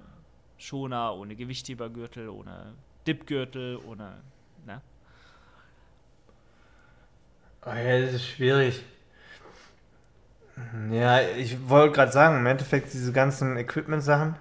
Schoner, 0.62 1.16
ohne 1.16 1.34
Gewichthebergürtel, 1.34 2.28
ohne 2.28 2.74
Dipgürtel, 3.06 3.78
ohne. 3.84 4.14
Ne? 4.64 4.80
Oh 7.66 7.70
ja, 7.70 8.00
das 8.00 8.14
ist 8.14 8.26
schwierig. 8.26 8.82
Ja, 10.90 11.20
ich 11.20 11.68
wollte 11.68 11.94
gerade 11.94 12.12
sagen, 12.12 12.38
im 12.38 12.46
Endeffekt 12.46 12.92
diese 12.92 13.12
ganzen 13.12 13.56
Equipment-Sachen, 13.56 14.36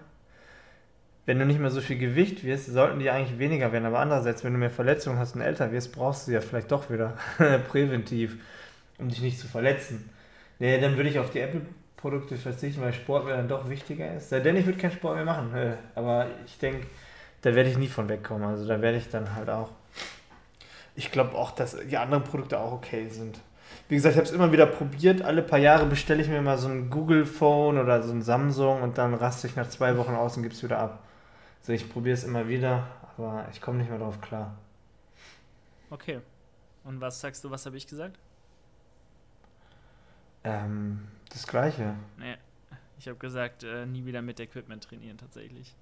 wenn 1.25 1.39
du 1.39 1.45
nicht 1.45 1.59
mehr 1.59 1.71
so 1.71 1.81
viel 1.81 1.97
Gewicht 1.97 2.43
wirst, 2.43 2.67
sollten 2.67 2.99
die 2.99 3.09
eigentlich 3.09 3.39
weniger 3.39 3.71
werden. 3.71 3.85
Aber 3.85 3.99
andererseits, 3.99 4.43
wenn 4.43 4.53
du 4.53 4.59
mehr 4.59 4.69
Verletzungen 4.69 5.17
hast 5.17 5.35
und 5.35 5.41
älter 5.41 5.71
wirst, 5.71 5.91
brauchst 5.93 6.27
du 6.27 6.33
ja 6.33 6.41
vielleicht 6.41 6.71
doch 6.71 6.91
wieder 6.91 7.17
präventiv, 7.67 8.37
um 8.99 9.09
dich 9.09 9.21
nicht 9.21 9.39
zu 9.39 9.47
verletzen. 9.47 10.09
Nee, 10.59 10.79
dann 10.79 10.97
würde 10.97 11.09
ich 11.09 11.17
auf 11.17 11.31
die 11.31 11.39
Apple 11.39 11.61
Produkte 12.01 12.35
verzichten, 12.35 12.81
weil 12.81 12.93
Sport 12.93 13.25
mir 13.25 13.37
dann 13.37 13.47
doch 13.47 13.69
wichtiger 13.69 14.15
ist. 14.15 14.31
Denn 14.31 14.57
ich 14.57 14.65
würde 14.65 14.79
keinen 14.79 14.91
Sport 14.91 15.15
mehr 15.15 15.25
machen. 15.25 15.53
Äh, 15.55 15.75
aber 15.95 16.27
ich 16.45 16.57
denke, 16.57 16.87
da 17.41 17.53
werde 17.55 17.69
ich 17.69 17.77
nie 17.77 17.87
von 17.87 18.09
wegkommen. 18.09 18.47
Also 18.47 18.67
da 18.67 18.81
werde 18.81 18.97
ich 18.97 19.09
dann 19.09 19.35
halt 19.35 19.49
auch. 19.49 19.69
Ich 20.95 21.11
glaube 21.11 21.35
auch, 21.35 21.51
dass 21.51 21.77
die 21.77 21.97
anderen 21.97 22.23
Produkte 22.23 22.59
auch 22.59 22.73
okay 22.73 23.07
sind. 23.07 23.39
Wie 23.87 23.95
gesagt, 23.95 24.13
ich 24.13 24.17
habe 24.17 24.27
es 24.27 24.33
immer 24.33 24.51
wieder 24.51 24.65
probiert. 24.65 25.21
Alle 25.21 25.41
paar 25.41 25.59
Jahre 25.59 25.85
bestelle 25.85 26.21
ich 26.21 26.27
mir 26.27 26.41
mal 26.41 26.57
so 26.57 26.67
ein 26.67 26.89
Google 26.89 27.25
Phone 27.25 27.77
oder 27.77 28.01
so 28.01 28.11
ein 28.11 28.21
Samsung 28.21 28.81
und 28.81 28.97
dann 28.97 29.13
raste 29.13 29.47
ich 29.47 29.55
nach 29.55 29.69
zwei 29.69 29.97
Wochen 29.97 30.13
aus 30.13 30.37
und 30.37 30.43
gebe 30.43 30.55
es 30.55 30.63
wieder 30.63 30.79
ab. 30.79 31.03
Also 31.61 31.73
ich 31.73 31.89
probiere 31.91 32.15
es 32.15 32.23
immer 32.23 32.47
wieder, 32.47 32.87
aber 33.17 33.45
ich 33.51 33.61
komme 33.61 33.77
nicht 33.77 33.89
mehr 33.89 33.99
drauf 33.99 34.19
klar. 34.19 34.55
Okay. 35.89 36.19
Und 36.83 36.99
was 36.99 37.21
sagst 37.21 37.43
du, 37.43 37.51
was 37.51 37.65
habe 37.65 37.77
ich 37.77 37.85
gesagt? 37.87 38.17
Ähm, 40.43 41.07
das 41.33 41.47
gleiche. 41.47 41.95
Nee. 42.17 42.35
Ich 42.99 43.07
habe 43.07 43.17
gesagt, 43.17 43.63
äh, 43.63 43.85
nie 43.85 44.05
wieder 44.05 44.21
mit 44.21 44.39
Equipment 44.39 44.83
trainieren 44.83 45.17
tatsächlich. 45.17 45.75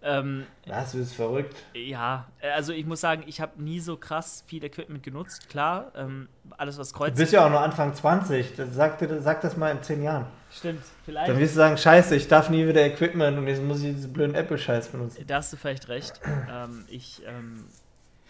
Ähm, 0.00 0.46
das 0.64 0.94
ist 0.94 1.14
verrückt. 1.14 1.56
Ja, 1.74 2.26
also 2.40 2.72
ich 2.72 2.86
muss 2.86 3.00
sagen, 3.00 3.24
ich 3.26 3.40
habe 3.40 3.60
nie 3.60 3.80
so 3.80 3.96
krass 3.96 4.44
viel 4.46 4.62
Equipment 4.62 5.02
genutzt. 5.02 5.48
Klar, 5.48 5.92
ähm, 5.96 6.28
alles 6.56 6.78
was 6.78 6.92
kreuzt. 6.92 7.16
Du 7.16 7.22
bist 7.22 7.32
ja 7.32 7.44
auch 7.44 7.50
nur 7.50 7.60
Anfang 7.60 7.94
20. 7.94 8.54
Sag, 8.70 8.98
sag 9.20 9.40
das 9.40 9.56
mal 9.56 9.70
in 9.70 9.82
10 9.82 10.02
Jahren. 10.02 10.26
Stimmt, 10.50 10.82
vielleicht. 11.04 11.28
Dann 11.28 11.38
wirst 11.38 11.54
du 11.54 11.58
sagen, 11.58 11.76
scheiße, 11.76 12.14
ich 12.14 12.28
darf 12.28 12.48
nie 12.48 12.66
wieder 12.66 12.84
Equipment 12.84 13.38
und 13.38 13.48
jetzt 13.48 13.62
muss 13.62 13.82
ich 13.82 13.94
diese 13.94 14.08
blöden 14.08 14.36
Apple-Scheiß 14.36 14.88
benutzen. 14.88 15.24
Da 15.26 15.36
hast 15.36 15.52
du 15.52 15.56
vielleicht 15.56 15.88
recht. 15.88 16.20
ähm, 16.50 16.84
ich 16.88 17.22
ähm, 17.26 17.64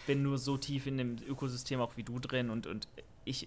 bin 0.07 0.23
nur 0.23 0.39
so 0.39 0.57
tief 0.57 0.87
in 0.87 0.97
dem 0.97 1.17
Ökosystem 1.29 1.81
auch 1.81 1.97
wie 1.97 2.03
du 2.03 2.19
drin 2.19 2.49
und, 2.49 2.67
und 2.67 2.89
ich 3.25 3.47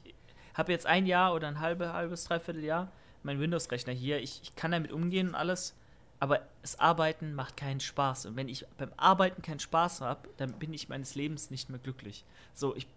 habe 0.53 0.71
jetzt 0.71 0.85
ein 0.85 1.07
Jahr 1.07 1.33
oder 1.33 1.47
ein 1.47 1.59
halbe, 1.59 1.91
halbes, 1.91 2.25
dreiviertel 2.25 2.63
Jahr 2.63 2.91
meinen 3.23 3.39
Windows-Rechner 3.39 3.93
hier. 3.93 4.19
Ich, 4.19 4.41
ich 4.43 4.55
kann 4.55 4.71
damit 4.71 4.91
umgehen 4.91 5.29
und 5.29 5.35
alles, 5.35 5.75
aber 6.19 6.41
das 6.61 6.79
Arbeiten 6.79 7.33
macht 7.33 7.57
keinen 7.57 7.79
Spaß. 7.79 8.27
Und 8.27 8.35
wenn 8.35 8.47
ich 8.47 8.65
beim 8.77 8.91
Arbeiten 8.97 9.41
keinen 9.41 9.59
Spaß 9.59 10.01
habe, 10.01 10.29
dann 10.37 10.53
bin 10.53 10.73
ich 10.73 10.89
meines 10.89 11.15
Lebens 11.15 11.49
nicht 11.49 11.69
mehr 11.69 11.79
glücklich. 11.79 12.23
So, 12.53 12.75
ich, 12.75 12.87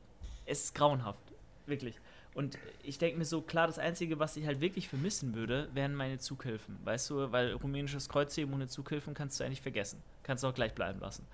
es 0.46 0.64
ist 0.64 0.74
grauenhaft, 0.74 1.20
wirklich. 1.66 1.98
Und 2.34 2.58
ich 2.82 2.98
denke 2.98 3.16
mir 3.16 3.24
so, 3.24 3.40
klar, 3.40 3.68
das 3.68 3.78
Einzige, 3.78 4.18
was 4.18 4.36
ich 4.36 4.46
halt 4.46 4.60
wirklich 4.60 4.88
vermissen 4.88 5.34
würde, 5.34 5.68
wären 5.72 5.94
meine 5.94 6.18
Zughilfen. 6.18 6.76
Weißt 6.84 7.08
du, 7.10 7.30
weil 7.30 7.52
rumänisches 7.52 8.08
Kreuzheben 8.08 8.52
ohne 8.52 8.66
Zughilfen 8.66 9.14
kannst 9.14 9.38
du 9.38 9.44
eigentlich 9.44 9.62
vergessen. 9.62 10.02
Kannst 10.24 10.42
du 10.42 10.48
auch 10.48 10.54
gleich 10.54 10.74
bleiben 10.74 10.98
lassen. 11.00 11.24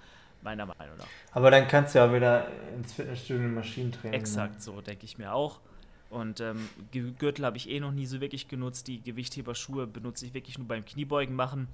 Meiner 0.43 0.67
Meinung 0.67 0.97
nach. 0.99 1.07
Aber 1.33 1.51
dann 1.51 1.67
kannst 1.69 1.95
du 1.95 1.99
ja 1.99 2.07
auch 2.07 2.13
wieder 2.13 2.49
ins 2.75 2.93
Fitnessstudio 2.93 3.49
Maschinentraining. 3.49 4.19
Exakt, 4.19 4.55
machen. 4.55 4.63
so 4.63 4.81
denke 4.81 5.05
ich 5.05 5.19
mir 5.19 5.33
auch. 5.33 5.61
Und 6.11 6.41
ähm, 6.41 6.69
Gürtel 7.19 7.45
habe 7.45 7.57
ich 7.57 7.71
eh 7.71 7.79
noch 7.79 7.93
nie 7.93 8.07
so 8.07 8.21
wirklich 8.21 8.49
genutzt. 8.49 8.89
Die 8.89 9.01
Gewichtheberschuhe 9.01 9.87
benutze 9.87 10.27
ich 10.27 10.35
wirklich 10.35 10.59
nur 10.59 10.67
beim 10.67 10.85
Kniebeugen 10.85 11.37
machen. 11.37 11.69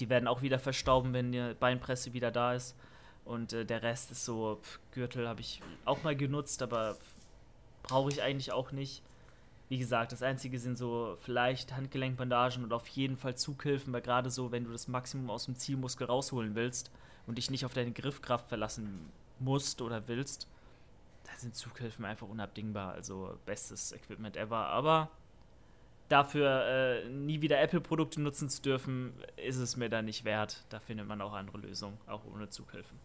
Die 0.00 0.08
werden 0.08 0.26
auch 0.26 0.42
wieder 0.42 0.58
verstauben, 0.58 1.12
wenn 1.12 1.32
die 1.32 1.54
Beinpresse 1.58 2.12
wieder 2.12 2.32
da 2.32 2.54
ist. 2.54 2.76
Und 3.24 3.52
äh, 3.52 3.64
der 3.64 3.82
Rest 3.82 4.10
ist 4.10 4.24
so, 4.24 4.58
pff, 4.60 4.80
Gürtel 4.92 5.28
habe 5.28 5.40
ich 5.40 5.62
auch 5.84 6.02
mal 6.02 6.16
genutzt, 6.16 6.62
aber 6.62 6.96
brauche 7.84 8.10
ich 8.10 8.22
eigentlich 8.22 8.50
auch 8.50 8.72
nicht. 8.72 9.02
Wie 9.68 9.78
gesagt, 9.78 10.10
das 10.10 10.22
Einzige 10.22 10.58
sind 10.58 10.76
so 10.76 11.16
vielleicht 11.20 11.72
Handgelenkbandagen 11.72 12.64
und 12.64 12.72
auf 12.72 12.88
jeden 12.88 13.16
Fall 13.16 13.36
Zughilfen, 13.36 13.92
weil 13.92 14.02
gerade 14.02 14.30
so, 14.30 14.50
wenn 14.50 14.64
du 14.64 14.72
das 14.72 14.88
Maximum 14.88 15.30
aus 15.30 15.44
dem 15.44 15.54
Zielmuskel 15.54 16.08
rausholen 16.08 16.56
willst 16.56 16.90
und 17.28 17.38
dich 17.38 17.50
nicht 17.50 17.64
auf 17.64 17.72
deine 17.72 17.92
Griffkraft 17.92 18.48
verlassen 18.48 19.08
musst 19.38 19.80
oder 19.80 20.08
willst, 20.08 20.48
sind 21.40 21.54
Zughilfen 21.54 22.04
einfach 22.04 22.28
unabdingbar. 22.28 22.92
Also 22.92 23.38
bestes 23.46 23.92
Equipment 23.92 24.36
ever. 24.36 24.66
Aber 24.66 25.10
dafür 26.08 26.64
äh, 26.66 27.08
nie 27.08 27.40
wieder 27.40 27.60
Apple-Produkte 27.60 28.20
nutzen 28.20 28.48
zu 28.48 28.62
dürfen, 28.62 29.14
ist 29.36 29.56
es 29.56 29.76
mir 29.76 29.88
da 29.88 30.02
nicht 30.02 30.24
wert. 30.24 30.64
Da 30.68 30.80
findet 30.80 31.06
man 31.06 31.20
auch 31.20 31.32
andere 31.32 31.58
Lösungen, 31.58 31.98
auch 32.06 32.22
ohne 32.32 32.48
Zughilfen. 32.48 32.98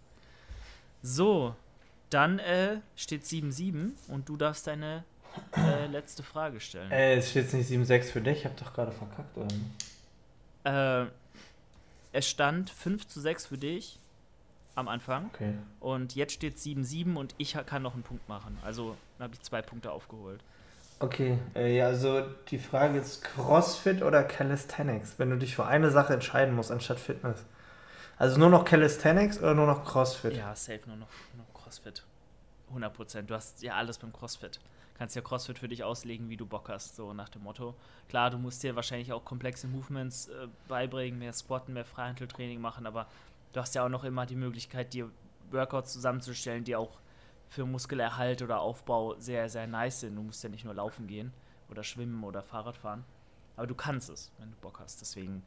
So, 1.01 1.55
dann 2.09 2.39
äh, 2.39 2.79
steht 2.95 3.23
7-7 3.23 3.91
und 4.07 4.27
du 4.27 4.37
darfst 4.37 4.67
deine 4.67 5.03
äh, 5.55 5.87
letzte 5.87 6.23
Frage 6.23 6.59
stellen. 6.59 6.91
Äh, 6.91 7.15
es 7.15 7.29
steht 7.29 7.53
nicht 7.53 7.69
7-6 7.69 8.11
für 8.11 8.21
dich, 8.21 8.39
ich 8.39 8.45
hab 8.45 8.57
doch 8.57 8.73
gerade 8.73 8.91
verkackt, 8.91 9.37
oder? 9.37 11.03
Äh, 11.03 11.07
es 12.11 12.27
stand 12.29 12.69
5 12.69 13.07
zu 13.07 13.21
6 13.21 13.45
für 13.47 13.57
dich 13.57 13.99
am 14.75 14.87
Anfang. 14.87 15.29
Okay. 15.33 15.53
Und 15.79 16.15
jetzt 16.15 16.33
steht 16.33 16.57
7-7 16.57 17.15
und 17.15 17.33
ich 17.37 17.57
kann 17.65 17.81
noch 17.81 17.93
einen 17.93 18.03
Punkt 18.03 18.27
machen. 18.29 18.57
Also 18.63 18.95
habe 19.19 19.33
ich 19.33 19.41
zwei 19.41 19.61
Punkte 19.61 19.91
aufgeholt. 19.91 20.41
Okay, 20.99 21.39
äh, 21.55 21.75
ja, 21.75 21.87
also 21.87 22.21
die 22.49 22.57
Frage 22.57 22.99
ist 22.99 23.23
CrossFit 23.23 24.01
oder 24.01 24.23
Calisthenics, 24.23 25.19
wenn 25.19 25.29
du 25.29 25.37
dich 25.37 25.55
für 25.55 25.65
eine 25.65 25.91
Sache 25.91 26.13
entscheiden 26.13 26.55
musst, 26.55 26.71
anstatt 26.71 26.99
Fitness. 26.99 27.43
Also 28.17 28.39
nur 28.39 28.49
noch 28.49 28.63
Calisthenics 28.63 29.39
oder 29.39 29.53
nur 29.53 29.67
noch 29.67 29.83
CrossFit? 29.83 30.37
Ja, 30.37 30.55
safe 30.55 30.81
nur 30.87 30.95
noch, 30.95 31.09
nur 31.35 31.45
noch 31.45 31.53
CrossFit. 31.53 32.03
100 32.69 32.93
Prozent. 32.93 33.29
Du 33.29 33.35
hast 33.35 33.61
ja 33.61 33.73
alles 33.73 33.97
beim 33.97 34.13
CrossFit. 34.13 34.59
Kannst 34.97 35.17
ja 35.17 35.21
CrossFit 35.21 35.59
für 35.59 35.67
dich 35.67 35.83
auslegen, 35.83 36.29
wie 36.29 36.37
du 36.37 36.45
Bock 36.45 36.69
hast, 36.69 36.95
so 36.95 37.11
nach 37.11 37.27
dem 37.27 37.43
Motto. 37.43 37.75
Klar, 38.07 38.29
du 38.29 38.37
musst 38.37 38.63
dir 38.63 38.77
wahrscheinlich 38.77 39.11
auch 39.11 39.25
komplexe 39.25 39.67
Movements 39.67 40.29
äh, 40.29 40.47
beibringen, 40.69 41.19
mehr 41.19 41.33
Squatten, 41.33 41.73
mehr 41.73 41.83
Freihandeltraining 41.83 42.61
machen, 42.61 42.87
aber 42.87 43.07
du 43.55 43.61
hast 43.61 43.73
ja 43.73 43.85
auch 43.85 43.89
noch 43.89 44.03
immer 44.03 44.25
die 44.25 44.35
Möglichkeit, 44.35 44.93
dir 44.93 45.09
Workouts 45.51 45.93
zusammenzustellen, 45.93 46.63
die 46.65 46.75
auch 46.75 46.99
für 47.47 47.65
Muskelerhalt 47.65 48.41
oder 48.41 48.59
Aufbau 48.59 49.15
sehr, 49.17 49.47
sehr 49.49 49.65
nice 49.65 50.01
sind. 50.01 50.15
Du 50.15 50.23
musst 50.23 50.43
ja 50.43 50.49
nicht 50.49 50.65
nur 50.65 50.73
laufen 50.73 51.07
gehen 51.07 51.31
oder 51.69 51.83
schwimmen 51.83 52.23
oder 52.23 52.41
Fahrrad 52.41 52.75
fahren. 52.75 53.05
Aber 53.55 53.67
du 53.67 53.75
kannst 53.75 54.09
es, 54.09 54.33
wenn 54.39 54.51
du 54.51 54.57
Bock 54.57 54.79
hast. 54.79 54.99
Deswegen 54.99 55.43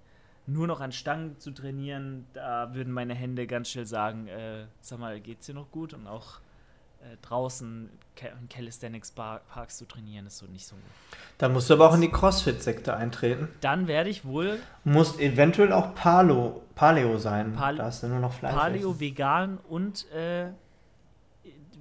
nur 0.46 0.66
noch 0.66 0.80
an 0.80 0.92
Stangen 0.92 1.38
zu 1.38 1.50
trainieren, 1.50 2.26
da 2.32 2.72
würden 2.74 2.92
meine 2.92 3.14
Hände 3.14 3.46
ganz 3.46 3.68
schnell 3.68 3.84
sagen, 3.84 4.28
äh, 4.28 4.66
sag 4.80 4.98
mal, 4.98 5.20
geht's 5.20 5.46
dir 5.46 5.54
noch 5.54 5.70
gut? 5.70 5.92
Und 5.92 6.06
auch 6.06 6.40
äh, 7.02 7.16
draußen 7.22 7.90
in 8.20 8.48
Calisthenics-Parks 8.48 9.78
zu 9.78 9.86
trainieren, 9.86 10.26
ist 10.26 10.38
so 10.38 10.46
nicht 10.46 10.66
so 10.66 10.74
gut. 10.74 10.84
Dann 11.38 11.52
musst 11.52 11.70
du 11.70 11.74
aber 11.74 11.88
auch 11.88 11.94
in 11.94 12.00
die 12.00 12.10
CrossFit-Sekte 12.10 12.94
eintreten. 12.96 13.48
Dann 13.60 13.86
werde 13.86 14.10
ich 14.10 14.24
wohl. 14.24 14.58
Muss 14.84 15.18
eventuell 15.18 15.72
auch 15.72 15.94
Paleo, 15.94 16.62
Paleo 16.74 17.18
sein. 17.18 17.54
Pal 17.54 17.76
da 17.76 17.84
hast 17.84 18.02
du 18.02 18.08
nur 18.08 18.18
noch 18.18 18.32
Fleisch. 18.32 18.54
Paleo, 18.54 18.90
essen. 18.90 19.00
vegan 19.00 19.58
und, 19.68 20.10
äh, 20.12 20.48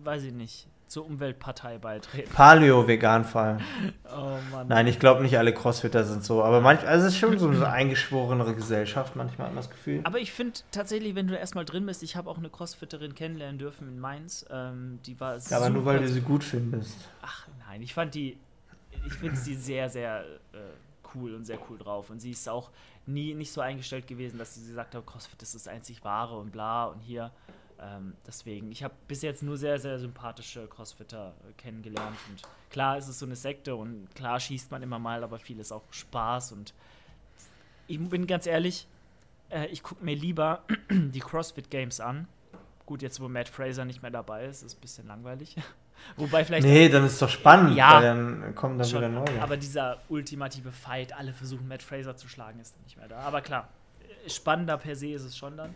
weiß 0.03 0.23
ich 0.23 0.33
nicht, 0.33 0.67
zur 0.87 1.05
Umweltpartei 1.05 1.77
beitreten. 1.77 2.31
Paleo-Vegan 2.33 3.25
vor 3.25 3.41
allem. 3.41 3.59
Oh 4.09 4.37
Mann. 4.51 4.69
Nein, 4.69 4.87
ich 4.87 4.99
glaube 4.99 5.21
nicht 5.21 5.37
alle 5.37 5.53
Crossfitter 5.53 6.05
sind 6.05 6.23
so. 6.23 6.41
Aber 6.41 6.61
manchmal, 6.61 6.93
also 6.93 7.07
es 7.07 7.13
ist 7.13 7.19
schon 7.19 7.37
so 7.37 7.49
eine 7.49 7.67
eingeschworene 7.67 8.55
Gesellschaft, 8.55 9.17
manchmal 9.17 9.47
hat 9.47 9.53
man 9.53 9.61
das 9.61 9.69
Gefühl. 9.69 9.99
Aber 10.05 10.17
ich 10.17 10.31
finde 10.31 10.59
tatsächlich, 10.71 11.13
wenn 11.13 11.27
du 11.27 11.37
erstmal 11.37 11.65
drin 11.65 11.85
bist, 11.85 12.03
ich 12.03 12.15
habe 12.15 12.29
auch 12.29 12.37
eine 12.37 12.49
Crossfitterin 12.49 13.15
kennenlernen 13.15 13.59
dürfen 13.59 13.89
in 13.89 13.99
Mainz. 13.99 14.45
Ähm, 14.49 14.99
die 15.05 15.19
war 15.19 15.37
ja, 15.37 15.57
aber 15.57 15.69
nur 15.69 15.85
weil 15.85 15.99
du 15.99 16.07
sie 16.07 16.21
gut 16.21 16.43
findest. 16.43 16.97
Ach 17.21 17.47
nein, 17.67 17.81
ich 17.81 17.93
fand 17.93 18.15
die, 18.15 18.37
ich 19.05 19.13
finde 19.13 19.35
sie 19.35 19.55
sehr, 19.55 19.89
sehr 19.89 20.21
äh, 20.53 20.57
cool 21.13 21.35
und 21.35 21.45
sehr 21.45 21.59
cool 21.69 21.77
drauf. 21.77 22.09
Und 22.09 22.21
sie 22.21 22.31
ist 22.31 22.47
auch 22.47 22.69
nie 23.05 23.33
nicht 23.33 23.51
so 23.51 23.61
eingestellt 23.61 24.07
gewesen, 24.07 24.37
dass 24.37 24.55
sie 24.55 24.67
gesagt 24.67 24.95
hat, 24.95 25.05
Crossfit 25.05 25.41
ist 25.41 25.55
das 25.55 25.67
einzig 25.67 26.03
wahre 26.03 26.37
und 26.37 26.51
bla 26.51 26.85
und 26.85 27.01
hier. 27.01 27.31
Ähm, 27.79 28.13
deswegen, 28.25 28.71
ich 28.71 28.83
habe 28.83 28.93
bis 29.07 29.21
jetzt 29.21 29.43
nur 29.43 29.57
sehr, 29.57 29.77
sehr 29.79 29.99
sympathische 29.99 30.67
Crossfitter 30.67 31.33
äh, 31.47 31.53
kennengelernt. 31.53 32.17
Und 32.29 32.41
klar 32.69 32.97
ist 32.97 33.07
es 33.07 33.19
so 33.19 33.25
eine 33.25 33.35
Sekte 33.35 33.75
und 33.75 34.07
klar 34.15 34.39
schießt 34.39 34.71
man 34.71 34.81
immer 34.81 34.99
mal, 34.99 35.23
aber 35.23 35.37
viel 35.37 35.59
ist 35.59 35.71
auch 35.71 35.83
Spaß. 35.91 36.53
Und 36.53 36.73
ich 37.87 37.99
bin 37.99 38.25
ganz 38.25 38.47
ehrlich, 38.47 38.87
äh, 39.49 39.67
ich 39.67 39.83
gucke 39.83 40.03
mir 40.03 40.15
lieber 40.15 40.63
die 40.89 41.19
CrossFit 41.19 41.69
Games 41.69 41.99
an. 41.99 42.27
Gut, 42.85 43.01
jetzt 43.01 43.19
wo 43.19 43.27
Matt 43.27 43.49
Fraser 43.49 43.85
nicht 43.85 44.01
mehr 44.01 44.11
dabei 44.11 44.45
ist, 44.45 44.63
ist 44.63 44.77
ein 44.77 44.81
bisschen 44.81 45.07
langweilig. 45.07 45.55
Wobei 46.15 46.45
vielleicht. 46.45 46.65
Nee, 46.65 46.89
dann 46.89 47.05
ist 47.05 47.13
es 47.13 47.19
doch 47.19 47.29
spannend, 47.29 47.75
ja, 47.75 47.99
dann 47.99 48.53
kommen 48.55 48.77
dann 48.77 48.87
schon, 48.87 48.99
wieder 48.99 49.09
neue. 49.09 49.41
Aber 49.41 49.57
dieser 49.57 49.97
ultimative 50.09 50.71
Fight, 50.71 51.11
alle 51.11 51.33
versuchen 51.33 51.67
Matt 51.67 51.81
Fraser 51.81 52.15
zu 52.15 52.27
schlagen, 52.27 52.59
ist 52.59 52.75
dann 52.75 52.83
nicht 52.83 52.97
mehr 52.97 53.07
da. 53.07 53.19
Aber 53.19 53.41
klar, 53.41 53.67
spannender 54.27 54.77
per 54.77 54.95
se 54.95 55.09
ist 55.09 55.23
es 55.23 55.37
schon 55.37 55.57
dann. 55.57 55.73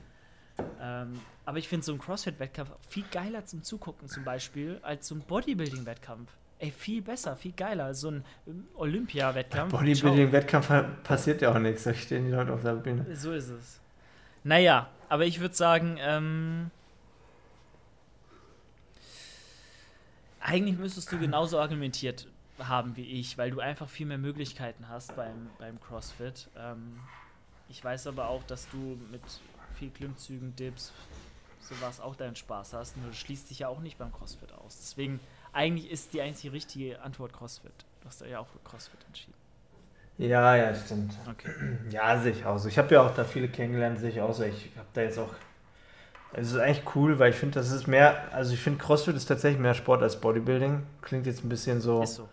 Ähm, 0.82 1.20
aber 1.46 1.58
ich 1.58 1.68
finde 1.68 1.86
so 1.86 1.94
ein 1.94 2.00
CrossFit-Wettkampf 2.00 2.72
viel 2.88 3.06
geiler 3.12 3.46
zum 3.46 3.64
Zugucken 3.64 4.08
zum 4.08 4.24
Beispiel 4.24 4.80
als 4.84 5.08
so 5.08 5.16
ein 5.16 5.22
Bodybuilding-Wettkampf. 5.22 6.32
Ey, 6.60 6.72
viel 6.72 7.02
besser, 7.02 7.36
viel 7.36 7.54
geiler. 7.54 7.94
So 7.94 8.10
ein 8.12 8.26
ähm, 8.48 8.68
Olympia-Wettkampf. 8.76 9.72
Bodybuilding-Wettkampf 9.72 10.72
passiert 11.04 11.42
ja 11.42 11.52
auch 11.54 11.60
nichts. 11.60 11.84
Da 11.84 11.94
stehen 11.94 12.26
die 12.26 12.32
Leute 12.32 12.54
auf 12.54 12.62
der 12.62 12.74
Bühne. 12.76 13.06
So 13.16 13.32
ist 13.32 13.50
es. 13.50 13.80
Naja, 14.44 14.90
aber 15.10 15.26
ich 15.26 15.40
würde 15.40 15.56
sagen, 15.56 15.98
ähm, 16.00 16.72
eigentlich 20.40 20.78
müsstest 20.78 21.12
du 21.12 21.20
genauso 21.20 21.60
argumentiert 21.60 22.28
haben 22.60 22.96
wie 22.96 23.06
ich, 23.20 23.38
weil 23.38 23.52
du 23.52 23.60
einfach 23.60 23.90
viel 23.90 24.06
mehr 24.06 24.18
Möglichkeiten 24.18 24.88
hast 24.90 25.16
beim, 25.16 25.50
beim 25.60 25.80
CrossFit. 25.82 26.50
Ähm, 26.58 27.00
ich 27.70 27.84
weiß 27.84 28.08
aber 28.08 28.28
auch, 28.28 28.44
dass 28.44 28.70
du 28.70 29.00
mit 29.12 29.22
viel 29.82 29.90
Klimmzügen, 29.90 30.56
Dips, 30.56 30.92
sowas 31.60 32.00
auch 32.00 32.16
deinen 32.16 32.36
Spaß 32.36 32.74
hast. 32.74 32.98
Nur 32.98 33.08
das 33.08 33.18
schließt 33.18 33.48
sich 33.48 33.60
ja 33.60 33.68
auch 33.68 33.80
nicht 33.80 33.98
beim 33.98 34.12
CrossFit 34.12 34.52
aus. 34.54 34.78
Deswegen, 34.80 35.20
eigentlich 35.54 35.90
ist 35.90 36.14
die 36.14 36.22
einzige 36.22 36.54
richtige 36.54 37.02
Antwort 37.02 37.34
CrossFit. 37.34 37.74
Du 38.02 38.08
hast 38.08 38.22
ja 38.22 38.40
auch 38.40 38.48
für 38.48 38.60
CrossFit 38.60 39.04
entschieden. 39.08 39.34
Ja, 40.20 40.56
ja, 40.56 40.76
stimmt. 40.76 41.14
Okay. 41.28 41.50
Ja, 41.90 42.20
sehe 42.20 42.32
ich 42.32 42.46
aus. 42.46 42.66
Ich 42.68 42.78
habe 42.78 42.94
ja 42.94 43.02
auch 43.02 43.16
da 43.16 43.24
viele 43.24 43.48
kennengelernt, 43.48 44.00
sehe 44.00 44.12
ich 44.12 44.22
aus. 44.22 44.40
Ich 44.42 44.70
habe 44.78 44.88
da 44.94 45.02
jetzt 45.02 45.18
auch. 45.18 45.34
Es 46.34 46.52
ist 46.52 46.60
eigentlich 46.60 46.96
cool, 46.96 47.18
weil 47.18 47.32
ich 47.32 47.36
finde, 47.36 47.56
das 47.56 47.72
ist 47.72 47.88
mehr. 47.88 48.32
Also, 48.32 48.54
ich 48.54 48.60
finde, 48.60 48.78
CrossFit 48.84 49.16
ist 49.16 49.26
tatsächlich 49.26 49.60
mehr 49.60 49.74
Sport 49.74 50.04
als 50.04 50.22
Bodybuilding. 50.22 50.84
Klingt 51.02 51.26
jetzt 51.26 51.44
ein 51.44 51.50
bisschen 51.50 51.82
so. 51.82 52.04
Ist 52.04 52.16
so. 52.16 52.30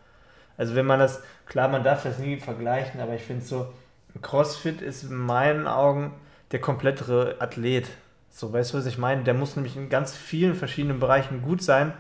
Also, 0.59 0.75
wenn 0.75 0.85
man 0.85 0.99
das. 0.99 1.23
Klar, 1.47 1.69
man 1.69 1.83
darf 1.83 2.03
das 2.03 2.19
nie 2.19 2.37
vergleichen, 2.39 3.01
aber 3.01 3.15
ich 3.15 3.23
finde 3.23 3.43
so. 3.43 3.73
CrossFit 4.21 4.83
ist 4.83 5.05
in 5.05 5.17
meinen 5.17 5.67
Augen 5.67 6.13
der 6.53 6.61
komplettere 6.61 7.37
Athlet. 7.41 7.89
So, 8.31 8.53
weißt 8.53 8.73
du, 8.73 8.79
was 8.79 8.87
ich 8.87 8.99
meine? 8.99 9.25
Der 9.25 9.35
muss 9.35 9.57
nämlich 9.57 9.77
in 9.77 9.89
ganz 9.89 10.17
vielen 10.17 10.55
verschiedenen 10.55 11.01
Bereichen 11.01 11.43
gut 11.43 11.63
sein, 11.63 11.93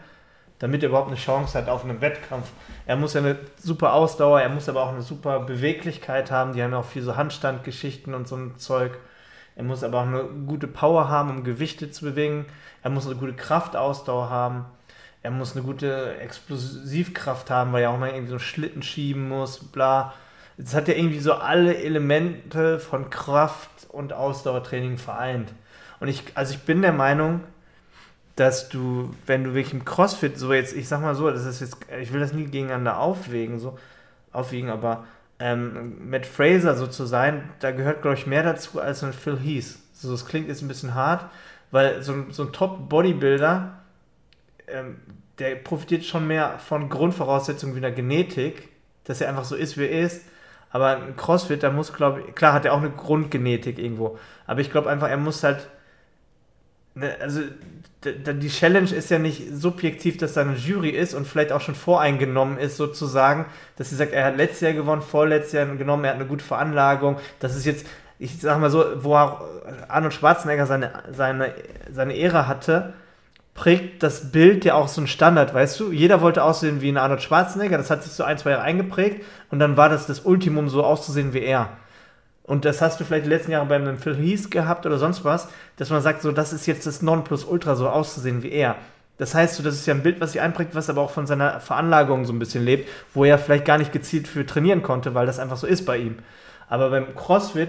damit 0.59 0.83
er 0.83 0.89
überhaupt 0.89 1.09
eine 1.09 1.17
Chance 1.17 1.57
hat 1.57 1.69
auf 1.69 1.85
einen 1.85 2.01
Wettkampf. 2.01 2.51
Er 2.87 2.97
muss 2.97 3.15
ja 3.15 3.21
eine 3.21 3.37
super 3.57 3.93
Ausdauer, 3.93 4.41
er 4.41 4.49
muss 4.49 4.69
aber 4.69 4.83
auch 4.83 4.93
eine 4.93 5.03
super 5.03 5.41
Beweglichkeit 5.41 6.31
haben. 6.31 6.53
Die 6.53 6.63
haben 6.63 6.73
ja 6.73 6.79
auch 6.79 6.85
viel 6.85 7.03
so 7.03 7.17
Handstandgeschichten 7.17 8.15
und 8.15 8.29
so 8.29 8.37
ein 8.37 8.57
Zeug. 8.59 8.99
Er 9.57 9.65
muss 9.65 9.83
aber 9.83 10.01
auch 10.01 10.07
eine 10.07 10.25
gute 10.47 10.69
Power 10.69 11.09
haben, 11.09 11.31
um 11.31 11.45
Gewichte 11.45 11.91
zu 11.91 12.05
bewegen. 12.05 12.47
Er 12.83 12.91
muss 12.91 13.07
eine 13.07 13.17
gute 13.17 13.35
Kraftausdauer 13.35 14.31
haben. 14.31 14.67
Er 15.23 15.33
muss 15.33 15.57
eine 15.57 15.65
gute 15.65 16.17
Explosivkraft 16.19 17.51
haben, 17.51 17.73
weil 17.73 17.83
er 17.83 17.91
auch 17.91 17.99
mal 17.99 18.11
irgendwie 18.11 18.29
so 18.29 18.35
einen 18.35 18.41
Schlitten 18.41 18.83
schieben 18.83 19.29
muss, 19.29 19.59
bla. 19.59 20.15
Jetzt 20.59 20.75
hat 20.75 20.89
er 20.89 20.97
irgendwie 20.97 21.21
so 21.21 21.35
alle 21.35 21.77
Elemente 21.77 22.81
von 22.81 23.11
Kraft- 23.11 23.87
und 23.91 24.13
Ausdauertraining 24.13 24.99
vereint. 24.99 25.53
Und 26.01 26.09
ich, 26.09 26.25
also 26.35 26.53
ich 26.53 26.61
bin 26.61 26.83
der 26.83 26.93
Meinung, 26.93 27.41
dass 28.35 28.69
du, 28.69 29.15
wenn 29.27 29.45
du 29.45 29.55
wirklich 29.55 29.73
im 29.73 29.85
CrossFit 29.85 30.39
so 30.39 30.53
jetzt, 30.53 30.77
ich 30.77 30.89
sag 30.89 31.01
mal 31.01 31.15
so, 31.15 31.31
das 31.31 31.45
ist 31.45 31.61
jetzt, 31.61 31.77
ich 32.01 32.13
will 32.13 32.21
das 32.21 32.33
nie 32.33 32.45
gegeneinander 32.45 32.99
aufwägen, 32.99 33.59
so 33.59 33.79
aufwiegen, 34.33 34.71
aber 34.71 35.07
ähm, 35.41 36.09
Matt 36.11 36.27
Fraser 36.27 36.77
so 36.77 36.87
zu 36.87 37.07
sein, 37.07 37.49
da 37.61 37.71
gehört, 37.71 38.03
glaube 38.03 38.17
ich, 38.17 38.27
mehr 38.27 38.43
dazu 38.43 38.81
als 38.81 39.03
ein 39.03 39.13
Phil 39.13 39.39
Heath. 39.39 39.79
So, 39.93 40.11
das 40.11 40.27
klingt 40.27 40.49
jetzt 40.49 40.63
ein 40.63 40.69
bisschen 40.69 40.95
hart, 40.95 41.31
weil 41.71 42.03
so, 42.03 42.27
so 42.31 42.45
ein 42.45 42.53
Top-Bodybuilder, 42.53 43.79
ähm, 44.69 44.97
der 45.39 45.57
profitiert 45.57 46.05
schon 46.05 46.27
mehr 46.27 46.59
von 46.59 46.89
Grundvoraussetzungen 46.89 47.75
wie 47.75 47.79
einer 47.79 47.93
Genetik, 47.93 48.69
dass 49.05 49.21
er 49.21 49.29
einfach 49.29 49.45
so 49.45 49.55
ist, 49.57 49.79
wie 49.79 49.87
er 49.87 50.03
ist. 50.03 50.23
Aber 50.71 50.97
ein 50.97 51.17
Crossfit, 51.17 51.63
da 51.63 51.71
muss, 51.71 51.93
glaube 51.93 52.23
ich, 52.27 52.35
klar 52.35 52.53
hat 52.53 52.65
er 52.65 52.75
auch 52.75 52.79
eine 52.79 52.91
Grundgenetik 52.91 53.79
irgendwo. 53.79 54.19
Aber 54.47 54.61
ich 54.61 54.71
glaube 54.71 54.91
einfach, 54.91 55.09
er 55.09 55.17
muss 55.17 55.43
halt 55.43 55.69
Ne, 56.99 57.17
also 57.21 57.43
die 58.05 58.49
Challenge 58.49 58.91
ist 58.91 59.11
ja 59.11 59.21
nicht 59.21 59.55
subjektiv, 59.55 60.17
dass 60.19 60.33
da 60.33 60.41
eine 60.41 60.55
Jury 60.55 60.91
ist 60.91 61.15
und 61.15 61.29
vielleicht 61.29 61.53
auch 61.53 61.61
schon 61.61 61.77
voreingenommen 61.77 62.59
ist, 62.59 62.77
sozusagen, 62.77 63.47
dass 63.77 63.91
sie 63.91 63.97
sagt, 63.97 64.13
er 64.13 64.25
hat 64.25 64.37
letztes 64.37 64.63
Jahr 64.63 64.73
gewonnen, 64.73 65.03
vorletztes 65.03 65.53
Jahr 65.53 65.67
genommen, 65.67 66.05
er 66.05 66.11
hat 66.11 66.17
eine 66.17 66.27
gute 66.27 66.45
Veranlagung. 66.45 67.19
Das 67.39 67.55
ist 67.55 67.67
jetzt, 67.67 67.87
ich 68.19 68.41
sag 68.41 68.59
mal 68.61 68.71
so, 68.71 68.85
wo 69.05 69.15
Arnold 69.15 70.15
Schwarzenegger 70.15 70.67
seine, 70.67 70.93
seine, 71.13 71.55
seine 71.93 72.19
Ära 72.19 72.49
hatte, 72.49 72.95
prägt 73.59 74.03
das 74.03 74.31
Bild 74.31 74.65
ja 74.65 74.75
auch 74.75 74.89
so 74.89 75.01
einen 75.01 75.09
Standard, 75.09 75.53
weißt 75.53 75.81
du? 75.81 75.93
Jeder 75.93 76.21
wollte 76.21 76.45
aussehen 76.45 76.81
wie 76.81 76.91
ein 76.91 76.97
Arnold 76.97 77.23
Schwarzenegger, 77.23 77.77
das 77.77 77.91
hat 77.91 78.05
sich 78.05 78.13
so 78.13 78.25
ein, 78.25 78.39
zwei 78.39 78.51
Jahre 78.51 78.63
eingeprägt 78.63 79.25
und 79.51 79.59
dann 79.59 79.77
war 79.77 79.89
das 79.89 80.07
das 80.07 80.21
Ultimum, 80.21 80.69
so 80.69 80.85
auszusehen 80.85 81.33
wie 81.35 81.43
er 81.43 81.71
und 82.49 82.65
das 82.65 82.81
hast 82.81 82.99
du 82.99 83.05
vielleicht 83.05 83.27
die 83.27 83.31
letzten 83.31 83.53
Jahre 83.53 83.67
bei 83.67 83.75
einem 83.75 83.99
Phil 83.99 84.17
Heath 84.17 84.51
gehabt 84.51 84.87
oder 84.87 84.97
sonst 84.97 85.23
was, 85.23 85.49
dass 85.77 85.91
man 85.91 86.01
sagt, 86.01 86.23
so, 86.23 86.33
das 86.33 86.55
ist 86.55 86.67
jetzt 86.67 86.87
das 86.87 87.03
Nonplusultra, 87.03 87.77
so 87.77 87.91
auszusehen 87.91 88.43
wie 88.43 88.51
er. 88.51 88.77
Das 89.19 89.35
heißt, 89.35 89.57
so, 89.57 89.63
das 89.63 89.75
ist 89.75 89.87
ja 89.87 89.93
ein 89.93 90.03
Bild, 90.03 90.19
was 90.19 90.33
sich 90.33 90.41
einprägt, 90.41 90.75
was 90.75 90.89
aber 90.89 91.03
auch 91.03 91.11
von 91.11 91.27
seiner 91.27 91.61
Veranlagung 91.61 92.25
so 92.25 92.33
ein 92.33 92.39
bisschen 92.39 92.65
lebt, 92.65 92.89
wo 93.13 93.27
er 93.27 93.39
vielleicht 93.39 93.67
gar 93.67 93.77
nicht 93.77 93.93
gezielt 93.93 94.27
für 94.27 94.47
trainieren 94.47 94.83
konnte, 94.83 95.15
weil 95.15 95.27
das 95.27 95.39
einfach 95.39 95.59
so 95.59 95.67
ist 95.67 95.85
bei 95.85 95.99
ihm. 95.99 96.21
Aber 96.71 96.89
beim 96.89 97.15
CrossFit 97.15 97.69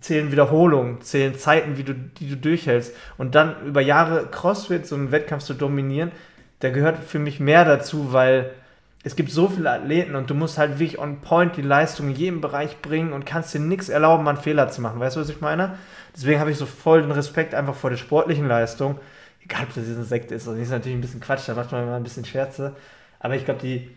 zählen 0.00 0.30
Wiederholungen, 0.32 1.00
zählen 1.00 1.36
Zeiten, 1.36 1.76
wie 1.76 1.84
du, 1.84 1.94
die 1.94 2.28
du 2.28 2.36
durchhältst. 2.36 2.94
Und 3.18 3.34
dann 3.34 3.66
über 3.66 3.80
Jahre 3.80 4.26
CrossFit, 4.26 4.86
so 4.86 4.94
einen 4.94 5.12
Wettkampf 5.12 5.44
zu 5.44 5.54
dominieren, 5.54 6.12
da 6.60 6.70
gehört 6.70 6.98
für 6.98 7.18
mich 7.18 7.40
mehr 7.40 7.64
dazu, 7.64 8.12
weil 8.12 8.52
es 9.06 9.14
gibt 9.14 9.30
so 9.30 9.48
viele 9.48 9.70
Athleten 9.70 10.16
und 10.16 10.30
du 10.30 10.34
musst 10.34 10.58
halt 10.58 10.80
wirklich 10.80 10.98
on 10.98 11.20
point 11.20 11.56
die 11.56 11.62
Leistung 11.62 12.08
in 12.08 12.16
jedem 12.16 12.40
Bereich 12.40 12.80
bringen 12.82 13.12
und 13.12 13.24
kannst 13.24 13.54
dir 13.54 13.60
nichts 13.60 13.88
erlauben, 13.88 14.26
einen 14.26 14.38
Fehler 14.38 14.68
zu 14.68 14.80
machen. 14.80 14.98
Weißt 14.98 15.16
du, 15.16 15.20
was 15.20 15.28
ich 15.28 15.40
meine? 15.40 15.78
Deswegen 16.14 16.40
habe 16.40 16.50
ich 16.50 16.56
so 16.56 16.66
voll 16.66 17.02
den 17.02 17.12
Respekt 17.12 17.54
einfach 17.54 17.74
vor 17.74 17.90
der 17.90 17.98
sportlichen 17.98 18.48
Leistung. 18.48 18.98
Egal, 19.44 19.62
ob 19.62 19.74
das 19.74 19.86
jetzt 19.86 19.98
ein 19.98 20.04
Sekt 20.04 20.32
ist, 20.32 20.48
das 20.48 20.56
ist 20.56 20.70
natürlich 20.70 20.98
ein 20.98 21.02
bisschen 21.02 21.20
Quatsch, 21.20 21.48
da 21.48 21.54
macht 21.54 21.70
man 21.70 21.84
immer 21.84 21.94
ein 21.94 22.02
bisschen 22.02 22.24
Scherze. 22.24 22.74
Aber 23.20 23.36
ich 23.36 23.44
glaube, 23.44 23.60
die, 23.60 23.90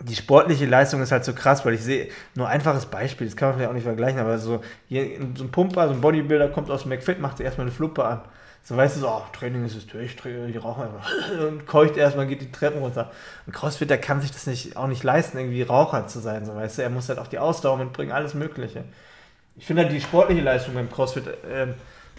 die 0.00 0.16
sportliche 0.16 0.66
Leistung 0.66 1.02
ist 1.02 1.12
halt 1.12 1.24
so 1.24 1.34
krass, 1.34 1.64
weil 1.64 1.74
ich 1.74 1.82
sehe, 1.82 2.08
nur 2.34 2.48
ein 2.48 2.54
einfaches 2.54 2.86
Beispiel, 2.86 3.26
das 3.26 3.36
kann 3.36 3.50
man 3.50 3.58
vielleicht 3.58 3.70
auch 3.70 3.74
nicht 3.74 3.84
vergleichen, 3.84 4.18
aber 4.18 4.38
so, 4.38 4.62
hier, 4.88 5.06
so 5.36 5.44
ein 5.44 5.50
Pumper, 5.50 5.88
so 5.88 5.94
ein 5.94 6.00
Bodybuilder 6.00 6.48
kommt 6.48 6.70
aus 6.70 6.86
McFit, 6.86 7.20
macht 7.20 7.40
erstmal 7.40 7.66
eine 7.66 7.74
Fluppe 7.74 8.04
an. 8.04 8.22
So 8.62 8.76
weißt 8.76 8.96
du 8.96 9.00
so, 9.00 9.08
oh, 9.08 9.22
Training 9.32 9.64
ist 9.64 9.74
es 9.74 9.86
durch, 9.86 10.16
die 10.16 10.56
rauchen 10.58 10.84
einfach 10.84 11.10
und 11.48 11.66
keucht 11.66 11.96
erstmal, 11.96 12.26
geht 12.26 12.42
die 12.42 12.52
Treppen 12.52 12.80
runter. 12.80 13.10
Und 13.46 13.54
Crossfitter 13.54 13.98
kann 13.98 14.20
sich 14.20 14.32
das 14.32 14.46
nicht, 14.46 14.76
auch 14.76 14.86
nicht 14.86 15.02
leisten, 15.02 15.38
irgendwie 15.38 15.62
Raucher 15.62 16.06
zu 16.06 16.20
sein, 16.20 16.44
so 16.44 16.54
weißt 16.54 16.78
du. 16.78 16.82
Er 16.82 16.90
muss 16.90 17.08
halt 17.08 17.18
auch 17.18 17.26
die 17.26 17.38
Ausdauer 17.38 17.78
mitbringen, 17.78 18.12
alles 18.12 18.34
Mögliche. 18.34 18.84
Ich 19.56 19.66
finde 19.66 19.82
halt 19.82 19.92
die 19.92 20.00
sportliche 20.00 20.42
Leistung 20.42 20.74
beim 20.74 20.90
Crossfit 20.90 21.26
äh, 21.26 21.68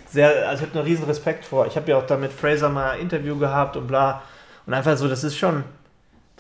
sehr, 0.08 0.50
also 0.50 0.64
ich 0.64 0.70
habe 0.70 0.80
einen 0.80 0.88
riesen 0.88 1.06
Respekt 1.06 1.46
vor. 1.46 1.68
Ich 1.68 1.76
habe 1.76 1.90
ja 1.90 1.98
auch 1.98 2.06
da 2.06 2.18
mit 2.18 2.34
Fraser 2.34 2.70
mal 2.70 2.92
ein 2.92 3.02
Interview 3.02 3.38
gehabt 3.38 3.78
und 3.78 3.88
bla. 3.88 4.22
Und 4.66 4.74
einfach 4.74 4.98
so, 4.98 5.08
das 5.08 5.24
ist 5.24 5.38
schon, 5.38 5.64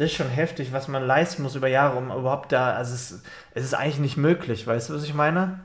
das 0.01 0.09
ist 0.09 0.17
schon 0.17 0.29
heftig, 0.29 0.73
was 0.73 0.87
man 0.87 1.05
leisten 1.05 1.43
muss 1.43 1.55
über 1.55 1.67
Jahre, 1.67 1.95
um 1.95 2.05
überhaupt 2.05 2.51
da, 2.51 2.71
also 2.71 2.95
es, 2.95 3.21
es 3.53 3.63
ist 3.63 3.75
eigentlich 3.75 3.99
nicht 3.99 4.17
möglich, 4.17 4.65
weißt 4.65 4.89
du, 4.89 4.95
was 4.95 5.03
ich 5.03 5.13
meine? 5.13 5.59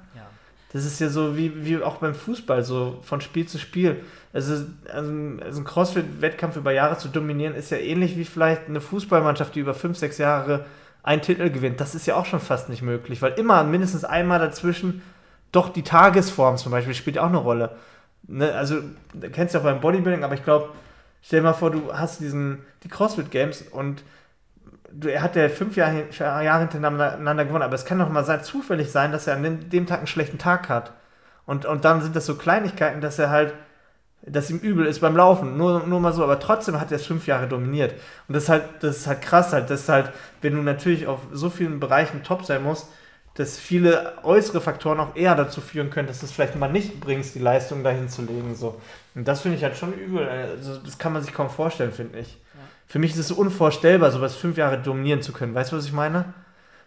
Das 0.75 0.85
ist 0.85 1.01
ja 1.01 1.09
so 1.09 1.39
wie, 1.39 1.65
wie 1.65 1.83
auch 1.83 1.97
beim 1.97 2.15
Fußball, 2.15 2.63
so 2.63 2.99
von 3.03 3.23
Spiel 3.23 3.49
zu 3.49 3.59
Spiel. 3.59 4.05
Also, 4.35 4.67
also, 4.93 5.13
also 5.41 5.61
ein 5.61 5.65
Crossfit-Wettkampf 5.65 6.57
über 6.57 6.71
Jahre 6.71 6.99
zu 6.99 7.09
dominieren, 7.09 7.55
ist 7.55 7.71
ja 7.71 7.79
ähnlich 7.79 8.19
wie 8.19 8.27
vielleicht 8.27 8.69
eine 8.69 8.83
Fußballmannschaft, 8.83 9.55
die 9.55 9.61
über 9.61 9.73
fünf, 9.73 9.97
sechs 9.97 10.19
Jahre 10.19 10.67
einen 11.03 11.23
Titel 11.23 11.49
gewinnt. 11.49 11.81
Das 11.81 11.95
ist 11.95 12.05
ja 12.05 12.17
auch 12.17 12.27
schon 12.27 12.41
fast 12.41 12.69
nicht 12.69 12.83
möglich, 12.83 13.23
weil 13.23 13.33
immer 13.35 13.65
mindestens 13.65 14.05
einmal 14.05 14.39
dazwischen 14.39 15.01
doch 15.51 15.71
die 15.71 15.83
Tagesform 15.83 16.59
zum 16.59 16.73
Beispiel 16.73 16.93
spielt 16.93 17.19
auch 17.19 17.29
eine 17.29 17.39
Rolle. 17.39 17.75
Ne? 18.27 18.53
Also, 18.53 18.81
du 19.15 19.31
kennst 19.31 19.55
ja 19.55 19.61
auch 19.61 19.65
beim 19.65 19.81
Bodybuilding, 19.81 20.25
aber 20.25 20.35
ich 20.35 20.45
glaube, 20.45 20.69
stell 21.23 21.41
dir 21.41 21.45
mal 21.45 21.55
vor, 21.55 21.71
du 21.71 21.91
hast 21.95 22.21
diesen, 22.21 22.59
die 22.83 22.89
CrossFit 22.89 23.31
Games 23.31 23.63
und 23.63 24.03
er 25.05 25.23
hat 25.23 25.37
ja 25.37 25.49
fünf 25.49 25.77
Jahre, 25.77 26.05
Jahre 26.19 26.61
hintereinander 26.61 27.45
gewonnen, 27.45 27.63
aber 27.63 27.75
es 27.75 27.85
kann 27.85 27.99
doch 27.99 28.09
mal 28.09 28.25
sein, 28.25 28.43
zufällig 28.43 28.91
sein, 28.91 29.13
dass 29.13 29.27
er 29.27 29.37
an 29.37 29.69
dem 29.69 29.87
Tag 29.87 29.99
einen 29.99 30.07
schlechten 30.07 30.39
Tag 30.39 30.69
hat. 30.69 30.93
Und, 31.45 31.65
und 31.65 31.85
dann 31.85 32.03
sind 32.03 32.17
das 32.17 32.27
so 32.27 32.35
Kleinigkeiten, 32.37 33.01
dass 33.01 33.19
er 33.19 33.31
halt, 33.31 33.55
dass 34.23 34.51
ihm 34.51 34.59
übel 34.59 34.87
ist 34.87 35.01
beim 35.01 35.17
Laufen. 35.17 35.57
Nur, 35.57 35.87
nur 35.87 36.01
mal 36.01 36.13
so, 36.13 36.25
aber 36.25 36.41
trotzdem 36.41 36.81
hat 36.81 36.91
er 36.91 36.97
es 36.97 37.07
fünf 37.07 37.27
Jahre 37.27 37.47
dominiert. 37.47 37.93
Und 38.27 38.35
das 38.35 38.45
ist 38.45 38.49
halt, 38.49 38.65
das 38.81 38.97
ist 38.99 39.07
halt 39.07 39.23
krass 39.23 39.53
halt. 39.53 39.71
Das 39.71 39.83
ist 39.83 39.89
halt, 39.89 40.13
wenn 40.43 40.55
du 40.55 40.63
natürlich 40.63 41.07
auf 41.07 41.21
so 41.33 41.51
vielen 41.51 41.79
Bereichen 41.79 42.25
top 42.25 42.45
sein 42.45 42.63
musst, 42.63 42.89
dass 43.35 43.59
viele 43.59 44.15
äußere 44.25 44.61
Faktoren 44.61 44.99
auch 44.99 45.15
eher 45.15 45.35
dazu 45.35 45.61
führen 45.61 45.91
können, 45.91 46.09
dass 46.09 46.21
du 46.21 46.27
es 46.27 46.33
vielleicht 46.33 46.57
mal 46.57 46.73
nicht 46.73 47.01
bringst, 47.01 47.35
die 47.35 47.39
Leistung 47.39 47.85
dahin 47.85 48.09
zu 48.09 48.23
legen. 48.23 48.55
So. 48.57 48.81
Und 49.15 49.29
das 49.29 49.43
finde 49.43 49.59
ich 49.59 49.63
halt 49.63 49.77
schon 49.77 49.93
übel. 49.93 50.27
Also, 50.29 50.79
das 50.79 50.99
kann 50.99 51.13
man 51.13 51.23
sich 51.23 51.35
kaum 51.35 51.51
vorstellen, 51.51 51.93
finde 51.93 52.19
ich. 52.21 52.39
Für 52.87 52.99
mich 52.99 53.13
ist 53.13 53.19
es 53.19 53.29
so 53.29 53.35
unvorstellbar, 53.35 54.13
sowas 54.13 54.37
fünf 54.37 54.57
Jahre 54.57 54.81
dominieren 54.81 55.23
zu 55.23 55.33
können. 55.33 55.55
Weißt 55.55 55.73
du, 55.73 55.77
was 55.77 55.87
ich 55.87 55.93
meine? 55.93 56.33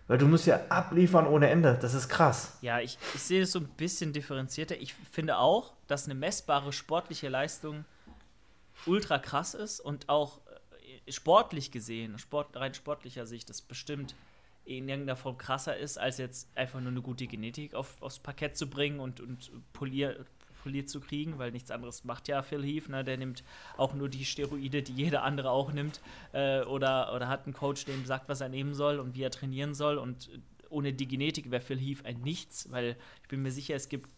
Weil 0.07 0.17
du 0.17 0.25
musst 0.27 0.47
ja 0.47 0.59
abliefern 0.69 1.27
ohne 1.27 1.49
Ende. 1.49 1.77
Das 1.79 1.93
ist 1.93 2.09
krass. 2.09 2.57
Ja, 2.61 2.79
ich, 2.79 2.97
ich 3.13 3.21
sehe 3.21 3.43
es 3.43 3.51
so 3.51 3.59
ein 3.59 3.67
bisschen 3.67 4.11
differenzierter. 4.11 4.79
Ich 4.81 4.95
finde 5.11 5.37
auch, 5.37 5.73
dass 5.87 6.05
eine 6.05 6.15
messbare 6.15 6.73
sportliche 6.73 7.29
Leistung 7.29 7.85
ultra 8.85 9.19
krass 9.19 9.53
ist 9.53 9.81
und 9.81 10.09
auch 10.09 10.39
äh, 11.05 11.11
sportlich 11.11 11.71
gesehen, 11.71 12.17
Sport, 12.17 12.55
rein 12.55 12.73
sportlicher 12.73 13.25
Sicht, 13.25 13.49
das 13.49 13.61
bestimmt 13.61 14.15
in 14.65 14.87
irgendeiner 14.87 15.15
Form 15.15 15.37
krasser 15.37 15.77
ist, 15.77 15.97
als 15.97 16.17
jetzt 16.17 16.47
einfach 16.55 16.79
nur 16.79 16.91
eine 16.91 17.01
gute 17.01 17.27
Genetik 17.27 17.73
auf, 17.73 18.01
aufs 18.01 18.19
Parkett 18.19 18.55
zu 18.55 18.69
bringen 18.69 18.99
und, 18.99 19.19
und 19.19 19.51
polier, 19.73 20.25
poliert 20.61 20.89
zu 20.89 20.99
kriegen, 20.99 21.39
weil 21.39 21.51
nichts 21.51 21.71
anderes 21.71 22.03
macht 22.03 22.27
ja 22.27 22.41
Phil 22.41 22.63
Heath. 22.63 22.89
Ne? 22.89 23.03
Der 23.03 23.17
nimmt 23.17 23.43
auch 23.77 23.93
nur 23.93 24.09
die 24.09 24.25
Steroide, 24.25 24.81
die 24.81 24.93
jeder 24.93 25.23
andere 25.23 25.51
auch 25.51 25.71
nimmt. 25.71 26.01
Äh, 26.31 26.61
oder, 26.61 27.13
oder 27.13 27.27
hat 27.27 27.45
einen 27.45 27.53
Coach, 27.53 27.85
der 27.85 27.95
ihm 27.95 28.05
sagt, 28.05 28.29
was 28.29 28.41
er 28.41 28.49
nehmen 28.49 28.73
soll 28.73 28.99
und 28.99 29.15
wie 29.15 29.23
er 29.23 29.31
trainieren 29.31 29.73
soll. 29.73 29.97
Und 29.97 30.29
ohne 30.69 30.93
die 30.93 31.07
Genetik 31.07 31.51
wäre 31.51 31.61
Phil 31.61 31.79
Heath 31.79 32.05
ein 32.05 32.21
Nichts, 32.21 32.71
weil 32.71 32.95
ich 33.23 33.27
bin 33.27 33.41
mir 33.41 33.51
sicher, 33.51 33.75
es 33.75 33.89
gibt 33.89 34.09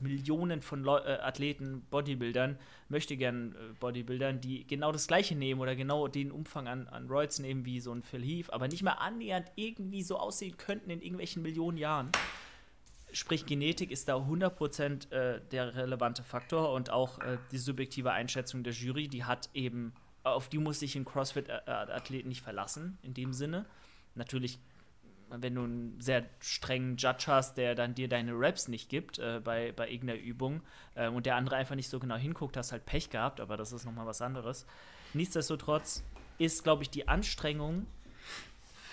Millionen 0.00 0.60
von 0.60 0.82
Leu 0.82 0.98
äh, 0.98 1.18
Athleten, 1.20 1.82
Bodybuildern, 1.90 2.58
möchte 2.88 3.16
gern 3.16 3.52
äh, 3.52 3.74
Bodybuildern, 3.80 4.40
die 4.40 4.66
genau 4.66 4.92
das 4.92 5.06
gleiche 5.06 5.34
nehmen 5.34 5.60
oder 5.60 5.76
genau 5.76 6.08
den 6.08 6.30
Umfang 6.30 6.68
an, 6.68 6.88
an 6.88 7.08
Roids 7.08 7.38
nehmen 7.38 7.64
wie 7.64 7.80
so 7.80 7.92
ein 7.92 8.02
Phil 8.02 8.22
Heath, 8.22 8.52
aber 8.52 8.68
nicht 8.68 8.82
mal 8.82 8.92
annähernd 8.92 9.50
irgendwie 9.56 10.02
so 10.02 10.18
aussehen 10.18 10.56
könnten 10.56 10.90
in 10.90 11.00
irgendwelchen 11.00 11.42
Millionen 11.42 11.78
Jahren. 11.78 12.10
Sprich, 13.16 13.46
Genetik 13.46 13.90
ist 13.90 14.10
da 14.10 14.16
100% 14.16 15.10
äh, 15.10 15.40
der 15.50 15.74
relevante 15.74 16.22
Faktor 16.22 16.74
und 16.74 16.90
auch 16.90 17.18
äh, 17.20 17.38
die 17.50 17.56
subjektive 17.56 18.12
Einschätzung 18.12 18.62
der 18.62 18.74
Jury, 18.74 19.08
die 19.08 19.24
hat 19.24 19.48
eben, 19.54 19.94
auf 20.22 20.50
die 20.50 20.58
muss 20.58 20.80
sich 20.80 20.96
ein 20.96 21.06
CrossFit-Athlet 21.06 22.26
nicht 22.26 22.42
verlassen, 22.42 22.98
in 23.00 23.14
dem 23.14 23.32
Sinne. 23.32 23.64
Natürlich, 24.16 24.58
wenn 25.30 25.54
du 25.54 25.62
einen 25.62 25.98
sehr 25.98 26.26
strengen 26.40 26.98
Judge 26.98 27.24
hast, 27.28 27.56
der 27.56 27.74
dann 27.74 27.94
dir 27.94 28.06
deine 28.06 28.32
Raps 28.34 28.68
nicht 28.68 28.90
gibt 28.90 29.18
äh, 29.18 29.40
bei, 29.42 29.72
bei 29.72 29.90
irgendeiner 29.90 30.20
Übung 30.20 30.60
äh, 30.94 31.08
und 31.08 31.24
der 31.24 31.36
andere 31.36 31.56
einfach 31.56 31.74
nicht 31.74 31.88
so 31.88 31.98
genau 31.98 32.16
hinguckt, 32.16 32.58
hast 32.58 32.72
halt 32.72 32.84
Pech 32.84 33.08
gehabt, 33.08 33.40
aber 33.40 33.56
das 33.56 33.72
ist 33.72 33.86
nochmal 33.86 34.04
was 34.04 34.20
anderes. 34.20 34.66
Nichtsdestotrotz 35.14 36.04
ist, 36.36 36.64
glaube 36.64 36.82
ich, 36.82 36.90
die 36.90 37.08
Anstrengung 37.08 37.86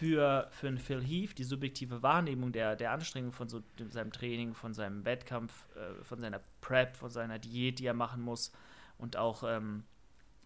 für, 0.03 0.49
für 0.51 0.67
einen 0.67 0.79
Phil 0.79 1.01
Heath 1.01 1.37
die 1.37 1.45
subjektive 1.45 2.03
Wahrnehmung 2.03 2.51
der, 2.51 2.75
der 2.75 2.91
Anstrengung 2.91 3.31
von 3.31 3.47
so 3.47 3.63
seinem 3.87 4.11
Training, 4.11 4.53
von 4.53 4.73
seinem 4.73 5.05
Wettkampf, 5.05 5.53
äh, 5.77 6.03
von 6.03 6.19
seiner 6.19 6.41
Prep, 6.59 6.97
von 6.97 7.09
seiner 7.09 7.39
Diät, 7.39 7.79
die 7.79 7.85
er 7.85 7.93
machen 7.93 8.21
muss 8.21 8.51
und 8.97 9.15
auch 9.15 9.43
ähm, 9.47 9.83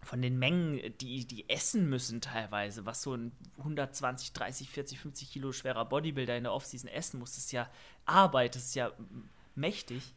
von 0.00 0.22
den 0.22 0.38
Mengen, 0.38 0.80
die 1.00 1.24
die 1.24 1.48
essen 1.48 1.90
müssen 1.90 2.20
teilweise, 2.20 2.86
was 2.86 3.02
so 3.02 3.14
ein 3.16 3.32
120, 3.58 4.32
30, 4.32 4.70
40, 4.70 5.00
50 5.00 5.32
Kilo 5.32 5.50
schwerer 5.50 5.86
Bodybuilder 5.86 6.36
in 6.36 6.44
der 6.44 6.52
Offseason 6.52 6.88
essen 6.88 7.18
muss, 7.18 7.32
das 7.32 7.46
ist 7.46 7.52
ja 7.52 7.68
Arbeit, 8.04 8.54
das 8.54 8.66
ist 8.66 8.74
ja 8.76 8.92
mächtig. 9.56 10.14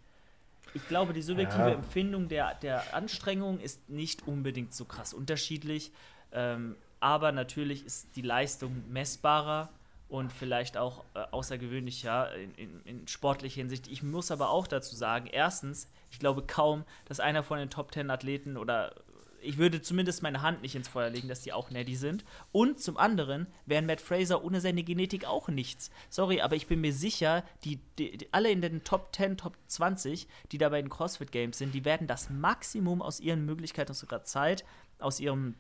Ich 0.75 0.87
glaube, 0.87 1.13
die 1.13 1.23
subjektive 1.23 1.61
ja. 1.61 1.71
Empfindung 1.71 2.29
der, 2.29 2.53
der 2.53 2.93
Anstrengung 2.93 3.59
ist 3.59 3.89
nicht 3.89 4.27
unbedingt 4.27 4.75
so 4.75 4.85
krass 4.85 5.15
unterschiedlich. 5.15 5.91
Ähm, 6.31 6.75
aber 7.01 7.31
natürlich 7.31 7.85
ist 7.85 8.15
die 8.15 8.21
Leistung 8.21 8.83
messbarer 8.89 9.69
und 10.07 10.31
vielleicht 10.31 10.77
auch 10.77 11.03
äh, 11.13 11.23
außergewöhnlicher 11.31 12.35
in, 12.35 12.53
in, 12.55 12.81
in, 12.85 13.07
sportlicher 13.07 13.55
Hinsicht. 13.55 13.87
Ich 13.87 14.03
muss 14.03 14.29
aber 14.29 14.49
auch 14.49 14.67
dazu 14.67 14.95
sagen, 14.95 15.27
erstens, 15.27 15.89
ich 16.11 16.19
glaube 16.19 16.43
kaum, 16.43 16.83
dass 17.05 17.19
einer 17.19 17.43
von 17.43 17.57
den 17.57 17.69
Top 17.69 17.91
Ten 17.91 18.09
Athleten 18.11 18.57
oder 18.57 18.93
ich 19.41 19.57
würde 19.57 19.81
zumindest 19.81 20.21
meine 20.21 20.41
Hand 20.43 20.61
nicht 20.61 20.75
ins 20.75 20.87
Feuer 20.87 21.09
legen, 21.09 21.27
dass 21.27 21.41
die 21.41 21.53
auch 21.53 21.71
Neddy 21.71 21.95
sind. 21.95 22.23
Und 22.51 22.79
zum 22.79 22.97
anderen 22.97 23.47
wären 23.65 23.87
Matt 23.87 23.99
Fraser 23.99 24.43
ohne 24.43 24.61
seine 24.61 24.83
Genetik 24.83 25.25
auch 25.25 25.47
nichts. 25.47 25.89
Sorry, 26.09 26.41
aber 26.41 26.55
ich 26.55 26.67
bin 26.67 26.81
mir 26.81 26.93
sicher, 26.93 27.43
die, 27.63 27.79
die, 27.97 28.17
die 28.17 28.33
alle 28.33 28.51
in 28.51 28.61
den 28.61 28.83
Top 28.83 29.15
10, 29.15 29.37
Top 29.37 29.57
20, 29.67 30.27
die 30.51 30.59
da 30.59 30.69
bei 30.69 30.79
den 30.81 30.89
CrossFit 30.89 31.31
Games 31.31 31.57
sind, 31.57 31.73
die 31.73 31.85
werden 31.85 32.05
das 32.05 32.29
Maximum 32.29 33.01
aus 33.01 33.19
ihren 33.19 33.45
Möglichkeiten, 33.45 33.91
aus 33.91 34.03
ihrer 34.03 34.23
Zeit, 34.23 34.63
aus 34.99 35.19
ihrem 35.19 35.55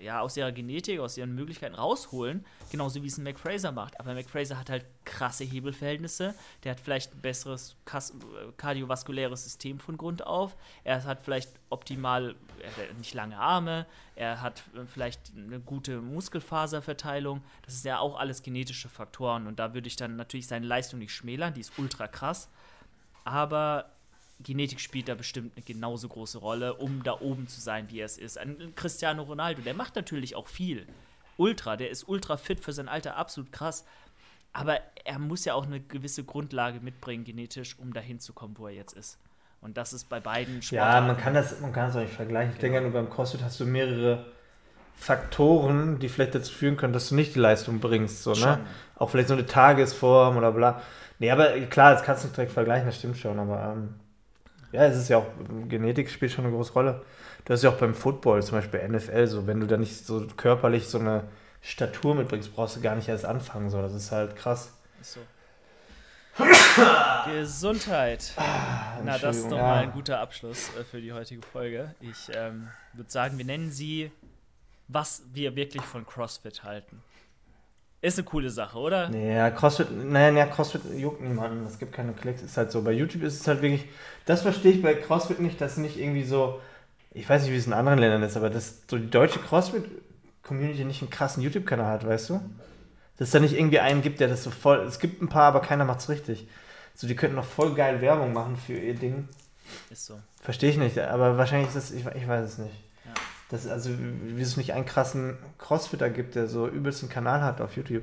ja, 0.00 0.20
aus 0.20 0.36
ihrer 0.36 0.52
Genetik, 0.52 1.00
aus 1.00 1.16
ihren 1.16 1.34
Möglichkeiten 1.34 1.74
rausholen, 1.74 2.44
genauso 2.70 3.02
wie 3.02 3.06
es 3.06 3.18
ein 3.18 3.24
McFraser 3.24 3.72
macht. 3.72 3.98
Aber 4.00 4.14
McFraser 4.14 4.58
hat 4.58 4.70
halt 4.70 4.84
krasse 5.04 5.44
Hebelverhältnisse, 5.44 6.34
der 6.62 6.72
hat 6.72 6.80
vielleicht 6.80 7.14
ein 7.14 7.20
besseres 7.20 7.76
kardiovaskuläres 8.56 9.44
System 9.44 9.78
von 9.78 9.96
Grund 9.96 10.26
auf, 10.26 10.56
er 10.82 11.04
hat 11.04 11.22
vielleicht 11.22 11.50
optimal, 11.70 12.34
er 12.60 12.88
hat 12.88 12.98
nicht 12.98 13.14
lange 13.14 13.38
Arme, 13.38 13.86
er 14.16 14.40
hat 14.40 14.62
vielleicht 14.92 15.32
eine 15.36 15.60
gute 15.60 16.00
Muskelfaserverteilung. 16.00 17.42
Das 17.62 17.74
ist 17.74 17.84
ja 17.84 17.98
auch 17.98 18.18
alles 18.18 18.42
genetische 18.42 18.88
Faktoren 18.88 19.46
und 19.46 19.58
da 19.58 19.74
würde 19.74 19.88
ich 19.88 19.96
dann 19.96 20.16
natürlich 20.16 20.46
seine 20.46 20.66
Leistung 20.66 20.98
nicht 20.98 21.12
schmälern, 21.12 21.54
die 21.54 21.60
ist 21.60 21.78
ultra 21.78 22.06
krass. 22.08 22.48
Aber 23.24 23.93
Genetik 24.40 24.80
spielt 24.80 25.08
da 25.08 25.14
bestimmt 25.14 25.52
eine 25.56 25.64
genauso 25.64 26.08
große 26.08 26.38
Rolle, 26.38 26.74
um 26.74 27.02
da 27.02 27.20
oben 27.20 27.48
zu 27.48 27.60
sein, 27.60 27.88
wie 27.90 28.00
er 28.00 28.06
es 28.06 28.18
ist. 28.18 28.36
Ein 28.38 28.74
Cristiano 28.74 29.22
Ronaldo, 29.22 29.62
der 29.62 29.74
macht 29.74 29.96
natürlich 29.96 30.34
auch 30.34 30.48
viel. 30.48 30.86
Ultra, 31.36 31.76
der 31.76 31.90
ist 31.90 32.08
ultra 32.08 32.36
fit 32.36 32.60
für 32.60 32.72
sein 32.72 32.88
Alter, 32.88 33.16
absolut 33.16 33.52
krass. 33.52 33.84
Aber 34.52 34.78
er 35.04 35.18
muss 35.18 35.44
ja 35.44 35.54
auch 35.54 35.66
eine 35.66 35.80
gewisse 35.80 36.24
Grundlage 36.24 36.80
mitbringen, 36.80 37.24
genetisch, 37.24 37.76
um 37.78 37.92
dahin 37.92 38.20
zu 38.20 38.32
kommen, 38.32 38.56
wo 38.58 38.66
er 38.66 38.74
jetzt 38.74 38.92
ist. 38.92 39.18
Und 39.60 39.76
das 39.76 39.92
ist 39.92 40.08
bei 40.08 40.20
beiden 40.20 40.62
Sportarten. 40.62 41.06
Ja, 41.06 41.12
man 41.12 41.16
kann 41.16 41.34
das, 41.34 41.60
man 41.60 41.72
kann 41.72 41.86
das 41.86 41.96
auch 41.96 42.00
nicht 42.00 42.12
vergleichen. 42.12 42.52
Ich 42.52 42.60
genau. 42.60 42.74
denke, 42.74 42.90
nur 42.90 43.02
beim 43.02 43.10
CrossFit 43.10 43.42
hast 43.42 43.58
du 43.58 43.64
mehrere 43.64 44.26
Faktoren, 44.94 45.98
die 45.98 46.08
vielleicht 46.08 46.34
dazu 46.34 46.52
führen 46.52 46.76
können, 46.76 46.92
dass 46.92 47.08
du 47.08 47.14
nicht 47.14 47.34
die 47.34 47.40
Leistung 47.40 47.80
bringst. 47.80 48.22
So, 48.22 48.34
ne? 48.34 48.60
Auch 48.96 49.10
vielleicht 49.10 49.28
so 49.28 49.34
eine 49.34 49.46
Tagesform 49.46 50.36
oder 50.36 50.52
bla. 50.52 50.82
Nee, 51.18 51.30
aber 51.30 51.58
klar, 51.62 51.92
das 51.92 52.02
kannst 52.02 52.22
du 52.22 52.28
nicht 52.28 52.36
direkt 52.36 52.52
vergleichen, 52.52 52.86
das 52.86 52.96
stimmt 52.96 53.16
schon, 53.16 53.38
aber 53.38 53.72
ähm, 53.72 53.94
ja, 54.74 54.86
es 54.86 54.96
ist 54.96 55.08
ja 55.08 55.18
auch, 55.18 55.26
Genetik 55.68 56.10
spielt 56.10 56.32
schon 56.32 56.44
eine 56.44 56.52
große 56.52 56.72
Rolle. 56.72 57.02
Du 57.44 57.52
hast 57.52 57.62
ja 57.62 57.70
auch 57.70 57.76
beim 57.76 57.94
Football, 57.94 58.42
zum 58.42 58.58
Beispiel 58.58 58.86
NFL, 58.88 59.26
so, 59.28 59.46
wenn 59.46 59.60
du 59.60 59.66
da 59.66 59.76
nicht 59.76 60.04
so 60.04 60.26
körperlich 60.36 60.88
so 60.88 60.98
eine 60.98 61.24
Statur 61.62 62.16
mitbringst, 62.16 62.54
brauchst 62.54 62.76
du 62.76 62.80
gar 62.80 62.96
nicht 62.96 63.08
erst 63.08 63.24
anfangen. 63.24 63.70
So. 63.70 63.80
Das 63.80 63.94
ist 63.94 64.10
halt 64.10 64.34
krass. 64.34 64.72
So. 65.00 65.20
Gesundheit. 67.30 68.32
Ah, 68.36 68.98
Na, 69.04 69.16
das 69.18 69.36
ist 69.36 69.50
doch 69.50 69.58
ja. 69.58 69.62
mal 69.62 69.78
ein 69.84 69.92
guter 69.92 70.18
Abschluss 70.18 70.70
äh, 70.76 70.82
für 70.82 71.00
die 71.00 71.12
heutige 71.12 71.42
Folge. 71.42 71.94
Ich 72.00 72.28
ähm, 72.34 72.68
würde 72.94 73.10
sagen, 73.10 73.38
wir 73.38 73.44
nennen 73.44 73.70
sie, 73.70 74.10
was 74.88 75.22
wir 75.32 75.54
wirklich 75.54 75.84
von 75.84 76.04
CrossFit 76.04 76.64
halten. 76.64 77.00
Ist 78.04 78.18
eine 78.18 78.26
coole 78.26 78.50
Sache, 78.50 78.78
oder? 78.78 79.10
Ja, 79.16 79.50
CrossFit, 79.50 79.90
naja, 79.90 80.30
ja, 80.36 80.44
CrossFit 80.44 80.82
juckt 80.94 81.22
niemanden. 81.22 81.64
Es 81.64 81.78
gibt 81.78 81.94
keine 81.94 82.12
Klicks. 82.12 82.42
Ist 82.42 82.58
halt 82.58 82.70
so. 82.70 82.82
Bei 82.82 82.92
YouTube 82.92 83.22
ist 83.22 83.40
es 83.40 83.48
halt 83.48 83.62
wirklich, 83.62 83.86
das 84.26 84.42
verstehe 84.42 84.72
ich 84.72 84.82
bei 84.82 84.92
CrossFit 84.92 85.40
nicht, 85.40 85.58
dass 85.58 85.78
nicht 85.78 85.98
irgendwie 85.98 86.22
so, 86.22 86.60
ich 87.12 87.26
weiß 87.26 87.40
nicht, 87.40 87.52
wie 87.52 87.56
es 87.56 87.66
in 87.66 87.72
anderen 87.72 87.98
Ländern 87.98 88.22
ist, 88.22 88.36
aber 88.36 88.50
dass 88.50 88.82
so 88.90 88.98
die 88.98 89.08
deutsche 89.08 89.38
CrossFit-Community 89.38 90.84
nicht 90.84 91.00
einen 91.00 91.08
krassen 91.08 91.42
YouTube-Kanal 91.42 91.86
hat, 91.86 92.06
weißt 92.06 92.28
du? 92.28 92.34
Dass 93.16 93.28
es 93.28 93.30
da 93.30 93.40
nicht 93.40 93.54
irgendwie 93.54 93.80
einen 93.80 94.02
gibt, 94.02 94.20
der 94.20 94.28
das 94.28 94.42
so 94.44 94.50
voll, 94.50 94.80
es 94.80 94.98
gibt 94.98 95.22
ein 95.22 95.30
paar, 95.30 95.44
aber 95.44 95.62
keiner 95.62 95.86
macht 95.86 96.00
es 96.00 96.10
richtig. 96.10 96.46
So, 96.94 97.06
die 97.06 97.16
könnten 97.16 97.36
noch 97.36 97.46
voll 97.46 97.74
geil 97.74 98.02
Werbung 98.02 98.34
machen 98.34 98.58
für 98.58 98.74
ihr 98.74 98.96
Ding. 98.96 99.30
Ist 99.88 100.04
so. 100.04 100.20
Verstehe 100.42 100.68
ich 100.68 100.76
nicht, 100.76 100.98
aber 100.98 101.38
wahrscheinlich 101.38 101.68
ist 101.68 101.76
das, 101.76 101.90
ich, 101.90 102.04
ich 102.04 102.28
weiß 102.28 102.44
es 102.44 102.58
nicht. 102.58 102.83
Das, 103.54 103.68
also, 103.68 103.90
wie 103.96 104.42
es 104.42 104.56
nicht 104.56 104.72
einen 104.72 104.84
krassen 104.84 105.38
Crossfitter 105.58 106.10
gibt, 106.10 106.34
der 106.34 106.48
so 106.48 106.66
übelst 106.66 107.04
einen 107.04 107.12
Kanal 107.12 107.40
hat 107.40 107.60
auf 107.60 107.76
YouTube. 107.76 108.02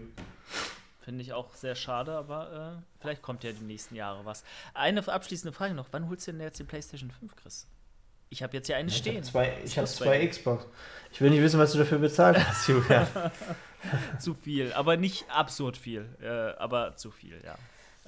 Finde 1.02 1.22
ich 1.24 1.34
auch 1.34 1.54
sehr 1.56 1.76
schade, 1.76 2.16
aber 2.16 2.78
äh, 2.80 3.02
vielleicht 3.02 3.22
kommt 3.22 3.44
ja 3.44 3.52
die 3.52 3.66
nächsten 3.66 3.96
Jahre 3.96 4.24
was. 4.24 4.46
Eine 4.74 5.06
abschließende 5.06 5.52
Frage 5.52 5.74
noch. 5.74 5.88
Wann 5.92 6.08
holst 6.08 6.26
du 6.26 6.32
denn 6.32 6.40
jetzt 6.40 6.58
die 6.58 6.64
PlayStation 6.64 7.12
5, 7.12 7.36
Chris? 7.36 7.68
Ich 8.30 8.42
habe 8.44 8.56
jetzt 8.56 8.68
hier 8.68 8.78
eine 8.78 8.88
ich 8.88 8.96
stehen. 8.96 9.18
Hab 9.18 9.26
zwei, 9.26 9.58
ich 9.66 9.78
habe 9.78 9.90
zwei 9.90 10.26
Xbox. 10.26 10.66
Ich 11.12 11.20
will 11.20 11.32
nicht 11.32 11.42
wissen, 11.42 11.60
was 11.60 11.74
du 11.74 11.80
dafür 11.80 11.98
bezahlt 11.98 12.38
hast, 12.48 12.70
Julian. 12.70 13.06
zu 14.20 14.34
viel, 14.34 14.72
aber 14.72 14.96
nicht 14.96 15.30
absurd 15.30 15.76
viel, 15.76 16.08
äh, 16.22 16.58
aber 16.62 16.96
zu 16.96 17.12
viel, 17.12 17.42
ja. 17.44 17.58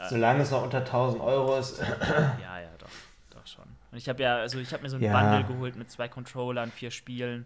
Solange 0.07 0.43
es 0.43 0.51
noch 0.51 0.63
unter 0.63 0.77
1000 0.77 1.21
Euro 1.21 1.57
ist. 1.57 1.79
ja, 1.79 2.61
ja, 2.61 2.69
doch 2.77 2.87
doch 3.43 3.47
schon. 3.47 3.65
Und 3.93 3.99
ich 3.99 4.09
habe 4.09 4.23
ja, 4.23 4.37
also 4.37 4.57
ich 4.57 4.73
habe 4.73 4.81
mir 4.81 4.89
so 4.89 4.95
ein 4.95 5.03
ja. 5.03 5.13
Bundle 5.13 5.43
geholt 5.43 5.75
mit 5.75 5.91
zwei 5.91 6.07
Controllern, 6.07 6.71
vier 6.71 6.89
Spielen 6.89 7.45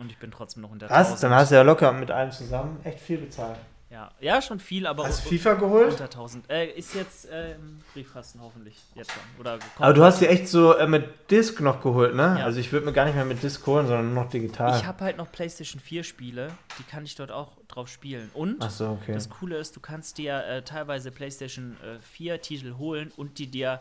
und 0.00 0.10
ich 0.10 0.18
bin 0.18 0.32
trotzdem 0.32 0.62
noch 0.62 0.72
unter 0.72 0.90
Was? 0.90 1.20
Dann 1.20 1.32
hast 1.32 1.52
du 1.52 1.54
ja 1.54 1.62
locker 1.62 1.92
mit 1.92 2.10
allem 2.10 2.32
zusammen 2.32 2.80
echt 2.82 2.98
viel 2.98 3.18
bezahlt. 3.18 3.56
Ja, 3.88 4.10
ja, 4.20 4.42
schon 4.42 4.58
viel, 4.58 4.84
aber. 4.84 5.06
Hast 5.06 5.24
du 5.24 5.28
FIFA 5.28 5.54
geholt? 5.54 5.90
Unter 5.90 6.04
1000. 6.04 6.50
Äh, 6.50 6.72
ist 6.72 6.94
jetzt 6.96 7.28
äh, 7.30 7.54
im 7.54 7.80
Briefkasten 7.92 8.40
hoffentlich. 8.40 8.76
Jetzt 8.96 9.12
schon. 9.12 9.22
Oder 9.38 9.58
aber 9.78 9.94
du 9.94 10.02
hast 10.02 10.18
sie 10.18 10.26
echt 10.26 10.48
so 10.48 10.76
äh, 10.76 10.88
mit 10.88 11.30
Disc 11.30 11.60
noch 11.60 11.80
geholt, 11.80 12.16
ne? 12.16 12.36
Ja. 12.38 12.44
Also 12.44 12.58
ich 12.58 12.72
würde 12.72 12.86
mir 12.86 12.92
gar 12.92 13.04
nicht 13.04 13.14
mehr 13.14 13.24
mit 13.24 13.40
Disc 13.42 13.64
holen, 13.64 13.86
sondern 13.86 14.12
noch 14.12 14.28
digital. 14.28 14.76
Ich 14.76 14.86
habe 14.86 15.04
halt 15.04 15.18
noch 15.18 15.30
PlayStation 15.30 15.80
4 15.80 16.02
Spiele, 16.02 16.52
die 16.80 16.84
kann 16.84 17.04
ich 17.04 17.14
dort 17.14 17.30
auch 17.30 17.52
drauf 17.68 17.88
spielen. 17.88 18.30
Und 18.34 18.62
so, 18.70 18.98
okay. 19.00 19.12
das 19.12 19.28
Coole 19.28 19.56
ist, 19.56 19.76
du 19.76 19.80
kannst 19.80 20.18
dir 20.18 20.44
äh, 20.44 20.62
teilweise 20.62 21.12
PlayStation 21.12 21.76
4 22.00 22.34
äh, 22.34 22.38
Titel 22.38 22.76
holen 22.76 23.12
und 23.16 23.38
die 23.38 23.48
dir 23.48 23.80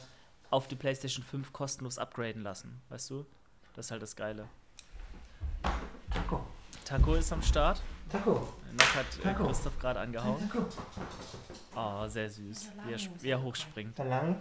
auf 0.49 0.67
die 0.67 0.75
PlayStation 0.75 1.23
5 1.23 1.53
kostenlos 1.53 1.97
upgraden 1.97 2.43
lassen. 2.43 2.81
Weißt 2.89 3.09
du? 3.09 3.25
Das 3.75 3.85
ist 3.85 3.91
halt 3.91 4.01
das 4.01 4.15
Geile. 4.15 4.47
Taco. 6.11 6.41
Taco 6.85 7.13
ist 7.15 7.31
am 7.31 7.41
Start. 7.41 7.81
Taco. 8.11 8.47
Noch 8.73 8.95
hat 8.95 9.05
äh, 9.19 9.21
Taco. 9.21 9.45
Christoph 9.45 9.77
gerade 9.79 9.99
angehauen. 9.99 10.49
Taco. 10.49 10.65
Oh, 11.75 12.07
sehr 12.07 12.29
süß. 12.29 12.69
Wie 12.85 12.93
er, 12.93 12.99
wie 13.21 13.29
er 13.29 13.41
hochspringt. 13.41 13.97
Lange. 13.99 14.37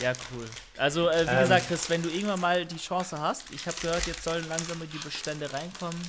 Ja, 0.00 0.12
cool. 0.32 0.46
Also, 0.76 1.08
äh, 1.08 1.24
wie 1.24 1.30
ähm. 1.30 1.40
gesagt, 1.40 1.68
Chris, 1.68 1.88
wenn 1.88 2.02
du 2.02 2.08
irgendwann 2.08 2.40
mal 2.40 2.66
die 2.66 2.76
Chance 2.76 3.20
hast, 3.20 3.50
ich 3.52 3.66
habe 3.66 3.76
gehört, 3.80 4.06
jetzt 4.06 4.24
sollen 4.24 4.48
langsam 4.48 4.80
die 4.80 4.98
Bestände 4.98 5.52
reinkommen, 5.52 6.00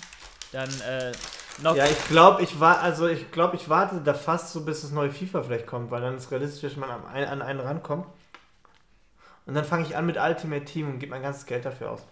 dann 0.51 0.69
äh, 0.81 1.11
noch. 1.61 1.75
Ja, 1.75 1.85
ich 1.85 2.07
glaube, 2.07 2.41
ich 2.41 2.59
war, 2.59 2.79
also 2.79 3.07
ich 3.07 3.31
glaube, 3.31 3.55
ich 3.55 3.69
warte 3.69 4.01
da 4.01 4.13
fast 4.13 4.53
so, 4.53 4.65
bis 4.65 4.81
das 4.81 4.91
neue 4.91 5.11
FIFA 5.11 5.43
vielleicht 5.43 5.67
kommt, 5.67 5.91
weil 5.91 6.01
dann 6.01 6.17
ist 6.17 6.31
realistisch, 6.31 6.61
dass 6.73 6.77
man 6.77 6.89
an 6.89 7.41
einen 7.41 7.59
rankommt. 7.59 8.07
Und 9.45 9.53
dann 9.53 9.65
fange 9.65 9.85
ich 9.85 9.95
an 9.95 10.05
mit 10.05 10.17
Ultimate 10.17 10.65
Team 10.65 10.89
und 10.89 10.99
gebe 10.99 11.11
mein 11.11 11.21
ganzes 11.21 11.45
Geld 11.45 11.65
dafür 11.65 11.91
aus. 11.91 12.03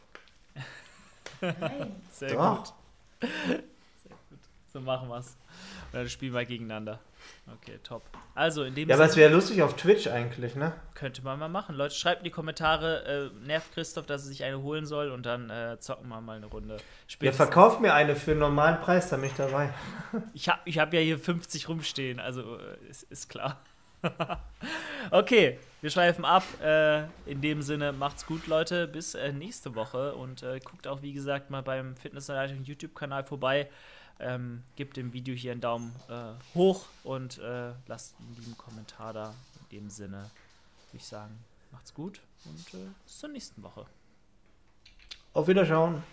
Nein. 1.41 1.95
Sehr 2.11 2.33
Doch. 2.33 2.57
gut. 2.57 2.73
Sehr 3.21 4.11
gut. 4.29 4.39
So 4.71 4.81
machen 4.81 5.09
wir 5.09 5.17
es. 5.17 5.37
Und 5.91 5.99
dann 5.99 6.09
spielen 6.09 6.33
wir 6.33 6.45
gegeneinander. 6.45 6.99
Okay, 7.51 7.79
top. 7.83 8.03
Also 8.35 8.63
in 8.63 8.75
dem 8.75 8.89
Ja, 8.89 8.95
aber 8.95 9.05
es 9.05 9.15
wäre 9.15 9.31
lustig 9.31 9.61
auf 9.61 9.75
Twitch 9.75 10.07
eigentlich, 10.07 10.55
ne? 10.55 10.73
Könnte 10.95 11.21
man 11.23 11.39
mal 11.39 11.49
machen. 11.49 11.75
Leute, 11.75 11.93
schreibt 11.93 12.19
in 12.19 12.25
die 12.25 12.31
Kommentare, 12.31 13.31
äh, 13.33 13.45
nervt 13.45 13.73
Christoph, 13.73 14.05
dass 14.05 14.23
er 14.23 14.27
sich 14.27 14.43
eine 14.43 14.61
holen 14.61 14.85
soll 14.85 15.11
und 15.11 15.25
dann 15.25 15.49
äh, 15.49 15.77
zocken 15.79 16.09
wir 16.09 16.21
mal 16.21 16.37
eine 16.37 16.47
Runde. 16.47 16.77
Spätestens 17.07 17.39
ja, 17.39 17.45
verkauft 17.45 17.81
mir 17.81 17.93
eine 17.93 18.15
für 18.15 18.31
einen 18.31 18.39
normalen 18.39 18.79
Preis, 18.81 19.09
dann 19.09 19.21
bin 19.21 19.29
ich 19.29 19.35
dabei. 19.35 19.73
ich 20.33 20.49
habe 20.49 20.61
ich 20.65 20.79
hab 20.79 20.93
ja 20.93 20.99
hier 20.99 21.19
50 21.19 21.69
rumstehen, 21.69 22.19
also 22.19 22.57
äh, 22.57 22.89
ist, 22.89 23.03
ist 23.03 23.29
klar. 23.29 23.61
okay, 25.11 25.59
wir 25.81 25.89
schweifen 25.89 26.25
ab. 26.25 26.43
Äh, 26.61 27.03
in 27.25 27.41
dem 27.41 27.61
Sinne, 27.61 27.91
macht's 27.91 28.25
gut, 28.25 28.47
Leute. 28.47 28.87
Bis 28.87 29.15
äh, 29.15 29.31
nächste 29.31 29.75
Woche. 29.75 30.15
Und 30.15 30.43
äh, 30.43 30.59
guckt 30.59 30.87
auch, 30.87 31.01
wie 31.01 31.13
gesagt, 31.13 31.49
mal 31.49 31.63
beim 31.63 31.95
Fitnessanleitung 31.95 32.63
YouTube-Kanal 32.63 33.23
vorbei. 33.23 33.69
Ähm, 34.19 34.63
gebt 34.75 34.95
dem 34.97 35.11
Video 35.11 35.35
hier 35.35 35.51
einen 35.51 35.61
Daumen 35.61 35.93
äh, 36.07 36.55
hoch 36.55 36.85
und 37.03 37.39
äh, 37.39 37.71
lasst 37.87 38.15
einen 38.19 38.35
lieben 38.35 38.57
Kommentar 38.57 39.13
da. 39.13 39.33
In 39.69 39.79
dem 39.79 39.89
Sinne 39.89 40.17
würde 40.17 40.97
ich 40.97 41.05
sagen, 41.05 41.43
macht's 41.71 41.93
gut 41.93 42.21
und 42.45 42.79
äh, 42.79 42.85
bis 43.03 43.19
zur 43.19 43.29
nächsten 43.29 43.63
Woche. 43.63 43.85
Auf 45.33 45.47
Wiederschauen. 45.47 46.03